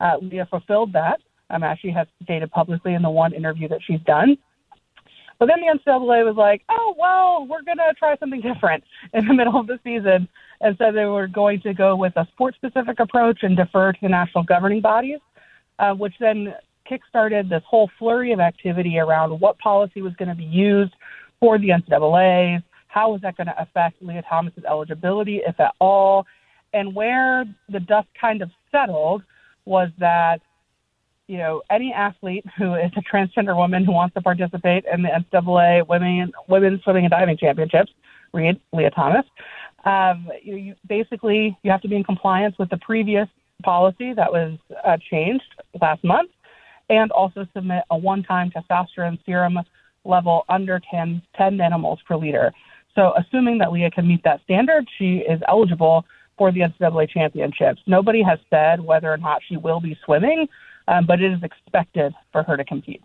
Uh, 0.00 0.16
fulfilled 0.50 0.92
that 0.92 1.20
um, 1.54 1.62
as 1.62 1.78
she 1.78 1.90
has 1.90 2.06
stated 2.22 2.50
publicly 2.50 2.94
in 2.94 3.02
the 3.02 3.10
one 3.10 3.32
interview 3.32 3.68
that 3.68 3.80
she's 3.86 4.00
done. 4.00 4.36
But 5.38 5.46
then 5.46 5.60
the 5.60 5.78
NCAA 5.78 6.24
was 6.24 6.36
like, 6.36 6.62
oh, 6.68 6.94
well, 6.98 7.46
we're 7.48 7.62
going 7.62 7.78
to 7.78 7.94
try 7.98 8.16
something 8.18 8.40
different 8.40 8.84
in 9.12 9.26
the 9.26 9.34
middle 9.34 9.58
of 9.58 9.66
the 9.66 9.78
season 9.84 10.28
and 10.60 10.76
said 10.78 10.94
they 10.94 11.04
were 11.04 11.26
going 11.26 11.60
to 11.62 11.74
go 11.74 11.96
with 11.96 12.16
a 12.16 12.26
sport 12.32 12.54
specific 12.54 13.00
approach 13.00 13.38
and 13.42 13.56
defer 13.56 13.92
to 13.92 13.98
the 14.00 14.08
national 14.08 14.44
governing 14.44 14.80
bodies, 14.80 15.18
uh, 15.78 15.92
which 15.92 16.14
then 16.20 16.54
kickstarted 16.90 17.48
this 17.48 17.62
whole 17.66 17.90
flurry 17.98 18.32
of 18.32 18.40
activity 18.40 18.98
around 18.98 19.38
what 19.40 19.58
policy 19.58 20.02
was 20.02 20.12
going 20.14 20.28
to 20.28 20.34
be 20.34 20.44
used 20.44 20.92
for 21.40 21.58
the 21.58 21.68
NCAA, 21.68 22.62
how 22.88 23.10
was 23.10 23.20
that 23.22 23.36
going 23.36 23.48
to 23.48 23.60
affect 23.60 24.00
Lia 24.00 24.22
Thomas's 24.22 24.64
eligibility, 24.68 25.40
if 25.44 25.58
at 25.58 25.74
all. 25.80 26.26
And 26.72 26.94
where 26.94 27.44
the 27.68 27.80
dust 27.80 28.08
kind 28.20 28.42
of 28.42 28.50
settled 28.70 29.22
was 29.64 29.90
that 29.98 30.40
you 31.26 31.38
know, 31.38 31.62
any 31.70 31.92
athlete 31.92 32.44
who 32.58 32.74
is 32.74 32.90
a 32.96 33.02
transgender 33.02 33.56
woman 33.56 33.84
who 33.84 33.92
wants 33.92 34.14
to 34.14 34.20
participate 34.20 34.84
in 34.92 35.02
the 35.02 35.08
NCAA 35.08 35.86
women 35.88 36.32
women's 36.48 36.82
swimming 36.82 37.04
and 37.04 37.10
diving 37.10 37.36
championships, 37.36 37.92
read 38.32 38.60
Lia 38.72 38.90
Thomas. 38.90 39.24
Um, 39.84 40.30
you, 40.42 40.56
you 40.56 40.74
basically 40.86 41.56
you 41.62 41.70
have 41.70 41.82
to 41.82 41.88
be 41.88 41.96
in 41.96 42.04
compliance 42.04 42.56
with 42.58 42.70
the 42.70 42.78
previous 42.78 43.28
policy 43.62 44.12
that 44.12 44.30
was 44.30 44.58
uh, 44.84 44.96
changed 45.10 45.44
last 45.80 46.04
month, 46.04 46.30
and 46.90 47.10
also 47.12 47.46
submit 47.54 47.84
a 47.90 47.96
one-time 47.96 48.50
testosterone 48.50 49.18
serum 49.24 49.58
level 50.04 50.44
under 50.50 50.80
10, 50.90 51.22
10 51.36 51.56
nanomoles 51.56 51.98
per 52.06 52.16
liter. 52.16 52.52
So, 52.94 53.14
assuming 53.16 53.58
that 53.58 53.72
Lia 53.72 53.90
can 53.90 54.06
meet 54.06 54.22
that 54.24 54.40
standard, 54.44 54.86
she 54.98 55.18
is 55.18 55.40
eligible 55.48 56.04
for 56.36 56.52
the 56.52 56.60
NCAA 56.60 57.08
championships. 57.08 57.80
Nobody 57.86 58.22
has 58.22 58.38
said 58.50 58.80
whether 58.80 59.12
or 59.12 59.16
not 59.16 59.40
she 59.48 59.56
will 59.56 59.80
be 59.80 59.96
swimming 60.04 60.46
um, 60.88 61.06
but 61.06 61.20
it 61.20 61.32
is 61.32 61.42
expected 61.42 62.14
for 62.32 62.42
her 62.42 62.56
to 62.56 62.64
compete. 62.64 63.02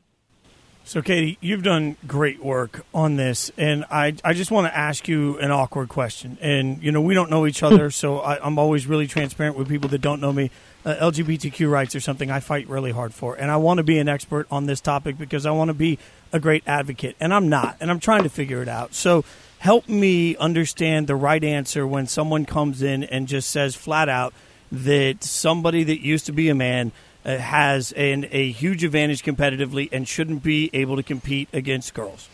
So, 0.89 1.03
Katie, 1.03 1.37
you've 1.39 1.61
done 1.61 1.97
great 2.07 2.43
work 2.43 2.83
on 2.95 3.15
this, 3.15 3.51
and 3.57 3.85
I, 3.91 4.15
I 4.23 4.33
just 4.33 4.49
want 4.49 4.65
to 4.65 4.75
ask 4.75 5.07
you 5.07 5.37
an 5.37 5.51
awkward 5.51 5.87
question. 5.87 6.39
And, 6.41 6.81
you 6.81 6.91
know, 6.91 6.99
we 6.99 7.13
don't 7.13 7.29
know 7.29 7.45
each 7.45 7.61
other, 7.61 7.91
so 7.91 8.19
I, 8.21 8.43
am 8.43 8.57
always 8.57 8.87
really 8.87 9.05
transparent 9.05 9.55
with 9.55 9.69
people 9.69 9.87
that 9.89 10.01
don't 10.01 10.19
know 10.19 10.33
me. 10.33 10.49
Uh, 10.83 10.95
LGBTQ 10.95 11.69
rights 11.69 11.95
are 11.95 11.99
something 11.99 12.31
I 12.31 12.39
fight 12.39 12.67
really 12.67 12.91
hard 12.91 13.13
for, 13.13 13.35
and 13.35 13.51
I 13.51 13.57
want 13.57 13.77
to 13.77 13.83
be 13.83 13.99
an 13.99 14.09
expert 14.09 14.47
on 14.49 14.65
this 14.65 14.81
topic 14.81 15.19
because 15.19 15.45
I 15.45 15.51
want 15.51 15.67
to 15.67 15.75
be 15.75 15.99
a 16.33 16.39
great 16.39 16.63
advocate, 16.65 17.15
and 17.19 17.35
I'm 17.35 17.49
not, 17.49 17.77
and 17.79 17.91
I'm 17.91 17.99
trying 17.99 18.23
to 18.23 18.29
figure 18.29 18.63
it 18.63 18.67
out. 18.67 18.95
So, 18.95 19.23
help 19.59 19.87
me 19.87 20.37
understand 20.37 21.05
the 21.05 21.15
right 21.15 21.43
answer 21.43 21.85
when 21.85 22.07
someone 22.07 22.45
comes 22.45 22.81
in 22.81 23.03
and 23.03 23.27
just 23.27 23.51
says 23.51 23.75
flat 23.75 24.09
out 24.09 24.33
that 24.71 25.23
somebody 25.23 25.83
that 25.83 25.99
used 25.99 26.25
to 26.25 26.31
be 26.31 26.49
a 26.49 26.55
man– 26.55 26.91
has 27.37 27.91
an, 27.93 28.25
a 28.31 28.51
huge 28.51 28.83
advantage 28.83 29.23
competitively 29.23 29.89
and 29.91 30.07
shouldn't 30.07 30.43
be 30.43 30.69
able 30.73 30.95
to 30.95 31.03
compete 31.03 31.49
against 31.53 31.93
girls? 31.93 32.29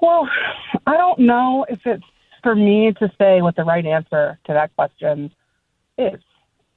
Well, 0.00 0.28
I 0.86 0.96
don't 0.96 1.20
know 1.20 1.66
if 1.68 1.80
it's 1.84 2.04
for 2.42 2.54
me 2.54 2.92
to 2.98 3.10
say 3.18 3.40
what 3.42 3.56
the 3.56 3.64
right 3.64 3.84
answer 3.84 4.38
to 4.46 4.52
that 4.52 4.74
question 4.76 5.32
is. 5.98 6.20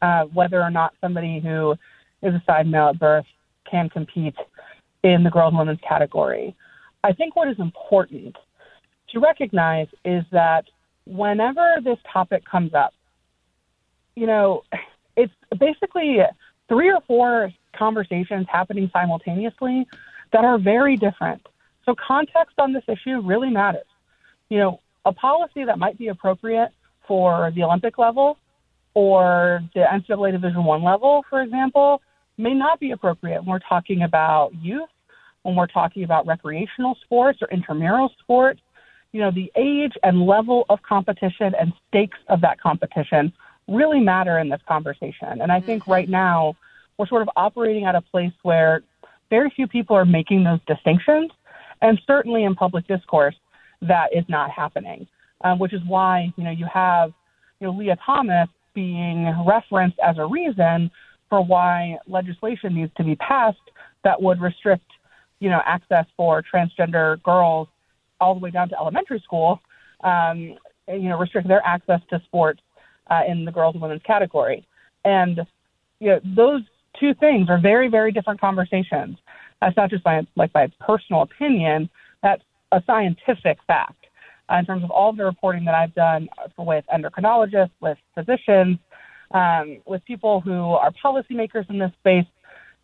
Uh, 0.01 0.23
whether 0.25 0.61
or 0.61 0.69
not 0.69 0.93
somebody 1.01 1.39
who 1.39 1.75
is 2.21 2.33
assigned 2.35 2.71
male 2.71 2.89
at 2.89 2.99
birth 2.99 3.25
can 3.69 3.89
compete 3.89 4.35
in 5.03 5.23
the 5.23 5.29
girls 5.29 5.51
and 5.51 5.59
women's 5.59 5.79
category. 5.87 6.55
I 7.03 7.13
think 7.13 7.35
what 7.35 7.47
is 7.47 7.59
important 7.59 8.35
to 9.09 9.19
recognize 9.19 9.87
is 10.05 10.23
that 10.31 10.65
whenever 11.05 11.77
this 11.83 11.97
topic 12.11 12.43
comes 12.45 12.73
up, 12.73 12.93
you 14.15 14.27
know, 14.27 14.63
it's 15.17 15.33
basically 15.59 16.19
three 16.69 16.89
or 16.89 17.01
four 17.07 17.51
conversations 17.75 18.45
happening 18.49 18.89
simultaneously 18.93 19.87
that 20.31 20.45
are 20.45 20.57
very 20.57 20.95
different. 20.95 21.45
So 21.85 21.95
context 21.95 22.55
on 22.59 22.71
this 22.71 22.83
issue 22.87 23.21
really 23.21 23.49
matters. 23.49 23.85
You 24.49 24.59
know, 24.59 24.79
a 25.05 25.11
policy 25.11 25.65
that 25.65 25.79
might 25.79 25.97
be 25.97 26.09
appropriate 26.09 26.69
for 27.07 27.51
the 27.55 27.63
Olympic 27.63 27.97
level 27.97 28.37
or 28.93 29.61
the 29.73 29.81
NCAA 29.81 30.31
Division 30.33 30.63
One 30.63 30.83
level, 30.83 31.23
for 31.29 31.41
example, 31.41 32.01
may 32.37 32.53
not 32.53 32.79
be 32.79 32.91
appropriate 32.91 33.39
when 33.39 33.47
we're 33.47 33.59
talking 33.59 34.03
about 34.03 34.53
youth, 34.55 34.89
when 35.43 35.55
we're 35.55 35.67
talking 35.67 36.03
about 36.03 36.27
recreational 36.27 36.97
sports 37.03 37.39
or 37.41 37.47
intramural 37.49 38.11
sports. 38.19 38.59
You 39.13 39.21
know, 39.21 39.31
the 39.31 39.51
age 39.55 39.93
and 40.03 40.25
level 40.25 40.65
of 40.69 40.81
competition 40.83 41.53
and 41.59 41.71
stakes 41.87 42.17
of 42.27 42.41
that 42.41 42.59
competition 42.59 43.31
really 43.67 43.99
matter 43.99 44.39
in 44.39 44.49
this 44.49 44.61
conversation. 44.67 45.41
And 45.41 45.51
I 45.51 45.59
think 45.59 45.87
right 45.87 46.09
now 46.09 46.55
we're 46.97 47.07
sort 47.07 47.21
of 47.21 47.29
operating 47.35 47.85
at 47.85 47.95
a 47.95 48.01
place 48.01 48.31
where 48.43 48.81
very 49.29 49.49
few 49.55 49.67
people 49.67 49.95
are 49.95 50.05
making 50.05 50.43
those 50.43 50.59
distinctions. 50.67 51.31
And 51.81 51.99
certainly 52.07 52.43
in 52.43 52.55
public 52.55 52.87
discourse, 52.87 53.35
that 53.81 54.07
is 54.15 54.23
not 54.27 54.49
happening, 54.49 55.07
um, 55.43 55.59
which 55.59 55.73
is 55.73 55.81
why, 55.85 56.33
you 56.37 56.43
know, 56.43 56.51
you 56.51 56.65
have, 56.71 57.11
you 57.59 57.67
know, 57.67 57.73
Lia 57.73 57.97
Thomas 58.03 58.49
being 58.73 59.33
referenced 59.45 59.97
as 59.99 60.17
a 60.17 60.25
reason 60.25 60.89
for 61.29 61.43
why 61.43 61.97
legislation 62.07 62.73
needs 62.73 62.91
to 62.95 63.03
be 63.03 63.15
passed 63.17 63.57
that 64.03 64.21
would 64.21 64.39
restrict, 64.39 64.85
you 65.39 65.49
know, 65.49 65.61
access 65.65 66.05
for 66.15 66.41
transgender 66.41 67.21
girls 67.23 67.67
all 68.19 68.33
the 68.33 68.39
way 68.39 68.49
down 68.49 68.69
to 68.69 68.79
elementary 68.79 69.19
school, 69.19 69.59
um, 70.03 70.57
you 70.87 71.09
know, 71.09 71.17
restrict 71.19 71.47
their 71.47 71.61
access 71.65 71.99
to 72.09 72.19
sports 72.25 72.61
uh, 73.09 73.21
in 73.27 73.45
the 73.45 73.51
girls 73.51 73.75
and 73.75 73.81
women's 73.81 74.01
category. 74.03 74.65
And, 75.05 75.41
you 75.99 76.09
know, 76.09 76.19
those 76.35 76.61
two 76.99 77.13
things 77.15 77.49
are 77.49 77.59
very, 77.59 77.89
very 77.89 78.11
different 78.11 78.39
conversations. 78.39 79.17
That's 79.61 79.75
not 79.77 79.89
just 79.89 80.05
my, 80.05 80.25
like 80.35 80.53
my 80.53 80.71
personal 80.79 81.23
opinion. 81.23 81.89
That's 82.21 82.43
a 82.71 82.81
scientific 82.85 83.57
fact. 83.65 84.05
Uh, 84.49 84.55
in 84.57 84.65
terms 84.65 84.83
of 84.83 84.91
all 84.91 85.11
the 85.11 85.25
reporting 85.25 85.65
that 85.65 85.75
I've 85.75 85.93
done 85.93 86.29
with 86.57 86.85
endocrinologists, 86.93 87.71
with 87.81 87.97
physicians, 88.15 88.77
um, 89.31 89.79
with 89.85 90.03
people 90.05 90.39
who 90.39 90.71
are 90.73 90.91
policymakers 91.03 91.69
in 91.69 91.79
this 91.79 91.91
space, 91.99 92.25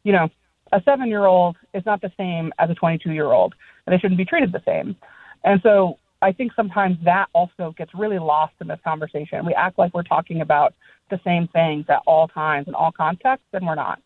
you 0.04 0.12
know, 0.12 0.28
a 0.74 0.82
seven 0.84 1.08
year 1.08 1.26
old 1.26 1.56
is 1.74 1.86
not 1.86 2.02
the 2.02 2.12
same 2.18 2.52
as 2.60 2.70
a 2.70 2.76
22 2.76 3.12
year 3.12 3.32
old, 3.32 3.54
and 3.86 3.94
they 3.94 4.00
shouldn't 4.00 4.18
be 4.18 4.26
treated 4.26 4.52
the 4.52 4.62
same. 4.66 4.96
And 5.44 5.62
so 5.64 6.00
I 6.24 6.32
think 6.32 6.54
sometimes 6.56 6.98
that 7.04 7.28
also 7.34 7.74
gets 7.78 7.94
really 7.94 8.20
lost 8.20 8.54
in 8.62 8.68
this 8.68 8.80
conversation. 8.84 9.46
We 9.46 9.54
act 9.54 9.78
like 9.78 9.94
we're 9.94 10.04
talking 10.04 10.42
about 10.42 10.74
the 11.10 11.20
same 11.24 11.48
things 11.50 11.86
at 11.90 12.02
all 12.08 12.28
times 12.28 12.68
in 12.68 12.74
all 12.74 12.92
contexts, 12.92 13.48
and 13.54 13.68
we're 13.68 13.76
not. 13.76 14.02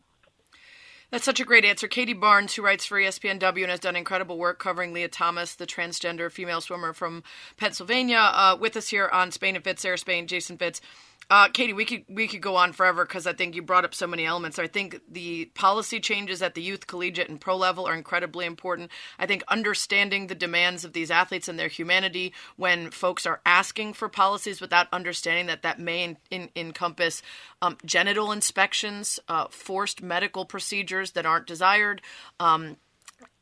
That's 1.11 1.23
such 1.23 1.39
a 1.39 1.45
great 1.45 1.63
answer. 1.63 1.87
Katie 1.87 2.13
Barnes, 2.13 2.55
who 2.55 2.63
writes 2.63 2.85
for 2.85 2.99
ESPNW 2.99 3.61
and 3.61 3.71
has 3.71 3.79
done 3.79 3.95
incredible 3.95 4.37
work 4.37 4.59
covering 4.59 4.93
Lia 4.93 5.07
Thomas, 5.07 5.55
the 5.55 5.65
transgender 5.65 6.29
female 6.29 6.59
swimmer 6.59 6.91
from 6.91 7.23
Pennsylvania, 7.55 8.17
uh, 8.19 8.57
with 8.59 8.75
us 8.75 8.89
here 8.89 9.07
on 9.13 9.31
Spain 9.31 9.55
and 9.55 9.63
Fitz, 9.63 9.83
Sarah 9.83 9.97
Spain, 9.97 10.27
Jason 10.27 10.57
Fitz. 10.57 10.81
Uh, 11.29 11.49
Katie, 11.49 11.73
we 11.73 11.83
could 11.83 12.05
we 12.07 12.25
could 12.25 12.41
go 12.41 12.55
on 12.55 12.71
forever 12.71 13.03
because 13.03 13.27
I 13.27 13.33
think 13.33 13.53
you 13.53 13.61
brought 13.61 13.83
up 13.83 13.93
so 13.93 14.07
many 14.07 14.25
elements. 14.25 14.57
I 14.57 14.67
think 14.67 15.01
the 15.11 15.45
policy 15.55 15.99
changes 15.99 16.41
at 16.41 16.55
the 16.55 16.61
youth, 16.61 16.87
collegiate, 16.87 17.27
and 17.27 17.39
pro 17.39 17.57
level 17.57 17.85
are 17.85 17.93
incredibly 17.93 18.45
important. 18.45 18.91
I 19.19 19.25
think 19.25 19.43
understanding 19.49 20.27
the 20.27 20.35
demands 20.35 20.85
of 20.85 20.93
these 20.93 21.11
athletes 21.11 21.49
and 21.49 21.59
their 21.59 21.67
humanity 21.67 22.33
when 22.55 22.91
folks 22.91 23.25
are 23.25 23.41
asking 23.45 23.93
for 23.93 24.07
policies 24.07 24.61
without 24.61 24.87
understanding 24.93 25.47
that 25.47 25.63
that 25.63 25.79
may 25.79 26.05
in, 26.05 26.17
in, 26.31 26.49
encompass 26.55 27.21
um, 27.61 27.77
genital 27.83 28.31
inspections, 28.31 29.19
uh, 29.27 29.47
forced 29.49 30.01
medical 30.01 30.45
procedures 30.45 31.11
that 31.11 31.25
aren't 31.25 31.45
desired. 31.45 32.01
Um, 32.39 32.77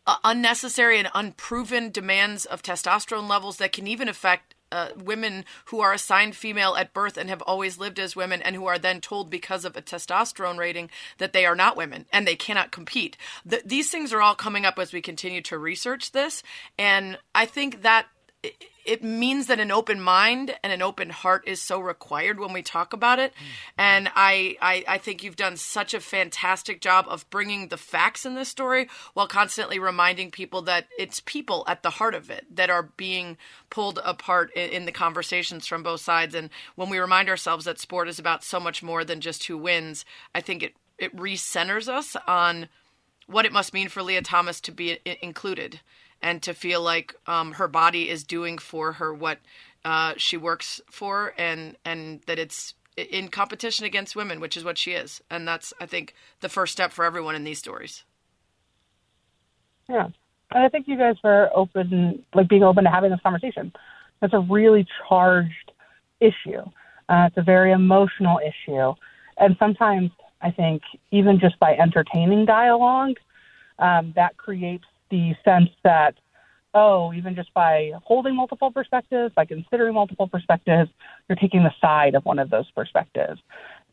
uh, 0.07 0.17
unnecessary 0.23 0.97
and 0.97 1.09
unproven 1.13 1.91
demands 1.91 2.45
of 2.45 2.63
testosterone 2.63 3.29
levels 3.29 3.57
that 3.57 3.71
can 3.71 3.85
even 3.85 4.07
affect 4.07 4.54
uh, 4.71 4.89
women 4.95 5.45
who 5.65 5.79
are 5.79 5.93
assigned 5.93 6.35
female 6.35 6.75
at 6.75 6.93
birth 6.93 7.17
and 7.17 7.29
have 7.29 7.41
always 7.43 7.77
lived 7.77 7.99
as 7.99 8.15
women 8.15 8.41
and 8.41 8.55
who 8.55 8.65
are 8.65 8.79
then 8.79 9.01
told 9.01 9.29
because 9.29 9.65
of 9.65 9.75
a 9.75 9.81
testosterone 9.81 10.57
rating 10.57 10.89
that 11.17 11.33
they 11.33 11.45
are 11.45 11.55
not 11.55 11.77
women 11.77 12.05
and 12.11 12.27
they 12.27 12.35
cannot 12.35 12.71
compete. 12.71 13.17
The, 13.45 13.61
these 13.65 13.89
things 13.89 14.13
are 14.13 14.21
all 14.21 14.35
coming 14.35 14.65
up 14.65 14.79
as 14.79 14.93
we 14.93 15.01
continue 15.01 15.41
to 15.43 15.57
research 15.57 16.11
this. 16.11 16.43
And 16.77 17.17
I 17.33 17.45
think 17.45 17.81
that 17.83 18.07
it 18.85 19.03
means 19.03 19.47
that 19.47 19.59
an 19.59 19.71
open 19.71 19.99
mind 19.99 20.55
and 20.63 20.71
an 20.71 20.81
open 20.81 21.09
heart 21.09 21.47
is 21.47 21.61
so 21.61 21.79
required 21.79 22.39
when 22.39 22.53
we 22.53 22.61
talk 22.61 22.93
about 22.93 23.17
it. 23.17 23.33
Mm. 23.33 23.45
And 23.77 24.11
I, 24.15 24.57
I, 24.61 24.83
I, 24.87 24.97
think 24.99 25.23
you've 25.23 25.35
done 25.35 25.57
such 25.57 25.93
a 25.93 25.99
fantastic 25.99 26.81
job 26.81 27.05
of 27.09 27.27
bringing 27.31 27.69
the 27.69 27.77
facts 27.77 28.25
in 28.25 28.35
this 28.35 28.49
story 28.49 28.87
while 29.13 29.27
constantly 29.27 29.79
reminding 29.79 30.29
people 30.29 30.61
that 30.63 30.85
it's 30.99 31.19
people 31.21 31.63
at 31.67 31.81
the 31.81 31.89
heart 31.89 32.13
of 32.13 32.29
it 32.29 32.45
that 32.55 32.69
are 32.69 32.83
being 32.95 33.37
pulled 33.69 33.99
apart 34.05 34.51
in, 34.55 34.69
in 34.69 34.85
the 34.85 34.91
conversations 34.91 35.65
from 35.65 35.81
both 35.81 36.01
sides. 36.01 36.35
And 36.35 36.49
when 36.75 36.89
we 36.89 36.99
remind 36.99 37.27
ourselves 37.27 37.65
that 37.65 37.79
sport 37.79 38.07
is 38.07 38.19
about 38.19 38.43
so 38.43 38.59
much 38.59 38.83
more 38.83 39.03
than 39.03 39.19
just 39.19 39.45
who 39.45 39.57
wins, 39.57 40.05
I 40.35 40.41
think 40.41 40.61
it, 40.61 40.75
it 40.99 41.15
recenters 41.15 41.87
us 41.87 42.15
on 42.27 42.69
what 43.25 43.45
it 43.45 43.53
must 43.53 43.73
mean 43.73 43.89
for 43.89 44.03
Lia 44.03 44.21
Thomas 44.21 44.61
to 44.61 44.71
be 44.71 44.99
included 45.21 45.79
and 46.25 46.41
to 46.41 46.55
feel 46.55 46.81
like 46.81 47.13
um, 47.27 47.51
her 47.53 47.67
body 47.67 48.09
is 48.09 48.23
doing 48.23 48.57
for 48.57 48.93
her 48.93 49.13
what 49.13 49.37
uh, 49.85 50.15
she 50.17 50.35
works 50.35 50.81
for, 50.89 51.35
and 51.37 51.77
and 51.85 52.21
that 52.25 52.39
it's 52.39 52.73
in 52.97 53.27
competition 53.27 53.85
against 53.85 54.15
women, 54.15 54.39
which 54.39 54.57
is 54.57 54.63
what 54.63 54.79
she 54.79 54.93
is, 54.93 55.21
and 55.29 55.47
that's 55.47 55.71
I 55.79 55.85
think 55.85 56.15
the 56.41 56.49
first 56.49 56.73
step 56.73 56.91
for 56.91 57.05
everyone 57.05 57.35
in 57.35 57.43
these 57.43 57.59
stories. 57.59 58.03
Yeah, 59.87 60.07
and 60.49 60.63
I 60.63 60.67
think 60.67 60.87
you 60.87 60.97
guys 60.97 61.15
are 61.23 61.51
open, 61.53 62.25
like 62.33 62.49
being 62.49 62.63
open 62.63 62.85
to 62.85 62.89
having 62.89 63.11
this 63.11 63.21
conversation. 63.21 63.71
that's 64.19 64.33
a 64.33 64.39
really 64.39 64.87
charged 65.07 65.71
issue. 66.19 66.63
Uh, 67.07 67.27
it's 67.27 67.37
a 67.37 67.43
very 67.43 67.71
emotional 67.71 68.39
issue, 68.39 68.95
and 69.37 69.55
sometimes 69.59 70.09
I 70.41 70.49
think 70.49 70.81
even 71.11 71.39
just 71.39 71.59
by 71.59 71.75
entertaining 71.75 72.45
dialogue, 72.45 73.17
um, 73.77 74.11
that 74.15 74.37
creates 74.37 74.85
the 75.09 75.35
sense 75.43 75.69
that, 75.83 76.15
oh, 76.73 77.13
even 77.13 77.35
just 77.35 77.53
by 77.53 77.91
holding 78.03 78.35
multiple 78.35 78.71
perspectives, 78.71 79.33
by 79.35 79.45
considering 79.45 79.93
multiple 79.93 80.27
perspectives, 80.27 80.89
you're 81.27 81.35
taking 81.35 81.63
the 81.63 81.73
side 81.79 82.15
of 82.15 82.25
one 82.25 82.39
of 82.39 82.49
those 82.49 82.69
perspectives. 82.71 83.41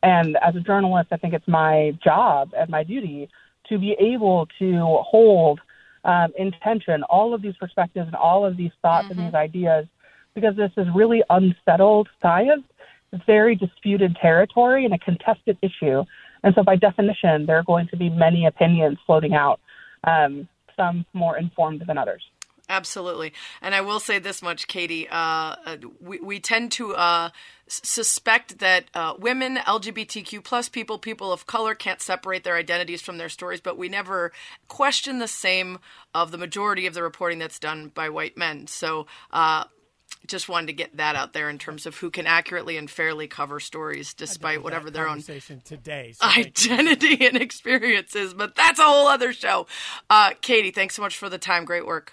And 0.03 0.37
as 0.43 0.57
a 0.57 0.61
journalist, 0.61 1.09
I 1.13 1.17
think 1.17 1.35
it's 1.35 1.47
my 1.47 1.97
job 2.03 2.53
and 2.57 2.69
my 2.69 2.83
duty 2.83 3.29
to 3.69 3.79
be 3.79 3.93
able 3.93 4.49
to 4.59 4.99
hold 5.03 5.61
um, 6.05 6.33
in 6.37 6.53
tension 6.63 7.05
all 7.05 7.33
of 7.33 7.43
these 7.43 7.57
perspectives 7.57 8.07
and 8.07 8.17
all 8.17 8.45
of 8.45 8.57
these 8.57 8.73
thoughts 8.83 9.09
mm-hmm. 9.09 9.21
and 9.21 9.29
these 9.29 9.35
ideas 9.35 9.87
because 10.35 10.57
this 10.57 10.73
is 10.77 10.87
really 10.95 11.23
unsettled 11.31 12.09
science. 12.21 12.65
It's 13.13 13.25
very 13.25 13.55
disputed 13.55 14.17
territory 14.17 14.85
and 14.85 14.95
a 14.95 14.99
contested 14.99 15.59
issue. 15.63 16.05
And 16.43 16.55
so, 16.55 16.63
by 16.63 16.77
definition, 16.77 17.47
there 17.47 17.59
are 17.59 17.63
going 17.63 17.89
to 17.89 17.97
be 17.97 18.09
many 18.09 18.47
opinions 18.47 18.99
floating 19.07 19.35
out. 19.35 19.61
Um, 20.05 20.49
some 20.77 21.05
more 21.13 21.37
informed 21.37 21.83
than 21.87 21.99
others. 21.99 22.23
Absolutely. 22.69 23.33
And 23.61 23.75
I 23.75 23.81
will 23.81 24.01
say 24.01 24.19
this 24.19 24.41
much, 24.41 24.67
Katie. 24.67 25.09
Uh, 25.09 25.57
uh 25.67 25.77
we, 26.01 26.21
we 26.21 26.41
tend 26.41 26.73
to 26.73 26.95
uh, 26.95 27.31
suspect 27.67 28.59
that 28.61 28.85
uh, 28.95 29.15
women, 29.19 29.57
LGBTQ 29.57 30.43
plus 30.45 30.69
people, 30.69 30.99
people 30.99 31.33
of 31.33 31.47
color 31.47 31.75
can't 31.75 32.01
separate 32.01 32.45
their 32.45 32.57
identities 32.57 33.03
from 33.03 33.19
their 33.19 33.29
stories, 33.29 33.61
but 33.61 33.77
we 33.77 33.89
never 33.89 34.33
question 34.69 35.19
the 35.19 35.29
same 35.29 35.79
of 36.15 36.31
the 36.31 36.39
majority 36.39 36.87
of 36.87 36.95
the 36.95 37.03
reporting 37.03 37.39
that's 37.39 37.59
done 37.59 37.91
by 37.95 38.09
white 38.09 38.37
men. 38.37 38.67
So 38.67 39.07
uh, 39.33 39.65
just 40.27 40.49
wanted 40.49 40.69
to 40.69 40.73
get 40.73 40.97
that 40.97 41.17
out 41.17 41.33
there 41.33 41.51
in 41.51 41.59
terms 41.59 41.87
of 41.87 41.97
who 41.97 42.11
can 42.11 42.27
accurately 42.27 42.77
and 42.77 42.91
fairly 42.91 43.27
cover 43.27 43.61
stories 43.61 44.15
despite 44.15 44.63
whatever 44.63 44.91
their 44.91 45.09
own 45.09 45.21
today, 45.21 46.13
so 46.13 46.27
identity 46.27 47.27
and 47.27 47.37
experiences. 47.37 48.35
But 48.35 48.55
that's 48.55 48.79
a 48.79 48.85
whole 48.85 49.09
other 49.09 49.33
show. 49.33 49.67
Uh, 50.09 50.33
Katie, 50.41 50.71
thanks 50.71 50.95
so 50.95 51.03
much 51.03 51.17
for 51.17 51.29
the 51.29 51.39
time. 51.39 51.65
Great 51.65 51.87
work. 51.87 52.13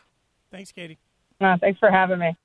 Thanks, 0.51 0.72
Katie. 0.72 0.97
Uh, 1.39 1.57
thanks 1.60 1.80
for 1.80 1.89
having 1.89 2.20
me. 2.20 2.36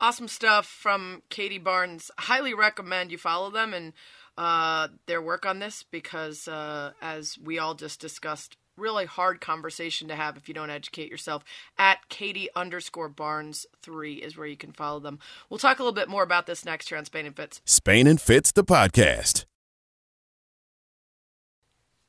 Awesome 0.00 0.28
stuff 0.28 0.66
from 0.66 1.22
Katie 1.28 1.58
Barnes. 1.58 2.10
Highly 2.18 2.54
recommend 2.54 3.12
you 3.12 3.18
follow 3.18 3.50
them 3.50 3.72
and 3.72 3.92
uh, 4.36 4.88
their 5.06 5.22
work 5.22 5.46
on 5.46 5.58
this 5.58 5.84
because, 5.84 6.48
uh, 6.48 6.92
as 7.00 7.38
we 7.38 7.58
all 7.58 7.74
just 7.74 8.00
discussed, 8.00 8.56
really 8.76 9.06
hard 9.06 9.40
conversation 9.40 10.08
to 10.08 10.16
have 10.16 10.36
if 10.36 10.48
you 10.48 10.54
don't 10.54 10.70
educate 10.70 11.10
yourself. 11.10 11.44
At 11.78 12.08
Katie 12.08 12.48
underscore 12.54 13.08
Barnes 13.08 13.66
three 13.80 14.14
is 14.14 14.36
where 14.36 14.46
you 14.46 14.56
can 14.56 14.72
follow 14.72 15.00
them. 15.00 15.18
We'll 15.48 15.58
talk 15.58 15.78
a 15.78 15.82
little 15.82 15.94
bit 15.94 16.08
more 16.08 16.22
about 16.22 16.46
this 16.46 16.64
next 16.64 16.88
here 16.88 16.98
on 16.98 17.04
Spain 17.04 17.26
and 17.26 17.36
Fitz. 17.36 17.60
Spain 17.64 18.06
and 18.06 18.20
Fitz, 18.20 18.52
the 18.52 18.64
podcast. 18.64 19.44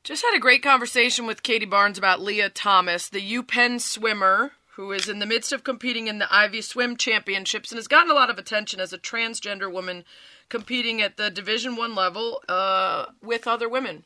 Just 0.03 0.24
had 0.24 0.36
a 0.36 0.39
great 0.39 0.61
conversation 0.61 1.26
with 1.26 1.43
Katie 1.43 1.66
Barnes 1.66 1.97
about 1.97 2.22
Lia 2.22 2.49
Thomas, 2.49 3.07
the 3.07 3.22
UPenn 3.22 3.80
swimmer 3.80 4.51
who 4.76 4.91
is 4.91 5.07
in 5.07 5.20
the 5.20 5.26
midst 5.26 5.53
of 5.53 5.64
competing 5.64 6.07
in 6.07 6.18
the 6.18 6.34
Ivy 6.34 6.61
Swim 6.61 6.97
Championships 6.97 7.72
and 7.72 7.78
has 7.78 7.88
gotten 7.88 8.09
a 8.09 8.16
lot 8.16 8.32
of 8.32 8.39
attention 8.39 8.80
as 8.80 8.91
a 8.91 8.97
transgender 8.97 9.72
woman 9.72 10.03
competing 10.49 11.01
at 11.01 11.18
the 11.18 11.30
Division 11.30 11.76
One 11.76 11.93
level 11.93 12.41
uh, 12.49 13.05
with 13.22 13.47
other 13.47 13.70
women. 13.70 14.05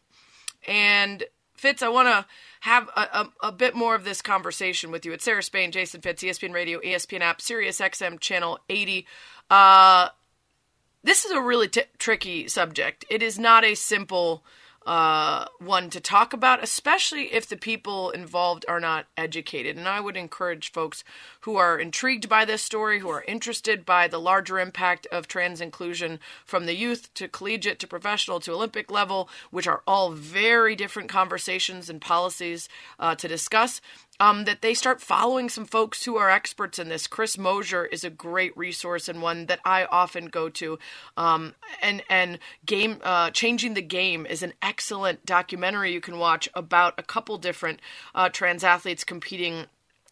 And 0.68 1.24
Fitz, 1.58 1.82
I 1.82 1.90
want 1.90 2.08
to 2.08 2.26
have 2.62 2.88
a, 2.96 3.02
a, 3.02 3.48
a, 3.48 3.52
bit 3.52 3.76
more 3.76 3.96
of 3.96 4.04
this 4.04 4.22
conversation 4.22 4.92
with 4.92 5.06
you. 5.06 5.12
It's 5.12 5.24
Sarah 5.24 5.42
Spain, 5.42 5.72
Jason 5.72 6.02
Fitz, 6.02 6.24
ESPN 6.24 6.54
Radio, 6.54 6.80
ESPN 6.80 7.22
app, 7.22 7.42
Sirius 7.42 7.80
XM 7.80 8.20
channel 8.20 8.60
80. 8.70 9.08
Uh, 9.50 10.10
this 11.04 11.26
is 11.26 11.32
a 11.32 11.42
really 11.42 11.68
t- 11.68 11.82
tricky 11.98 12.48
subject. 12.48 13.06
It 13.10 13.24
is 13.24 13.40
not 13.40 13.66
a 13.66 13.74
simple 13.74 14.44
uh, 14.86 15.46
one 15.60 15.90
to 15.90 16.00
talk 16.00 16.32
about, 16.34 16.64
especially 16.64 17.34
if 17.34 17.50
the 17.50 17.58
people 17.58 18.12
involved 18.12 18.64
are 18.70 18.80
not 18.80 19.08
educated. 19.18 19.78
And 19.78 19.88
I 19.88 20.00
would 20.00 20.16
encourage 20.16 20.72
folks 20.72 21.04
who 21.48 21.56
are 21.56 21.80
intrigued 21.80 22.28
by 22.28 22.44
this 22.44 22.62
story, 22.62 23.00
who 23.00 23.08
are 23.08 23.24
interested 23.26 23.86
by 23.86 24.06
the 24.06 24.20
larger 24.20 24.60
impact 24.60 25.08
of 25.14 25.30
trans 25.30 25.62
inclusion 25.62 26.20
from 26.44 26.66
the 26.66 26.76
youth 26.76 27.10
to 27.14 27.26
collegiate 27.30 27.80
to 27.80 27.88
professional 27.88 28.42
to 28.42 28.52
Olympic 28.52 28.92
level, 28.92 29.30
which 29.50 29.66
are 29.66 29.82
all 29.88 30.12
very 30.12 30.76
different 30.76 31.08
conversations 31.08 31.90
and 31.90 32.02
policies 32.02 32.68
uh, 33.00 33.16
to 33.16 33.30
discuss 33.30 33.80
um, 34.20 34.44
that 34.44 34.62
they 34.62 34.74
start 34.74 35.00
following 35.00 35.48
some 35.48 35.64
folks 35.64 36.04
who 36.04 36.18
are 36.18 36.30
experts 36.30 36.80
in 36.80 36.90
this. 36.90 37.08
Chris 37.08 37.38
Mosier 37.38 37.86
is 37.86 38.04
a 38.04 38.10
great 38.10 38.56
resource 38.58 39.08
and 39.08 39.22
one 39.22 39.46
that 39.46 39.62
I 39.64 39.86
often 39.86 40.26
go 40.26 40.50
to. 40.50 40.78
Um, 41.16 41.56
and 41.82 42.04
and 42.10 42.40
game 42.66 42.98
uh, 43.04 43.32
changing 43.32 43.74
the 43.74 43.82
game 43.82 44.26
is 44.26 44.44
an 44.44 44.52
excellent 44.62 45.26
documentary 45.26 45.94
you 45.94 46.02
can 46.02 46.18
watch 46.20 46.50
about 46.54 46.96
a 46.98 47.04
couple 47.04 47.38
different 47.38 47.80
uh, 48.14 48.28
trans 48.28 48.66
athletes 48.66 49.06
competing 49.06 49.68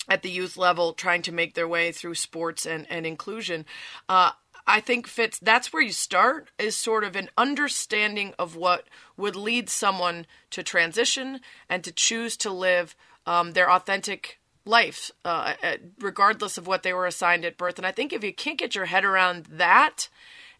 at 0.07 0.21
the 0.21 0.29
youth 0.29 0.57
level, 0.57 0.93
trying 0.93 1.21
to 1.23 1.31
make 1.31 1.53
their 1.53 1.67
way 1.67 1.91
through 1.91 2.15
sports 2.15 2.65
and 2.65 2.85
and 2.89 3.05
inclusion. 3.05 3.65
Uh, 4.07 4.31
I 4.67 4.79
think 4.79 5.07
Fitz 5.07 5.39
that's 5.39 5.71
where 5.71 5.83
you 5.83 5.91
start 5.91 6.49
is 6.57 6.75
sort 6.75 7.03
of 7.03 7.15
an 7.15 7.29
understanding 7.37 8.33
of 8.39 8.55
what 8.55 8.87
would 9.15 9.35
lead 9.35 9.69
someone 9.69 10.25
to 10.51 10.63
transition 10.63 11.41
and 11.69 11.83
to 11.83 11.91
choose 11.91 12.35
to 12.37 12.49
live 12.49 12.95
um, 13.25 13.53
their 13.53 13.71
authentic 13.71 14.39
life, 14.65 15.11
uh, 15.23 15.53
regardless 15.99 16.57
of 16.57 16.65
what 16.65 16.83
they 16.83 16.93
were 16.93 17.05
assigned 17.05 17.45
at 17.45 17.57
birth. 17.57 17.77
And 17.77 17.85
I 17.85 17.91
think 17.91 18.11
if 18.11 18.23
you 18.23 18.33
can't 18.33 18.57
get 18.57 18.73
your 18.73 18.85
head 18.85 19.05
around 19.05 19.45
that 19.51 20.09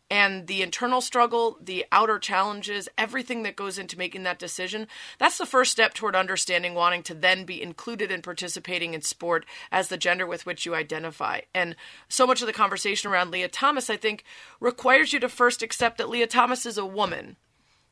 and 0.10 0.48
the 0.48 0.62
internal 0.62 1.02
struggle, 1.02 1.58
the 1.62 1.86
outer 1.92 2.20
challenges, 2.20 2.88
everything 2.98 3.44
that 3.44 3.56
goes 3.56 3.80
into 3.80 3.98
making 3.98 4.24
that 4.24 4.40
decision, 4.40 4.88
that's 5.18 5.38
the 5.38 5.46
first 5.46 5.72
step 5.72 5.94
toward 5.94 6.16
understanding 6.16 6.74
wanting 6.74 7.04
to 7.04 7.14
then 7.14 7.46
be 7.46 7.62
included 7.62 8.12
in 8.12 8.22
participating 8.22 8.94
in 8.94 9.02
sport 9.02 9.46
as 9.72 9.88
the 9.88 9.98
gender 9.98 10.26
with 10.28 10.46
which 10.46 10.66
you 10.66 10.76
identify. 10.76 11.42
And 11.54 11.76
so 12.08 12.28
much 12.28 12.42
of 12.42 12.48
the 12.48 12.54
conversation 12.54 13.10
around 13.10 13.32
Lia 13.32 13.48
Thomas, 13.48 13.90
I 13.90 13.98
think, 13.98 14.24
requires 14.60 15.14
you 15.14 15.20
to 15.20 15.30
first 15.30 15.64
accept 15.64 15.98
that 15.98 16.10
Lia 16.10 16.28
Thomas 16.28 16.66
is 16.66 16.78
a 16.78 16.86
woman 16.86 17.38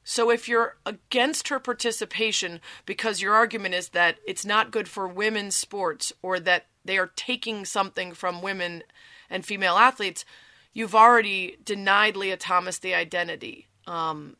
so 0.03 0.30
if 0.30 0.49
you're 0.49 0.76
against 0.86 1.47
her 1.47 1.59
participation 1.59 2.59
because 2.86 3.22
your 3.22 3.34
argument 3.34 3.74
is 3.74 3.89
that 3.89 4.18
it's 4.28 4.45
not 4.45 4.72
good 4.72 4.88
for 4.88 5.07
women's 5.07 5.55
sports 5.55 6.11
or 6.22 6.39
that 6.41 6.66
they 6.84 6.97
are 6.97 7.11
taking 7.16 7.64
something 7.64 8.14
from 8.14 8.41
women 8.41 8.84
and 9.30 9.45
female 9.45 9.76
athletes, 9.78 10.26
you've 10.74 10.95
already 10.95 11.57
denied 11.63 12.15
Lia 12.15 12.38
Thomas 12.38 12.80
the 12.80 12.93
identity. 12.93 13.67
Um, 13.88 14.36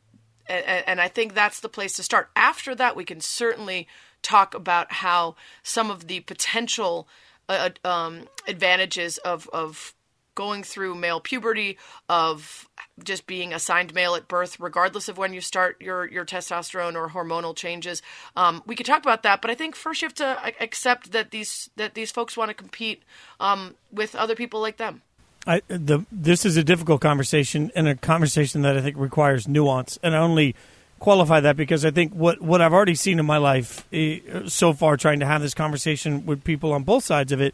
and, 0.48 0.84
and 0.88 1.02
I 1.02 1.08
think 1.08 1.34
that's 1.34 1.60
the 1.60 1.70
place 1.70 1.94
to 1.94 2.04
start. 2.04 2.30
After 2.36 2.76
that, 2.76 2.96
we 2.96 3.06
can 3.06 3.22
certainly 3.22 3.88
talk 4.22 4.56
about 4.56 4.92
how 4.92 5.36
some 5.62 5.92
of 5.92 6.08
the 6.08 6.22
potential 6.22 7.08
uh, 7.50 7.70
um, 7.84 8.28
advantages 8.48 9.18
of, 9.20 9.50
of 9.52 9.94
going 10.36 10.64
through 10.64 10.96
male 10.96 11.20
puberty, 11.20 11.78
of 12.10 12.68
just 13.04 13.28
being 13.28 13.54
assigned 13.54 13.94
male 13.94 14.16
at 14.16 14.28
birth, 14.28 14.60
regardless 14.60 15.08
of 15.08 15.18
when 15.18 15.34
you 15.34 15.42
start 15.42 15.80
your, 15.80 16.10
your 16.10 16.26
testosterone 16.26 16.96
or 16.96 17.10
hormonal 17.10 17.56
changes. 17.56 18.02
Um, 18.36 18.64
we 18.66 18.76
could 18.76 18.86
talk 18.86 19.04
about 19.04 19.24
that, 19.24 19.42
but 19.42 19.52
I 19.52 19.56
think 19.56 19.76
first 19.76 20.02
you 20.02 20.08
have 20.08 20.16
to 20.16 20.54
accept 20.60 21.12
that 21.12 21.32
these 21.32 21.70
that 21.76 21.94
these 21.94 22.12
folks 22.12 22.36
want 22.36 22.50
to 22.50 22.56
compete 22.56 23.04
um, 23.40 23.76
with 23.92 24.16
other 24.16 24.36
people 24.36 24.60
like 24.60 24.78
them. 24.78 25.04
I, 25.46 25.62
the, 25.68 26.06
this 26.12 26.46
is 26.46 26.58
a 26.58 26.64
difficult 26.64 27.02
conversation 27.02 27.72
and 27.76 27.88
a 27.88 27.96
conversation 27.96 28.62
that 28.62 28.78
I 28.78 28.82
think 28.82 28.98
requires 28.98 29.48
nuance, 29.48 30.00
and 30.02 30.16
I 30.16 30.20
only 30.20 30.56
qualify 31.00 31.42
that 31.42 31.58
because 31.58 31.84
I 31.84 31.92
think 31.92 32.14
what, 32.14 32.42
what 32.42 32.62
I've 32.62 32.72
already 32.72 32.96
seen 32.96 33.20
in 33.20 33.26
my 33.26 33.38
life 33.38 33.86
eh, 33.92 34.20
so 34.48 34.72
far, 34.72 34.96
trying 34.96 35.20
to 35.20 35.26
have 35.26 35.42
this 35.42 35.54
conversation 35.54 36.26
with 36.26 36.46
people 36.46 36.72
on 36.72 36.84
both 36.84 37.04
sides 37.04 37.34
of 37.34 37.42
it, 37.42 37.54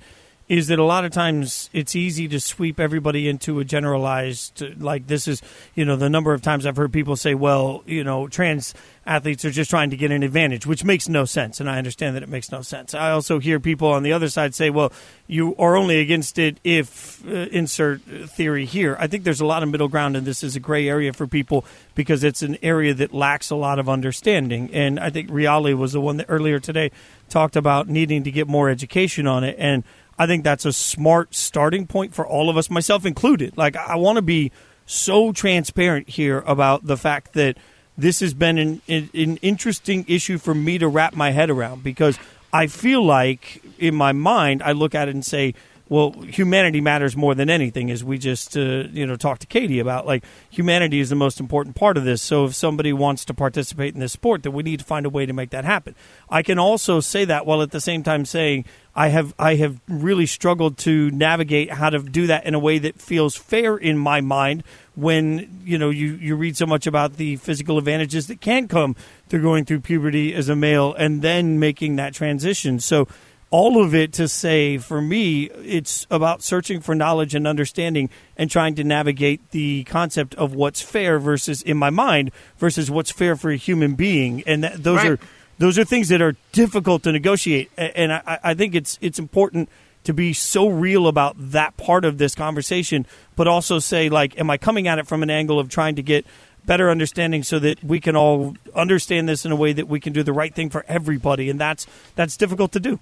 is 0.50 0.68
that 0.68 0.80
a 0.80 0.84
lot 0.84 1.06
of 1.06 1.12
times 1.12 1.70
it's 1.74 1.96
easy 1.96 2.28
to 2.28 2.40
sweep 2.40 2.80
everybody 2.80 3.30
into 3.30 3.60
a 3.60 3.64
generalized 3.64 4.64
like 4.82 5.06
this 5.06 5.28
is 5.28 5.44
you 5.76 5.86
know 5.86 5.96
the 5.96 6.10
number 6.10 6.34
of 6.34 6.42
times 6.42 6.66
I've 6.66 6.76
heard 6.76 6.92
people 6.92 7.16
say 7.16 7.36
well 7.36 7.84
you 7.86 8.04
know 8.04 8.28
trans 8.28 8.74
athletes 9.06 9.46
are 9.46 9.52
just 9.52 9.70
trying 9.70 9.92
to 9.92 9.98
get 9.98 10.12
an 10.12 10.24
advantage 10.24 10.66
which 10.66 10.84
makes 10.84 11.08
no 11.08 11.24
sense 11.24 11.60
and 11.60 11.70
I 11.70 11.78
understand 11.78 12.16
that 12.16 12.24
it 12.24 12.30
makes 12.30 12.52
no 12.52 12.64
sense. 12.64 12.96
I 12.96 13.12
also 13.12 13.38
hear 13.40 13.60
people 13.60 13.90
on 13.90 14.02
the 14.02 14.12
other 14.12 14.28
side 14.28 14.56
say 14.56 14.72
well 14.72 14.92
you 15.28 15.56
are 15.58 15.78
only 15.78 16.00
against 16.00 16.40
it 16.40 16.60
if 16.64 17.26
uh, 17.28 17.32
insert 17.52 18.02
theory 18.02 18.66
here. 18.66 18.98
I 19.00 19.06
think 19.06 19.24
there's 19.24 19.42
a 19.42 19.46
lot 19.46 19.62
of 19.62 19.70
middle 19.70 19.88
ground 19.88 20.18
and 20.18 20.26
this 20.26 20.44
is 20.44 20.56
a 20.56 20.60
gray 20.60 20.90
area 20.90 21.14
for 21.14 21.28
people 21.28 21.64
because 21.94 22.24
it's 22.24 22.42
an 22.42 22.58
area 22.64 22.96
that 22.96 23.14
lacks 23.14 23.52
a 23.52 23.56
lot 23.56 23.78
of 23.78 23.88
understanding 23.88 24.72
and 24.74 25.00
I 25.00 25.12
think 25.12 25.30
Reale 25.30 25.76
was 25.76 25.94
the 25.94 26.02
one 26.02 26.18
that 26.18 26.26
earlier 26.28 26.60
today 26.60 26.92
talked 27.30 27.56
about 27.56 27.88
needing 27.88 28.24
to 28.24 28.32
get 28.32 28.48
more 28.48 28.70
education 28.70 29.28
on 29.28 29.44
it 29.44 29.56
and 29.60 29.84
I 30.20 30.28
think 30.28 30.44
that's 30.44 30.66
a 30.66 30.74
smart 30.74 31.34
starting 31.34 31.88
point 31.88 32.14
for 32.14 32.28
all 32.28 32.50
of 32.50 32.58
us, 32.58 32.70
myself 32.70 33.06
included. 33.06 33.58
Like, 33.58 33.78
I 33.78 33.96
want 33.96 34.18
to 34.18 34.22
be 34.22 34.52
so 34.86 35.32
transparent 35.32 36.10
here 36.10 36.44
about 36.46 36.86
the 36.86 36.98
fact 36.98 37.34
that 37.34 37.58
this 37.98 38.20
has 38.20 38.34
been 38.34 38.58
an, 38.58 38.82
an 38.88 39.38
interesting 39.38 40.04
issue 40.08 40.38
for 40.38 40.54
me 40.54 40.78
to 40.78 40.88
wrap 40.88 41.16
my 41.16 41.32
head 41.32 41.50
around 41.50 41.84
because 41.84 42.20
I 42.52 42.68
feel 42.68 43.04
like 43.04 43.64
in 43.78 43.96
my 43.96 44.12
mind, 44.12 44.62
I 44.62 44.74
look 44.74 44.94
at 44.94 45.08
it 45.08 45.16
and 45.16 45.26
say, 45.26 45.54
well, 45.90 46.12
humanity 46.22 46.82
matters 46.82 47.18
more 47.18 47.34
than 47.34 47.50
anything, 47.50 47.90
as 47.90 48.04
we 48.04 48.20
just 48.20 48.56
uh, 48.56 48.84
you 48.92 49.08
know 49.08 49.16
talked 49.16 49.42
to 49.42 49.48
Katie 49.48 49.80
about. 49.80 50.06
Like 50.06 50.24
humanity 50.50 51.00
is 51.00 51.10
the 51.10 51.16
most 51.16 51.40
important 51.40 51.76
part 51.76 51.98
of 51.98 52.06
this. 52.06 52.22
So 52.22 52.46
if 52.46 52.54
somebody 52.54 52.94
wants 52.94 53.26
to 53.26 53.34
participate 53.34 53.96
in 53.96 54.00
this 54.00 54.14
sport, 54.14 54.44
then 54.44 54.54
we 54.54 54.62
need 54.62 54.80
to 54.80 54.86
find 54.86 55.08
a 55.08 55.10
way 55.10 55.26
to 55.26 55.34
make 55.34 55.50
that 55.50 55.66
happen. 55.66 55.96
I 56.30 56.44
can 56.44 56.60
also 56.60 57.00
say 57.00 57.26
that 57.26 57.48
while 57.48 57.64
at 57.64 57.72
the 57.72 57.82
same 57.82 58.04
time 58.04 58.26
saying 58.26 58.66
I 58.96 59.08
have 59.08 59.34
I 59.40 59.56
have 59.56 59.80
really 59.88 60.28
struggled 60.28 60.78
to 60.80 61.10
navigate 61.10 61.72
how 61.72 61.90
to 61.90 62.00
do 62.00 62.28
that 62.28 62.46
in 62.46 62.54
a 62.54 62.60
way 62.60 62.78
that 62.80 63.02
feels 63.02 63.36
fair 63.36 63.76
in 63.76 63.98
my 63.98 64.22
mind. 64.22 64.64
When 64.96 65.62
you 65.64 65.78
know 65.78 65.90
you 65.90 66.16
you 66.16 66.36
read 66.36 66.56
so 66.56 66.68
much 66.68 66.86
about 66.86 67.14
the 67.14 67.38
physical 67.38 67.80
advantages 67.80 68.28
that 68.28 68.42
can 68.42 68.68
come 68.68 68.96
through 69.28 69.42
going 69.42 69.66
through 69.66 69.80
puberty 69.80 70.36
as 70.36 70.50
a 70.50 70.56
male 70.56 70.94
and 70.94 71.22
then 71.24 71.60
making 71.60 71.96
that 71.96 72.14
transition. 72.14 72.80
So 72.80 73.08
all 73.52 73.84
of 73.84 73.96
it 73.96 74.14
to 74.14 74.28
say 74.28 74.78
for 74.78 75.02
me 75.02 75.44
it's 75.44 76.06
about 76.12 76.44
searching 76.44 76.82
for 76.82 76.94
knowledge 76.94 77.34
and 77.34 77.48
understanding 77.48 78.10
and 78.38 78.50
trying 78.50 78.76
to 78.76 78.84
navigate 78.84 79.52
the 79.52 79.84
concept 79.86 80.36
of 80.36 80.54
what's 80.54 80.82
fair 80.82 81.20
versus 81.20 81.62
in 81.62 81.78
my 81.78 81.90
mind 81.90 82.32
versus 82.58 82.92
what's 82.92 83.12
fair 83.12 83.36
for 83.36 83.50
a 83.50 83.56
human 83.56 83.96
being. 83.96 84.44
And 84.46 84.64
that, 84.64 84.84
those 84.84 84.98
right. 84.98 85.12
are 85.12 85.20
those 85.58 85.78
are 85.78 85.84
things 85.84 86.08
that 86.10 86.22
are 86.22 86.36
difficult 86.52 87.04
to 87.04 87.12
negotiate. 87.12 87.70
And 87.78 88.14
I, 88.14 88.40
I 88.44 88.54
think 88.54 88.76
it's 88.76 88.98
it's 89.02 89.20
important 89.20 89.70
to 90.06 90.14
be 90.14 90.32
so 90.32 90.70
real 90.70 91.08
about 91.08 91.36
that 91.38 91.76
part 91.76 92.06
of 92.06 92.18
this 92.18 92.34
conversation 92.34 93.06
but 93.36 93.48
also 93.50 93.80
say 93.80 94.08
like 94.08 94.40
am 94.40 94.50
i 94.50 94.58
coming 94.58 94.88
at 94.88 94.98
it 94.98 95.06
from 95.06 95.22
an 95.22 95.30
angle 95.30 95.60
of 95.60 95.68
trying 95.68 95.94
to 95.94 96.02
get 96.02 96.26
better 96.66 96.90
understanding 96.90 97.44
so 97.44 97.60
that 97.60 97.84
we 97.84 98.00
can 98.00 98.16
all 98.16 98.56
understand 98.76 99.28
this 99.28 99.46
in 99.46 99.52
a 99.52 99.56
way 99.56 99.74
that 99.74 99.88
we 99.88 100.00
can 100.00 100.14
do 100.14 100.24
the 100.24 100.34
right 100.34 100.54
thing 100.54 100.70
for 100.70 100.86
everybody? 100.88 101.50
And 101.50 101.60
that's 101.60 101.88
that's 102.16 102.38
difficult 102.38 102.72
to 102.74 102.80
do 102.80 103.00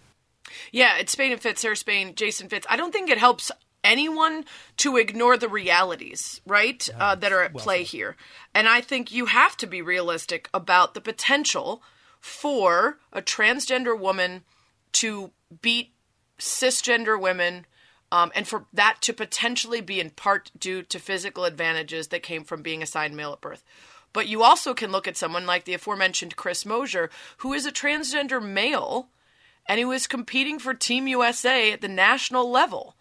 yeah, 0.72 0.98
it's 0.98 1.12
Spain 1.12 1.32
and 1.32 1.42
Fitz, 1.42 1.62
Sarah 1.62 1.76
Spain, 1.76 2.16
Jason 2.16 2.50
Fitz. 2.50 2.68
I 2.70 2.76
don't 2.76 2.92
think 2.92 3.10
it 3.10 3.18
helps 3.18 3.52
anyone 3.84 4.46
to 4.78 4.98
ignore 4.98 5.38
the 5.38 5.50
realities, 5.50 6.42
right, 6.46 6.88
uh, 7.00 7.16
that 7.16 7.32
are 7.32 7.44
at 7.44 7.54
well 7.54 7.64
play 7.64 7.84
said. 7.84 7.92
here. 7.92 8.16
And 8.54 8.68
I 8.68 8.82
think 8.82 9.12
you 9.12 9.28
have 9.28 9.56
to 9.58 9.68
be 9.68 9.82
realistic 9.82 10.50
about 10.54 10.94
the 10.94 11.02
potential 11.02 11.82
for 12.20 12.98
a 13.14 13.22
transgender 13.22 13.98
woman 13.98 14.44
to 14.94 15.32
beat 15.62 15.94
cisgender 16.40 17.20
women. 17.20 17.66
Um, 18.10 18.32
and 18.36 18.48
for 18.48 18.66
that 18.72 19.02
to 19.02 19.12
potentially 19.14 19.82
be 19.82 20.00
in 20.00 20.12
part 20.12 20.50
due 20.58 20.82
to 20.82 20.98
physical 20.98 21.44
advantages 21.44 22.08
that 22.08 22.24
came 22.24 22.46
from 22.46 22.62
being 22.62 22.82
assigned 22.82 23.18
male 23.18 23.34
at 23.34 23.42
birth. 23.42 23.66
But 24.14 24.30
you 24.30 24.44
also 24.44 24.74
can 24.74 24.94
look 24.94 25.10
at 25.10 25.18
someone 25.18 25.46
like 25.46 25.66
the 25.66 25.74
aforementioned 25.74 26.38
Chris 26.38 26.66
Mosier, 26.66 27.10
who 27.40 27.52
is 27.52 27.66
a 27.66 27.72
transgender 27.72 28.42
male 28.42 29.10
and 29.68 29.80
who 29.80 29.92
is 29.92 30.08
competing 30.08 30.60
for 30.60 30.74
Team 30.74 31.08
USA 31.08 31.72
at 31.72 31.82
the 31.82 31.88
national 31.88 32.50
level 32.50 32.96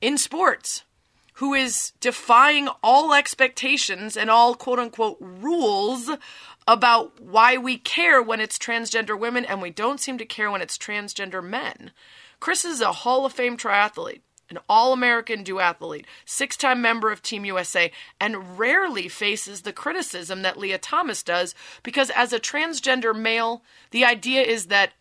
in 0.00 0.18
sports, 0.18 0.84
who 1.34 1.54
is 1.54 1.92
defying 2.00 2.68
all 2.82 3.14
expectations 3.14 4.16
and 4.16 4.30
all 4.30 4.54
quote 4.54 4.78
unquote 4.78 5.18
rules 5.20 6.10
about 6.66 7.20
why 7.20 7.56
we 7.56 7.76
care 7.76 8.22
when 8.22 8.40
it's 8.40 8.58
transgender 8.58 9.18
women 9.18 9.44
and 9.44 9.60
we 9.60 9.70
don't 9.70 10.00
seem 10.00 10.18
to 10.18 10.24
care 10.24 10.50
when 10.50 10.62
it's 10.62 10.78
transgender 10.78 11.42
men. 11.42 11.90
Chris 12.38 12.64
is 12.64 12.80
a 12.80 12.92
Hall 12.92 13.24
of 13.24 13.32
Fame 13.32 13.56
triathlete, 13.56 14.20
an 14.50 14.58
All 14.68 14.92
American 14.92 15.44
duathlete, 15.44 16.04
six 16.24 16.56
time 16.56 16.82
member 16.82 17.10
of 17.10 17.22
Team 17.22 17.44
USA, 17.44 17.90
and 18.20 18.58
rarely 18.58 19.08
faces 19.08 19.62
the 19.62 19.72
criticism 19.72 20.42
that 20.42 20.58
Lia 20.58 20.78
Thomas 20.78 21.22
does 21.22 21.54
because, 21.82 22.10
as 22.10 22.32
a 22.32 22.40
transgender 22.40 23.16
male, 23.18 23.62
the 23.90 24.04
idea 24.04 24.42
is 24.42 24.66
that 24.66 24.92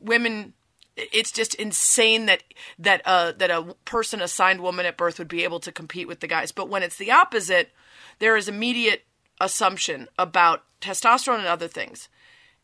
women 0.00 0.52
it's 0.96 1.30
just 1.30 1.54
insane 1.56 2.26
that 2.26 2.42
that 2.78 3.02
uh, 3.04 3.32
that 3.32 3.50
a 3.50 3.74
person 3.84 4.22
assigned 4.22 4.60
woman 4.60 4.86
at 4.86 4.96
birth 4.96 5.18
would 5.18 5.28
be 5.28 5.44
able 5.44 5.60
to 5.60 5.72
compete 5.72 6.08
with 6.08 6.20
the 6.20 6.26
guys. 6.26 6.52
But 6.52 6.68
when 6.68 6.82
it's 6.82 6.96
the 6.96 7.12
opposite, 7.12 7.70
there 8.18 8.36
is 8.36 8.48
immediate 8.48 9.04
assumption 9.40 10.08
about 10.18 10.64
testosterone 10.80 11.38
and 11.38 11.46
other 11.46 11.68
things. 11.68 12.08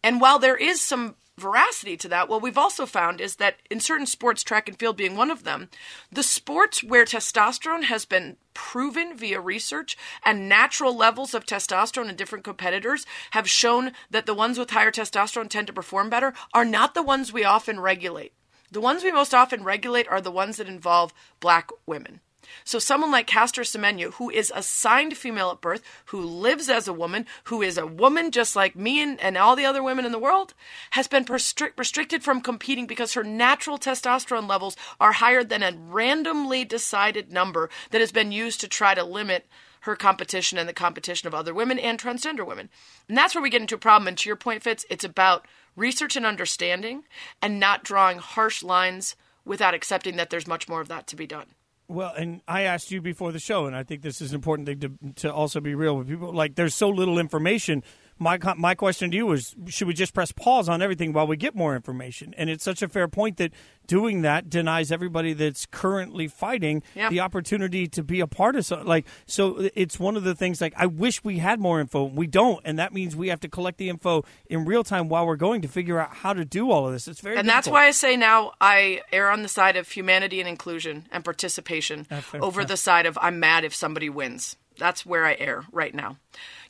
And 0.02 0.20
while 0.20 0.38
there 0.38 0.56
is 0.56 0.80
some 0.80 1.16
veracity 1.38 1.96
to 1.96 2.08
that, 2.08 2.28
what 2.28 2.42
we've 2.42 2.58
also 2.58 2.86
found 2.86 3.20
is 3.20 3.36
that 3.36 3.56
in 3.70 3.80
certain 3.80 4.06
sports, 4.06 4.42
track 4.42 4.68
and 4.68 4.78
field 4.78 4.96
being 4.96 5.16
one 5.16 5.30
of 5.30 5.44
them, 5.44 5.68
the 6.10 6.22
sports 6.22 6.82
where 6.82 7.04
testosterone 7.04 7.84
has 7.84 8.04
been 8.04 8.36
proven 8.54 9.16
via 9.16 9.40
research 9.40 9.96
and 10.24 10.48
natural 10.48 10.96
levels 10.96 11.34
of 11.34 11.46
testosterone 11.46 12.08
in 12.08 12.16
different 12.16 12.44
competitors 12.44 13.06
have 13.30 13.48
shown 13.48 13.92
that 14.10 14.26
the 14.26 14.34
ones 14.34 14.58
with 14.58 14.70
higher 14.70 14.90
testosterone 14.90 15.48
tend 15.48 15.66
to 15.66 15.72
perform 15.72 16.10
better 16.10 16.34
are 16.52 16.64
not 16.64 16.94
the 16.94 17.02
ones 17.02 17.32
we 17.32 17.44
often 17.44 17.80
regulate. 17.80 18.32
The 18.70 18.80
ones 18.80 19.02
we 19.02 19.12
most 19.12 19.34
often 19.34 19.64
regulate 19.64 20.08
are 20.08 20.20
the 20.20 20.30
ones 20.30 20.56
that 20.56 20.68
involve 20.68 21.12
black 21.40 21.70
women. 21.86 22.20
So 22.64 22.78
someone 22.78 23.10
like 23.10 23.26
Caster 23.26 23.62
Semenya, 23.62 24.12
who 24.14 24.30
is 24.30 24.52
assigned 24.54 25.16
female 25.16 25.50
at 25.50 25.60
birth, 25.60 25.82
who 26.06 26.20
lives 26.20 26.68
as 26.68 26.88
a 26.88 26.92
woman, 26.92 27.26
who 27.44 27.62
is 27.62 27.78
a 27.78 27.86
woman 27.86 28.30
just 28.30 28.56
like 28.56 28.76
me 28.76 29.02
and, 29.02 29.20
and 29.20 29.36
all 29.36 29.56
the 29.56 29.64
other 29.64 29.82
women 29.82 30.04
in 30.04 30.12
the 30.12 30.18
world, 30.18 30.54
has 30.90 31.08
been 31.08 31.24
restric- 31.24 31.78
restricted 31.78 32.22
from 32.22 32.40
competing 32.40 32.86
because 32.86 33.14
her 33.14 33.24
natural 33.24 33.78
testosterone 33.78 34.48
levels 34.48 34.76
are 35.00 35.12
higher 35.12 35.44
than 35.44 35.62
a 35.62 35.76
randomly 35.76 36.64
decided 36.64 37.32
number 37.32 37.70
that 37.90 38.00
has 38.00 38.12
been 38.12 38.32
used 38.32 38.60
to 38.60 38.68
try 38.68 38.94
to 38.94 39.04
limit 39.04 39.46
her 39.82 39.96
competition 39.96 40.58
and 40.58 40.68
the 40.68 40.72
competition 40.72 41.26
of 41.26 41.34
other 41.34 41.52
women 41.52 41.78
and 41.78 41.98
transgender 41.98 42.46
women. 42.46 42.68
And 43.08 43.18
that's 43.18 43.34
where 43.34 43.42
we 43.42 43.50
get 43.50 43.60
into 43.60 43.74
a 43.74 43.78
problem. 43.78 44.08
And 44.08 44.18
to 44.18 44.28
your 44.28 44.36
point, 44.36 44.62
Fitz, 44.62 44.86
it's 44.88 45.04
about 45.04 45.46
research 45.76 46.16
and 46.16 46.24
understanding 46.24 47.04
and 47.40 47.58
not 47.58 47.82
drawing 47.82 48.18
harsh 48.18 48.62
lines 48.62 49.16
without 49.44 49.74
accepting 49.74 50.16
that 50.16 50.30
there's 50.30 50.46
much 50.46 50.68
more 50.68 50.80
of 50.80 50.88
that 50.88 51.06
to 51.08 51.16
be 51.16 51.26
done. 51.26 51.46
Well, 51.92 52.14
and 52.16 52.40
I 52.48 52.62
asked 52.62 52.90
you 52.90 53.02
before 53.02 53.32
the 53.32 53.38
show, 53.38 53.66
and 53.66 53.76
I 53.76 53.82
think 53.82 54.00
this 54.00 54.22
is 54.22 54.30
an 54.30 54.36
important 54.36 54.66
thing 54.66 54.80
to 54.80 55.12
to 55.22 55.32
also 55.32 55.60
be 55.60 55.74
real 55.74 55.96
with 55.96 56.08
people. 56.08 56.32
Like, 56.32 56.54
there's 56.54 56.74
so 56.74 56.88
little 56.88 57.18
information 57.18 57.84
my 58.18 58.38
my 58.56 58.74
question 58.74 59.10
to 59.10 59.16
you 59.16 59.32
is 59.32 59.54
should 59.66 59.88
we 59.88 59.94
just 59.94 60.14
press 60.14 60.32
pause 60.32 60.68
on 60.68 60.82
everything 60.82 61.12
while 61.12 61.26
we 61.26 61.36
get 61.36 61.54
more 61.54 61.74
information? 61.74 62.34
And 62.36 62.48
it's 62.48 62.64
such 62.64 62.82
a 62.82 62.88
fair 62.88 63.08
point 63.08 63.36
that 63.38 63.52
doing 63.86 64.22
that 64.22 64.48
denies 64.48 64.92
everybody 64.92 65.32
that's 65.32 65.66
currently 65.66 66.28
fighting 66.28 66.82
yeah. 66.94 67.08
the 67.08 67.20
opportunity 67.20 67.88
to 67.88 68.02
be 68.02 68.20
a 68.20 68.26
part 68.26 68.54
of 68.54 68.64
something 68.64 68.86
like 68.86 69.06
so 69.26 69.68
it's 69.74 69.98
one 69.98 70.16
of 70.16 70.22
the 70.22 70.36
things 70.36 70.60
like 70.60 70.72
i 70.76 70.86
wish 70.86 71.24
we 71.24 71.38
had 71.38 71.60
more 71.60 71.80
info. 71.80 72.04
We 72.04 72.26
don't. 72.26 72.60
And 72.64 72.78
that 72.78 72.92
means 72.92 73.16
we 73.16 73.28
have 73.28 73.40
to 73.40 73.48
collect 73.48 73.78
the 73.78 73.88
info 73.88 74.24
in 74.46 74.64
real 74.64 74.84
time 74.84 75.08
while 75.08 75.26
we're 75.26 75.36
going 75.36 75.62
to 75.62 75.68
figure 75.68 75.98
out 75.98 76.14
how 76.14 76.32
to 76.32 76.44
do 76.44 76.70
all 76.70 76.86
of 76.86 76.92
this. 76.92 77.08
It's 77.08 77.20
very 77.20 77.36
and 77.36 77.46
difficult. 77.46 77.64
that's 77.64 77.72
why 77.72 77.86
i 77.86 77.90
say 77.90 78.16
now 78.16 78.52
i 78.60 79.02
err 79.12 79.30
on 79.30 79.42
the 79.42 79.48
side 79.48 79.76
of 79.76 79.88
humanity 79.88 80.40
and 80.40 80.48
inclusion 80.48 81.06
and 81.10 81.24
participation 81.24 82.06
over 82.34 82.64
the 82.64 82.76
side 82.76 83.06
of 83.06 83.18
i'm 83.20 83.40
mad 83.40 83.64
if 83.64 83.74
somebody 83.74 84.08
wins. 84.08 84.56
That's 84.78 85.04
where 85.04 85.24
I 85.24 85.36
err 85.38 85.64
right 85.72 85.94
now. 85.94 86.16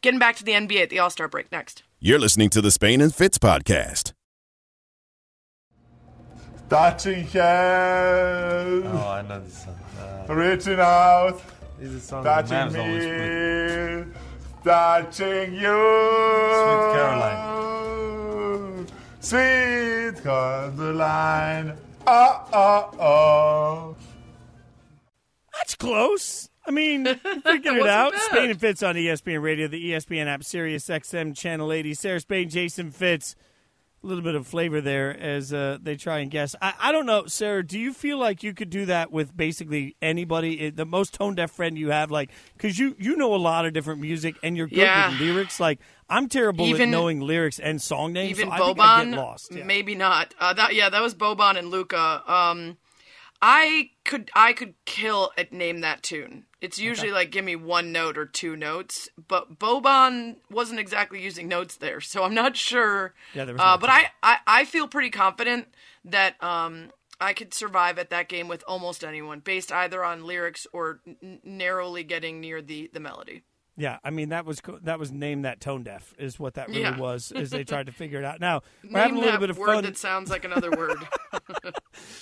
Getting 0.02 0.18
back 0.18 0.34
to 0.36 0.44
the 0.44 0.50
NBA 0.52 0.82
at 0.82 0.90
the 0.90 0.98
All 0.98 1.10
Star 1.10 1.28
break 1.28 1.52
next. 1.52 1.84
You're 2.00 2.18
listening 2.18 2.50
to 2.50 2.60
the 2.60 2.72
Spain 2.72 3.00
and 3.00 3.14
Fitz 3.14 3.38
podcast. 3.38 4.12
Touching 6.68 7.24
hands. 7.28 8.84
Oh, 8.84 9.08
I 9.08 9.22
know 9.22 9.40
this 9.40 9.62
song. 9.62 9.78
Uh, 10.28 10.34
reaching 10.34 10.80
out. 10.80 11.40
this 11.78 11.90
is 11.90 11.94
a 11.94 12.00
song 12.00 12.24
that 12.24 12.48
touching 12.48 12.72
me. 12.72 14.04
Touching 14.64 15.54
you. 15.54 15.60
Sweet 16.58 16.92
Caroline. 16.96 18.86
Sweet 19.20 20.20
Caroline. 20.24 21.76
Oh, 22.08 22.48
oh, 22.52 22.90
oh. 22.98 23.96
That's 25.54 25.76
close. 25.76 26.48
I 26.66 26.70
mean, 26.70 27.04
figured 27.44 27.76
it 27.76 27.86
out. 27.88 28.12
Bad. 28.12 28.22
Spain 28.22 28.50
and 28.50 28.60
Fitz 28.60 28.82
on 28.82 28.94
ESPN 28.94 29.42
Radio, 29.42 29.68
the 29.68 29.92
ESPN 29.92 30.26
app, 30.26 30.44
Sirius 30.44 30.86
XM 30.86 31.36
Channel 31.36 31.72
80. 31.72 31.94
Sarah 31.94 32.20
Spain, 32.20 32.48
Jason 32.48 32.90
Fitz. 32.90 33.34
A 34.04 34.06
little 34.08 34.24
bit 34.24 34.34
of 34.34 34.48
flavor 34.48 34.80
there 34.80 35.16
as 35.16 35.52
uh, 35.52 35.78
they 35.80 35.94
try 35.94 36.18
and 36.18 36.28
guess. 36.28 36.56
I, 36.60 36.74
I 36.80 36.92
don't 36.92 37.06
know, 37.06 37.26
Sarah. 37.26 37.64
Do 37.64 37.78
you 37.78 37.92
feel 37.92 38.18
like 38.18 38.42
you 38.42 38.52
could 38.52 38.68
do 38.68 38.84
that 38.86 39.12
with 39.12 39.36
basically 39.36 39.94
anybody? 40.02 40.70
The 40.70 40.84
most 40.84 41.14
tone 41.14 41.36
deaf 41.36 41.52
friend 41.52 41.78
you 41.78 41.90
have, 41.90 42.10
like, 42.10 42.32
because 42.56 42.80
you 42.80 42.96
you 42.98 43.14
know 43.14 43.32
a 43.32 43.36
lot 43.36 43.64
of 43.64 43.72
different 43.72 44.00
music 44.00 44.34
and 44.42 44.56
you're 44.56 44.66
good 44.66 44.78
yeah. 44.78 45.10
with 45.10 45.20
lyrics. 45.20 45.60
Like, 45.60 45.78
I'm 46.08 46.28
terrible 46.28 46.66
even, 46.66 46.88
at 46.88 46.88
knowing 46.88 47.20
lyrics 47.20 47.60
and 47.60 47.80
song 47.80 48.12
names. 48.12 48.40
Even 48.40 48.50
so 48.50 48.74
Boban, 48.74 49.14
lost. 49.14 49.54
Yeah. 49.54 49.62
maybe 49.62 49.94
not. 49.94 50.34
Uh, 50.36 50.52
that 50.52 50.74
yeah, 50.74 50.90
that 50.90 51.00
was 51.00 51.14
Boban 51.14 51.56
and 51.56 51.68
Luka. 51.68 52.24
Um, 52.26 52.78
I 53.40 53.90
could 54.04 54.32
I 54.34 54.52
could 54.52 54.74
kill 54.84 55.30
at 55.38 55.52
name 55.52 55.80
that 55.82 56.02
tune. 56.02 56.46
It's 56.62 56.78
usually 56.78 57.08
okay. 57.08 57.16
like 57.16 57.30
give 57.32 57.44
me 57.44 57.56
one 57.56 57.90
note 57.90 58.16
or 58.16 58.24
two 58.24 58.54
notes, 58.54 59.08
but 59.28 59.58
Boban 59.58 60.36
wasn't 60.48 60.78
exactly 60.78 61.20
using 61.20 61.48
notes 61.48 61.76
there, 61.76 62.00
so 62.00 62.22
I'm 62.22 62.34
not 62.34 62.56
sure. 62.56 63.14
Yeah, 63.34 63.46
there 63.46 63.54
was. 63.54 63.60
Uh, 63.62 63.76
but 63.76 63.90
I, 63.90 64.06
I 64.22 64.36
I 64.46 64.64
feel 64.64 64.86
pretty 64.86 65.10
confident 65.10 65.66
that 66.04 66.40
um 66.42 66.90
I 67.20 67.32
could 67.32 67.52
survive 67.52 67.98
at 67.98 68.10
that 68.10 68.28
game 68.28 68.46
with 68.46 68.62
almost 68.68 69.02
anyone, 69.02 69.40
based 69.40 69.72
either 69.72 70.04
on 70.04 70.24
lyrics 70.24 70.68
or 70.72 71.00
n- 71.04 71.40
narrowly 71.42 72.04
getting 72.04 72.40
near 72.40 72.62
the 72.62 72.88
the 72.92 73.00
melody. 73.00 73.42
Yeah, 73.76 73.98
I 74.04 74.10
mean 74.10 74.28
that 74.28 74.44
was 74.44 74.60
that 74.82 74.98
was 74.98 75.10
named 75.10 75.46
that 75.46 75.60
tone 75.60 75.82
deaf 75.82 76.12
is 76.18 76.38
what 76.38 76.54
that 76.54 76.68
really 76.68 76.82
yeah. 76.82 76.98
was 76.98 77.32
as 77.32 77.48
they 77.50 77.64
tried 77.64 77.86
to 77.86 77.92
figure 77.92 78.18
it 78.18 78.24
out. 78.24 78.32
Now 78.42 78.62
we're 78.82 78.90
Name 78.90 78.98
having 78.98 79.16
a 79.16 79.20
little 79.20 79.40
bit 79.40 79.50
of 79.50 79.58
word 79.58 79.66
fun. 79.66 79.84
that 79.84 79.96
sounds 79.96 80.28
like 80.28 80.44
another 80.44 80.70
word. 80.72 80.98
uh, 81.32 81.70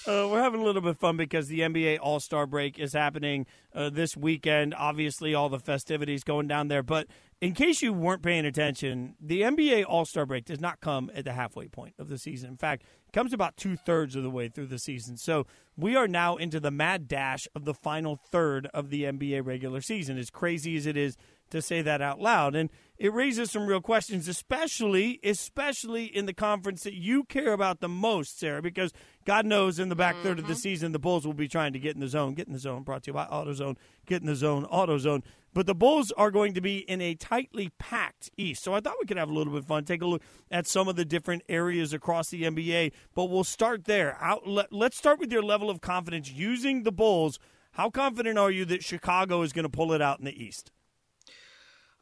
we're 0.07 0.43
having 0.43 0.61
a 0.61 0.65
little 0.65 0.83
bit 0.83 0.91
of 0.91 0.99
fun 0.99 1.17
because 1.17 1.49
the 1.49 1.61
NBA 1.61 1.99
All 2.01 2.21
Star 2.21 2.47
break 2.47 2.79
is 2.79 2.93
happening 2.93 3.47
uh, 3.75 3.91
this 3.91 4.17
weekend. 4.17 4.75
Obviously, 4.75 5.35
all 5.35 5.49
the 5.49 5.59
festivities 5.59 6.25
going 6.25 6.47
down 6.47 6.69
there. 6.69 6.83
But 6.83 7.07
in 7.41 7.55
case 7.55 7.81
you 7.81 7.95
weren't 7.95 8.23
paying 8.23 8.45
attention, 8.45 9.15
the 9.19 9.41
NBA 9.41 9.87
All 9.89 10.05
Star 10.05 10.27
break 10.27 10.45
does 10.45 10.61
not 10.61 10.81
come 10.81 11.11
at 11.15 11.25
the 11.25 11.33
halfway 11.33 11.69
point 11.69 11.95
of 11.99 12.09
the 12.09 12.19
season. 12.19 12.51
In 12.51 12.57
fact, 12.59 12.83
it 13.09 13.13
comes 13.13 13.33
about 13.33 13.57
two 13.57 13.77
thirds 13.77 14.15
of 14.15 14.23
the 14.23 14.31
way 14.31 14.49
through 14.49 14.67
the 14.67 14.79
season. 14.79 15.17
So 15.17 15.47
we 15.77 15.97
are 15.97 16.07
now 16.07 16.37
into 16.37 16.61
the 16.61 16.71
mad 16.71 17.09
dash 17.09 17.49
of 17.55 17.65
the 17.65 17.75
final 17.75 18.17
third 18.17 18.69
of 18.75 18.91
the 18.91 19.05
NBA 19.05 19.45
regular 19.45 19.81
season. 19.81 20.19
As 20.19 20.31
crazy 20.31 20.77
as 20.77 20.85
it 20.87 20.97
is 20.97 21.17
to 21.51 21.63
say 21.63 21.83
that 21.83 22.01
out 22.01 22.21
loud. 22.21 22.55
And 22.55 22.71
it 23.01 23.15
raises 23.15 23.51
some 23.51 23.67
real 23.67 23.81
questions, 23.81 24.29
especially 24.29 25.21
especially 25.25 26.05
in 26.05 26.27
the 26.27 26.35
conference 26.35 26.83
that 26.83 26.95
you 26.95 27.25
care 27.25 27.53
about 27.53 27.81
the 27.81 27.89
most, 27.89 28.39
Sarah, 28.39 28.61
because 28.61 28.93
God 29.25 29.47
knows 29.47 29.79
in 29.79 29.89
the 29.89 29.97
back 29.97 30.17
mm-hmm. 30.17 30.25
third 30.25 30.39
of 30.39 30.47
the 30.47 30.53
mm-hmm. 30.53 30.61
season 30.61 30.93
the 30.93 30.99
Bulls 30.99 31.27
will 31.27 31.33
be 31.33 31.49
trying 31.49 31.73
to 31.73 31.79
get 31.79 31.95
in 31.95 32.01
the 32.01 32.09
zone, 32.09 32.35
get 32.35 32.47
in 32.47 32.53
the 32.53 32.59
zone, 32.59 32.83
brought 32.83 33.05
to 33.05 33.09
you 33.11 33.15
by 33.15 33.25
AutoZone, 33.27 33.77
get 34.07 34.21
in 34.21 34.27
the 34.27 34.35
zone, 34.35 34.67
AutoZone. 34.67 35.23
But 35.53 35.67
the 35.67 35.75
Bulls 35.75 36.13
are 36.13 36.31
going 36.31 36.53
to 36.55 36.61
be 36.61 36.79
in 36.79 37.01
a 37.01 37.15
tightly 37.15 37.71
packed 37.79 38.31
East. 38.37 38.63
So 38.63 38.75
I 38.75 38.81
thought 38.81 38.97
we 39.01 39.07
could 39.07 39.17
have 39.17 39.31
a 39.31 39.33
little 39.33 39.53
bit 39.53 39.63
of 39.63 39.67
fun, 39.67 39.85
take 39.85 40.03
a 40.03 40.07
look 40.07 40.23
at 40.51 40.67
some 40.67 40.87
of 40.87 40.97
the 40.97 41.05
different 41.05 41.43
areas 41.49 41.93
across 41.93 42.29
the 42.29 42.45
NBA. 42.45 42.93
But 43.15 43.31
we'll 43.31 43.45
start 43.45 43.87
there. 43.87 44.17
Out, 44.21 44.47
let, 44.47 44.73
let's 44.73 44.97
start 44.97 45.19
with 45.19 45.33
your 45.33 45.43
level 45.43 45.71
of 45.71 45.81
confidence 45.81 46.31
using 46.31 46.85
the 46.85 46.93
Bulls. 46.93 47.39
How 47.73 47.91
confident 47.91 48.39
are 48.39 48.51
you 48.51 48.65
that 48.67 48.85
Chicago 48.85 49.43
is 49.43 49.53
going 49.53 49.65
to 49.65 49.71
pull 49.71 49.93
it 49.93 50.03
out 50.03 50.19
in 50.19 50.25
the 50.25 50.45
East? 50.45 50.71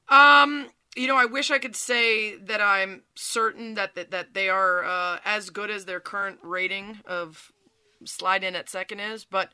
Um, 0.09 0.69
you 0.97 1.07
know, 1.07 1.17
I 1.17 1.27
wish 1.27 1.51
I 1.51 1.59
could 1.59 1.77
say 1.77 2.37
that 2.37 2.61
I'm 2.61 3.03
certain 3.15 3.75
that 3.75 3.95
that, 3.95 4.11
that 4.11 4.35
they 4.35 4.49
are 4.49 4.85
uh, 4.85 5.19
as 5.25 5.51
good 5.51 5.71
as 5.71 5.85
their 5.85 6.01
current 6.01 6.39
rating 6.43 7.01
of 7.07 7.53
slide 8.05 8.45
in 8.45 8.57
at 8.57 8.69
second 8.69 9.01
is, 9.01 9.25
but 9.25 9.51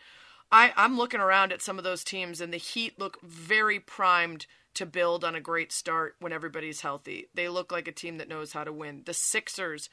I, 0.50 0.72
I'm 0.76 0.96
looking 0.96 1.20
around 1.20 1.52
at 1.52 1.62
some 1.62 1.78
of 1.78 1.84
those 1.84 2.04
teams, 2.04 2.40
and 2.40 2.52
the 2.52 2.58
Heat 2.58 2.98
look 2.98 3.20
very 3.22 3.80
primed 3.80 4.46
to 4.74 4.86
build 4.86 5.24
on 5.24 5.34
a 5.34 5.40
great 5.40 5.72
start 5.72 6.16
when 6.20 6.32
everybody's 6.32 6.80
healthy. 6.80 7.28
They 7.34 7.48
look 7.48 7.72
like 7.72 7.88
a 7.88 7.92
team 7.92 8.18
that 8.18 8.28
knows 8.28 8.52
how 8.52 8.64
to 8.64 8.72
win. 8.72 9.02
The 9.04 9.14
Sixers 9.14 9.88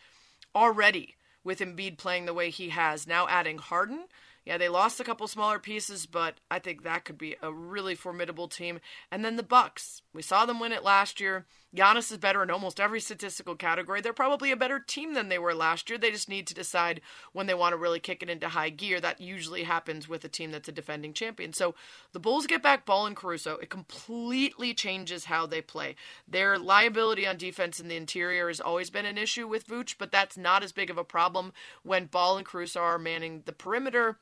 already 0.55 1.15
with 1.43 1.59
Embiid 1.59 1.97
playing 1.97 2.25
the 2.25 2.33
way 2.33 2.49
he 2.49 2.69
has, 2.69 3.07
now 3.07 3.27
adding 3.27 3.57
Harden 3.57 4.05
yeah, 4.45 4.57
they 4.57 4.69
lost 4.69 4.99
a 4.99 5.03
couple 5.03 5.27
smaller 5.27 5.59
pieces, 5.59 6.07
but 6.07 6.35
I 6.49 6.57
think 6.57 6.83
that 6.83 7.05
could 7.05 7.17
be 7.17 7.35
a 7.41 7.53
really 7.53 7.93
formidable 7.93 8.47
team. 8.47 8.79
And 9.11 9.23
then 9.23 9.35
the 9.35 9.43
Bucks. 9.43 10.01
We 10.13 10.21
saw 10.21 10.45
them 10.45 10.59
win 10.59 10.71
it 10.71 10.83
last 10.83 11.19
year. 11.21 11.45
Giannis 11.75 12.11
is 12.11 12.17
better 12.17 12.43
in 12.43 12.51
almost 12.51 12.81
every 12.81 12.99
statistical 12.99 13.55
category. 13.55 14.01
They're 14.01 14.11
probably 14.11 14.51
a 14.51 14.57
better 14.57 14.77
team 14.77 15.13
than 15.13 15.29
they 15.29 15.39
were 15.39 15.53
last 15.53 15.89
year. 15.89 15.97
They 15.97 16.11
just 16.11 16.27
need 16.27 16.47
to 16.47 16.53
decide 16.53 16.99
when 17.31 17.47
they 17.47 17.53
want 17.53 17.71
to 17.71 17.77
really 17.77 17.99
kick 18.01 18.21
it 18.21 18.29
into 18.29 18.49
high 18.49 18.71
gear. 18.71 18.99
That 18.99 19.21
usually 19.21 19.63
happens 19.63 20.09
with 20.09 20.25
a 20.25 20.29
team 20.29 20.51
that's 20.51 20.67
a 20.67 20.73
defending 20.73 21.13
champion. 21.13 21.53
So 21.53 21.73
the 22.11 22.19
Bulls 22.19 22.45
get 22.45 22.61
back 22.61 22.85
Ball 22.85 23.05
and 23.05 23.15
Caruso. 23.15 23.55
It 23.55 23.69
completely 23.69 24.73
changes 24.73 25.25
how 25.25 25.45
they 25.45 25.61
play. 25.61 25.95
Their 26.27 26.59
liability 26.59 27.25
on 27.25 27.37
defense 27.37 27.79
in 27.79 27.87
the 27.87 27.95
interior 27.95 28.49
has 28.49 28.59
always 28.59 28.89
been 28.89 29.05
an 29.05 29.17
issue 29.17 29.47
with 29.47 29.67
Vooch, 29.67 29.95
but 29.97 30.11
that's 30.11 30.37
not 30.37 30.61
as 30.61 30.73
big 30.73 30.89
of 30.89 30.97
a 30.97 31.05
problem 31.05 31.53
when 31.83 32.07
Ball 32.07 32.37
and 32.37 32.45
Caruso 32.45 32.81
are 32.81 32.99
manning 32.99 33.43
the 33.45 33.53
perimeter 33.53 34.17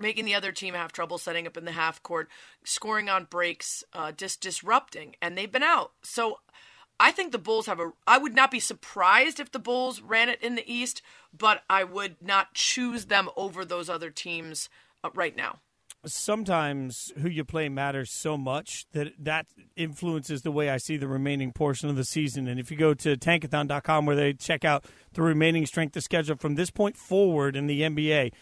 making 0.00 0.24
the 0.24 0.34
other 0.34 0.52
team 0.52 0.74
have 0.74 0.92
trouble 0.92 1.18
setting 1.18 1.46
up 1.46 1.56
in 1.56 1.64
the 1.64 1.72
half 1.72 2.02
court, 2.02 2.28
scoring 2.64 3.08
on 3.08 3.24
breaks, 3.24 3.84
uh, 3.92 4.12
just 4.12 4.40
disrupting, 4.40 5.14
and 5.20 5.36
they've 5.36 5.52
been 5.52 5.62
out. 5.62 5.92
So 6.02 6.38
I 6.98 7.12
think 7.12 7.32
the 7.32 7.38
Bulls 7.38 7.66
have 7.66 7.80
a. 7.80 7.92
I 8.06 8.18
would 8.18 8.34
not 8.34 8.50
be 8.50 8.60
surprised 8.60 9.40
if 9.40 9.50
the 9.50 9.58
Bulls 9.58 10.02
ran 10.02 10.28
it 10.28 10.42
in 10.42 10.54
the 10.54 10.70
East, 10.70 11.00
but 11.36 11.62
I 11.68 11.82
would 11.82 12.16
not 12.20 12.52
choose 12.52 13.06
them 13.06 13.30
over 13.36 13.64
those 13.64 13.88
other 13.88 14.10
teams 14.10 14.68
uh, 15.02 15.08
right 15.14 15.34
now. 15.34 15.60
sometimes 16.04 17.12
who 17.20 17.28
you 17.28 17.44
play 17.44 17.68
matters 17.68 18.10
so 18.10 18.36
much 18.36 18.86
that 18.92 19.12
that 19.18 19.46
influences 19.76 20.42
the 20.42 20.50
way 20.50 20.68
I 20.70 20.76
see 20.76 20.96
the 20.98 21.08
remaining 21.08 21.52
portion 21.52 21.88
of 21.88 21.96
the 21.96 22.04
season. 22.04 22.48
And 22.48 22.60
if 22.60 22.70
you 22.70 22.76
go 22.76 22.92
to 22.94 23.16
tankathon.com 23.16 24.06
where 24.06 24.16
they 24.16 24.32
check 24.34 24.64
out 24.64 24.84
the 25.14 25.22
remaining 25.22 25.66
strength 25.66 25.96
of 25.96 26.02
schedule 26.02 26.36
from 26.36 26.54
this 26.54 26.70
point 26.70 26.96
forward 26.96 27.56
in 27.56 27.66
the 27.66 27.80
NBA, 27.80 28.32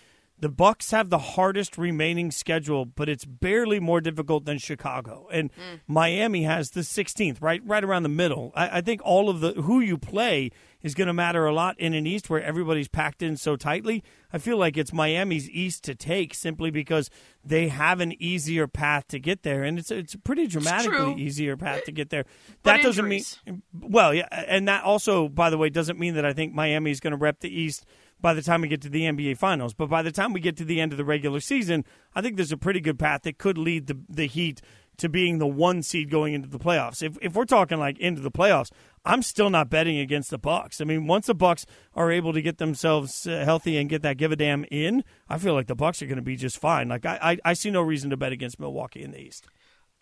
the 0.40 0.48
Bucks 0.48 0.90
have 0.90 1.10
the 1.10 1.18
hardest 1.18 1.76
remaining 1.76 2.30
schedule, 2.30 2.84
but 2.84 3.08
it's 3.08 3.24
barely 3.24 3.80
more 3.80 4.00
difficult 4.00 4.44
than 4.44 4.58
Chicago. 4.58 5.26
And 5.32 5.50
hmm. 5.52 5.76
Miami 5.86 6.44
has 6.44 6.70
the 6.70 6.80
16th, 6.80 7.38
right, 7.40 7.60
right 7.64 7.84
around 7.84 8.04
the 8.04 8.08
middle. 8.08 8.52
I, 8.54 8.78
I 8.78 8.80
think 8.80 9.00
all 9.04 9.28
of 9.28 9.40
the 9.40 9.52
who 9.52 9.80
you 9.80 9.98
play 9.98 10.50
is 10.82 10.94
going 10.94 11.06
to 11.06 11.12
matter 11.12 11.46
a 11.46 11.52
lot 11.52 11.78
in 11.78 11.94
an 11.94 12.06
East 12.06 12.30
where 12.30 12.42
everybody's 12.42 12.88
packed 12.88 13.22
in 13.22 13.36
so 13.36 13.56
tightly. 13.56 14.02
I 14.32 14.38
feel 14.38 14.56
like 14.56 14.76
it's 14.76 14.92
Miami's 14.92 15.48
East 15.50 15.84
to 15.84 15.94
take 15.94 16.34
simply 16.34 16.70
because 16.70 17.10
they 17.44 17.68
have 17.68 18.00
an 18.00 18.20
easier 18.22 18.66
path 18.66 19.08
to 19.08 19.18
get 19.18 19.42
there, 19.42 19.64
and 19.64 19.78
it's 19.78 19.90
it's 19.90 20.14
a 20.14 20.18
pretty 20.18 20.46
dramatically 20.46 21.14
easier 21.20 21.56
path 21.56 21.84
to 21.84 21.92
get 21.92 22.10
there. 22.10 22.24
But 22.62 22.74
that 22.74 22.82
doesn't 22.82 23.04
injuries. 23.04 23.40
mean 23.46 23.62
well, 23.72 24.14
yeah, 24.14 24.28
and 24.30 24.68
that 24.68 24.84
also, 24.84 25.28
by 25.28 25.50
the 25.50 25.58
way, 25.58 25.70
doesn't 25.70 25.98
mean 25.98 26.14
that 26.14 26.24
I 26.24 26.32
think 26.32 26.54
Miami 26.54 26.90
is 26.90 27.00
going 27.00 27.12
to 27.12 27.16
rep 27.16 27.40
the 27.40 27.48
East 27.48 27.84
by 28.20 28.34
the 28.34 28.42
time 28.42 28.60
we 28.60 28.68
get 28.68 28.82
to 28.82 28.88
the 28.88 29.02
NBA 29.02 29.38
Finals. 29.38 29.74
But 29.74 29.88
by 29.88 30.02
the 30.02 30.12
time 30.12 30.32
we 30.32 30.40
get 30.40 30.56
to 30.58 30.64
the 30.64 30.80
end 30.80 30.92
of 30.92 30.98
the 30.98 31.04
regular 31.04 31.40
season, 31.40 31.84
I 32.14 32.20
think 32.20 32.36
there's 32.36 32.52
a 32.52 32.56
pretty 32.56 32.80
good 32.80 32.98
path 32.98 33.22
that 33.22 33.38
could 33.38 33.58
lead 33.58 33.86
the 33.86 33.98
the 34.08 34.26
Heat 34.26 34.60
to 34.98 35.08
being 35.08 35.38
the 35.38 35.46
one 35.46 35.82
seed 35.82 36.10
going 36.10 36.34
into 36.34 36.48
the 36.48 36.58
playoffs. 36.58 37.02
If 37.02 37.16
if 37.22 37.34
we're 37.34 37.44
talking 37.44 37.78
like 37.78 37.98
into 37.98 38.20
the 38.20 38.30
playoffs, 38.30 38.70
I'm 39.04 39.22
still 39.22 39.48
not 39.48 39.70
betting 39.70 39.98
against 39.98 40.30
the 40.30 40.38
Bucks. 40.38 40.80
I 40.80 40.84
mean, 40.84 41.06
once 41.06 41.26
the 41.26 41.34
Bucks 41.34 41.64
are 41.94 42.10
able 42.10 42.32
to 42.32 42.42
get 42.42 42.58
themselves 42.58 43.26
uh, 43.26 43.44
healthy 43.44 43.78
and 43.78 43.88
get 43.88 44.02
that 44.02 44.16
give 44.16 44.32
a 44.32 44.36
damn 44.36 44.64
in, 44.70 45.04
I 45.28 45.38
feel 45.38 45.54
like 45.54 45.66
the 45.66 45.74
Bucks 45.74 46.02
are 46.02 46.06
going 46.06 46.16
to 46.16 46.22
be 46.22 46.36
just 46.36 46.58
fine. 46.58 46.88
Like 46.88 47.06
I, 47.06 47.18
I 47.22 47.50
I 47.50 47.52
see 47.54 47.70
no 47.70 47.80
reason 47.80 48.10
to 48.10 48.16
bet 48.16 48.32
against 48.32 48.60
Milwaukee 48.60 49.02
in 49.02 49.12
the 49.12 49.20
East. 49.20 49.46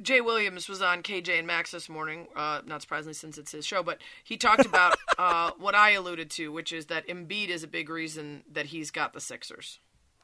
Jay 0.03 0.21
Williams 0.21 0.69
was 0.69 0.83
on 0.83 1.03
KJ 1.03 1.39
and 1.39 1.47
Max 1.47 1.71
this 1.71 1.89
morning, 1.89 2.27
uh, 2.37 2.61
not 2.67 2.83
surprisingly 2.83 3.15
since 3.15 3.39
it's 3.39 3.53
his 3.53 3.65
show, 3.65 3.83
but 3.83 3.99
he 4.25 4.37
talked 4.37 4.67
about 4.67 4.95
uh, 5.19 5.53
what 5.59 5.75
I 5.75 5.93
alluded 5.93 6.31
to, 6.33 6.53
which 6.53 6.71
is 6.71 6.87
that 6.87 7.09
Embiid 7.09 7.49
is 7.49 7.63
a 7.63 7.67
big 7.67 7.89
reason 7.89 8.45
that 8.53 8.67
he's 8.67 8.91
got 8.91 9.15
the 9.15 9.21
Sixers. 9.21 9.81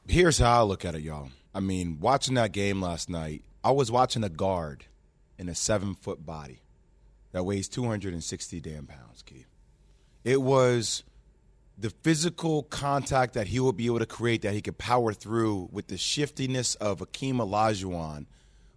Here's 0.07 0.37
how 0.37 0.59
I 0.59 0.63
look 0.63 0.85
at 0.85 0.93
it, 0.93 1.01
y'all. 1.01 1.29
I 1.55 1.59
mean, 1.59 1.99
watching 1.99 2.35
that 2.35 2.51
game 2.51 2.81
last 2.81 3.09
night, 3.09 3.41
I 3.63 3.71
was 3.71 3.91
watching 3.91 4.23
a 4.23 4.29
guard 4.29 4.85
in 5.37 5.49
a 5.49 5.55
seven 5.55 5.95
foot 5.95 6.25
body 6.25 6.61
that 7.31 7.43
weighs 7.43 7.67
260 7.67 8.59
damn 8.59 8.85
pounds, 8.85 9.23
Keith. 9.23 9.47
It 10.23 10.41
was 10.41 11.03
the 11.77 11.89
physical 11.89 12.63
contact 12.63 13.33
that 13.33 13.47
he 13.47 13.59
would 13.59 13.75
be 13.75 13.87
able 13.87 13.99
to 13.99 14.05
create 14.05 14.43
that 14.43 14.53
he 14.53 14.61
could 14.61 14.77
power 14.77 15.13
through 15.13 15.69
with 15.71 15.87
the 15.87 15.97
shiftiness 15.97 16.75
of 16.75 16.99
Akeem 16.99 17.35
Olajuwon 17.35 18.25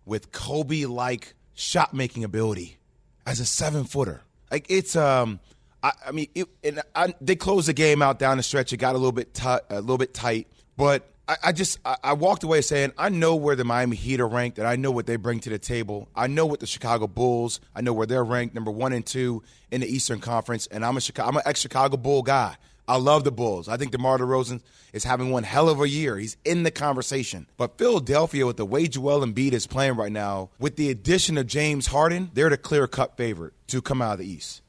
with 0.05 0.33
Kobe 0.33 0.87
like 0.87 1.35
shot 1.55 1.93
making 1.93 2.25
ability 2.25 2.79
as 3.27 3.41
a 3.41 3.45
seven 3.45 3.85
footer. 3.85 4.23
Like 4.51 4.67
it's 4.71 4.97
um 4.97 5.41
I, 5.83 5.93
I 6.07 6.13
mean 6.13 6.29
it, 6.35 6.49
and 6.65 6.83
I, 6.95 7.15
they 7.21 7.37
closed 7.37 7.69
the 7.69 7.75
game 7.75 8.01
out 8.01 8.19
down 8.19 8.39
the 8.39 8.43
stretch. 8.43 8.73
It 8.73 8.79
got 8.79 8.95
a 8.95 8.99
little 8.99 9.13
bit 9.13 9.35
tight, 9.35 9.63
a 9.69 9.81
little 9.81 9.99
bit 9.99 10.15
tight, 10.15 10.49
but 10.77 11.11
I, 11.29 11.53
just 11.53 11.81
I, 11.85 12.13
walked 12.13 12.45
away 12.45 12.61
saying 12.61 12.93
I 12.97 13.09
know 13.09 13.35
where 13.35 13.57
the 13.57 13.65
Miami 13.65 13.97
Heat 13.97 14.21
are 14.21 14.29
ranked, 14.29 14.59
and 14.59 14.67
I 14.67 14.77
know 14.77 14.93
what 14.93 15.07
they 15.07 15.17
bring 15.17 15.41
to 15.41 15.51
the 15.51 15.59
table. 15.59 16.09
I 16.15 16.29
know 16.29 16.47
what 16.47 16.61
the 16.61 16.67
Chicago 16.67 17.09
Bulls. 17.09 17.61
I 17.75 17.81
know 17.81 17.93
where 17.93 18.07
they're 18.07 18.25
ranked, 18.25 18.55
number 18.55 18.71
one 18.71 18.93
and 18.93 19.05
two 19.05 19.43
in 19.73 19.81
the 19.81 19.89
Eastern 19.89 20.21
Conference, 20.21 20.69
and 20.69 20.85
I'm 20.85 20.97
a 20.97 21.01
Chicago, 21.01 21.29
I'm 21.29 21.37
an 21.37 21.43
ex 21.45 21.61
Chicago 21.61 21.97
Bull 21.97 22.23
guy. 22.23 22.57
I 22.89 22.99
love 22.99 23.25
the 23.25 23.33
Bulls. 23.33 23.69
I 23.69 23.77
think 23.77 23.91
DeMar 23.91 24.19
DeRozan 24.19 24.63
is 24.93 25.03
having 25.03 25.31
one 25.31 25.43
hell 25.43 25.69
of 25.69 25.81
a 25.81 25.89
year. 25.89 26.19
He's 26.19 26.37
in 26.45 26.63
the 26.63 26.71
conversation. 26.71 27.49
But 27.57 27.79
Philadelphia, 27.79 28.47
with 28.47 28.59
the 28.59 28.65
way 28.65 28.87
Joel 28.87 29.27
Embiid 29.27 29.53
is 29.53 29.67
playing 29.67 29.97
right 29.97 30.13
now, 30.13 30.51
with 30.61 30.77
the 30.77 30.91
addition 30.91 31.37
of 31.37 31.49
James 31.49 31.89
Harden, 31.89 32.31
they're 32.35 32.49
the 32.49 32.57
clear-cut 32.57 33.17
favorite 33.17 33.55
to 33.67 33.83
come 33.83 34.01
out 34.01 34.13
of 34.13 34.19
the 34.21 34.31
East. 34.31 34.63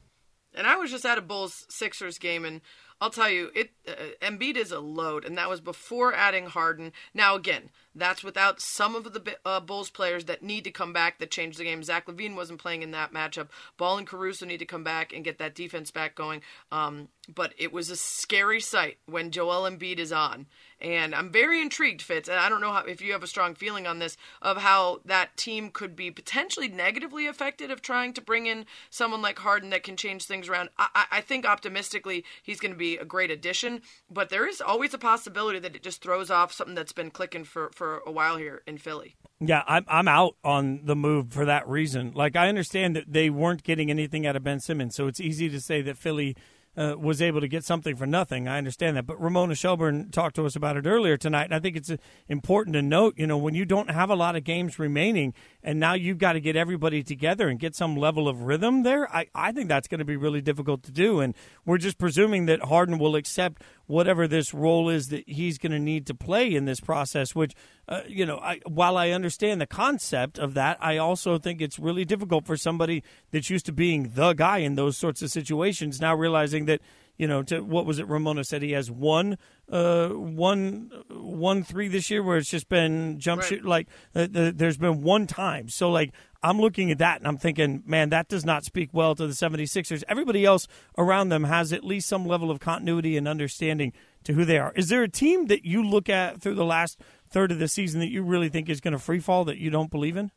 And 0.52 0.66
I 0.66 0.74
was 0.74 0.90
just 0.90 1.06
at 1.06 1.18
a 1.18 1.22
Bulls 1.22 1.64
Sixers 1.68 2.18
game, 2.18 2.44
and 2.44 2.60
I'll 3.00 3.10
tell 3.10 3.30
you, 3.30 3.50
it 3.54 3.70
uh, 3.86 3.92
Embiid 4.20 4.56
is 4.56 4.72
a 4.72 4.80
load, 4.80 5.24
and 5.24 5.38
that 5.38 5.48
was 5.48 5.60
before 5.60 6.12
adding 6.12 6.46
Harden. 6.46 6.92
Now 7.14 7.36
again, 7.36 7.70
that's 7.98 8.24
without 8.24 8.60
some 8.60 8.94
of 8.94 9.04
the 9.12 9.36
uh, 9.44 9.60
Bulls 9.60 9.90
players 9.90 10.26
that 10.26 10.42
need 10.42 10.64
to 10.64 10.70
come 10.70 10.92
back 10.92 11.18
that 11.18 11.30
change 11.30 11.56
the 11.56 11.64
game. 11.64 11.82
Zach 11.82 12.06
LaVine 12.06 12.36
wasn't 12.36 12.60
playing 12.60 12.82
in 12.82 12.90
that 12.92 13.12
matchup. 13.12 13.48
Ball 13.76 13.98
and 13.98 14.06
Caruso 14.06 14.46
need 14.46 14.58
to 14.58 14.64
come 14.64 14.84
back 14.84 15.12
and 15.12 15.24
get 15.24 15.38
that 15.38 15.54
defense 15.54 15.90
back 15.90 16.14
going. 16.14 16.42
Um, 16.72 17.08
but 17.34 17.52
it 17.58 17.72
was 17.72 17.90
a 17.90 17.96
scary 17.96 18.60
sight 18.60 18.98
when 19.06 19.30
Joel 19.30 19.68
Embiid 19.68 19.98
is 19.98 20.12
on. 20.12 20.46
And 20.80 21.12
I'm 21.12 21.32
very 21.32 21.60
intrigued, 21.60 22.02
Fitz, 22.02 22.28
and 22.28 22.38
I 22.38 22.48
don't 22.48 22.60
know 22.60 22.72
how, 22.72 22.84
if 22.84 23.02
you 23.02 23.12
have 23.12 23.24
a 23.24 23.28
strong 23.28 23.56
feeling 23.56 23.86
on 23.86 23.98
this, 23.98 24.16
of 24.40 24.58
how 24.58 25.00
that 25.04 25.36
team 25.36 25.70
could 25.70 25.96
be 25.96 26.10
potentially 26.10 26.68
negatively 26.68 27.26
affected 27.26 27.70
of 27.72 27.82
trying 27.82 28.12
to 28.14 28.20
bring 28.20 28.46
in 28.46 28.64
someone 28.88 29.20
like 29.20 29.40
Harden 29.40 29.70
that 29.70 29.82
can 29.82 29.96
change 29.96 30.24
things 30.24 30.48
around. 30.48 30.68
I, 30.78 31.06
I, 31.10 31.20
think 31.20 31.44
optimistically 31.44 32.24
he's 32.42 32.60
going 32.60 32.72
to 32.72 32.78
be 32.78 32.96
a 32.96 33.04
great 33.04 33.30
addition, 33.30 33.82
but 34.08 34.30
there 34.30 34.46
is 34.46 34.60
always 34.60 34.94
a 34.94 34.98
possibility 34.98 35.58
that 35.58 35.74
it 35.74 35.82
just 35.82 36.00
throws 36.00 36.30
off 36.30 36.52
something 36.52 36.76
that's 36.76 36.92
been 36.92 37.10
clicking 37.10 37.44
for, 37.44 37.70
for 37.74 37.87
a 37.96 38.10
while 38.10 38.36
here 38.36 38.62
in 38.66 38.78
Philly. 38.78 39.16
Yeah, 39.40 39.62
I'm 39.66 39.84
I'm 39.88 40.08
out 40.08 40.36
on 40.42 40.80
the 40.84 40.96
move 40.96 41.32
for 41.32 41.44
that 41.44 41.68
reason. 41.68 42.12
Like 42.14 42.36
I 42.36 42.48
understand 42.48 42.96
that 42.96 43.04
they 43.12 43.30
weren't 43.30 43.62
getting 43.62 43.90
anything 43.90 44.26
out 44.26 44.36
of 44.36 44.42
Ben 44.42 44.60
Simmons, 44.60 44.94
so 44.94 45.06
it's 45.06 45.20
easy 45.20 45.48
to 45.48 45.60
say 45.60 45.80
that 45.82 45.96
Philly 45.96 46.36
uh, 46.78 46.94
was 46.96 47.20
able 47.20 47.40
to 47.40 47.48
get 47.48 47.64
something 47.64 47.96
for 47.96 48.06
nothing. 48.06 48.46
I 48.46 48.56
understand 48.56 48.96
that, 48.96 49.06
but 49.06 49.20
Ramona 49.20 49.56
Shelburne 49.56 50.10
talked 50.10 50.36
to 50.36 50.46
us 50.46 50.54
about 50.54 50.76
it 50.76 50.86
earlier 50.86 51.16
tonight, 51.16 51.44
and 51.44 51.54
I 51.54 51.58
think 51.58 51.76
it's 51.76 51.90
uh, 51.90 51.96
important 52.28 52.74
to 52.74 52.82
note. 52.82 53.14
You 53.16 53.26
know, 53.26 53.36
when 53.36 53.54
you 53.54 53.64
don't 53.64 53.90
have 53.90 54.10
a 54.10 54.14
lot 54.14 54.36
of 54.36 54.44
games 54.44 54.78
remaining, 54.78 55.34
and 55.62 55.80
now 55.80 55.94
you've 55.94 56.18
got 56.18 56.34
to 56.34 56.40
get 56.40 56.54
everybody 56.54 57.02
together 57.02 57.48
and 57.48 57.58
get 57.58 57.74
some 57.74 57.96
level 57.96 58.28
of 58.28 58.42
rhythm 58.42 58.84
there, 58.84 59.12
I 59.14 59.26
I 59.34 59.50
think 59.50 59.68
that's 59.68 59.88
going 59.88 59.98
to 59.98 60.04
be 60.04 60.16
really 60.16 60.40
difficult 60.40 60.84
to 60.84 60.92
do. 60.92 61.20
And 61.20 61.34
we're 61.64 61.78
just 61.78 61.98
presuming 61.98 62.46
that 62.46 62.62
Harden 62.62 62.98
will 62.98 63.16
accept 63.16 63.62
whatever 63.88 64.28
this 64.28 64.54
role 64.54 64.88
is 64.88 65.08
that 65.08 65.28
he's 65.28 65.58
going 65.58 65.72
to 65.72 65.78
need 65.80 66.06
to 66.06 66.14
play 66.14 66.54
in 66.54 66.64
this 66.64 66.78
process. 66.78 67.34
Which, 67.34 67.54
uh, 67.88 68.02
you 68.06 68.24
know, 68.24 68.38
I, 68.38 68.60
while 68.64 68.96
I 68.96 69.10
understand 69.10 69.60
the 69.60 69.66
concept 69.66 70.38
of 70.38 70.54
that, 70.54 70.78
I 70.80 70.98
also 70.98 71.38
think 71.38 71.60
it's 71.60 71.78
really 71.78 72.04
difficult 72.04 72.46
for 72.46 72.56
somebody 72.56 73.02
that's 73.32 73.50
used 73.50 73.66
to 73.66 73.72
being 73.72 74.12
the 74.14 74.32
guy 74.34 74.58
in 74.58 74.76
those 74.76 74.96
sorts 74.96 75.20
of 75.22 75.30
situations 75.30 76.00
now 76.00 76.14
realizing 76.14 76.66
that. 76.66 76.80
You 77.18 77.26
know, 77.26 77.42
to 77.42 77.60
what 77.60 77.84
was 77.84 77.98
it? 77.98 78.06
Ramona 78.08 78.44
said 78.44 78.62
he 78.62 78.72
has 78.72 78.90
one, 78.90 79.38
uh, 79.70 80.08
one, 80.10 80.90
one 81.10 81.64
three 81.64 81.88
this 81.88 82.10
year 82.10 82.22
where 82.22 82.36
it's 82.38 82.48
just 82.48 82.68
been 82.68 83.18
jump 83.18 83.42
Right. 83.42 83.48
shoot. 83.48 83.64
Like 83.64 83.88
uh, 84.14 84.28
the, 84.30 84.52
there's 84.54 84.76
been 84.78 85.02
one 85.02 85.26
time. 85.26 85.68
So 85.68 85.90
like 85.90 86.12
I'm 86.44 86.60
looking 86.60 86.92
at 86.92 86.98
that 86.98 87.18
and 87.18 87.26
I'm 87.26 87.36
thinking, 87.36 87.82
man, 87.84 88.10
that 88.10 88.28
does 88.28 88.44
not 88.44 88.64
speak 88.64 88.90
well 88.92 89.16
to 89.16 89.26
the 89.26 89.32
76ers. 89.32 90.04
Everybody 90.08 90.44
else 90.44 90.68
around 90.96 91.30
them 91.30 91.42
has 91.42 91.72
at 91.72 91.82
least 91.82 92.08
some 92.08 92.24
level 92.24 92.52
of 92.52 92.60
continuity 92.60 93.16
and 93.16 93.26
understanding 93.26 93.92
to 94.22 94.34
who 94.34 94.44
they 94.44 94.58
are. 94.58 94.72
Is 94.76 94.88
there 94.88 95.02
a 95.02 95.08
team 95.08 95.46
that 95.46 95.64
you 95.64 95.82
look 95.84 96.08
at 96.08 96.40
through 96.40 96.54
the 96.54 96.64
last 96.64 97.00
third 97.28 97.50
of 97.50 97.58
the 97.58 97.66
season 97.66 97.98
that 97.98 98.10
you 98.10 98.22
really 98.22 98.48
think 98.48 98.68
is 98.68 98.80
going 98.80 98.92
to 98.92 98.98
free 99.00 99.18
fall 99.18 99.44
that 99.46 99.58
you 99.58 99.70
don't 99.70 99.90
believe 99.90 100.16
in? 100.16 100.30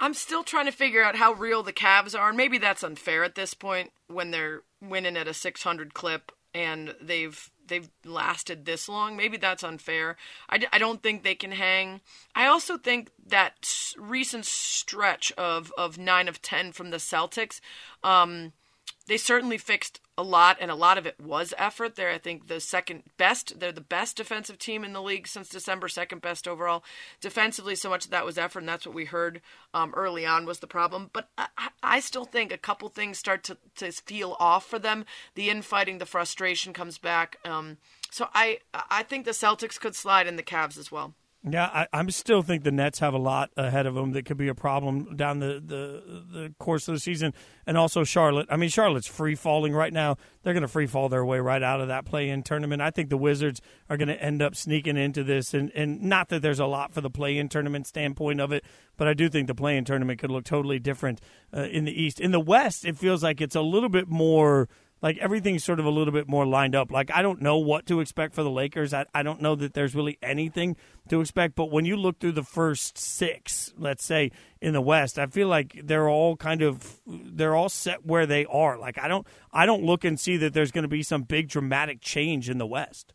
I'm 0.00 0.14
still 0.14 0.44
trying 0.44 0.66
to 0.66 0.72
figure 0.72 1.02
out 1.02 1.16
how 1.16 1.32
real 1.32 1.62
the 1.62 1.72
Cavs 1.72 2.18
are, 2.18 2.28
and 2.28 2.36
maybe 2.36 2.58
that's 2.58 2.84
unfair 2.84 3.24
at 3.24 3.34
this 3.34 3.54
point 3.54 3.92
when 4.06 4.30
they're 4.30 4.62
winning 4.80 5.16
at 5.16 5.28
a 5.28 5.34
600 5.34 5.94
clip 5.94 6.32
and 6.54 6.94
they've 7.00 7.50
they've 7.66 7.90
lasted 8.04 8.64
this 8.64 8.88
long. 8.88 9.16
Maybe 9.16 9.36
that's 9.36 9.62
unfair. 9.62 10.16
I, 10.48 10.78
don't 10.78 11.02
think 11.02 11.22
they 11.22 11.34
can 11.34 11.52
hang. 11.52 12.00
I 12.34 12.46
also 12.46 12.78
think 12.78 13.10
that 13.26 13.92
recent 13.98 14.46
stretch 14.46 15.32
of 15.32 15.72
of 15.76 15.98
nine 15.98 16.28
of 16.28 16.40
ten 16.42 16.72
from 16.72 16.90
the 16.90 16.96
Celtics. 16.96 17.60
Um, 18.02 18.52
they 19.06 19.16
certainly 19.16 19.58
fixed 19.58 20.00
a 20.18 20.22
lot, 20.22 20.58
and 20.60 20.70
a 20.70 20.74
lot 20.74 20.98
of 20.98 21.06
it 21.06 21.18
was 21.18 21.54
effort. 21.56 21.94
They're, 21.94 22.10
I 22.10 22.18
think, 22.18 22.48
the 22.48 22.60
second 22.60 23.04
best. 23.16 23.58
They're 23.60 23.72
the 23.72 23.80
best 23.80 24.16
defensive 24.16 24.58
team 24.58 24.84
in 24.84 24.92
the 24.92 25.00
league 25.00 25.26
since 25.28 25.48
December, 25.48 25.88
second 25.88 26.20
best 26.20 26.46
overall. 26.46 26.84
Defensively, 27.22 27.74
so 27.76 27.88
much 27.88 28.04
of 28.04 28.10
that 28.10 28.26
was 28.26 28.36
effort, 28.36 28.58
and 28.58 28.68
that's 28.68 28.84
what 28.84 28.94
we 28.94 29.06
heard 29.06 29.40
um, 29.72 29.94
early 29.96 30.26
on 30.26 30.44
was 30.44 30.58
the 30.58 30.66
problem. 30.66 31.08
But 31.12 31.30
I, 31.38 31.46
I- 31.56 31.68
I 31.80 32.00
still 32.00 32.26
think 32.26 32.52
a 32.52 32.58
couple 32.58 32.88
things 32.90 33.18
start 33.18 33.44
to, 33.44 33.56
to 33.76 33.90
feel 33.92 34.36
off 34.38 34.66
for 34.66 34.78
them. 34.78 35.06
The 35.36 35.48
infighting, 35.48 35.98
the 35.98 36.04
frustration 36.06 36.72
comes 36.74 36.98
back. 36.98 37.38
Um, 37.46 37.78
so 38.10 38.28
I 38.34 38.58
I 38.74 39.04
think 39.04 39.24
the 39.24 39.30
Celtics 39.30 39.80
could 39.80 39.94
slide 39.94 40.26
in 40.26 40.36
the 40.36 40.42
Cavs 40.42 40.76
as 40.76 40.92
well. 40.92 41.14
Yeah, 41.44 41.66
I, 41.66 41.86
I 41.92 42.06
still 42.08 42.42
think 42.42 42.64
the 42.64 42.72
Nets 42.72 42.98
have 42.98 43.14
a 43.14 43.18
lot 43.18 43.50
ahead 43.56 43.86
of 43.86 43.94
them 43.94 44.10
that 44.12 44.24
could 44.24 44.36
be 44.36 44.48
a 44.48 44.54
problem 44.56 45.14
down 45.14 45.38
the, 45.38 45.62
the, 45.64 46.02
the 46.32 46.54
course 46.58 46.88
of 46.88 46.94
the 46.94 47.00
season. 47.00 47.32
And 47.64 47.78
also 47.78 48.02
Charlotte. 48.02 48.48
I 48.50 48.56
mean, 48.56 48.68
Charlotte's 48.70 49.06
free 49.06 49.36
falling 49.36 49.72
right 49.72 49.92
now. 49.92 50.16
They're 50.42 50.52
going 50.52 50.62
to 50.62 50.68
free 50.68 50.88
fall 50.88 51.08
their 51.08 51.24
way 51.24 51.38
right 51.38 51.62
out 51.62 51.80
of 51.80 51.88
that 51.88 52.04
play 52.04 52.28
in 52.28 52.42
tournament. 52.42 52.82
I 52.82 52.90
think 52.90 53.08
the 53.08 53.16
Wizards 53.16 53.60
are 53.88 53.96
going 53.96 54.08
to 54.08 54.20
end 54.20 54.42
up 54.42 54.56
sneaking 54.56 54.96
into 54.96 55.22
this. 55.22 55.54
And, 55.54 55.70
and 55.76 56.02
not 56.02 56.28
that 56.30 56.42
there's 56.42 56.60
a 56.60 56.66
lot 56.66 56.92
for 56.92 57.00
the 57.00 57.10
play 57.10 57.38
in 57.38 57.48
tournament 57.48 57.86
standpoint 57.86 58.40
of 58.40 58.50
it, 58.50 58.64
but 58.96 59.06
I 59.06 59.14
do 59.14 59.28
think 59.28 59.46
the 59.46 59.54
play 59.54 59.76
in 59.76 59.84
tournament 59.84 60.18
could 60.18 60.32
look 60.32 60.44
totally 60.44 60.80
different 60.80 61.20
uh, 61.56 61.62
in 61.62 61.84
the 61.84 62.02
East. 62.02 62.18
In 62.18 62.32
the 62.32 62.40
West, 62.40 62.84
it 62.84 62.98
feels 62.98 63.22
like 63.22 63.40
it's 63.40 63.56
a 63.56 63.62
little 63.62 63.88
bit 63.88 64.08
more 64.08 64.68
like 65.00 65.18
everything's 65.18 65.64
sort 65.64 65.80
of 65.80 65.86
a 65.86 65.90
little 65.90 66.12
bit 66.12 66.28
more 66.28 66.46
lined 66.46 66.74
up. 66.74 66.90
Like 66.90 67.10
I 67.12 67.22
don't 67.22 67.40
know 67.40 67.58
what 67.58 67.86
to 67.86 68.00
expect 68.00 68.34
for 68.34 68.42
the 68.42 68.50
Lakers. 68.50 68.92
I, 68.92 69.06
I 69.14 69.22
don't 69.22 69.40
know 69.40 69.54
that 69.54 69.74
there's 69.74 69.94
really 69.94 70.18
anything 70.22 70.76
to 71.08 71.20
expect. 71.20 71.54
But 71.54 71.70
when 71.70 71.84
you 71.84 71.96
look 71.96 72.18
through 72.18 72.32
the 72.32 72.42
first 72.42 72.98
six, 72.98 73.72
let's 73.76 74.04
say 74.04 74.32
in 74.60 74.72
the 74.72 74.80
West, 74.80 75.18
I 75.18 75.26
feel 75.26 75.48
like 75.48 75.80
they're 75.84 76.08
all 76.08 76.36
kind 76.36 76.62
of 76.62 77.00
they're 77.06 77.54
all 77.54 77.68
set 77.68 78.04
where 78.04 78.26
they 78.26 78.44
are. 78.46 78.78
Like 78.78 78.98
I 78.98 79.08
don't 79.08 79.26
I 79.52 79.66
don't 79.66 79.84
look 79.84 80.04
and 80.04 80.18
see 80.18 80.36
that 80.38 80.52
there's 80.52 80.72
going 80.72 80.82
to 80.82 80.88
be 80.88 81.02
some 81.02 81.22
big 81.22 81.48
dramatic 81.48 82.00
change 82.00 82.50
in 82.50 82.58
the 82.58 82.66
West. 82.66 83.12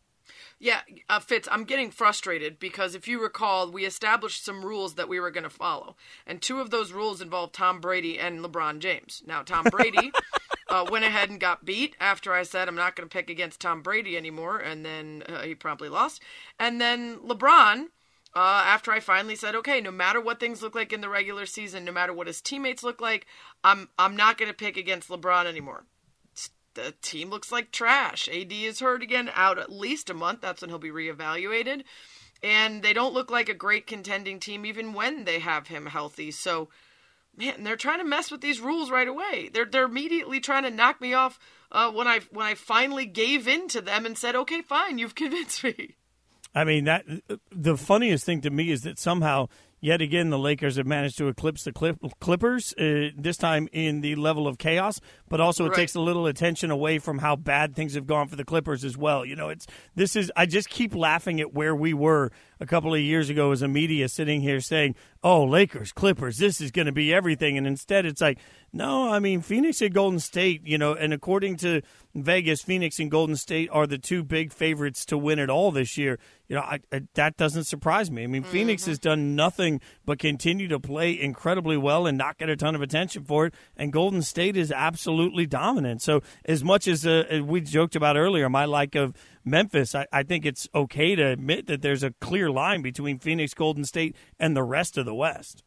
Yeah, 0.64 0.80
uh, 1.10 1.20
Fitz, 1.20 1.46
I'm 1.52 1.64
getting 1.64 1.90
frustrated 1.90 2.58
because 2.58 2.94
if 2.94 3.06
you 3.06 3.22
recall, 3.22 3.70
we 3.70 3.84
established 3.84 4.42
some 4.42 4.64
rules 4.64 4.94
that 4.94 5.10
we 5.10 5.20
were 5.20 5.30
going 5.30 5.44
to 5.44 5.50
follow. 5.50 5.94
And 6.26 6.40
two 6.40 6.58
of 6.58 6.70
those 6.70 6.90
rules 6.90 7.20
involved 7.20 7.52
Tom 7.52 7.82
Brady 7.82 8.18
and 8.18 8.40
LeBron 8.40 8.78
James. 8.78 9.22
Now, 9.26 9.42
Tom 9.42 9.66
Brady 9.70 10.10
uh, 10.70 10.86
went 10.90 11.04
ahead 11.04 11.28
and 11.28 11.38
got 11.38 11.66
beat 11.66 11.96
after 12.00 12.32
I 12.32 12.44
said 12.44 12.66
I'm 12.66 12.76
not 12.76 12.96
going 12.96 13.06
to 13.06 13.12
pick 13.12 13.28
against 13.28 13.60
Tom 13.60 13.82
Brady 13.82 14.16
anymore, 14.16 14.56
and 14.56 14.86
then 14.86 15.22
uh, 15.28 15.42
he 15.42 15.54
promptly 15.54 15.90
lost. 15.90 16.22
And 16.58 16.80
then 16.80 17.18
LeBron. 17.18 17.88
Uh, 18.36 18.64
after 18.66 18.90
I 18.90 18.98
finally 18.98 19.36
said, 19.36 19.54
okay, 19.54 19.80
no 19.80 19.92
matter 19.92 20.20
what 20.20 20.40
things 20.40 20.60
look 20.60 20.74
like 20.74 20.92
in 20.92 21.00
the 21.00 21.08
regular 21.08 21.46
season, 21.46 21.84
no 21.84 21.92
matter 21.92 22.12
what 22.12 22.26
his 22.26 22.40
teammates 22.40 22.82
look 22.82 23.00
like, 23.00 23.26
I'm 23.62 23.90
I'm 23.96 24.16
not 24.16 24.38
going 24.38 24.50
to 24.50 24.56
pick 24.56 24.76
against 24.76 25.08
LeBron 25.08 25.46
anymore 25.46 25.84
the 26.74 26.94
team 27.02 27.30
looks 27.30 27.52
like 27.52 27.70
trash. 27.70 28.28
AD 28.28 28.52
is 28.52 28.80
hurt 28.80 29.02
again, 29.02 29.30
out 29.34 29.58
at 29.58 29.72
least 29.72 30.10
a 30.10 30.14
month. 30.14 30.40
That's 30.40 30.60
when 30.60 30.70
he'll 30.70 30.78
be 30.78 30.90
reevaluated. 30.90 31.84
And 32.42 32.82
they 32.82 32.92
don't 32.92 33.14
look 33.14 33.30
like 33.30 33.48
a 33.48 33.54
great 33.54 33.86
contending 33.86 34.38
team 34.38 34.66
even 34.66 34.92
when 34.92 35.24
they 35.24 35.38
have 35.38 35.68
him 35.68 35.86
healthy. 35.86 36.30
So, 36.30 36.68
man, 37.36 37.64
they're 37.64 37.76
trying 37.76 37.98
to 37.98 38.04
mess 38.04 38.30
with 38.30 38.40
these 38.40 38.60
rules 38.60 38.90
right 38.90 39.08
away. 39.08 39.50
They're 39.52 39.64
they're 39.64 39.86
immediately 39.86 40.40
trying 40.40 40.64
to 40.64 40.70
knock 40.70 41.00
me 41.00 41.14
off 41.14 41.38
uh, 41.72 41.90
when 41.90 42.06
I 42.06 42.20
when 42.30 42.46
I 42.46 42.54
finally 42.54 43.06
gave 43.06 43.48
in 43.48 43.68
to 43.68 43.80
them 43.80 44.04
and 44.04 44.18
said, 44.18 44.36
"Okay, 44.36 44.60
fine, 44.60 44.98
you've 44.98 45.14
convinced 45.24 45.64
me." 45.64 45.96
I 46.54 46.64
mean 46.64 46.84
that 46.84 47.04
the 47.50 47.76
funniest 47.76 48.24
thing 48.24 48.42
to 48.42 48.50
me 48.50 48.70
is 48.70 48.82
that 48.82 48.98
somehow 48.98 49.48
yet 49.84 50.00
again 50.00 50.30
the 50.30 50.38
Lakers 50.38 50.76
have 50.76 50.86
managed 50.86 51.18
to 51.18 51.28
eclipse 51.28 51.64
the 51.64 51.72
Clip- 51.72 51.98
Clippers 52.18 52.72
uh, 52.78 53.10
this 53.16 53.36
time 53.36 53.68
in 53.70 54.00
the 54.00 54.14
level 54.16 54.48
of 54.48 54.56
chaos, 54.56 54.98
but 55.28 55.40
also 55.40 55.66
it 55.66 55.68
Right. 55.68 55.76
takes 55.76 55.94
a 55.94 56.00
little 56.00 56.26
attention 56.26 56.70
away 56.70 56.98
from 56.98 57.18
how 57.18 57.36
bad 57.36 57.74
things 57.76 57.94
have 57.94 58.06
gone 58.06 58.28
for 58.28 58.36
the 58.36 58.44
Clippers 58.44 58.82
as 58.82 58.96
well. 58.96 59.26
You 59.26 59.36
know, 59.36 59.50
it's 59.50 59.66
this 59.94 60.16
is 60.16 60.32
I 60.34 60.46
just 60.46 60.70
keep 60.70 60.94
laughing 60.94 61.38
at 61.38 61.52
where 61.52 61.74
we 61.76 61.92
were 61.92 62.32
a 62.60 62.66
couple 62.66 62.94
of 62.94 63.00
years 63.00 63.30
ago 63.30 63.52
as 63.52 63.62
a 63.62 63.68
media 63.68 64.08
sitting 64.08 64.40
here 64.40 64.60
saying, 64.60 64.94
"Oh, 65.22 65.44
Lakers, 65.44 65.92
Clippers, 65.92 66.38
this 66.38 66.60
is 66.60 66.70
going 66.70 66.86
to 66.86 66.92
be 66.92 67.12
everything," 67.12 67.56
and 67.58 67.66
instead 67.66 68.06
it's 68.06 68.20
like, 68.20 68.38
no, 68.74 69.12
I 69.12 69.20
mean 69.20 69.40
Phoenix 69.40 69.80
and 69.80 69.94
Golden 69.94 70.18
State, 70.18 70.66
you 70.66 70.78
know, 70.78 70.94
and 70.94 71.12
according 71.12 71.56
to 71.58 71.80
Vegas, 72.12 72.60
Phoenix 72.60 72.98
and 72.98 73.08
Golden 73.08 73.36
State 73.36 73.68
are 73.70 73.86
the 73.86 73.98
two 73.98 74.24
big 74.24 74.52
favorites 74.52 75.04
to 75.06 75.16
win 75.16 75.38
it 75.38 75.48
all 75.48 75.70
this 75.70 75.96
year. 75.96 76.18
You 76.48 76.56
know, 76.56 76.62
I, 76.62 76.80
I, 76.92 77.02
that 77.14 77.36
doesn't 77.36 77.64
surprise 77.64 78.10
me. 78.10 78.24
I 78.24 78.26
mean, 78.26 78.42
Phoenix 78.42 78.84
has 78.86 78.98
done 78.98 79.36
nothing 79.36 79.80
but 80.04 80.18
continue 80.18 80.66
to 80.68 80.80
play 80.80 81.18
incredibly 81.18 81.76
well 81.76 82.06
and 82.06 82.18
not 82.18 82.36
get 82.36 82.48
a 82.48 82.56
ton 82.56 82.74
of 82.74 82.82
attention 82.82 83.22
for 83.22 83.46
it, 83.46 83.54
and 83.76 83.92
Golden 83.92 84.22
State 84.22 84.56
is 84.56 84.72
absolutely 84.72 85.46
dominant. 85.46 86.02
So, 86.02 86.22
as 86.44 86.64
much 86.64 86.88
as 86.88 87.06
uh, 87.06 87.42
we 87.44 87.60
joked 87.60 87.94
about 87.94 88.16
earlier, 88.16 88.48
my 88.48 88.64
like 88.64 88.96
of 88.96 89.14
Memphis, 89.44 89.94
I, 89.94 90.06
I 90.12 90.22
think 90.22 90.46
it's 90.46 90.68
okay 90.74 91.14
to 91.14 91.22
admit 91.22 91.66
that 91.66 91.82
there's 91.82 92.02
a 92.02 92.14
clear 92.20 92.50
line 92.50 92.82
between 92.82 93.18
Phoenix, 93.18 93.54
Golden 93.54 93.84
State, 93.84 94.16
and 94.38 94.56
the 94.56 94.62
rest 94.62 94.96
of 94.96 95.04
the 95.04 95.14
West. 95.14 95.62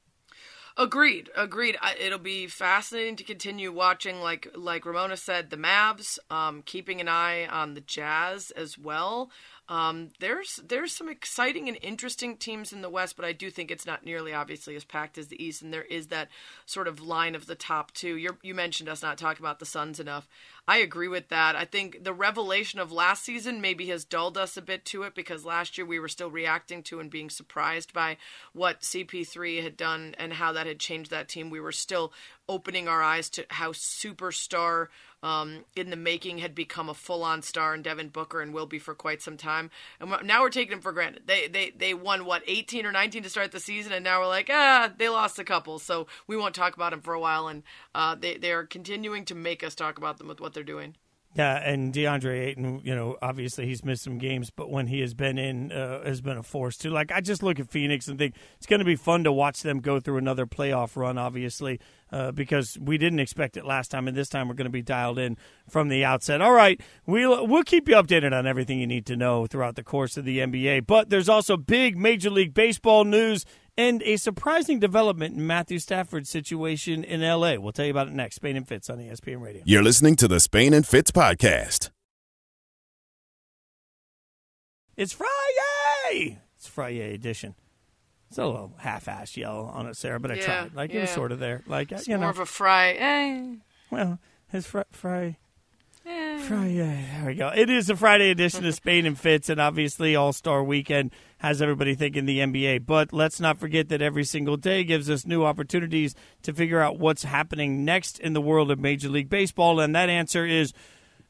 Agreed, 0.80 1.32
agreed. 1.36 1.76
It'll 2.00 2.20
be 2.20 2.46
fascinating 2.46 3.16
to 3.16 3.24
continue 3.24 3.72
watching, 3.72 4.22
like 4.22 4.48
like 4.54 4.86
Ramona 4.86 5.18
said, 5.18 5.50
the 5.50 5.58
Mavs. 5.58 6.20
Um, 6.30 6.62
keeping 6.64 7.02
an 7.02 7.08
eye 7.08 7.48
on 7.48 7.74
the 7.74 7.82
Jazz 7.82 8.52
as 8.52 8.78
well. 8.78 9.32
Um, 9.70 10.12
there's 10.20 10.62
there's 10.66 10.96
some 10.96 11.10
exciting 11.10 11.68
and 11.68 11.78
interesting 11.82 12.38
teams 12.38 12.72
in 12.72 12.82
the 12.82 12.90
West, 12.90 13.18
but 13.18 13.26
I 13.26 13.34
do 13.34 13.50
think 13.50 13.70
it's 13.70 13.86
not 13.86 14.06
nearly 14.06 14.34
obviously 14.34 14.76
as 14.78 14.86
packed 14.86 15.18
as 15.18 15.28
the 15.28 15.44
East, 15.44 15.62
and 15.62 15.74
there 15.74 15.84
is 15.84 16.08
that 16.08 16.30
sort 16.66 16.88
of 16.88 17.02
line 17.02 17.36
of 17.36 17.48
the 17.48 17.56
top 17.56 17.92
two. 17.92 18.16
You're, 18.16 18.38
you 18.42 18.56
mentioned 18.56 18.88
us 18.88 19.02
not 19.02 19.18
talking 19.18 19.44
about 19.44 19.60
the 19.60 19.66
Suns 19.66 20.00
enough. 20.00 20.28
I 20.70 20.78
agree 20.78 21.10
with 21.10 21.30
that. 21.30 21.56
I 21.56 21.66
think 21.66 22.04
the 22.04 22.14
revelation 22.14 22.80
of 22.80 22.92
last 22.92 23.24
season 23.24 23.60
maybe 23.60 23.88
has 23.88 24.06
dulled 24.06 24.38
us 24.38 24.56
a 24.56 24.62
bit 24.62 24.86
to 24.86 25.04
it 25.04 25.16
because 25.16 25.46
last 25.46 25.78
year 25.78 25.86
we 25.86 26.00
were 26.00 26.10
still 26.10 26.32
reacting 26.32 26.84
to 26.84 27.00
and 27.00 27.12
being 27.12 27.30
surprised 27.30 27.94
by 27.94 28.18
what 28.54 28.82
CP3 28.82 29.64
had 29.64 29.76
done 29.76 30.16
and 30.18 30.34
how 30.34 30.54
that 30.54 30.68
had 30.68 30.80
changed 30.80 31.12
that 31.12 31.30
team. 31.30 31.50
We 31.50 31.62
were 31.62 31.72
still 31.72 32.14
opening 32.50 32.88
our 32.88 33.02
eyes 33.02 33.30
to 33.32 33.46
how 33.50 33.72
superstar 33.72 34.88
um, 35.24 35.66
in 35.76 35.90
the 35.90 35.96
making 35.96 36.38
had 36.40 36.54
become 36.54 36.90
a 36.90 36.94
full-on 36.94 37.42
star 37.42 37.74
in 37.74 37.82
Devin 37.82 38.10
Booker 38.10 38.42
and 38.42 38.54
will 38.54 38.66
be 38.66 38.80
for 38.80 38.94
quite 38.94 39.22
some 39.22 39.38
time. 39.38 39.70
And 40.00 40.14
now 40.24 40.42
we're 40.42 40.50
taking 40.50 40.74
him 40.74 40.82
for 40.82 40.92
granted. 40.92 41.24
They 41.26 41.48
they 41.48 41.72
they 41.72 41.94
won 41.94 42.26
what 42.26 42.44
18 42.46 42.86
or 42.86 42.92
19 42.92 43.24
to 43.24 43.30
start 43.30 43.52
the 43.52 43.60
season, 43.60 43.92
and 43.94 44.04
now 44.04 44.20
we're 44.20 44.28
like, 44.28 44.50
ah, 44.52 44.92
they 44.98 45.10
lost 45.10 45.40
a 45.40 45.44
couple, 45.44 45.80
so 45.80 46.08
we 46.28 46.38
won't 46.38 46.56
talk 46.56 46.76
about 46.76 46.94
him 46.94 47.02
for 47.02 47.14
a 47.14 47.20
while. 47.20 47.48
And 47.48 47.64
uh, 47.96 48.16
they 48.16 48.38
they 48.38 48.52
are 48.52 48.66
continuing 48.66 49.26
to 49.26 49.36
make 49.36 49.64
us 49.64 49.76
talk 49.76 49.98
about 49.98 50.18
them 50.18 50.28
with 50.28 50.40
what 50.40 50.54
they're 50.54 50.64
doing. 50.64 50.96
Yeah, 51.38 51.58
and 51.58 51.94
DeAndre 51.94 52.48
Ayton, 52.48 52.82
you 52.84 52.96
know, 52.96 53.16
obviously 53.22 53.68
he's 53.68 53.86
missed 53.86 54.04
some 54.04 54.18
games, 54.18 54.50
but 54.50 54.72
when 54.72 54.88
he 54.88 55.02
has 55.02 55.14
been 55.14 55.38
in, 55.38 55.72
uh, 55.72 56.04
has 56.04 56.20
been 56.20 56.36
a 56.36 56.42
force 56.42 56.78
too. 56.78 56.90
Like 56.90 57.12
I 57.12 57.22
just 57.22 57.44
look 57.44 57.60
at 57.60 57.70
Phoenix 57.70 58.08
and 58.08 58.18
think 58.18 58.34
it's 58.58 58.66
going 58.66 58.80
to 58.80 58.86
be 58.86 58.96
fun 58.96 59.24
to 59.24 59.32
watch 59.32 59.62
them 59.62 59.80
go 59.80 60.00
through 60.00 60.18
another 60.18 60.48
playoff 60.48 60.96
run. 60.96 61.20
Obviously, 61.20 61.80
uh, 62.12 62.32
because 62.32 62.76
we 62.82 62.98
didn't 62.98 63.20
expect 63.20 63.56
it 63.56 63.66
last 63.66 63.92
time, 63.92 64.08
and 64.08 64.18
this 64.18 64.30
time 64.30 64.48
we're 64.48 64.56
going 64.56 64.66
to 64.66 64.72
be 64.72 64.82
dialed 64.82 65.20
in 65.20 65.38
from 65.70 65.90
the 65.90 66.04
outset. 66.04 66.42
All 66.42 66.54
right, 66.54 66.82
we'll 67.06 67.46
we'll 67.46 67.62
keep 67.62 67.88
you 67.88 67.94
updated 67.94 68.34
on 68.34 68.48
everything 68.48 68.80
you 68.80 68.88
need 68.88 69.06
to 69.06 69.16
know 69.16 69.46
throughout 69.46 69.76
the 69.76 69.84
course 69.84 70.18
of 70.18 70.26
the 70.26 70.40
NBA. 70.40 70.88
But 70.88 71.12
there's 71.12 71.30
also 71.30 71.56
big 71.56 71.98
Major 71.98 72.32
League 72.32 72.56
Baseball 72.56 73.04
news 73.04 73.46
and 73.78 74.02
a 74.04 74.18
surprising 74.18 74.80
development 74.80 75.36
in 75.36 75.46
Matthew 75.46 75.80
Stafford's 75.80 76.30
situation 76.30 77.04
in 77.04 77.22
LA. 77.22 77.56
We'll 77.56 77.72
tell 77.72 77.86
you 77.86 77.92
about 77.92 78.08
it 78.08 78.14
next. 78.14 78.36
Spain 78.38 78.58
and 78.58 78.68
Fitz 78.68 78.90
on 78.90 78.98
ESPN 78.98 79.42
Radio. 79.42 79.62
You're 79.66 79.84
listening 79.84 80.16
to 80.18 80.28
the 80.28 80.40
Spain 80.40 80.74
and 80.74 80.86
Fitz 80.86 81.12
podcast. 81.12 81.92
It's 84.96 85.14
Friday. 85.14 86.40
It's 86.56 86.68
Friday 86.68 87.14
edition. 87.14 87.54
It's 88.30 88.38
a 88.38 88.46
little 88.46 88.74
half-ass 88.80 89.38
yell 89.38 89.72
on 89.74 89.86
it, 89.88 89.96
Sarah, 89.96 90.20
but 90.20 90.32
I 90.32 90.36
Yeah, 90.36 90.46
tried. 90.46 90.74
Like 90.76 90.94
it 90.94 91.00
was 91.02 91.10
sort 91.12 91.32
of 91.32 91.40
there. 91.40 91.64
Like 91.68 91.92
It's 91.92 92.08
you 92.08 92.16
more 92.18 92.26
know, 92.26 92.30
of 92.32 92.40
a 92.40 92.46
fry. 92.46 93.58
Well, 93.92 94.20
it's 94.52 94.68
fr- 94.68 94.82
Friday. 94.92 95.38
Friday. 96.08 97.06
There 97.12 97.26
we 97.26 97.36
go. 97.36 97.52
It 97.54 97.70
is 97.70 97.90
a 97.90 97.96
Friday 97.96 98.30
edition 98.32 98.66
of 98.66 98.74
Spain 98.74 99.06
and 99.06 99.20
Fitz, 99.20 99.50
and 99.50 99.60
obviously 99.60 100.16
All 100.16 100.32
Star 100.32 100.64
Weekend 100.64 101.12
has 101.40 101.62
everybody 101.62 101.96
thinking 101.96 102.26
the 102.26 102.40
NBA. 102.40 102.86
But 102.86 103.12
let's 103.12 103.42
not 103.42 103.60
forget 103.60 103.90
that 103.90 104.02
every 104.02 104.24
single 104.24 104.56
day 104.56 104.86
gives 104.86 105.10
us 105.10 105.26
new 105.26 105.44
opportunities 105.44 106.16
to 106.44 106.54
figure 106.54 106.80
out 106.80 106.98
what's 106.98 107.24
happening 107.24 107.84
next 107.84 108.20
in 108.20 108.32
the 108.32 108.40
world 108.40 108.72
of 108.72 108.80
Major 108.80 109.10
League 109.10 109.30
Baseball, 109.30 109.82
and 109.82 109.94
that 109.96 110.10
answer 110.10 110.46
is 110.46 110.72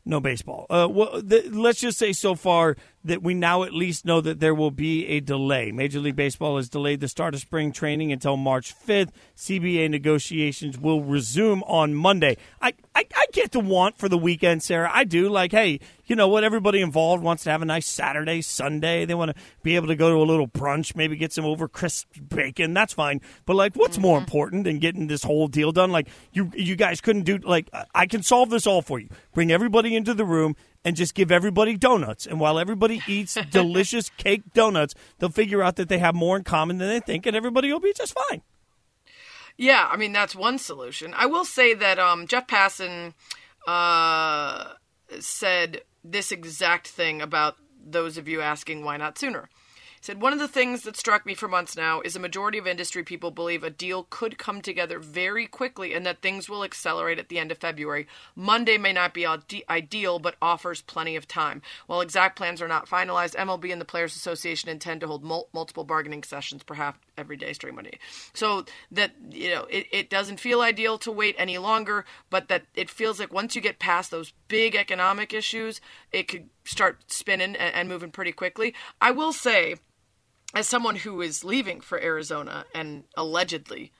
no 0.05 0.19
baseball. 0.19 0.67
Uh, 0.69 0.87
well, 0.89 1.21
let's 1.49 1.79
just 1.79 1.97
say 1.97 2.13
so 2.13 2.35
far 2.35 2.77
that 3.03 3.23
we 3.23 3.33
now 3.33 3.63
at 3.63 3.73
least 3.73 4.05
know 4.05 4.21
that 4.21 4.39
there 4.39 4.53
will 4.53 4.71
be 4.71 5.07
a 5.07 5.19
delay. 5.19 5.71
Major 5.71 5.99
League 5.99 6.15
Baseball 6.15 6.57
has 6.57 6.69
delayed 6.69 6.99
the 6.99 7.07
start 7.07 7.33
of 7.33 7.39
spring 7.39 7.71
training 7.71 8.11
until 8.11 8.37
March 8.37 8.73
5th. 8.85 9.11
CBA 9.35 9.89
negotiations 9.89 10.77
will 10.77 11.01
resume 11.01 11.63
on 11.63 11.93
Monday. 11.93 12.37
I, 12.61 12.73
I, 12.93 13.05
I 13.15 13.25
get 13.31 13.51
the 13.51 13.59
want 13.59 13.97
for 13.97 14.09
the 14.09 14.17
weekend, 14.17 14.63
Sarah. 14.63 14.91
I 14.93 15.03
do. 15.03 15.29
Like, 15.29 15.51
hey, 15.51 15.79
you 16.05 16.15
know 16.15 16.27
what? 16.27 16.43
Everybody 16.43 16.81
involved 16.81 17.23
wants 17.23 17.43
to 17.43 17.51
have 17.51 17.61
a 17.61 17.65
nice 17.65 17.85
Saturday, 17.85 18.41
Sunday. 18.41 19.05
They 19.05 19.13
want 19.13 19.35
to 19.35 19.41
be 19.61 19.75
able 19.75 19.87
to 19.87 19.95
go 19.95 20.09
to 20.09 20.15
a 20.15 20.27
little 20.27 20.47
brunch, 20.47 20.95
maybe 20.95 21.15
get 21.15 21.33
some 21.33 21.45
over 21.45 21.67
crisp 21.67 22.07
bacon. 22.29 22.73
That's 22.73 22.93
fine. 22.93 23.21
But 23.45 23.55
like, 23.55 23.75
what's 23.75 23.97
more 23.97 24.17
mm-hmm. 24.17 24.23
important 24.23 24.63
than 24.63 24.79
getting 24.79 25.07
this 25.07 25.23
whole 25.23 25.47
deal 25.47 25.71
done? 25.71 25.91
Like, 25.91 26.07
you 26.31 26.51
you 26.55 26.75
guys 26.75 27.01
couldn't 27.01 27.23
do 27.23 27.37
like 27.37 27.69
I 27.93 28.05
can 28.05 28.23
solve 28.23 28.49
this 28.49 28.65
all 28.65 28.81
for 28.81 28.99
you. 28.99 29.09
Bring 29.33 29.51
everybody 29.51 29.95
into 29.95 30.13
the 30.13 30.25
room 30.25 30.55
and 30.87 30.95
just 30.95 31.13
give 31.13 31.33
everybody 31.33 31.75
donuts. 31.75 32.25
And 32.25 32.39
while 32.39 32.57
everybody 32.57 33.01
eats 33.09 33.37
delicious 33.51 34.09
cake 34.11 34.53
donuts, 34.53 34.95
they'll 35.19 35.27
figure 35.27 35.61
out 35.61 35.75
that 35.75 35.89
they 35.89 35.97
have 35.97 36.15
more 36.15 36.37
in 36.37 36.45
common 36.45 36.77
than 36.77 36.87
they 36.87 37.01
think, 37.01 37.25
and 37.25 37.35
everybody 37.35 37.73
will 37.73 37.81
be 37.81 37.91
just 37.91 38.17
fine. 38.29 38.41
Yeah, 39.57 39.85
I 39.91 39.97
mean 39.97 40.13
that's 40.13 40.33
one 40.33 40.57
solution. 40.57 41.13
I 41.13 41.25
will 41.25 41.43
say 41.43 41.73
that 41.73 41.99
um, 41.99 42.25
Jeff 42.25 42.47
Passan 42.47 43.13
uh, 43.67 44.75
said 45.19 45.81
this 46.05 46.31
exact 46.31 46.87
thing 46.87 47.21
about 47.21 47.57
those 47.85 48.17
of 48.17 48.29
you 48.29 48.39
asking 48.39 48.85
why 48.85 48.95
not 48.95 49.17
sooner. 49.17 49.49
Said 50.01 50.21
one 50.21 50.33
of 50.33 50.39
the 50.39 50.47
things 50.47 50.83
that 50.83 50.97
struck 50.97 51.25
me 51.25 51.33
for 51.33 51.47
months 51.47 51.75
now 51.75 52.01
is 52.01 52.15
a 52.15 52.19
majority 52.19 52.57
of 52.57 52.67
industry 52.67 53.03
people 53.03 53.31
believe 53.31 53.63
a 53.63 53.69
deal 53.69 54.07
could 54.09 54.37
come 54.37 54.61
together 54.61 54.99
very 54.99 55.45
quickly 55.45 55.93
and 55.93 56.05
that 56.05 56.21
things 56.21 56.49
will 56.49 56.63
accelerate 56.63 57.19
at 57.19 57.29
the 57.29 57.39
end 57.39 57.51
of 57.51 57.57
February. 57.57 58.07
Monday 58.35 58.77
may 58.77 58.93
not 58.93 59.13
be 59.13 59.25
ideal, 59.69 60.19
but 60.19 60.35
offers 60.41 60.81
plenty 60.81 61.15
of 61.15 61.27
time. 61.27 61.61
While 61.87 62.01
exact 62.01 62.35
plans 62.35 62.61
are 62.61 62.67
not 62.67 62.89
finalized, 62.89 63.35
MLB 63.35 63.71
and 63.71 63.81
the 63.81 63.85
Players 63.85 64.15
Association 64.15 64.69
intend 64.69 65.01
to 65.01 65.07
hold 65.07 65.23
mul- 65.23 65.49
multiple 65.53 65.83
bargaining 65.83 66.23
sessions, 66.23 66.63
perhaps 66.63 66.99
every 67.17 67.37
day 67.37 67.53
starting 67.53 67.75
Monday. 67.75 67.99
So 68.33 68.65
that 68.91 69.11
you 69.29 69.49
know, 69.49 69.65
it, 69.69 69.87
it 69.91 70.09
doesn't 70.09 70.39
feel 70.39 70.61
ideal 70.61 70.97
to 70.99 71.11
wait 71.11 71.35
any 71.37 71.57
longer, 71.57 72.05
but 72.29 72.47
that 72.47 72.63
it 72.75 72.89
feels 72.89 73.19
like 73.19 73.33
once 73.33 73.55
you 73.55 73.61
get 73.61 73.79
past 73.79 74.11
those 74.11 74.33
big 74.47 74.75
economic 74.75 75.33
issues, 75.33 75.81
it 76.11 76.27
could 76.27 76.49
start 76.67 77.11
spinning 77.11 77.55
and, 77.55 77.73
and 77.73 77.89
moving 77.89 78.11
pretty 78.11 78.31
quickly. 78.31 78.73
I 79.01 79.11
will 79.11 79.33
say 79.33 79.75
as 80.53 80.67
someone 80.67 80.97
who 80.97 81.21
is 81.21 81.43
leaving 81.43 81.81
for 81.81 82.01
Arizona 82.01 82.65
and 82.73 83.03
allegedly 83.15 83.91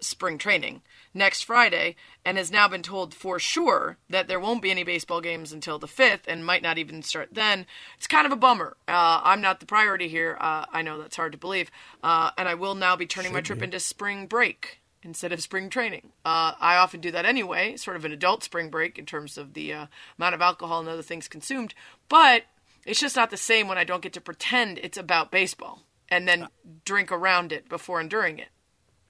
spring 0.00 0.36
training 0.36 0.82
next 1.14 1.42
Friday 1.42 1.94
and 2.24 2.36
has 2.36 2.50
now 2.50 2.66
been 2.66 2.82
told 2.82 3.14
for 3.14 3.38
sure 3.38 3.98
that 4.10 4.26
there 4.28 4.40
won't 4.40 4.62
be 4.62 4.70
any 4.70 4.82
baseball 4.82 5.20
games 5.20 5.52
until 5.52 5.78
the 5.78 5.86
5th 5.86 6.22
and 6.26 6.44
might 6.44 6.62
not 6.62 6.78
even 6.78 7.02
start 7.02 7.28
then, 7.32 7.66
it's 7.96 8.06
kind 8.06 8.26
of 8.26 8.32
a 8.32 8.36
bummer. 8.36 8.76
Uh, 8.88 9.20
I'm 9.22 9.40
not 9.40 9.60
the 9.60 9.66
priority 9.66 10.08
here. 10.08 10.36
Uh, 10.40 10.66
I 10.72 10.82
know 10.82 11.00
that's 11.00 11.16
hard 11.16 11.32
to 11.32 11.38
believe. 11.38 11.70
Uh, 12.02 12.30
and 12.36 12.48
I 12.48 12.54
will 12.54 12.74
now 12.74 12.96
be 12.96 13.06
turning 13.06 13.32
my 13.32 13.40
trip 13.40 13.62
into 13.62 13.78
spring 13.78 14.26
break 14.26 14.82
instead 15.04 15.32
of 15.32 15.42
spring 15.42 15.68
training. 15.68 16.12
Uh, 16.24 16.52
I 16.60 16.76
often 16.76 17.00
do 17.00 17.10
that 17.10 17.24
anyway, 17.24 17.76
sort 17.76 17.96
of 17.96 18.04
an 18.04 18.12
adult 18.12 18.42
spring 18.44 18.70
break 18.70 18.98
in 18.98 19.06
terms 19.06 19.36
of 19.36 19.54
the 19.54 19.72
uh, 19.72 19.86
amount 20.18 20.34
of 20.34 20.42
alcohol 20.42 20.80
and 20.80 20.88
other 20.88 21.02
things 21.02 21.28
consumed. 21.28 21.74
But 22.12 22.42
it's 22.84 23.00
just 23.00 23.16
not 23.16 23.30
the 23.30 23.38
same 23.38 23.68
when 23.68 23.78
I 23.78 23.84
don't 23.84 24.02
get 24.02 24.12
to 24.12 24.20
pretend 24.20 24.78
it's 24.78 24.98
about 24.98 25.30
baseball 25.30 25.82
and 26.10 26.28
then 26.28 26.46
drink 26.84 27.10
around 27.10 27.52
it 27.52 27.70
before 27.70 28.00
and 28.00 28.10
during 28.10 28.38
it. 28.38 28.48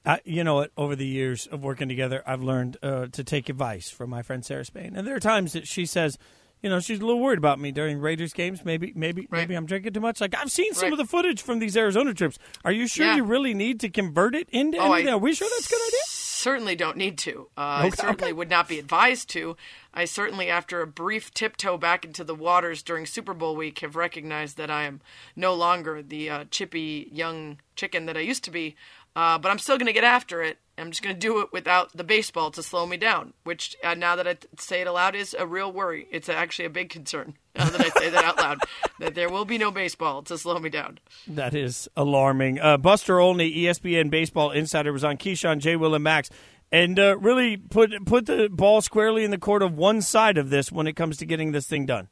Uh, 0.07 0.18
you 0.24 0.44
know 0.44 0.55
what? 0.55 0.70
Over 0.76 0.94
the 0.94 1.05
years 1.07 1.48
of 1.48 1.64
working 1.64 1.88
together, 1.88 2.22
I've 2.24 2.42
learned 2.44 2.76
uh, 2.80 3.07
to 3.11 3.24
take 3.24 3.48
advice 3.48 3.90
from 3.90 4.09
my 4.11 4.22
friend 4.22 4.44
Sarah 4.44 4.64
Spain. 4.64 4.92
And 4.94 5.05
there 5.05 5.16
are 5.16 5.20
times 5.20 5.53
that 5.55 5.66
she 5.66 5.84
says, 5.84 6.16
you 6.62 6.70
know, 6.70 6.78
she's 6.78 7.00
a 7.00 7.05
little 7.05 7.20
worried 7.20 7.38
about 7.38 7.59
me 7.59 7.72
during 7.72 7.98
Raiders 7.98 8.32
games. 8.32 8.64
Maybe, 8.64 8.92
maybe, 8.94 9.22
Right. 9.30 9.40
maybe 9.40 9.55
I'm 9.57 9.66
drinking 9.66 9.94
too 9.94 10.00
much. 10.00 10.20
Like 10.20 10.36
I've 10.36 10.53
seen 10.53 10.72
some 10.72 10.84
Right. 10.84 10.92
of 10.92 10.98
the 10.98 11.05
footage 11.05 11.42
from 11.42 11.59
these 11.59 11.76
Arizona 11.76 12.14
trips. 12.14 12.38
Are 12.64 12.70
you 12.70 12.86
sure 12.86 13.07
Yeah. 13.07 13.16
you 13.16 13.24
really 13.24 13.53
need 13.53 13.80
to 13.80 13.88
convert 13.88 14.36
it 14.36 14.48
into 14.50 14.78
Oh, 14.78 14.92
I- 14.92 14.98
anything? 14.98 15.14
Are 15.14 15.18
we 15.18 15.34
sure 15.34 15.48
that's 15.57 15.66
a 15.66 15.70
good 15.70 15.82
idea? 15.88 16.00
Certainly 16.43 16.74
don't 16.74 16.97
need 16.97 17.18
to. 17.18 17.47
Uh, 17.57 17.86
I 17.86 17.90
certainly 17.90 18.24
okay. 18.24 18.32
would 18.32 18.51
not 18.51 18.66
be 18.66 18.80
advised 18.80 19.30
to. 19.30 19.57
I 19.95 20.07
certainly, 20.07 20.49
after 20.49 20.82
a 20.82 20.88
brief 20.88 21.32
tiptoe 21.32 21.78
back 21.78 22.05
into 22.05 22.24
the 22.24 22.34
waters 22.34 22.82
during 22.82 23.07
Super 23.07 23.32
Bowl 23.32 23.55
week, 23.55 23.78
have 23.78 23.95
recognized 23.95 24.57
that 24.57 24.68
I 24.68 24.82
am 24.82 25.03
no 25.36 25.55
longer 25.55 26.03
the 26.03 26.28
uh, 26.28 26.45
chippy 26.51 27.09
young 27.12 27.59
chicken 27.76 28.07
that 28.07 28.16
I 28.16 28.20
used 28.22 28.43
to 28.43 28.51
be. 28.51 28.74
Uh, 29.14 29.38
but 29.38 29.53
I'm 29.53 29.61
still 29.61 29.76
going 29.76 29.86
to 29.86 29.93
get 29.93 30.03
after 30.03 30.43
it. 30.43 30.59
I'm 30.82 30.90
just 30.90 31.02
going 31.02 31.14
to 31.14 31.20
do 31.20 31.40
it 31.40 31.52
without 31.52 31.96
the 31.96 32.04
baseball 32.04 32.50
to 32.50 32.62
slow 32.62 32.86
me 32.86 32.96
down, 32.98 33.32
which 33.44 33.76
uh, 33.82 33.94
now 33.94 34.16
that 34.16 34.26
I 34.28 34.34
t- 34.34 34.48
say 34.58 34.82
it 34.82 34.86
aloud 34.86 35.14
is 35.14 35.34
a 35.38 35.46
real 35.46 35.72
worry. 35.72 36.06
It's 36.10 36.28
actually 36.28 36.66
a 36.66 36.70
big 36.70 36.90
concern 36.90 37.34
now 37.56 37.70
that 37.70 37.80
I 37.80 37.88
say 38.00 38.10
that 38.10 38.24
out 38.24 38.36
loud, 38.36 38.58
that 38.98 39.14
there 39.14 39.30
will 39.30 39.44
be 39.46 39.56
no 39.56 39.70
baseball 39.70 40.22
to 40.24 40.36
slow 40.36 40.58
me 40.58 40.68
down. 40.68 40.98
That 41.26 41.54
is 41.54 41.88
alarming. 41.96 42.60
Uh, 42.60 42.76
Buster 42.76 43.18
Olney, 43.20 43.50
ESPN 43.54 44.10
baseball 44.10 44.50
insider, 44.50 44.92
was 44.92 45.04
on 45.04 45.16
Keyshawn, 45.16 45.58
J. 45.58 45.76
Will, 45.76 45.94
and 45.94 46.04
Max, 46.04 46.28
and 46.70 46.98
uh, 46.98 47.16
really 47.18 47.56
put 47.56 47.90
put 48.04 48.26
the 48.26 48.48
ball 48.50 48.80
squarely 48.82 49.24
in 49.24 49.30
the 49.30 49.38
court 49.38 49.62
of 49.62 49.74
one 49.76 50.02
side 50.02 50.36
of 50.36 50.50
this 50.50 50.70
when 50.72 50.86
it 50.86 50.94
comes 50.94 51.16
to 51.18 51.26
getting 51.26 51.52
this 51.52 51.66
thing 51.66 51.86
done. 51.86 52.08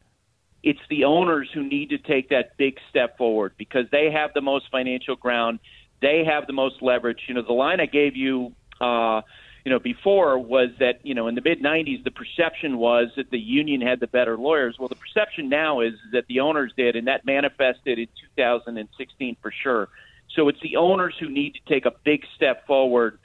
it's 0.63 0.81
the 0.91 1.05
owners 1.05 1.49
who 1.55 1.63
need 1.67 1.89
to 1.91 1.99
take 1.99 2.29
that 2.29 2.57
big 2.59 2.79
step 2.91 3.17
forward 3.17 3.55
because 3.57 3.87
they 3.91 4.11
have 4.13 4.33
the 4.35 4.43
most 4.43 4.67
financial 4.71 5.17
ground. 5.17 5.59
They 6.03 6.25
have 6.25 6.47
the 6.47 6.53
most 6.53 6.83
leverage. 6.83 7.21
You 7.29 7.35
know, 7.35 7.43
the 7.43 7.53
line 7.53 7.81
I 7.81 7.87
gave 7.87 8.17
you, 8.17 8.53
uh, 8.81 9.23
you 9.65 9.71
know, 9.71 9.79
before 9.79 10.39
was 10.39 10.71
that 10.79 11.01
you 11.03 11.15
know 11.15 11.29
in 11.29 11.35
the 11.35 11.43
mid 11.43 11.63
'90s 11.63 12.03
the 12.05 12.11
perception 12.11 12.79
was 12.79 13.09
that 13.17 13.31
the 13.31 13.39
union 13.39 13.81
had 13.81 14.01
the 14.01 14.07
better 14.07 14.37
lawyers. 14.37 14.77
Well, 14.79 14.89
the 14.89 14.97
perception 14.97 15.49
now 15.49 15.81
is 15.81 15.95
that 16.13 16.27
the 16.29 16.41
owners 16.41 16.73
did, 16.77 16.97
and 16.97 17.07
that 17.09 17.25
manifested 17.25 17.99
in 17.99 18.09
2016 18.37 19.37
for 19.43 19.53
sure. 19.63 19.89
So 20.35 20.49
it's 20.49 20.61
the 20.63 20.77
owners 20.77 21.15
who 21.19 21.29
need 21.29 21.55
to 21.55 21.61
take 21.73 21.85
a 21.87 21.93
big 22.05 22.25
step 22.37 22.67
forward. 22.67 23.19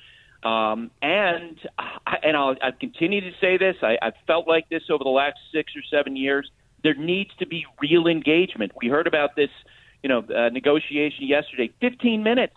Um, 0.43 0.91
and 1.01 1.57
and 2.23 2.37
I'll, 2.37 2.55
I'll 2.61 2.71
continue 2.79 3.21
to 3.21 3.31
say 3.39 3.57
this. 3.57 3.77
I, 3.81 3.97
I've 4.01 4.13
felt 4.27 4.47
like 4.47 4.69
this 4.69 4.83
over 4.89 5.03
the 5.03 5.09
last 5.09 5.37
six 5.53 5.73
or 5.75 5.81
seven 5.89 6.15
years. 6.15 6.49
There 6.83 6.95
needs 6.95 7.31
to 7.39 7.47
be 7.47 7.65
real 7.81 8.07
engagement. 8.07 8.73
We 8.79 8.89
heard 8.89 9.07
about 9.07 9.35
this, 9.35 9.49
you 10.03 10.09
know, 10.09 10.19
uh, 10.19 10.49
negotiation 10.49 11.27
yesterday. 11.27 11.71
Fifteen 11.79 12.23
minutes. 12.23 12.55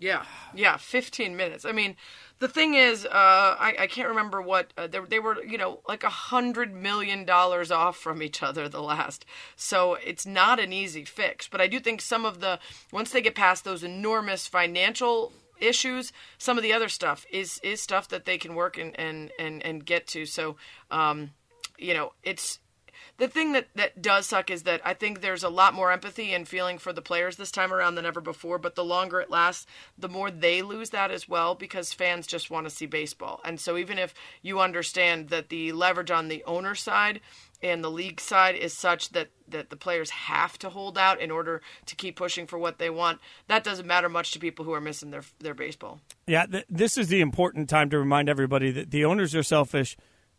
Yeah, 0.00 0.24
yeah, 0.54 0.76
15 0.76 1.36
minutes. 1.36 1.64
I 1.64 1.72
mean, 1.72 1.96
the 2.38 2.46
thing 2.46 2.74
is, 2.74 3.04
uh, 3.04 3.08
I, 3.12 3.74
I 3.80 3.86
can't 3.88 4.08
remember 4.08 4.40
what 4.40 4.72
uh, 4.76 4.86
they, 4.86 5.00
they 5.00 5.18
were, 5.18 5.42
you 5.44 5.58
know, 5.58 5.80
like 5.88 6.04
a 6.04 6.08
hundred 6.08 6.72
million 6.72 7.24
dollars 7.24 7.72
off 7.72 7.96
from 7.96 8.22
each 8.22 8.42
other 8.42 8.68
the 8.68 8.80
last. 8.80 9.24
So 9.56 9.94
it's 9.94 10.24
not 10.24 10.60
an 10.60 10.72
easy 10.72 11.04
fix. 11.04 11.48
But 11.48 11.60
I 11.60 11.66
do 11.66 11.80
think 11.80 12.00
some 12.00 12.24
of 12.24 12.38
the 12.40 12.60
once 12.92 13.10
they 13.10 13.20
get 13.20 13.34
past 13.34 13.64
those 13.64 13.82
enormous 13.82 14.46
financial 14.46 15.32
issues, 15.60 16.12
some 16.38 16.56
of 16.56 16.62
the 16.62 16.72
other 16.72 16.88
stuff 16.88 17.26
is 17.32 17.58
is 17.64 17.80
stuff 17.80 18.06
that 18.08 18.24
they 18.24 18.38
can 18.38 18.54
work 18.54 18.78
and 18.78 18.98
and 18.98 19.32
and, 19.38 19.64
and 19.64 19.84
get 19.84 20.06
to. 20.08 20.26
So, 20.26 20.56
um, 20.92 21.32
you 21.76 21.92
know, 21.92 22.12
it's 22.22 22.60
the 23.18 23.28
thing 23.28 23.52
that, 23.52 23.66
that 23.74 24.00
does 24.00 24.26
suck 24.26 24.48
is 24.48 24.62
that 24.62 24.80
I 24.84 24.94
think 24.94 25.20
there's 25.20 25.42
a 25.42 25.48
lot 25.48 25.74
more 25.74 25.90
empathy 25.90 26.32
and 26.32 26.46
feeling 26.46 26.78
for 26.78 26.92
the 26.92 27.02
players 27.02 27.36
this 27.36 27.50
time 27.50 27.72
around 27.72 27.96
than 27.96 28.06
ever 28.06 28.20
before. 28.20 28.58
But 28.58 28.76
the 28.76 28.84
longer 28.84 29.20
it 29.20 29.28
lasts, 29.28 29.66
the 29.98 30.08
more 30.08 30.30
they 30.30 30.62
lose 30.62 30.90
that 30.90 31.10
as 31.10 31.28
well 31.28 31.56
because 31.56 31.92
fans 31.92 32.28
just 32.28 32.48
want 32.48 32.66
to 32.66 32.74
see 32.74 32.86
baseball. 32.86 33.40
And 33.44 33.60
so 33.60 33.76
even 33.76 33.98
if 33.98 34.14
you 34.40 34.60
understand 34.60 35.30
that 35.30 35.48
the 35.48 35.72
leverage 35.72 36.12
on 36.12 36.28
the 36.28 36.44
owner 36.44 36.76
side 36.76 37.20
and 37.60 37.82
the 37.82 37.90
league 37.90 38.20
side 38.20 38.54
is 38.54 38.72
such 38.72 39.10
that, 39.10 39.30
that 39.48 39.70
the 39.70 39.76
players 39.76 40.10
have 40.10 40.56
to 40.60 40.70
hold 40.70 40.96
out 40.96 41.20
in 41.20 41.32
order 41.32 41.60
to 41.86 41.96
keep 41.96 42.14
pushing 42.14 42.46
for 42.46 42.56
what 42.56 42.78
they 42.78 42.88
want, 42.88 43.18
that 43.48 43.64
doesn't 43.64 43.86
matter 43.86 44.08
much 44.08 44.30
to 44.30 44.38
people 44.38 44.64
who 44.64 44.72
are 44.72 44.80
missing 44.80 45.10
their 45.10 45.24
their 45.40 45.54
baseball. 45.54 46.00
Yeah, 46.28 46.46
th- 46.46 46.66
this 46.70 46.96
is 46.96 47.08
the 47.08 47.20
important 47.20 47.68
time 47.68 47.90
to 47.90 47.98
remind 47.98 48.28
everybody 48.28 48.70
that 48.70 48.92
the 48.92 49.04
owners 49.04 49.34
are 49.34 49.42
selfish, 49.42 49.96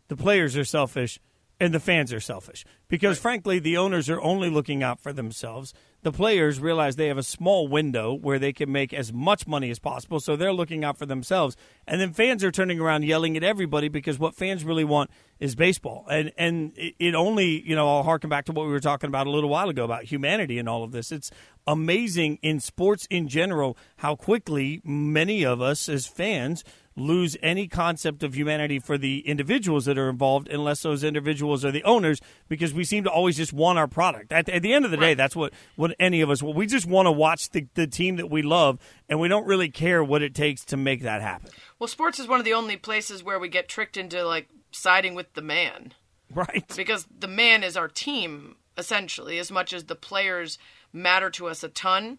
the 0.08 0.16
players 0.16 0.56
are 0.56 0.64
selfish, 0.64 1.20
and 1.60 1.74
the 1.74 1.78
fans 1.78 2.12
are 2.12 2.20
selfish. 2.20 2.64
Because 2.88 3.18
frankly, 3.18 3.58
the 3.58 3.76
owners 3.76 4.08
are 4.08 4.20
only 4.20 4.48
looking 4.48 4.82
out 4.82 4.98
for 4.98 5.12
themselves. 5.12 5.74
The 6.02 6.10
players 6.10 6.58
realize 6.58 6.96
they 6.96 7.08
have 7.08 7.18
a 7.18 7.22
small 7.22 7.68
window 7.68 8.14
where 8.14 8.38
they 8.38 8.54
can 8.54 8.72
make 8.72 8.94
as 8.94 9.12
much 9.12 9.46
money 9.46 9.70
as 9.70 9.78
possible, 9.78 10.18
so 10.18 10.34
they're 10.34 10.52
looking 10.52 10.82
out 10.82 10.96
for 10.96 11.04
themselves. 11.04 11.56
And 11.86 12.00
then 12.00 12.14
fans 12.14 12.42
are 12.42 12.50
turning 12.50 12.80
around 12.80 13.04
yelling 13.04 13.36
at 13.36 13.44
everybody 13.44 13.88
because 13.88 14.18
what 14.18 14.34
fans 14.34 14.64
really 14.64 14.82
want 14.82 15.10
is 15.38 15.54
baseball. 15.54 16.06
And 16.10 16.32
and 16.38 16.72
it, 16.76 16.94
it 16.98 17.14
only, 17.14 17.60
you 17.68 17.76
know, 17.76 17.86
I'll 17.86 18.02
harken 18.02 18.30
back 18.30 18.46
to 18.46 18.52
what 18.52 18.64
we 18.64 18.72
were 18.72 18.80
talking 18.80 19.08
about 19.08 19.26
a 19.26 19.30
little 19.30 19.50
while 19.50 19.68
ago 19.68 19.84
about 19.84 20.04
humanity 20.04 20.58
and 20.58 20.68
all 20.68 20.82
of 20.82 20.92
this. 20.92 21.12
It's 21.12 21.30
amazing 21.66 22.38
in 22.40 22.60
sports 22.60 23.06
in 23.10 23.28
general 23.28 23.76
how 23.98 24.16
quickly 24.16 24.80
many 24.82 25.44
of 25.44 25.60
us 25.60 25.88
as 25.88 26.06
fans 26.06 26.64
lose 27.00 27.36
any 27.42 27.66
concept 27.66 28.22
of 28.22 28.34
humanity 28.34 28.78
for 28.78 28.98
the 28.98 29.20
individuals 29.26 29.84
that 29.86 29.98
are 29.98 30.08
involved 30.08 30.48
unless 30.48 30.82
those 30.82 31.02
individuals 31.02 31.64
are 31.64 31.70
the 31.70 31.82
owners 31.84 32.20
because 32.48 32.74
we 32.74 32.84
seem 32.84 33.04
to 33.04 33.10
always 33.10 33.36
just 33.36 33.52
want 33.52 33.78
our 33.78 33.88
product. 33.88 34.32
At, 34.32 34.48
at 34.48 34.62
the 34.62 34.72
end 34.72 34.84
of 34.84 34.90
the 34.90 34.96
day 34.96 35.14
that's 35.14 35.34
what, 35.34 35.52
what 35.76 35.94
any 35.98 36.20
of 36.20 36.30
us 36.30 36.42
we 36.42 36.66
just 36.66 36.86
want 36.86 37.06
to 37.06 37.12
watch 37.12 37.50
the, 37.50 37.66
the 37.74 37.86
team 37.86 38.16
that 38.16 38.30
we 38.30 38.42
love 38.42 38.78
and 39.08 39.18
we 39.18 39.28
don't 39.28 39.46
really 39.46 39.70
care 39.70 40.04
what 40.04 40.22
it 40.22 40.34
takes 40.34 40.64
to 40.66 40.76
make 40.76 41.02
that 41.02 41.22
happen. 41.22 41.50
Well, 41.78 41.88
sports 41.88 42.18
is 42.18 42.28
one 42.28 42.38
of 42.38 42.44
the 42.44 42.54
only 42.54 42.76
places 42.76 43.24
where 43.24 43.38
we 43.38 43.48
get 43.48 43.68
tricked 43.68 43.96
into 43.96 44.24
like 44.24 44.48
siding 44.70 45.14
with 45.14 45.32
the 45.34 45.42
man. 45.42 45.94
right. 46.34 46.72
Because 46.76 47.06
the 47.16 47.28
man 47.28 47.64
is 47.64 47.76
our 47.76 47.88
team 47.88 48.56
essentially 48.76 49.38
as 49.38 49.50
much 49.50 49.72
as 49.72 49.84
the 49.84 49.96
players 49.96 50.58
matter 50.92 51.30
to 51.30 51.46
us 51.46 51.62
a 51.62 51.68
ton 51.68 52.18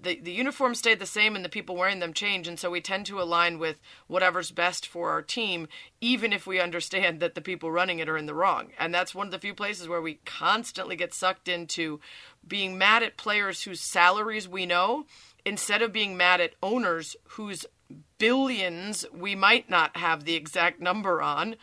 the, 0.00 0.20
the 0.20 0.32
uniforms 0.32 0.78
stay 0.78 0.94
the 0.94 1.06
same 1.06 1.34
and 1.34 1.44
the 1.44 1.48
people 1.48 1.76
wearing 1.76 1.98
them 1.98 2.12
change 2.12 2.46
and 2.46 2.58
so 2.58 2.70
we 2.70 2.80
tend 2.80 3.06
to 3.06 3.20
align 3.20 3.58
with 3.58 3.80
whatever's 4.06 4.50
best 4.50 4.86
for 4.86 5.10
our 5.10 5.22
team 5.22 5.66
even 6.00 6.32
if 6.32 6.46
we 6.46 6.60
understand 6.60 7.20
that 7.20 7.34
the 7.34 7.40
people 7.40 7.70
running 7.70 7.98
it 7.98 8.08
are 8.08 8.16
in 8.16 8.26
the 8.26 8.34
wrong 8.34 8.68
and 8.78 8.94
that's 8.94 9.14
one 9.14 9.26
of 9.26 9.32
the 9.32 9.38
few 9.38 9.54
places 9.54 9.88
where 9.88 10.02
we 10.02 10.20
constantly 10.24 10.96
get 10.96 11.14
sucked 11.14 11.48
into 11.48 12.00
being 12.46 12.76
mad 12.76 13.02
at 13.02 13.16
players 13.16 13.62
whose 13.62 13.80
salaries 13.80 14.48
we 14.48 14.66
know 14.66 15.06
instead 15.44 15.82
of 15.82 15.92
being 15.92 16.16
mad 16.16 16.40
at 16.40 16.54
owners 16.62 17.16
whose 17.30 17.66
billions 18.18 19.04
we 19.12 19.34
might 19.34 19.68
not 19.68 19.96
have 19.96 20.24
the 20.24 20.34
exact 20.34 20.80
number 20.80 21.22
on 21.22 21.56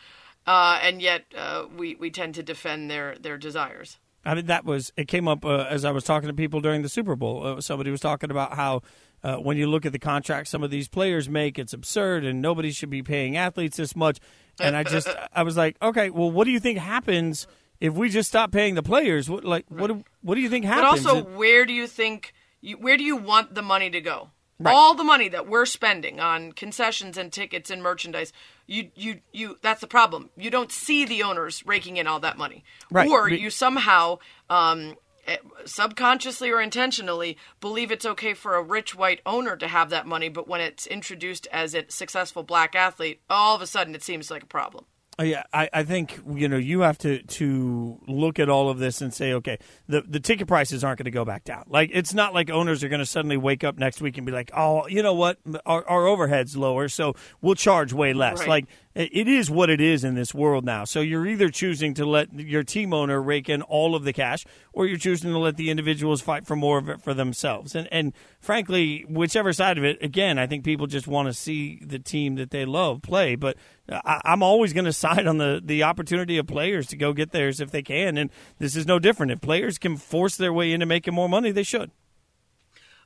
uh, 0.46 0.78
and 0.82 1.00
yet 1.00 1.24
uh, 1.36 1.66
we 1.76 1.94
we 1.94 2.10
tend 2.10 2.34
to 2.34 2.42
defend 2.42 2.90
their 2.90 3.16
their 3.16 3.38
desires. 3.38 3.98
I 4.24 4.34
mean, 4.34 4.46
that 4.46 4.64
was 4.64 4.92
it 4.96 5.08
came 5.08 5.26
up 5.26 5.44
uh, 5.44 5.66
as 5.68 5.84
I 5.84 5.90
was 5.90 6.04
talking 6.04 6.28
to 6.28 6.34
people 6.34 6.60
during 6.60 6.82
the 6.82 6.88
Super 6.88 7.16
Bowl. 7.16 7.46
Uh, 7.46 7.60
somebody 7.60 7.90
was 7.90 8.00
talking 8.00 8.30
about 8.30 8.54
how 8.54 8.82
uh, 9.22 9.36
when 9.36 9.56
you 9.56 9.66
look 9.66 9.84
at 9.84 9.92
the 9.92 9.98
contracts 9.98 10.50
some 10.50 10.62
of 10.62 10.70
these 10.70 10.88
players 10.88 11.28
make, 11.28 11.58
it's 11.58 11.72
absurd, 11.72 12.24
and 12.24 12.40
nobody 12.40 12.70
should 12.70 12.90
be 12.90 13.02
paying 13.02 13.36
athletes 13.36 13.76
this 13.76 13.96
much. 13.96 14.18
And 14.60 14.76
I 14.76 14.84
just, 14.84 15.08
I 15.32 15.42
was 15.42 15.56
like, 15.56 15.76
okay, 15.82 16.10
well, 16.10 16.30
what 16.30 16.44
do 16.44 16.50
you 16.50 16.60
think 16.60 16.78
happens 16.78 17.46
if 17.80 17.94
we 17.94 18.08
just 18.08 18.28
stop 18.28 18.52
paying 18.52 18.76
the 18.76 18.82
players, 18.82 19.28
what 19.28 19.44
like 19.44 19.66
what 19.68 19.88
do, 19.88 20.04
what 20.20 20.36
do 20.36 20.40
you 20.40 20.48
think 20.48 20.64
happens? 20.64 21.02
But 21.02 21.16
also, 21.16 21.24
where 21.36 21.66
do 21.66 21.72
you 21.72 21.88
think 21.88 22.32
you, 22.60 22.76
where 22.76 22.96
do 22.96 23.02
you 23.02 23.16
want 23.16 23.56
the 23.56 23.62
money 23.62 23.90
to 23.90 24.00
go? 24.00 24.30
Right. 24.58 24.74
All 24.74 24.94
the 24.94 25.04
money 25.04 25.28
that 25.28 25.48
we're 25.48 25.66
spending 25.66 26.20
on 26.20 26.52
concessions 26.52 27.16
and 27.16 27.32
tickets 27.32 27.70
and 27.70 27.82
merchandise, 27.82 28.32
you 28.66 28.90
you 28.94 29.20
you 29.32 29.58
that's 29.62 29.80
the 29.80 29.86
problem. 29.86 30.30
You 30.36 30.50
don't 30.50 30.70
see 30.70 31.04
the 31.04 31.22
owners 31.22 31.64
raking 31.66 31.96
in 31.96 32.06
all 32.06 32.20
that 32.20 32.38
money. 32.38 32.64
Right. 32.90 33.08
Or 33.08 33.28
you 33.28 33.50
somehow 33.50 34.18
um 34.48 34.96
eh, 35.26 35.38
subconsciously 35.64 36.50
or 36.50 36.60
intentionally 36.60 37.38
believe 37.60 37.90
it's 37.90 38.06
okay 38.06 38.34
for 38.34 38.54
a 38.54 38.62
rich 38.62 38.94
white 38.94 39.20
owner 39.26 39.56
to 39.56 39.66
have 39.66 39.90
that 39.90 40.06
money, 40.06 40.28
but 40.28 40.46
when 40.46 40.60
it's 40.60 40.86
introduced 40.86 41.48
as 41.50 41.74
a 41.74 41.84
successful 41.88 42.42
black 42.44 42.76
athlete, 42.76 43.20
all 43.28 43.56
of 43.56 43.62
a 43.62 43.66
sudden 43.66 43.94
it 43.94 44.02
seems 44.02 44.30
like 44.30 44.44
a 44.44 44.46
problem. 44.46 44.84
Yeah, 45.22 45.44
I, 45.52 45.68
I 45.72 45.82
think 45.84 46.20
you 46.34 46.48
know 46.48 46.56
you 46.56 46.80
have 46.80 46.98
to 46.98 47.22
to 47.22 48.00
look 48.06 48.38
at 48.38 48.48
all 48.48 48.68
of 48.68 48.78
this 48.78 49.00
and 49.00 49.12
say, 49.12 49.32
okay, 49.34 49.58
the 49.88 50.02
the 50.02 50.20
ticket 50.20 50.48
prices 50.48 50.84
aren't 50.84 50.98
going 50.98 51.04
to 51.04 51.10
go 51.10 51.24
back 51.24 51.44
down. 51.44 51.64
Like 51.68 51.90
it's 51.92 52.14
not 52.14 52.34
like 52.34 52.50
owners 52.50 52.82
are 52.84 52.88
going 52.88 53.00
to 53.00 53.06
suddenly 53.06 53.36
wake 53.36 53.64
up 53.64 53.78
next 53.78 54.00
week 54.00 54.16
and 54.16 54.26
be 54.26 54.32
like, 54.32 54.50
oh, 54.56 54.86
you 54.88 55.02
know 55.02 55.14
what, 55.14 55.38
our, 55.66 55.88
our 55.88 56.06
overhead's 56.06 56.56
lower, 56.56 56.88
so 56.88 57.14
we'll 57.40 57.54
charge 57.54 57.92
way 57.92 58.12
less. 58.12 58.40
Right. 58.40 58.48
Like 58.48 58.66
it 58.94 59.10
it 59.12 59.28
is 59.28 59.50
what 59.50 59.70
it 59.70 59.80
is 59.80 60.04
in 60.04 60.14
this 60.14 60.34
world 60.34 60.64
now. 60.64 60.84
So 60.84 61.00
you're 61.00 61.26
either 61.26 61.48
choosing 61.48 61.94
to 61.94 62.04
let 62.04 62.32
your 62.32 62.62
team 62.62 62.92
owner 62.92 63.20
rake 63.22 63.48
in 63.48 63.62
all 63.62 63.94
of 63.94 64.04
the 64.04 64.12
cash, 64.12 64.44
or 64.72 64.86
you're 64.86 64.98
choosing 64.98 65.30
to 65.32 65.38
let 65.38 65.56
the 65.56 65.70
individuals 65.70 66.20
fight 66.20 66.46
for 66.46 66.56
more 66.56 66.78
of 66.78 66.88
it 66.88 67.00
for 67.00 67.14
themselves. 67.14 67.74
And 67.74 67.88
and 67.92 68.12
frankly, 68.40 69.04
whichever 69.08 69.52
side 69.52 69.78
of 69.78 69.84
it, 69.84 70.02
again, 70.02 70.38
I 70.38 70.46
think 70.46 70.64
people 70.64 70.86
just 70.86 71.06
want 71.06 71.28
to 71.28 71.32
see 71.32 71.80
the 71.84 71.98
team 71.98 72.34
that 72.36 72.50
they 72.50 72.64
love 72.64 73.02
play. 73.02 73.34
But 73.36 73.56
I, 73.92 74.20
I'm 74.24 74.42
always 74.42 74.72
going 74.72 74.84
to 74.84 74.92
side 74.92 75.26
on 75.26 75.38
the 75.38 75.60
the 75.62 75.82
opportunity 75.82 76.38
of 76.38 76.46
players 76.46 76.86
to 76.88 76.96
go 76.96 77.12
get 77.12 77.32
theirs 77.32 77.60
if 77.60 77.70
they 77.70 77.82
can. 77.82 78.16
And 78.16 78.30
this 78.58 78.76
is 78.76 78.86
no 78.86 78.98
different. 78.98 79.32
If 79.32 79.40
players 79.40 79.78
can 79.78 79.96
force 79.96 80.36
their 80.36 80.52
way 80.52 80.72
into 80.72 80.86
making 80.86 81.14
more 81.14 81.28
money, 81.28 81.50
they 81.50 81.62
should. 81.62 81.90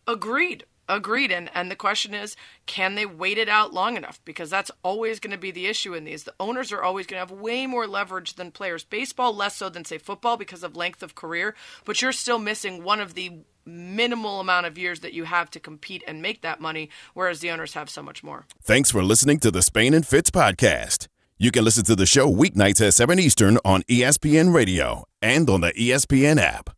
Agreed. 0.07 0.65
Agreed. 0.89 1.33
And 1.33 1.51
and 1.55 1.71
the 1.71 1.77
question 1.77 2.15
is, 2.15 2.37
can 2.67 2.95
they 2.95 3.07
wait 3.07 3.39
it 3.39 3.49
out 3.49 3.75
long 3.75 3.97
enough? 3.97 4.21
Because 4.25 4.51
that's 4.51 4.71
always 4.83 5.21
going 5.21 5.33
to 5.33 5.39
be 5.39 5.51
the 5.51 5.67
issue 5.67 5.95
in 5.95 6.05
these. 6.05 6.25
The 6.25 6.35
owners 6.39 6.73
are 6.73 6.83
always 6.83 7.07
going 7.07 7.17
to 7.17 7.27
have 7.27 7.41
way 7.41 7.67
more 7.67 7.87
leverage 7.87 8.35
than 8.35 8.51
players. 8.51 8.85
Baseball 8.85 9.35
less 9.35 9.57
so 9.57 9.69
than 9.69 9.85
say 9.85 9.99
football 9.99 10.37
because 10.37 10.63
of 10.63 10.77
length 10.77 11.03
of 11.03 11.15
career, 11.15 11.55
but 11.85 12.01
you're 12.01 12.13
still 12.13 12.39
missing 12.39 12.85
one 12.85 13.01
of 13.01 13.15
the 13.15 13.41
minimal 13.65 14.41
amount 14.41 14.67
of 14.67 14.79
years 14.79 15.01
that 15.01 15.13
you 15.13 15.25
have 15.25 15.51
to 15.51 15.61
compete 15.61 16.05
and 16.07 16.23
make 16.23 16.43
that 16.43 16.61
money, 16.61 16.89
whereas 17.15 17.41
the 17.41 17.51
owners 17.51 17.75
have 17.75 17.91
so 17.91 18.03
much 18.03 18.23
more. 18.23 18.47
Thanks 18.63 18.91
for 18.91 19.03
listening 19.03 19.41
to 19.41 19.51
the 19.51 19.63
Spain 19.63 19.93
and 19.93 20.07
Fitz 20.07 20.31
podcast. 20.31 21.09
You 21.37 21.51
can 21.51 21.65
listen 21.65 21.85
to 21.85 21.97
the 21.97 22.07
show 22.07 22.33
weeknights 22.33 22.87
at 22.87 22.95
7 22.95 23.19
Eastern 23.19 23.59
on 23.65 23.83
ESPN 23.83 24.55
Radio 24.55 25.05
and 25.21 25.51
on 25.51 25.61
the 25.61 25.73
ESPN 25.73 26.41
app. 26.41 26.71